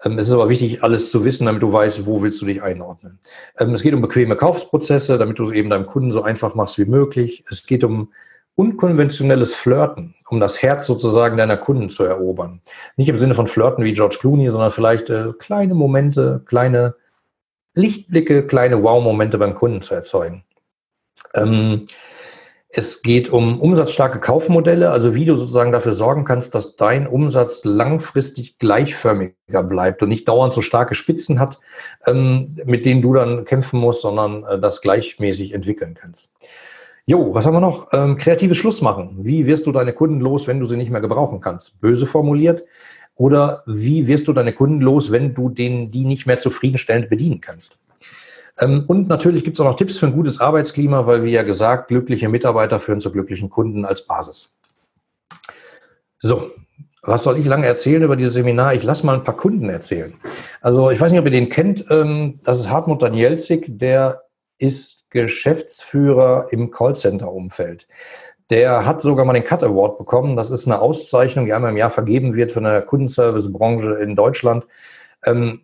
Ähm, 0.04 0.18
es 0.18 0.28
ist 0.28 0.34
aber 0.34 0.48
wichtig, 0.48 0.82
alles 0.82 1.10
zu 1.10 1.24
wissen, 1.24 1.46
damit 1.46 1.62
du 1.62 1.72
weißt, 1.72 2.06
wo 2.06 2.22
willst 2.22 2.40
du 2.40 2.46
dich 2.46 2.62
einordnen. 2.62 3.18
Ähm, 3.58 3.74
es 3.74 3.82
geht 3.82 3.94
um 3.94 4.00
bequeme 4.00 4.36
Kaufprozesse, 4.36 5.18
damit 5.18 5.38
du 5.38 5.44
es 5.48 5.52
eben 5.52 5.70
deinem 5.70 5.86
Kunden 5.86 6.12
so 6.12 6.22
einfach 6.22 6.54
machst 6.54 6.78
wie 6.78 6.84
möglich. 6.84 7.44
Es 7.50 7.66
geht 7.66 7.84
um 7.84 8.12
unkonventionelles 8.60 9.54
Flirten, 9.54 10.14
um 10.28 10.38
das 10.38 10.60
Herz 10.60 10.84
sozusagen 10.84 11.38
deiner 11.38 11.56
Kunden 11.56 11.88
zu 11.88 12.04
erobern. 12.04 12.60
Nicht 12.96 13.08
im 13.08 13.16
Sinne 13.16 13.34
von 13.34 13.48
Flirten 13.48 13.84
wie 13.84 13.94
George 13.94 14.18
Clooney, 14.20 14.50
sondern 14.50 14.70
vielleicht 14.70 15.08
äh, 15.08 15.32
kleine 15.38 15.74
Momente, 15.74 16.42
kleine 16.44 16.94
Lichtblicke, 17.72 18.46
kleine 18.46 18.82
Wow-Momente 18.82 19.38
beim 19.38 19.54
Kunden 19.54 19.80
zu 19.80 19.94
erzeugen. 19.94 20.44
Ähm, 21.34 21.86
es 22.68 23.00
geht 23.00 23.30
um 23.30 23.58
umsatzstarke 23.62 24.20
Kaufmodelle, 24.20 24.90
also 24.90 25.14
wie 25.14 25.24
du 25.24 25.36
sozusagen 25.36 25.72
dafür 25.72 25.94
sorgen 25.94 26.26
kannst, 26.26 26.54
dass 26.54 26.76
dein 26.76 27.06
Umsatz 27.06 27.64
langfristig 27.64 28.58
gleichförmiger 28.58 29.62
bleibt 29.62 30.02
und 30.02 30.10
nicht 30.10 30.28
dauernd 30.28 30.52
so 30.52 30.60
starke 30.60 30.94
Spitzen 30.94 31.40
hat, 31.40 31.58
ähm, 32.06 32.56
mit 32.66 32.84
denen 32.84 33.00
du 33.00 33.14
dann 33.14 33.46
kämpfen 33.46 33.80
musst, 33.80 34.02
sondern 34.02 34.44
äh, 34.44 34.58
das 34.58 34.82
gleichmäßig 34.82 35.54
entwickeln 35.54 35.94
kannst. 35.94 36.30
Jo, 37.10 37.34
was 37.34 37.44
haben 37.44 37.54
wir 37.54 37.60
noch? 37.60 37.88
Ähm, 37.92 38.16
kreatives 38.16 38.56
Schluss 38.56 38.82
machen. 38.82 39.16
Wie 39.24 39.48
wirst 39.48 39.66
du 39.66 39.72
deine 39.72 39.92
Kunden 39.92 40.20
los, 40.20 40.46
wenn 40.46 40.60
du 40.60 40.66
sie 40.66 40.76
nicht 40.76 40.92
mehr 40.92 41.00
gebrauchen 41.00 41.40
kannst? 41.40 41.80
Böse 41.80 42.06
formuliert. 42.06 42.62
Oder 43.16 43.64
wie 43.66 44.06
wirst 44.06 44.28
du 44.28 44.32
deine 44.32 44.52
Kunden 44.52 44.80
los, 44.80 45.10
wenn 45.10 45.34
du 45.34 45.48
denen 45.48 45.90
die 45.90 46.04
nicht 46.04 46.26
mehr 46.26 46.38
zufriedenstellend 46.38 47.10
bedienen 47.10 47.40
kannst? 47.40 47.80
Ähm, 48.60 48.84
und 48.86 49.08
natürlich 49.08 49.42
gibt 49.42 49.56
es 49.56 49.60
auch 49.60 49.64
noch 49.64 49.74
Tipps 49.74 49.98
für 49.98 50.06
ein 50.06 50.12
gutes 50.12 50.40
Arbeitsklima, 50.40 51.04
weil 51.04 51.24
wie 51.24 51.32
ja 51.32 51.42
gesagt, 51.42 51.88
glückliche 51.88 52.28
Mitarbeiter 52.28 52.78
führen 52.78 53.00
zu 53.00 53.10
glücklichen 53.10 53.50
Kunden 53.50 53.84
als 53.84 54.06
Basis. 54.06 54.52
So, 56.20 56.52
was 57.02 57.24
soll 57.24 57.40
ich 57.40 57.46
lange 57.46 57.66
erzählen 57.66 58.04
über 58.04 58.14
dieses 58.14 58.34
Seminar? 58.34 58.74
Ich 58.74 58.84
lasse 58.84 59.04
mal 59.04 59.16
ein 59.16 59.24
paar 59.24 59.36
Kunden 59.36 59.68
erzählen. 59.68 60.14
Also 60.60 60.92
ich 60.92 61.00
weiß 61.00 61.10
nicht, 61.10 61.20
ob 61.20 61.26
ihr 61.26 61.32
den 61.32 61.48
kennt. 61.48 61.86
Ähm, 61.90 62.38
das 62.44 62.60
ist 62.60 62.70
Hartmut 62.70 63.02
Danielzig, 63.02 63.64
der 63.66 64.22
ist 64.58 64.99
Geschäftsführer 65.10 66.48
im 66.50 66.70
Callcenter-Umfeld. 66.70 67.86
Der 68.50 68.84
hat 68.84 69.00
sogar 69.00 69.24
mal 69.24 69.32
den 69.32 69.44
Cut 69.44 69.62
Award 69.62 69.98
bekommen. 69.98 70.36
Das 70.36 70.50
ist 70.50 70.66
eine 70.66 70.80
Auszeichnung, 70.80 71.46
die 71.46 71.52
einmal 71.52 71.70
im 71.70 71.76
Jahr 71.76 71.90
vergeben 71.90 72.34
wird 72.34 72.52
von 72.52 72.64
der 72.64 72.82
Kundenservice-Branche 72.82 73.94
in 73.94 74.16
Deutschland. 74.16 74.66
Ähm, 75.24 75.62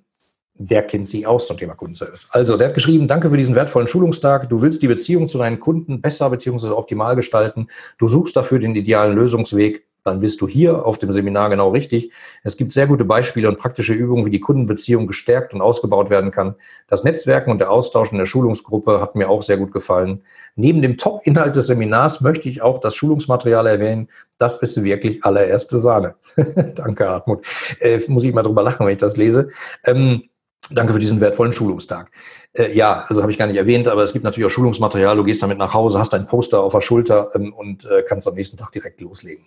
der 0.58 0.82
kennt 0.82 1.08
sich 1.08 1.26
aus 1.26 1.46
zum 1.46 1.58
Thema 1.58 1.74
Kundenservice. 1.74 2.28
Also, 2.30 2.56
der 2.56 2.68
hat 2.68 2.74
geschrieben, 2.74 3.08
danke 3.08 3.28
für 3.28 3.36
diesen 3.36 3.54
wertvollen 3.54 3.88
Schulungstag. 3.88 4.48
Du 4.48 4.62
willst 4.62 4.82
die 4.82 4.88
Beziehung 4.88 5.28
zu 5.28 5.38
deinen 5.38 5.60
Kunden 5.60 6.00
besser 6.00 6.30
bzw. 6.30 6.68
optimal 6.68 7.14
gestalten. 7.16 7.68
Du 7.98 8.08
suchst 8.08 8.36
dafür 8.36 8.58
den 8.58 8.74
idealen 8.74 9.14
Lösungsweg. 9.14 9.84
Dann 10.06 10.20
bist 10.20 10.40
du 10.40 10.48
hier 10.48 10.86
auf 10.86 10.98
dem 10.98 11.12
Seminar 11.12 11.50
genau 11.50 11.70
richtig. 11.70 12.12
Es 12.44 12.56
gibt 12.56 12.72
sehr 12.72 12.86
gute 12.86 13.04
Beispiele 13.04 13.48
und 13.48 13.58
praktische 13.58 13.92
Übungen, 13.92 14.24
wie 14.24 14.30
die 14.30 14.40
Kundenbeziehung 14.40 15.06
gestärkt 15.06 15.52
und 15.52 15.60
ausgebaut 15.60 16.10
werden 16.10 16.30
kann. 16.30 16.54
Das 16.88 17.04
Netzwerken 17.04 17.50
und 17.50 17.58
der 17.58 17.70
Austausch 17.70 18.12
in 18.12 18.18
der 18.18 18.26
Schulungsgruppe 18.26 19.00
hat 19.00 19.16
mir 19.16 19.28
auch 19.28 19.42
sehr 19.42 19.56
gut 19.56 19.72
gefallen. 19.72 20.22
Neben 20.54 20.80
dem 20.80 20.96
Top-Inhalt 20.96 21.56
des 21.56 21.66
Seminars 21.66 22.20
möchte 22.20 22.48
ich 22.48 22.62
auch 22.62 22.80
das 22.80 22.94
Schulungsmaterial 22.94 23.66
erwähnen. 23.66 24.08
Das 24.38 24.62
ist 24.62 24.82
wirklich 24.82 25.24
allererste 25.24 25.78
Sahne. 25.78 26.14
Danke, 26.74 27.08
Hartmut. 27.08 27.44
Äh, 27.80 28.00
muss 28.06 28.24
ich 28.24 28.32
mal 28.32 28.42
drüber 28.42 28.62
lachen, 28.62 28.86
wenn 28.86 28.92
ich 28.92 29.00
das 29.00 29.16
lese. 29.16 29.48
Ähm, 29.84 30.24
Danke 30.70 30.92
für 30.92 30.98
diesen 30.98 31.20
wertvollen 31.20 31.52
Schulungstag. 31.52 32.10
Äh, 32.52 32.76
ja, 32.76 33.04
also 33.08 33.22
habe 33.22 33.30
ich 33.30 33.38
gar 33.38 33.46
nicht 33.46 33.56
erwähnt, 33.56 33.86
aber 33.86 34.02
es 34.02 34.12
gibt 34.12 34.24
natürlich 34.24 34.46
auch 34.46 34.54
Schulungsmaterial. 34.54 35.16
Du 35.16 35.24
gehst 35.24 35.42
damit 35.42 35.58
nach 35.58 35.74
Hause, 35.74 35.98
hast 35.98 36.12
dein 36.12 36.26
Poster 36.26 36.60
auf 36.60 36.72
der 36.72 36.80
Schulter 36.80 37.30
ähm, 37.34 37.52
und 37.52 37.84
äh, 37.84 38.02
kannst 38.02 38.26
am 38.26 38.34
nächsten 38.34 38.56
Tag 38.56 38.72
direkt 38.72 39.00
loslegen. 39.00 39.46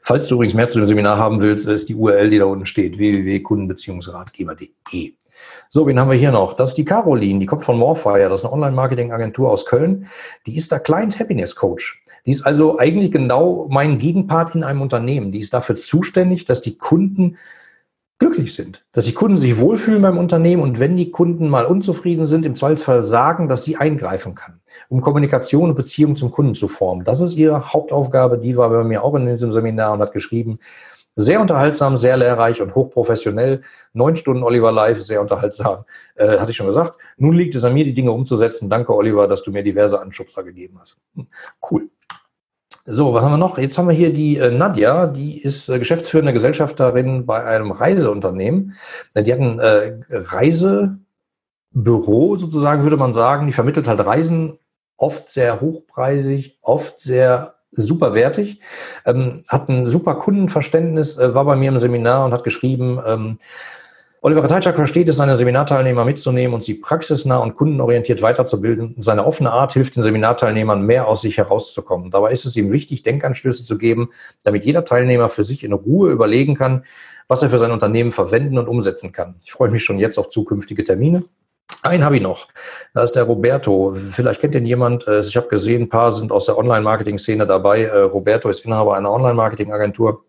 Falls 0.00 0.28
du 0.28 0.34
übrigens 0.34 0.54
mehr 0.54 0.68
zu 0.68 0.78
dem 0.78 0.86
Seminar 0.86 1.18
haben 1.18 1.40
willst, 1.40 1.66
ist 1.66 1.88
die 1.88 1.94
URL, 1.94 2.30
die 2.30 2.38
da 2.38 2.46
unten 2.46 2.66
steht, 2.66 2.98
www.kundenbeziehungsratgeber.de. 2.98 5.14
So, 5.68 5.86
wen 5.86 5.98
haben 5.98 6.10
wir 6.10 6.18
hier 6.18 6.32
noch? 6.32 6.54
Das 6.54 6.70
ist 6.70 6.78
die 6.78 6.84
Caroline, 6.84 7.40
die 7.40 7.46
kommt 7.46 7.64
von 7.64 7.78
Morfire, 7.78 8.28
das 8.28 8.40
ist 8.40 8.44
eine 8.44 8.52
Online-Marketing-Agentur 8.52 9.50
aus 9.50 9.64
Köln. 9.64 10.08
Die 10.46 10.56
ist 10.56 10.72
der 10.72 10.80
Client 10.80 11.18
Happiness 11.18 11.56
Coach. 11.56 12.02
Die 12.26 12.30
ist 12.30 12.46
also 12.46 12.78
eigentlich 12.78 13.10
genau 13.10 13.66
mein 13.70 13.98
Gegenpart 13.98 14.54
in 14.54 14.64
einem 14.64 14.80
Unternehmen. 14.80 15.32
Die 15.32 15.40
ist 15.40 15.54
dafür 15.54 15.76
zuständig, 15.76 16.44
dass 16.44 16.62
die 16.62 16.78
Kunden 16.78 17.36
glücklich 18.22 18.54
sind, 18.54 18.84
dass 18.92 19.04
die 19.04 19.14
Kunden 19.14 19.36
sich 19.36 19.58
wohlfühlen 19.58 20.00
beim 20.00 20.16
Unternehmen 20.16 20.62
und 20.62 20.78
wenn 20.78 20.96
die 20.96 21.10
Kunden 21.10 21.48
mal 21.48 21.64
unzufrieden 21.66 22.26
sind, 22.26 22.46
im 22.46 22.54
Zweifelsfall 22.54 23.02
sagen, 23.02 23.48
dass 23.48 23.64
sie 23.64 23.76
eingreifen 23.76 24.36
kann, 24.36 24.60
um 24.88 25.00
Kommunikation 25.00 25.70
und 25.70 25.74
Beziehung 25.74 26.14
zum 26.14 26.30
Kunden 26.30 26.54
zu 26.54 26.68
formen. 26.68 27.04
Das 27.04 27.18
ist 27.20 27.36
ihre 27.36 27.72
Hauptaufgabe, 27.72 28.38
die 28.38 28.56
war 28.56 28.70
bei 28.70 28.84
mir 28.84 29.02
auch 29.02 29.16
in 29.16 29.26
diesem 29.26 29.50
Seminar 29.50 29.94
und 29.94 30.00
hat 30.00 30.12
geschrieben, 30.12 30.60
sehr 31.16 31.40
unterhaltsam, 31.40 31.96
sehr 31.96 32.16
lehrreich 32.16 32.62
und 32.62 32.74
hochprofessionell. 32.74 33.62
Neun 33.92 34.14
Stunden 34.16 34.44
Oliver 34.44 34.70
Live, 34.70 35.02
sehr 35.02 35.20
unterhaltsam, 35.20 35.84
äh, 36.14 36.38
hatte 36.38 36.52
ich 36.52 36.56
schon 36.56 36.68
gesagt. 36.68 36.96
Nun 37.16 37.34
liegt 37.34 37.54
es 37.56 37.64
an 37.64 37.74
mir, 37.74 37.84
die 37.84 37.92
Dinge 37.92 38.12
umzusetzen. 38.12 38.70
Danke, 38.70 38.94
Oliver, 38.94 39.26
dass 39.26 39.42
du 39.42 39.50
mir 39.50 39.62
diverse 39.62 40.00
Anschubser 40.00 40.42
gegeben 40.44 40.78
hast. 40.80 40.96
Hm, 41.16 41.26
cool. 41.70 41.90
So, 42.84 43.14
was 43.14 43.22
haben 43.22 43.30
wir 43.30 43.38
noch? 43.38 43.58
Jetzt 43.58 43.78
haben 43.78 43.86
wir 43.88 43.94
hier 43.94 44.12
die 44.12 44.38
äh, 44.38 44.50
Nadja, 44.50 45.06
die 45.06 45.40
ist 45.40 45.68
äh, 45.68 45.78
geschäftsführende 45.78 46.32
Gesellschafterin 46.32 47.26
bei 47.26 47.44
einem 47.44 47.70
Reiseunternehmen. 47.70 48.74
Äh, 49.14 49.22
die 49.22 49.32
hat 49.32 49.38
ein 49.38 49.60
äh, 49.60 50.00
Reisebüro 50.10 50.96
sozusagen, 52.36 52.82
würde 52.82 52.96
man 52.96 53.14
sagen. 53.14 53.46
Die 53.46 53.52
vermittelt 53.52 53.86
halt 53.86 54.04
Reisen, 54.04 54.58
oft 54.96 55.28
sehr 55.30 55.60
hochpreisig, 55.60 56.58
oft 56.60 56.98
sehr 56.98 57.54
superwertig, 57.70 58.60
ähm, 59.06 59.44
hat 59.48 59.68
ein 59.68 59.86
super 59.86 60.16
Kundenverständnis, 60.16 61.16
äh, 61.18 61.36
war 61.36 61.44
bei 61.44 61.54
mir 61.54 61.68
im 61.68 61.78
Seminar 61.78 62.24
und 62.24 62.32
hat 62.32 62.42
geschrieben, 62.42 63.00
ähm, 63.06 63.38
Oliver 64.24 64.42
Katalczak 64.42 64.76
versteht 64.76 65.08
es, 65.08 65.16
seine 65.16 65.36
Seminarteilnehmer 65.36 66.04
mitzunehmen 66.04 66.54
und 66.54 66.62
sie 66.62 66.74
praxisnah 66.74 67.38
und 67.38 67.56
kundenorientiert 67.56 68.22
weiterzubilden. 68.22 68.94
Seine 68.96 69.26
offene 69.26 69.50
Art 69.50 69.72
hilft 69.72 69.96
den 69.96 70.04
Seminarteilnehmern, 70.04 70.86
mehr 70.86 71.08
aus 71.08 71.22
sich 71.22 71.38
herauszukommen. 71.38 72.12
Dabei 72.12 72.30
ist 72.30 72.44
es 72.44 72.54
ihm 72.54 72.70
wichtig, 72.70 73.02
Denkanstöße 73.02 73.66
zu 73.66 73.78
geben, 73.78 74.10
damit 74.44 74.64
jeder 74.64 74.84
Teilnehmer 74.84 75.28
für 75.28 75.42
sich 75.42 75.64
in 75.64 75.72
Ruhe 75.72 76.12
überlegen 76.12 76.54
kann, 76.54 76.84
was 77.26 77.42
er 77.42 77.50
für 77.50 77.58
sein 77.58 77.72
Unternehmen 77.72 78.12
verwenden 78.12 78.58
und 78.58 78.68
umsetzen 78.68 79.10
kann. 79.10 79.34
Ich 79.42 79.50
freue 79.50 79.70
mich 79.70 79.82
schon 79.82 79.98
jetzt 79.98 80.18
auf 80.18 80.28
zukünftige 80.28 80.84
Termine. 80.84 81.24
Einen 81.82 82.04
habe 82.04 82.14
ich 82.14 82.22
noch. 82.22 82.46
Da 82.94 83.02
ist 83.02 83.16
der 83.16 83.24
Roberto. 83.24 83.96
Vielleicht 84.12 84.40
kennt 84.40 84.54
ihn 84.54 84.66
jemand. 84.66 85.04
Äh, 85.08 85.22
ich 85.22 85.36
habe 85.36 85.48
gesehen, 85.48 85.82
ein 85.82 85.88
paar 85.88 86.12
sind 86.12 86.30
aus 86.30 86.46
der 86.46 86.56
Online-Marketing-Szene 86.56 87.44
dabei. 87.44 87.86
Äh, 87.86 88.02
Roberto 88.02 88.48
ist 88.50 88.64
Inhaber 88.64 88.94
einer 88.94 89.10
Online-Marketing-Agentur. 89.10 90.24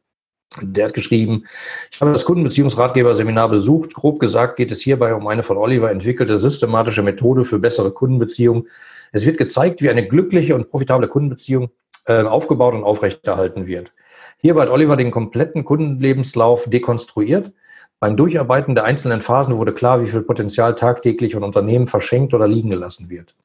Der 0.61 0.85
hat 0.85 0.93
geschrieben, 0.93 1.45
ich 1.91 1.99
habe 1.99 2.11
das 2.11 2.25
Kundenbeziehungsratgeber-Seminar 2.25 3.49
besucht. 3.49 3.93
Grob 3.93 4.19
gesagt 4.19 4.57
geht 4.57 4.71
es 4.71 4.81
hierbei 4.81 5.13
um 5.15 5.27
eine 5.27 5.43
von 5.43 5.57
Oliver 5.57 5.89
entwickelte 5.89 6.37
systematische 6.39 7.01
Methode 7.01 7.43
für 7.45 7.59
bessere 7.59 7.91
Kundenbeziehungen. 7.91 8.67
Es 9.11 9.25
wird 9.25 9.37
gezeigt, 9.37 9.81
wie 9.81 9.89
eine 9.89 10.07
glückliche 10.07 10.55
und 10.55 10.69
profitable 10.69 11.07
Kundenbeziehung 11.07 11.69
äh, 12.05 12.23
aufgebaut 12.23 12.75
und 12.75 12.83
aufrechterhalten 12.83 13.67
wird. 13.67 13.93
Hierbei 14.37 14.63
hat 14.63 14.69
Oliver 14.69 14.97
den 14.97 15.11
kompletten 15.11 15.63
Kundenlebenslauf 15.63 16.69
dekonstruiert. 16.69 17.51
Beim 17.99 18.17
Durcharbeiten 18.17 18.75
der 18.75 18.83
einzelnen 18.83 19.21
Phasen 19.21 19.55
wurde 19.55 19.73
klar, 19.73 20.01
wie 20.01 20.07
viel 20.07 20.21
Potenzial 20.21 20.75
tagtäglich 20.75 21.33
von 21.33 21.43
Unternehmen 21.43 21.87
verschenkt 21.87 22.33
oder 22.33 22.47
liegen 22.47 22.69
gelassen 22.69 23.09
wird. 23.09 23.35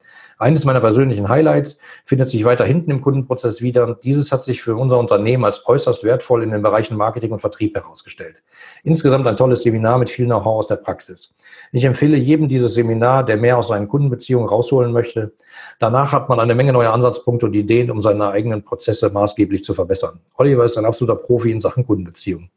Eines 0.41 0.63
meiner 0.63 0.79
persönlichen 0.79 1.27
Highlights 1.27 1.77
findet 2.05 2.29
sich 2.29 2.45
weiter 2.45 2.63
hinten 2.63 2.91
im 2.91 3.01
Kundenprozess 3.01 3.61
wieder. 3.61 3.97
Dieses 4.01 4.31
hat 4.31 4.43
sich 4.43 4.61
für 4.61 4.75
unser 4.77 4.97
Unternehmen 4.97 5.43
als 5.43 5.67
äußerst 5.67 6.05
wertvoll 6.05 6.43
in 6.43 6.51
den 6.51 6.61
Bereichen 6.61 6.95
Marketing 6.95 7.31
und 7.31 7.41
Vertrieb 7.41 7.75
herausgestellt. 7.75 8.41
Insgesamt 8.83 9.27
ein 9.27 9.35
tolles 9.35 9.63
Seminar 9.63 9.97
mit 9.97 10.09
viel 10.09 10.25
Know-how 10.25 10.59
aus 10.59 10.67
der 10.67 10.77
Praxis. 10.77 11.33
Ich 11.73 11.83
empfehle 11.83 12.15
jedem 12.15 12.47
dieses 12.47 12.73
Seminar, 12.73 13.25
der 13.25 13.35
mehr 13.35 13.57
aus 13.57 13.67
seinen 13.67 13.89
Kundenbeziehungen 13.89 14.47
rausholen 14.47 14.93
möchte. 14.93 15.33
Danach 15.77 16.13
hat 16.13 16.29
man 16.29 16.39
eine 16.39 16.55
Menge 16.55 16.71
neuer 16.71 16.93
Ansatzpunkte 16.93 17.45
und 17.45 17.53
Ideen, 17.53 17.91
um 17.91 18.01
seine 18.01 18.29
eigenen 18.29 18.63
Prozesse 18.63 19.09
maßgeblich 19.09 19.65
zu 19.65 19.73
verbessern. 19.73 20.21
Oliver 20.37 20.63
ist 20.63 20.77
ein 20.77 20.85
absoluter 20.85 21.17
Profi 21.19 21.51
in 21.51 21.59
Sachen 21.59 21.85
Kundenbeziehungen. 21.85 22.49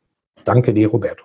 Danke 0.44 0.73
dir, 0.73 0.89
Roberto. 0.89 1.24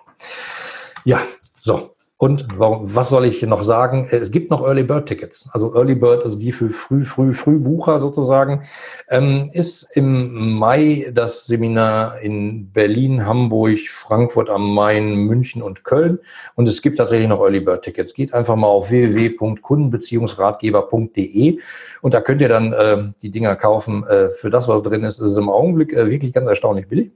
Ja, 1.04 1.22
So, 1.60 1.96
und 2.20 2.58
warum, 2.58 2.96
was 2.96 3.10
soll 3.10 3.26
ich 3.26 3.42
noch 3.42 3.62
sagen? 3.62 4.08
Es 4.10 4.32
gibt 4.32 4.50
noch 4.50 4.62
Early 4.62 4.82
Bird 4.82 5.06
Tickets. 5.06 5.48
Also 5.52 5.72
Early 5.76 5.94
Bird, 5.94 6.24
also 6.24 6.36
die 6.36 6.50
für 6.50 6.68
früh, 6.68 7.04
früh, 7.04 7.32
Frühbucher 7.32 8.00
sozusagen, 8.00 8.64
ähm, 9.08 9.50
ist 9.52 9.88
im 9.94 10.58
Mai 10.58 11.12
das 11.14 11.46
Seminar 11.46 12.20
in 12.20 12.72
Berlin, 12.72 13.24
Hamburg, 13.24 13.78
Frankfurt 13.88 14.50
am 14.50 14.74
Main, 14.74 15.14
München 15.14 15.62
und 15.62 15.84
Köln. 15.84 16.18
Und 16.56 16.66
es 16.66 16.82
gibt 16.82 16.98
tatsächlich 16.98 17.28
noch 17.28 17.40
Early 17.40 17.60
Bird 17.60 17.84
Tickets. 17.84 18.14
Geht 18.14 18.34
einfach 18.34 18.56
mal 18.56 18.66
auf 18.66 18.90
www.kundenbeziehungsratgeber.de 18.90 21.60
und 22.02 22.14
da 22.14 22.20
könnt 22.20 22.40
ihr 22.40 22.48
dann 22.48 22.72
äh, 22.72 23.12
die 23.22 23.30
Dinger 23.30 23.54
kaufen. 23.54 24.04
Äh, 24.08 24.30
für 24.30 24.50
das, 24.50 24.66
was 24.66 24.82
drin 24.82 25.04
ist, 25.04 25.20
ist 25.20 25.30
es 25.30 25.36
im 25.36 25.48
Augenblick 25.48 25.92
äh, 25.92 26.10
wirklich 26.10 26.32
ganz 26.32 26.48
erstaunlich 26.48 26.88
billig. 26.88 27.12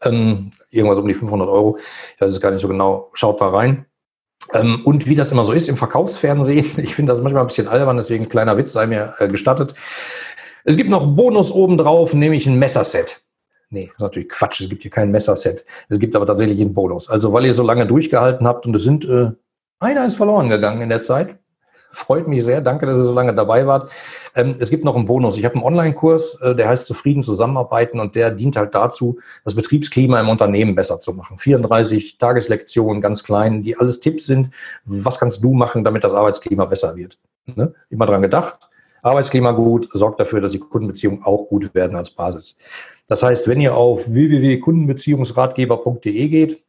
Ähm, 0.00 0.52
irgendwas 0.70 0.98
um 0.98 1.06
die 1.06 1.12
500 1.12 1.50
Euro. 1.50 1.76
Ich 2.14 2.20
weiß 2.22 2.32
es 2.32 2.40
gar 2.40 2.50
nicht 2.50 2.62
so 2.62 2.68
genau. 2.68 3.10
Schaut 3.12 3.38
mal 3.40 3.50
rein. 3.50 3.84
Ähm, 4.52 4.82
und 4.84 5.06
wie 5.06 5.14
das 5.14 5.32
immer 5.32 5.44
so 5.44 5.52
ist 5.52 5.68
im 5.68 5.76
Verkaufsfernsehen, 5.76 6.66
ich 6.76 6.94
finde 6.94 7.12
das 7.12 7.22
manchmal 7.22 7.44
ein 7.44 7.48
bisschen 7.48 7.68
albern, 7.68 7.96
deswegen 7.96 8.28
kleiner 8.28 8.56
Witz 8.56 8.72
sei 8.72 8.86
mir 8.86 9.14
äh, 9.18 9.28
gestattet. 9.28 9.74
Es 10.64 10.76
gibt 10.76 10.90
noch 10.90 11.06
Bonus 11.06 11.52
obendrauf, 11.52 12.14
nämlich 12.14 12.46
ein 12.46 12.58
Messerset. 12.58 13.22
Nee, 13.70 13.86
das 13.86 13.94
ist 13.94 14.00
natürlich 14.00 14.28
Quatsch, 14.28 14.60
es 14.60 14.68
gibt 14.68 14.82
hier 14.82 14.90
kein 14.90 15.10
Messerset. 15.10 15.64
Es 15.88 15.98
gibt 15.98 16.14
aber 16.14 16.26
tatsächlich 16.26 16.60
einen 16.60 16.74
Bonus. 16.74 17.08
Also 17.08 17.32
weil 17.32 17.46
ihr 17.46 17.54
so 17.54 17.62
lange 17.62 17.86
durchgehalten 17.86 18.46
habt 18.46 18.66
und 18.66 18.74
es 18.74 18.82
sind, 18.82 19.04
äh, 19.04 19.30
einer 19.80 20.06
ist 20.06 20.16
verloren 20.16 20.48
gegangen 20.48 20.82
in 20.82 20.88
der 20.88 21.02
Zeit. 21.02 21.38
Freut 21.96 22.28
mich 22.28 22.44
sehr. 22.44 22.60
Danke, 22.60 22.84
dass 22.84 22.98
ihr 22.98 23.04
so 23.04 23.14
lange 23.14 23.34
dabei 23.34 23.66
wart. 23.66 23.90
Ähm, 24.34 24.56
es 24.58 24.68
gibt 24.68 24.84
noch 24.84 24.96
einen 24.96 25.06
Bonus. 25.06 25.38
Ich 25.38 25.46
habe 25.46 25.54
einen 25.54 25.64
Online-Kurs, 25.64 26.38
äh, 26.42 26.54
der 26.54 26.68
heißt 26.68 26.84
Zufrieden 26.84 27.22
zusammenarbeiten 27.22 28.00
und 28.00 28.14
der 28.14 28.30
dient 28.30 28.58
halt 28.58 28.74
dazu, 28.74 29.18
das 29.44 29.54
Betriebsklima 29.54 30.20
im 30.20 30.28
Unternehmen 30.28 30.74
besser 30.74 31.00
zu 31.00 31.14
machen. 31.14 31.38
34 31.38 32.18
Tageslektionen, 32.18 33.00
ganz 33.00 33.24
klein, 33.24 33.62
die 33.62 33.78
alles 33.78 34.00
Tipps 34.00 34.26
sind. 34.26 34.50
Was 34.84 35.18
kannst 35.18 35.42
du 35.42 35.54
machen, 35.54 35.84
damit 35.84 36.04
das 36.04 36.12
Arbeitsklima 36.12 36.66
besser 36.66 36.94
wird? 36.96 37.18
Ne? 37.46 37.72
Immer 37.88 38.04
dran 38.04 38.20
gedacht. 38.20 38.68
Arbeitsklima 39.00 39.52
gut, 39.52 39.88
sorgt 39.94 40.20
dafür, 40.20 40.42
dass 40.42 40.52
die 40.52 40.58
Kundenbeziehungen 40.58 41.22
auch 41.24 41.48
gut 41.48 41.74
werden 41.74 41.96
als 41.96 42.10
Basis. 42.10 42.58
Das 43.06 43.22
heißt, 43.22 43.48
wenn 43.48 43.62
ihr 43.62 43.74
auf 43.74 44.12
www.kundenbeziehungsratgeber.de 44.12 46.28
geht 46.28 46.62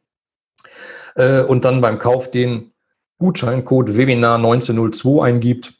äh, 1.16 1.42
und 1.42 1.66
dann 1.66 1.82
beim 1.82 1.98
Kauf 1.98 2.30
den 2.30 2.72
Gutscheincode 3.18 3.96
Webinar 3.96 4.36
1902 4.36 5.24
eingibt, 5.24 5.74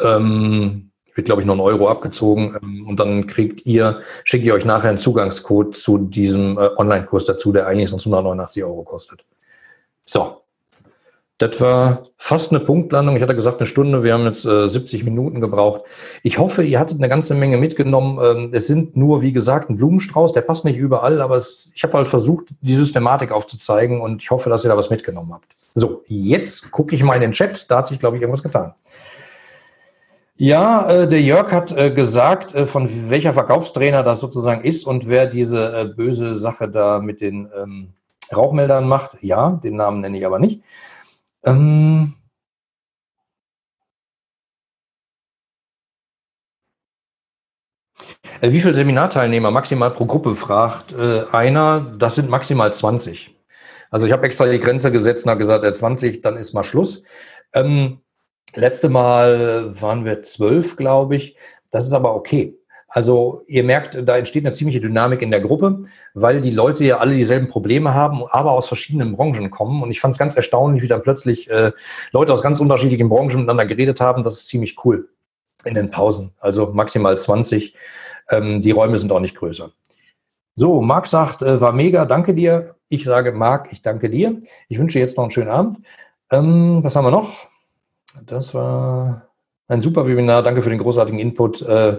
ähm, 0.00 0.90
wird, 1.14 1.26
glaube 1.26 1.42
ich, 1.42 1.46
noch 1.46 1.54
ein 1.54 1.60
Euro 1.60 1.88
abgezogen 1.88 2.56
ähm, 2.62 2.86
und 2.86 3.00
dann 3.00 3.26
kriegt 3.26 3.64
ihr, 3.66 4.02
schicke 4.24 4.46
ich 4.46 4.52
euch 4.52 4.64
nachher 4.64 4.90
einen 4.90 4.98
Zugangscode 4.98 5.74
zu 5.74 5.98
diesem 5.98 6.58
äh, 6.58 6.68
Online-Kurs 6.76 7.26
dazu, 7.26 7.52
der 7.52 7.66
eigentlich 7.66 7.90
sonst 7.90 8.06
189 8.06 8.62
Euro 8.64 8.82
kostet. 8.82 9.24
So. 10.04 10.42
Das 11.38 11.60
war 11.60 12.04
fast 12.16 12.50
eine 12.50 12.60
Punktlandung. 12.60 13.16
Ich 13.16 13.22
hatte 13.22 13.34
gesagt 13.34 13.58
eine 13.60 13.66
Stunde. 13.66 14.02
Wir 14.02 14.14
haben 14.14 14.24
jetzt 14.24 14.46
äh, 14.46 14.68
70 14.68 15.04
Minuten 15.04 15.42
gebraucht. 15.42 15.82
Ich 16.22 16.38
hoffe, 16.38 16.62
ihr 16.62 16.80
hattet 16.80 16.98
eine 16.98 17.10
ganze 17.10 17.34
Menge 17.34 17.58
mitgenommen. 17.58 18.18
Ähm, 18.24 18.50
es 18.54 18.66
sind 18.66 18.96
nur, 18.96 19.20
wie 19.20 19.32
gesagt, 19.32 19.68
ein 19.68 19.76
Blumenstrauß. 19.76 20.32
Der 20.32 20.40
passt 20.40 20.64
nicht 20.64 20.78
überall, 20.78 21.20
aber 21.20 21.36
es, 21.36 21.70
ich 21.74 21.82
habe 21.82 21.92
halt 21.92 22.08
versucht, 22.08 22.46
die 22.62 22.74
Systematik 22.74 23.32
aufzuzeigen 23.32 24.00
und 24.00 24.22
ich 24.22 24.30
hoffe, 24.30 24.48
dass 24.48 24.64
ihr 24.64 24.70
da 24.70 24.78
was 24.78 24.88
mitgenommen 24.88 25.34
habt. 25.34 25.44
So, 25.74 26.04
jetzt 26.06 26.70
gucke 26.70 26.94
ich 26.94 27.02
mal 27.02 27.16
in 27.16 27.20
den 27.20 27.32
Chat. 27.32 27.70
Da 27.70 27.78
hat 27.78 27.88
sich, 27.88 27.98
glaube 27.98 28.16
ich, 28.16 28.22
irgendwas 28.22 28.42
getan. 28.42 28.72
Ja, 30.38 30.88
äh, 30.90 31.08
der 31.08 31.20
Jörg 31.20 31.52
hat 31.52 31.72
äh, 31.72 31.90
gesagt, 31.90 32.54
äh, 32.54 32.66
von 32.66 33.10
welcher 33.10 33.34
Verkaufstrainer 33.34 34.02
das 34.02 34.20
sozusagen 34.20 34.64
ist 34.64 34.86
und 34.86 35.06
wer 35.06 35.26
diese 35.26 35.80
äh, 35.80 35.84
böse 35.84 36.38
Sache 36.38 36.68
da 36.68 36.98
mit 36.98 37.20
den 37.20 37.50
ähm, 37.54 37.92
Rauchmeldern 38.34 38.88
macht. 38.88 39.18
Ja, 39.20 39.50
den 39.62 39.76
Namen 39.76 40.00
nenne 40.00 40.16
ich 40.16 40.24
aber 40.24 40.38
nicht. 40.38 40.62
Ähm 41.46 42.14
äh, 48.40 48.50
wie 48.52 48.60
viele 48.60 48.74
Seminarteilnehmer 48.74 49.50
maximal 49.50 49.90
pro 49.92 50.06
Gruppe 50.06 50.34
fragt 50.34 50.92
äh, 50.92 51.24
einer? 51.32 51.80
Das 51.98 52.16
sind 52.16 52.28
maximal 52.28 52.72
20. 52.72 53.34
Also 53.90 54.06
ich 54.06 54.12
habe 54.12 54.26
extra 54.26 54.46
die 54.46 54.60
Grenze 54.60 54.90
gesetzt 54.92 55.24
und 55.24 55.30
habe 55.30 55.40
gesagt, 55.40 55.64
äh, 55.64 55.72
20, 55.72 56.22
dann 56.22 56.36
ist 56.36 56.52
mal 56.52 56.64
Schluss. 56.64 57.02
Ähm, 57.52 58.00
letzte 58.54 58.88
Mal 58.88 59.80
waren 59.80 60.04
wir 60.04 60.22
zwölf, 60.22 60.76
glaube 60.76 61.16
ich. 61.16 61.36
Das 61.70 61.86
ist 61.86 61.92
aber 61.92 62.14
okay. 62.14 62.55
Also 62.88 63.42
ihr 63.46 63.64
merkt, 63.64 63.98
da 64.08 64.16
entsteht 64.16 64.46
eine 64.46 64.54
ziemliche 64.54 64.80
Dynamik 64.80 65.20
in 65.20 65.30
der 65.30 65.40
Gruppe, 65.40 65.80
weil 66.14 66.40
die 66.40 66.50
Leute 66.50 66.84
ja 66.84 66.98
alle 66.98 67.14
dieselben 67.14 67.48
Probleme 67.48 67.94
haben, 67.94 68.22
aber 68.28 68.52
aus 68.52 68.68
verschiedenen 68.68 69.14
Branchen 69.14 69.50
kommen. 69.50 69.82
Und 69.82 69.90
ich 69.90 70.00
fand 70.00 70.12
es 70.12 70.18
ganz 70.18 70.34
erstaunlich, 70.34 70.82
wie 70.82 70.88
dann 70.88 71.02
plötzlich 71.02 71.50
äh, 71.50 71.72
Leute 72.12 72.32
aus 72.32 72.42
ganz 72.42 72.60
unterschiedlichen 72.60 73.08
Branchen 73.08 73.40
miteinander 73.40 73.66
geredet 73.66 74.00
haben. 74.00 74.22
Das 74.24 74.34
ist 74.34 74.46
ziemlich 74.46 74.76
cool 74.84 75.08
in 75.64 75.74
den 75.74 75.90
Pausen. 75.90 76.32
Also 76.38 76.66
maximal 76.72 77.18
20. 77.18 77.74
Ähm, 78.30 78.62
die 78.62 78.70
Räume 78.70 78.98
sind 78.98 79.12
auch 79.12 79.20
nicht 79.20 79.36
größer. 79.36 79.72
So, 80.54 80.80
Marc 80.80 81.06
sagt, 81.06 81.42
äh, 81.42 81.60
war 81.60 81.72
mega, 81.72 82.06
danke 82.06 82.34
dir. 82.34 82.76
Ich 82.88 83.04
sage, 83.04 83.32
Marc, 83.32 83.72
ich 83.72 83.82
danke 83.82 84.08
dir. 84.08 84.40
Ich 84.68 84.78
wünsche 84.78 84.98
jetzt 84.98 85.16
noch 85.16 85.24
einen 85.24 85.32
schönen 85.32 85.50
Abend. 85.50 85.78
Ähm, 86.30 86.82
was 86.82 86.96
haben 86.96 87.04
wir 87.04 87.10
noch? 87.10 87.48
Das 88.24 88.54
war 88.54 89.28
ein 89.68 89.82
super 89.82 90.08
Webinar. 90.08 90.42
Danke 90.42 90.62
für 90.62 90.70
den 90.70 90.78
großartigen 90.78 91.20
Input. 91.20 91.60
Äh, 91.62 91.98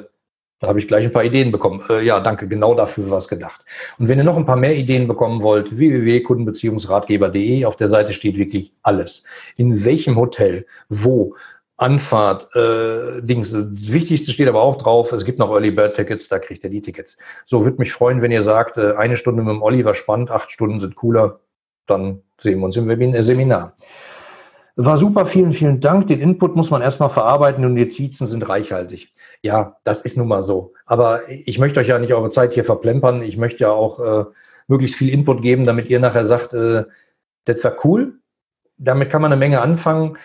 da 0.59 0.67
habe 0.67 0.79
ich 0.79 0.87
gleich 0.87 1.05
ein 1.05 1.11
paar 1.11 1.23
Ideen 1.23 1.51
bekommen. 1.51 1.83
Äh, 1.89 2.03
ja, 2.03 2.19
danke, 2.19 2.47
genau 2.47 2.73
dafür 2.73 3.09
war 3.09 3.19
es 3.19 3.27
gedacht. 3.27 3.63
Und 3.99 4.09
wenn 4.09 4.17
ihr 4.17 4.23
noch 4.23 4.37
ein 4.37 4.45
paar 4.45 4.55
mehr 4.55 4.75
Ideen 4.75 5.07
bekommen 5.07 5.41
wollt, 5.41 5.77
www.kundenbeziehungsratgeber.de, 5.77 7.65
auf 7.65 7.75
der 7.75 7.89
Seite 7.89 8.13
steht 8.13 8.37
wirklich 8.37 8.73
alles. 8.81 9.23
In 9.55 9.85
welchem 9.85 10.15
Hotel, 10.15 10.65
wo, 10.89 11.35
Anfahrt, 11.79 12.55
äh, 12.55 13.21
Dings. 13.21 13.51
Das 13.51 13.93
Wichtigste 13.93 14.31
steht 14.31 14.47
aber 14.47 14.63
auch 14.63 14.77
drauf, 14.77 15.11
es 15.11 15.25
gibt 15.25 15.37
noch 15.37 15.51
Early 15.51 15.69
Bird 15.69 15.95
Tickets, 15.95 16.27
da 16.27 16.39
kriegt 16.39 16.63
ihr 16.63 16.71
die 16.71 16.81
Tickets. 16.81 17.17
So, 17.45 17.63
würde 17.63 17.77
mich 17.77 17.93
freuen, 17.93 18.23
wenn 18.23 18.31
ihr 18.31 18.41
sagt, 18.41 18.77
äh, 18.77 18.93
eine 18.93 19.15
Stunde 19.15 19.43
mit 19.43 19.51
dem 19.51 19.61
Olli 19.61 19.85
war 19.85 19.93
spannend, 19.93 20.31
acht 20.31 20.51
Stunden 20.51 20.79
sind 20.79 20.95
cooler, 20.95 21.39
dann 21.85 22.23
sehen 22.39 22.59
wir 22.59 22.65
uns 22.65 22.77
im 22.77 22.87
Webinar, 22.87 23.21
Seminar. 23.21 23.75
War 24.79 24.99
super, 24.99 25.25
vielen, 25.25 25.53
vielen 25.53 25.79
Dank. 25.79 26.05
Den 26.05 26.19
Input 26.19 26.55
muss 26.55 26.69
man 26.69 26.83
erstmal 26.83 27.09
verarbeiten 27.09 27.65
und 27.65 27.75
die 27.75 27.83
Notizen 27.83 28.27
sind 28.27 28.47
reichhaltig. 28.47 29.11
Ja, 29.41 29.77
das 29.83 30.01
ist 30.01 30.17
nun 30.17 30.27
mal 30.27 30.43
so. 30.43 30.73
Aber 30.85 31.27
ich 31.29 31.57
möchte 31.57 31.79
euch 31.79 31.87
ja 31.87 31.97
nicht 31.97 32.13
eure 32.13 32.29
Zeit 32.29 32.53
hier 32.53 32.63
verplempern. 32.63 33.23
Ich 33.23 33.37
möchte 33.37 33.63
ja 33.63 33.71
auch 33.71 33.99
äh, 33.99 34.25
möglichst 34.67 34.95
viel 34.95 35.09
Input 35.09 35.41
geben, 35.41 35.65
damit 35.65 35.89
ihr 35.89 35.99
nachher 35.99 36.27
sagt, 36.27 36.53
äh, 36.53 36.85
das 37.45 37.63
war 37.63 37.73
cool. 37.85 38.19
Damit 38.77 39.09
kann 39.09 39.23
man 39.23 39.31
eine 39.31 39.39
Menge 39.39 39.61
anfangen. 39.61 40.19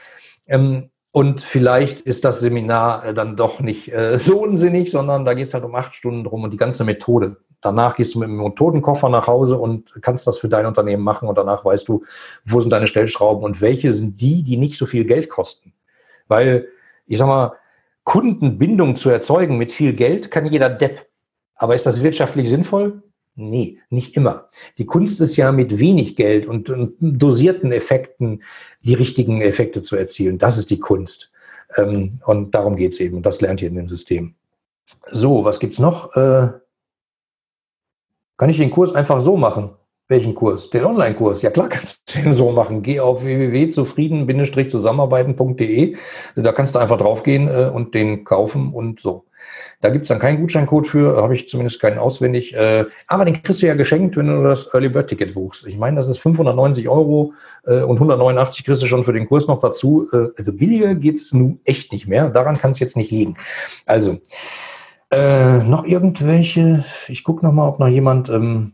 Ähm, 0.46 0.90
und 1.12 1.40
vielleicht 1.40 2.00
ist 2.00 2.22
das 2.26 2.40
Seminar 2.40 3.06
äh, 3.06 3.14
dann 3.14 3.36
doch 3.36 3.60
nicht 3.60 3.90
äh, 3.90 4.18
so 4.18 4.42
unsinnig, 4.42 4.90
sondern 4.90 5.24
da 5.24 5.32
geht 5.32 5.48
es 5.48 5.54
halt 5.54 5.64
um 5.64 5.74
acht 5.74 5.94
Stunden 5.94 6.24
drum 6.24 6.42
und 6.42 6.50
die 6.50 6.58
ganze 6.58 6.84
Methode. 6.84 7.38
Danach 7.62 7.96
gehst 7.96 8.14
du 8.14 8.18
mit 8.18 8.28
dem 8.28 8.36
Methodenkoffer 8.36 9.08
nach 9.08 9.28
Hause 9.28 9.56
und 9.56 9.94
kannst 10.02 10.26
das 10.26 10.36
für 10.36 10.48
dein 10.48 10.66
Unternehmen 10.66 11.02
machen 11.02 11.28
und 11.28 11.38
danach 11.38 11.64
weißt 11.64 11.88
du, 11.88 12.02
wo 12.44 12.60
sind 12.60 12.70
deine 12.70 12.88
Stellschrauben 12.88 13.44
und 13.44 13.60
welche 13.60 13.94
sind 13.94 14.20
die, 14.20 14.42
die 14.42 14.56
nicht 14.56 14.76
so 14.76 14.84
viel 14.84 15.04
Geld 15.04 15.30
kosten. 15.30 15.72
Weil, 16.26 16.68
ich 17.06 17.18
sag 17.18 17.28
mal, 17.28 17.52
Kundenbindung 18.04 18.96
zu 18.96 19.10
erzeugen 19.10 19.58
mit 19.58 19.72
viel 19.72 19.94
Geld 19.94 20.30
kann 20.30 20.46
jeder 20.46 20.68
Depp. 20.68 21.06
Aber 21.54 21.76
ist 21.76 21.86
das 21.86 22.02
wirtschaftlich 22.02 22.48
sinnvoll? 22.48 23.02
Nee, 23.34 23.78
nicht 23.88 24.16
immer. 24.16 24.48
Die 24.76 24.84
Kunst 24.84 25.20
ist 25.20 25.36
ja 25.36 25.52
mit 25.52 25.78
wenig 25.78 26.16
Geld 26.16 26.46
und, 26.46 26.68
und 26.68 26.96
dosierten 27.00 27.72
Effekten 27.72 28.42
die 28.82 28.94
richtigen 28.94 29.40
Effekte 29.40 29.82
zu 29.82 29.96
erzielen. 29.96 30.38
Das 30.38 30.58
ist 30.58 30.70
die 30.70 30.80
Kunst. 30.80 31.30
Ähm, 31.76 32.20
und 32.26 32.54
darum 32.54 32.76
geht's 32.76 33.00
eben. 33.00 33.18
Und 33.18 33.24
das 33.24 33.40
lernt 33.40 33.62
ihr 33.62 33.68
in 33.68 33.76
dem 33.76 33.88
System. 33.88 34.34
So, 35.10 35.44
was 35.44 35.60
gibt's 35.60 35.78
noch? 35.78 36.14
Äh, 36.16 36.48
kann 38.36 38.50
ich 38.50 38.56
den 38.56 38.70
Kurs 38.70 38.94
einfach 38.94 39.20
so 39.20 39.36
machen? 39.36 39.70
Welchen 40.08 40.34
Kurs? 40.34 40.68
Den 40.68 40.84
Online-Kurs. 40.84 41.42
Ja 41.42 41.50
klar 41.50 41.68
kannst 41.68 42.14
du 42.14 42.20
den 42.20 42.32
so 42.32 42.50
machen. 42.50 42.82
Geh 42.82 42.98
auf 43.00 43.24
www.zufrieden-zusammenarbeiten.de. 43.24 45.96
Da 46.36 46.52
kannst 46.52 46.74
du 46.74 46.78
einfach 46.78 46.98
draufgehen 46.98 47.48
äh, 47.48 47.70
und 47.72 47.94
den 47.94 48.24
kaufen 48.24 48.74
und 48.74 49.00
so. 49.00 49.24
Da 49.80 49.88
gibt 49.90 50.02
es 50.02 50.08
dann 50.08 50.18
keinen 50.18 50.40
Gutscheincode 50.40 50.86
für, 50.86 51.22
habe 51.22 51.34
ich 51.34 51.48
zumindest 51.48 51.80
keinen 51.80 51.98
auswendig. 51.98 52.54
Äh, 52.54 52.84
aber 53.06 53.24
den 53.24 53.42
kriegst 53.42 53.62
du 53.62 53.66
ja 53.66 53.74
geschenkt, 53.74 54.14
wenn 54.16 54.26
du 54.26 54.44
das 54.44 54.68
Early 54.74 54.90
Bird 54.90 55.08
Ticket 55.08 55.32
buchst. 55.34 55.66
Ich 55.66 55.78
meine, 55.78 55.96
das 55.96 56.08
ist 56.08 56.18
590 56.18 56.88
Euro 56.88 57.32
äh, 57.64 57.80
und 57.82 57.96
189 57.96 58.64
kriegst 58.64 58.82
du 58.82 58.86
schon 58.86 59.04
für 59.04 59.14
den 59.14 59.28
Kurs 59.28 59.48
noch 59.48 59.60
dazu. 59.60 60.08
Also 60.36 60.52
billiger 60.52 60.94
geht 60.94 61.16
es 61.16 61.32
nun 61.32 61.60
echt 61.64 61.92
nicht 61.92 62.06
mehr. 62.06 62.28
Daran 62.28 62.58
kann 62.58 62.72
es 62.72 62.80
jetzt 62.80 62.96
nicht 62.96 63.10
liegen. 63.10 63.36
Also, 63.86 64.18
äh, 65.12 65.58
noch 65.58 65.84
irgendwelche, 65.84 66.84
ich 67.08 67.22
gucke 67.22 67.44
nochmal, 67.44 67.68
ob 67.68 67.78
noch 67.78 67.88
jemand, 67.88 68.28
ähm, 68.28 68.72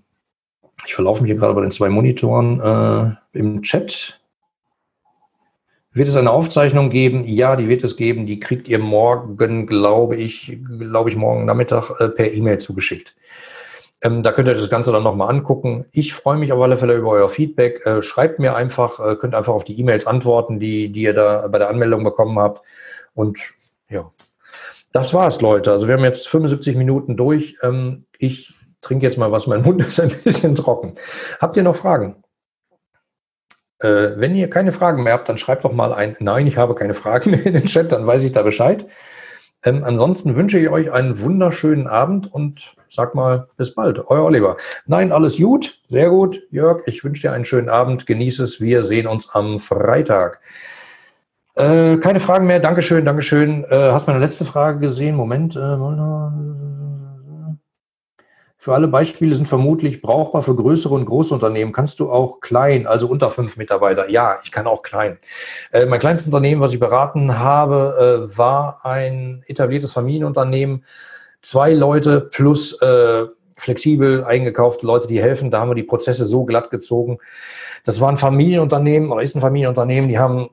ich 0.87 0.95
verlaufe 0.95 1.23
mich 1.23 1.31
hier 1.31 1.39
gerade 1.39 1.55
bei 1.55 1.63
den 1.63 1.73
zwei 1.73 1.89
Monitoren 1.89 2.61
äh, 2.61 3.39
im 3.39 3.63
Chat. 3.63 4.21
Wird 5.93 6.09
es 6.09 6.17
eine 6.17 6.31
Aufzeichnung 6.31 6.91
geben? 6.91 7.25
Ja, 7.25 7.57
die 7.57 7.69
wird 7.69 7.83
es 7.83 7.97
geben. 7.97 8.27
Die 8.27 8.39
kriegt 8.39 8.69
ihr 8.69 8.79
morgen, 8.79 9.67
glaube 9.67 10.17
ich, 10.17 10.59
glaube 10.79 11.11
ich, 11.11 11.17
morgen 11.17 11.45
Nachmittag 11.45 11.91
äh, 11.99 12.09
per 12.09 12.33
E-Mail 12.33 12.59
zugeschickt. 12.59 13.17
Ähm, 14.01 14.23
da 14.23 14.31
könnt 14.31 14.47
ihr 14.47 14.55
das 14.55 14.71
Ganze 14.71 14.93
dann 14.93 15.03
nochmal 15.03 15.31
angucken. 15.31 15.87
Ich 15.91 16.15
freue 16.15 16.37
mich 16.37 16.53
auf 16.53 16.63
alle 16.63 16.79
Fälle 16.79 16.95
über 16.95 17.11
euer 17.11 17.29
Feedback. 17.29 17.85
Äh, 17.85 18.03
schreibt 18.03 18.39
mir 18.39 18.55
einfach, 18.55 19.01
äh, 19.01 19.17
könnt 19.17 19.35
einfach 19.35 19.55
auf 19.55 19.65
die 19.65 19.79
E-Mails 19.81 20.07
antworten, 20.07 20.61
die, 20.61 20.93
die 20.93 21.03
ihr 21.03 21.15
da 21.15 21.49
bei 21.49 21.59
der 21.59 21.69
Anmeldung 21.69 22.05
bekommen 22.05 22.39
habt. 22.39 22.63
Und 23.15 23.39
das 24.93 25.15
war's, 25.15 25.41
Leute. 25.41 25.71
Also 25.71 25.87
wir 25.87 25.95
haben 25.95 26.05
jetzt 26.05 26.29
75 26.29 26.77
Minuten 26.77 27.17
durch. 27.17 27.57
Ähm, 27.63 28.05
ich 28.19 28.55
trinke 28.81 29.07
jetzt 29.07 29.19
mal 29.19 29.33
was, 29.33 29.47
mein 29.47 29.63
Mund 29.63 29.81
ist 29.87 30.01
ein 30.01 30.11
bisschen 30.11 30.55
trocken. 30.55 30.95
Habt 31.41 31.57
ihr 31.57 31.63
noch 31.63 31.77
Fragen? 31.77 32.23
Äh, 33.81 34.13
wenn 34.17 34.35
ihr 34.35 34.51
keine 34.51 34.73
Fragen 34.73 35.03
mehr 35.03 35.13
habt, 35.13 35.29
dann 35.29 35.39
schreibt 35.39 35.65
doch 35.65 35.73
mal 35.73 35.93
ein 35.93 36.17
Nein, 36.21 36.47
ich 36.47 36.57
habe 36.57 36.75
keine 36.75 36.95
Fragen 36.95 37.31
mehr 37.31 37.45
in 37.47 37.55
den 37.55 37.67
Chat, 37.67 37.93
dann 37.93 38.07
weiß 38.07 38.23
ich 38.23 38.33
da 38.33 38.43
Bescheid. 38.43 38.87
Ähm, 39.65 39.83
ansonsten 39.85 40.37
wünsche 40.37 40.59
ich 40.59 40.69
euch 40.69 40.93
einen 40.93 41.21
wunderschönen 41.21 41.89
Abend 41.89 42.33
und 42.33 42.75
sag 42.89 43.15
mal 43.15 43.49
bis 43.57 43.75
bald. 43.75 43.99
Euer 44.09 44.25
Oliver. 44.25 44.57
Nein, 44.87 45.13
alles 45.13 45.37
gut, 45.37 45.81
sehr 45.89 46.11
gut. 46.11 46.41
Jörg, 46.51 46.83
ich 46.87 47.03
wünsche 47.03 47.23
dir 47.23 47.33
einen 47.33 47.45
schönen 47.45 47.69
Abend. 47.69 48.07
Genieße 48.07 48.45
es. 48.45 48.61
Wir 48.61 48.85
sehen 48.85 49.07
uns 49.07 49.29
am 49.31 49.59
Freitag. 49.59 50.41
Äh, 51.59 51.97
keine 51.97 52.21
Fragen 52.21 52.47
mehr. 52.47 52.61
Dankeschön, 52.61 53.05
Dankeschön. 53.05 53.65
Äh, 53.65 53.91
hast 53.91 54.07
meine 54.07 54.21
letzte 54.21 54.45
Frage 54.45 54.79
gesehen? 54.79 55.17
Moment. 55.17 55.57
Äh, 55.57 55.77
für 58.61 58.75
alle 58.75 58.87
Beispiele 58.87 59.35
sind 59.35 59.47
vermutlich 59.47 60.01
brauchbar 60.01 60.43
für 60.43 60.55
größere 60.55 60.95
und 60.95 61.05
große 61.07 61.35
Unternehmen. 61.35 61.73
Kannst 61.73 61.99
du 61.99 62.13
auch 62.13 62.41
klein, 62.41 62.87
also 62.87 63.09
unter 63.09 63.31
fünf 63.31 63.57
Mitarbeiter? 63.57 64.09
Ja, 64.09 64.39
ich 64.45 64.53
kann 64.53 64.69
auch 64.69 64.83
klein. 64.83 65.19
Äh, 65.73 65.87
mein 65.87 65.99
kleinstes 65.99 66.27
Unternehmen, 66.27 66.61
was 66.61 66.73
ich 66.73 66.79
beraten 66.79 67.39
habe, 67.41 68.29
äh, 68.31 68.39
war 68.39 68.85
ein 68.85 69.43
etabliertes 69.49 69.93
Familienunternehmen. 69.93 70.85
Zwei 71.43 71.73
Leute 71.73 72.21
plus 72.21 72.81
äh, 72.83 73.27
flexibel 73.57 74.25
eingekaufte 74.25 74.87
Leute, 74.87 75.09
die 75.09 75.21
helfen. 75.21 75.51
Da 75.51 75.61
haben 75.61 75.71
wir 75.71 75.75
die 75.75 75.83
Prozesse 75.83 76.25
so 76.27 76.45
glatt 76.45 76.71
gezogen. 76.71 77.19
Das 77.85 78.01
war 78.01 78.11
ein 78.11 78.17
Familienunternehmen 78.17 79.11
oder 79.11 79.23
ist 79.23 79.35
ein 79.35 79.41
Familienunternehmen. 79.41 80.09
Die 80.09 80.19
haben 80.19 80.51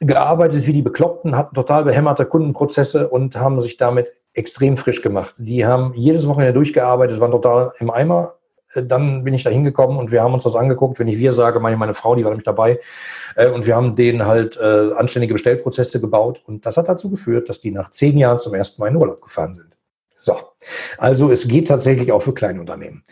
gearbeitet 0.00 0.66
wie 0.66 0.72
die 0.72 0.82
Bekloppten, 0.82 1.36
hatten 1.36 1.54
total 1.54 1.84
behämmerte 1.84 2.26
Kundenprozesse 2.26 3.08
und 3.08 3.36
haben 3.36 3.60
sich 3.60 3.76
damit 3.76 4.12
extrem 4.32 4.76
frisch 4.76 5.02
gemacht. 5.02 5.34
Die 5.38 5.66
haben 5.66 5.92
jedes 5.94 6.28
Wochenende 6.28 6.54
durchgearbeitet, 6.54 7.20
waren 7.20 7.32
total 7.32 7.72
im 7.78 7.90
Eimer. 7.90 8.34
Äh, 8.74 8.84
dann 8.84 9.24
bin 9.24 9.34
ich 9.34 9.42
da 9.42 9.50
hingekommen 9.50 9.98
und 9.98 10.12
wir 10.12 10.22
haben 10.22 10.34
uns 10.34 10.44
das 10.44 10.54
angeguckt. 10.54 10.98
Wenn 10.98 11.08
ich 11.08 11.18
wir 11.18 11.32
sage, 11.32 11.60
meine, 11.60 11.76
meine 11.76 11.94
Frau, 11.94 12.14
die 12.14 12.24
war 12.24 12.30
nämlich 12.30 12.44
dabei. 12.44 12.78
Äh, 13.34 13.48
und 13.48 13.66
wir 13.66 13.74
haben 13.74 13.96
denen 13.96 14.26
halt 14.26 14.56
äh, 14.56 14.92
anständige 14.94 15.34
Bestellprozesse 15.34 16.00
gebaut. 16.00 16.40
Und 16.46 16.64
das 16.64 16.76
hat 16.76 16.88
dazu 16.88 17.10
geführt, 17.10 17.48
dass 17.48 17.60
die 17.60 17.72
nach 17.72 17.90
zehn 17.90 18.16
Jahren 18.18 18.38
zum 18.38 18.54
ersten 18.54 18.80
Mal 18.80 18.88
in 18.88 18.96
Urlaub 18.96 19.20
gefahren 19.22 19.54
sind. 19.54 19.76
So. 20.16 20.36
Also 20.98 21.30
es 21.30 21.46
geht 21.46 21.68
tatsächlich 21.68 22.12
auch 22.12 22.22
für 22.22 22.34
Kleinunternehmen. 22.34 23.04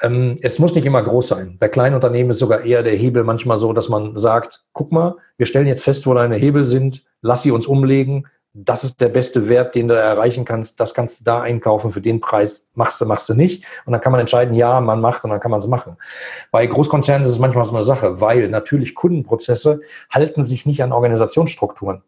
Ähm, 0.00 0.36
es 0.42 0.58
muss 0.58 0.74
nicht 0.74 0.86
immer 0.86 1.02
groß 1.02 1.28
sein. 1.28 1.56
Bei 1.58 1.68
kleinen 1.68 1.94
Unternehmen 1.94 2.30
ist 2.30 2.38
sogar 2.38 2.62
eher 2.62 2.82
der 2.82 2.94
Hebel 2.94 3.24
manchmal 3.24 3.58
so, 3.58 3.72
dass 3.72 3.88
man 3.88 4.16
sagt, 4.16 4.64
guck 4.72 4.92
mal, 4.92 5.16
wir 5.36 5.46
stellen 5.46 5.66
jetzt 5.66 5.84
fest, 5.84 6.06
wo 6.06 6.14
deine 6.14 6.36
Hebel 6.36 6.66
sind, 6.66 7.04
lass 7.20 7.42
sie 7.42 7.50
uns 7.50 7.66
umlegen. 7.66 8.26
Das 8.54 8.82
ist 8.82 9.00
der 9.00 9.08
beste 9.08 9.48
Wert, 9.48 9.74
den 9.74 9.88
du 9.88 9.94
erreichen 9.94 10.44
kannst. 10.44 10.80
Das 10.80 10.94
kannst 10.94 11.20
du 11.20 11.24
da 11.24 11.42
einkaufen 11.42 11.92
für 11.92 12.00
den 12.00 12.18
Preis. 12.20 12.66
Machst 12.74 13.00
du, 13.00 13.04
machst 13.04 13.28
du 13.28 13.34
nicht. 13.34 13.64
Und 13.84 13.92
dann 13.92 14.00
kann 14.00 14.10
man 14.10 14.20
entscheiden, 14.20 14.54
ja, 14.54 14.80
man 14.80 15.00
macht 15.00 15.22
und 15.24 15.30
dann 15.30 15.40
kann 15.40 15.50
man 15.50 15.60
es 15.60 15.66
machen. 15.66 15.96
Bei 16.50 16.66
Großkonzernen 16.66 17.26
ist 17.26 17.34
es 17.34 17.38
manchmal 17.38 17.64
so 17.64 17.74
eine 17.74 17.84
Sache, 17.84 18.20
weil 18.20 18.48
natürlich 18.48 18.94
Kundenprozesse 18.94 19.80
halten 20.10 20.44
sich 20.44 20.64
nicht 20.64 20.82
an 20.82 20.92
Organisationsstrukturen. 20.92 22.02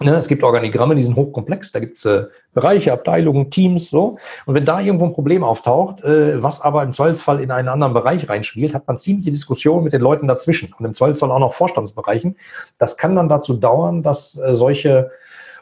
Ne, 0.00 0.14
es 0.14 0.28
gibt 0.28 0.44
Organigramme, 0.44 0.94
die 0.94 1.02
sind 1.02 1.16
hochkomplex, 1.16 1.72
da 1.72 1.80
gibt 1.80 1.96
es 1.96 2.04
äh, 2.04 2.26
Bereiche, 2.54 2.92
Abteilungen, 2.92 3.50
Teams, 3.50 3.90
so. 3.90 4.18
Und 4.46 4.54
wenn 4.54 4.64
da 4.64 4.80
irgendwo 4.80 5.06
ein 5.06 5.12
Problem 5.12 5.42
auftaucht, 5.42 6.04
äh, 6.04 6.40
was 6.40 6.60
aber 6.60 6.84
im 6.84 6.92
Zweifelsfall 6.92 7.40
in 7.40 7.50
einen 7.50 7.68
anderen 7.68 7.94
Bereich 7.94 8.28
reinspielt, 8.28 8.74
hat 8.74 8.86
man 8.86 8.98
ziemliche 8.98 9.32
Diskussionen 9.32 9.82
mit 9.82 9.92
den 9.92 10.00
Leuten 10.00 10.28
dazwischen 10.28 10.72
und 10.78 10.84
im 10.84 10.94
Zweifelsfall 10.94 11.32
auch 11.32 11.40
noch 11.40 11.54
Vorstandsbereichen. 11.54 12.36
Das 12.78 12.96
kann 12.96 13.16
dann 13.16 13.28
dazu 13.28 13.54
dauern, 13.54 14.04
dass 14.04 14.38
äh, 14.38 14.54
solche 14.54 15.10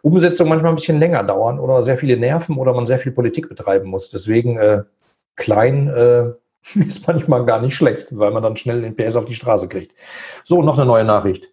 Umsetzungen 0.02 0.50
manchmal 0.50 0.72
ein 0.72 0.76
bisschen 0.76 0.98
länger 0.98 1.22
dauern 1.22 1.58
oder 1.58 1.82
sehr 1.82 1.96
viele 1.96 2.18
Nerven 2.18 2.58
oder 2.58 2.74
man 2.74 2.84
sehr 2.84 2.98
viel 2.98 3.12
Politik 3.12 3.48
betreiben 3.48 3.88
muss. 3.88 4.10
Deswegen 4.10 4.58
äh, 4.58 4.82
klein 5.36 5.88
äh, 5.88 6.24
ist 6.86 7.06
manchmal 7.06 7.46
gar 7.46 7.62
nicht 7.62 7.74
schlecht, 7.74 8.08
weil 8.10 8.32
man 8.32 8.42
dann 8.42 8.56
schnell 8.58 8.82
den 8.82 8.94
PS 8.94 9.16
auf 9.16 9.24
die 9.24 9.34
Straße 9.34 9.66
kriegt. 9.66 9.94
So, 10.44 10.62
noch 10.62 10.76
eine 10.76 10.86
neue 10.86 11.04
Nachricht. 11.04 11.48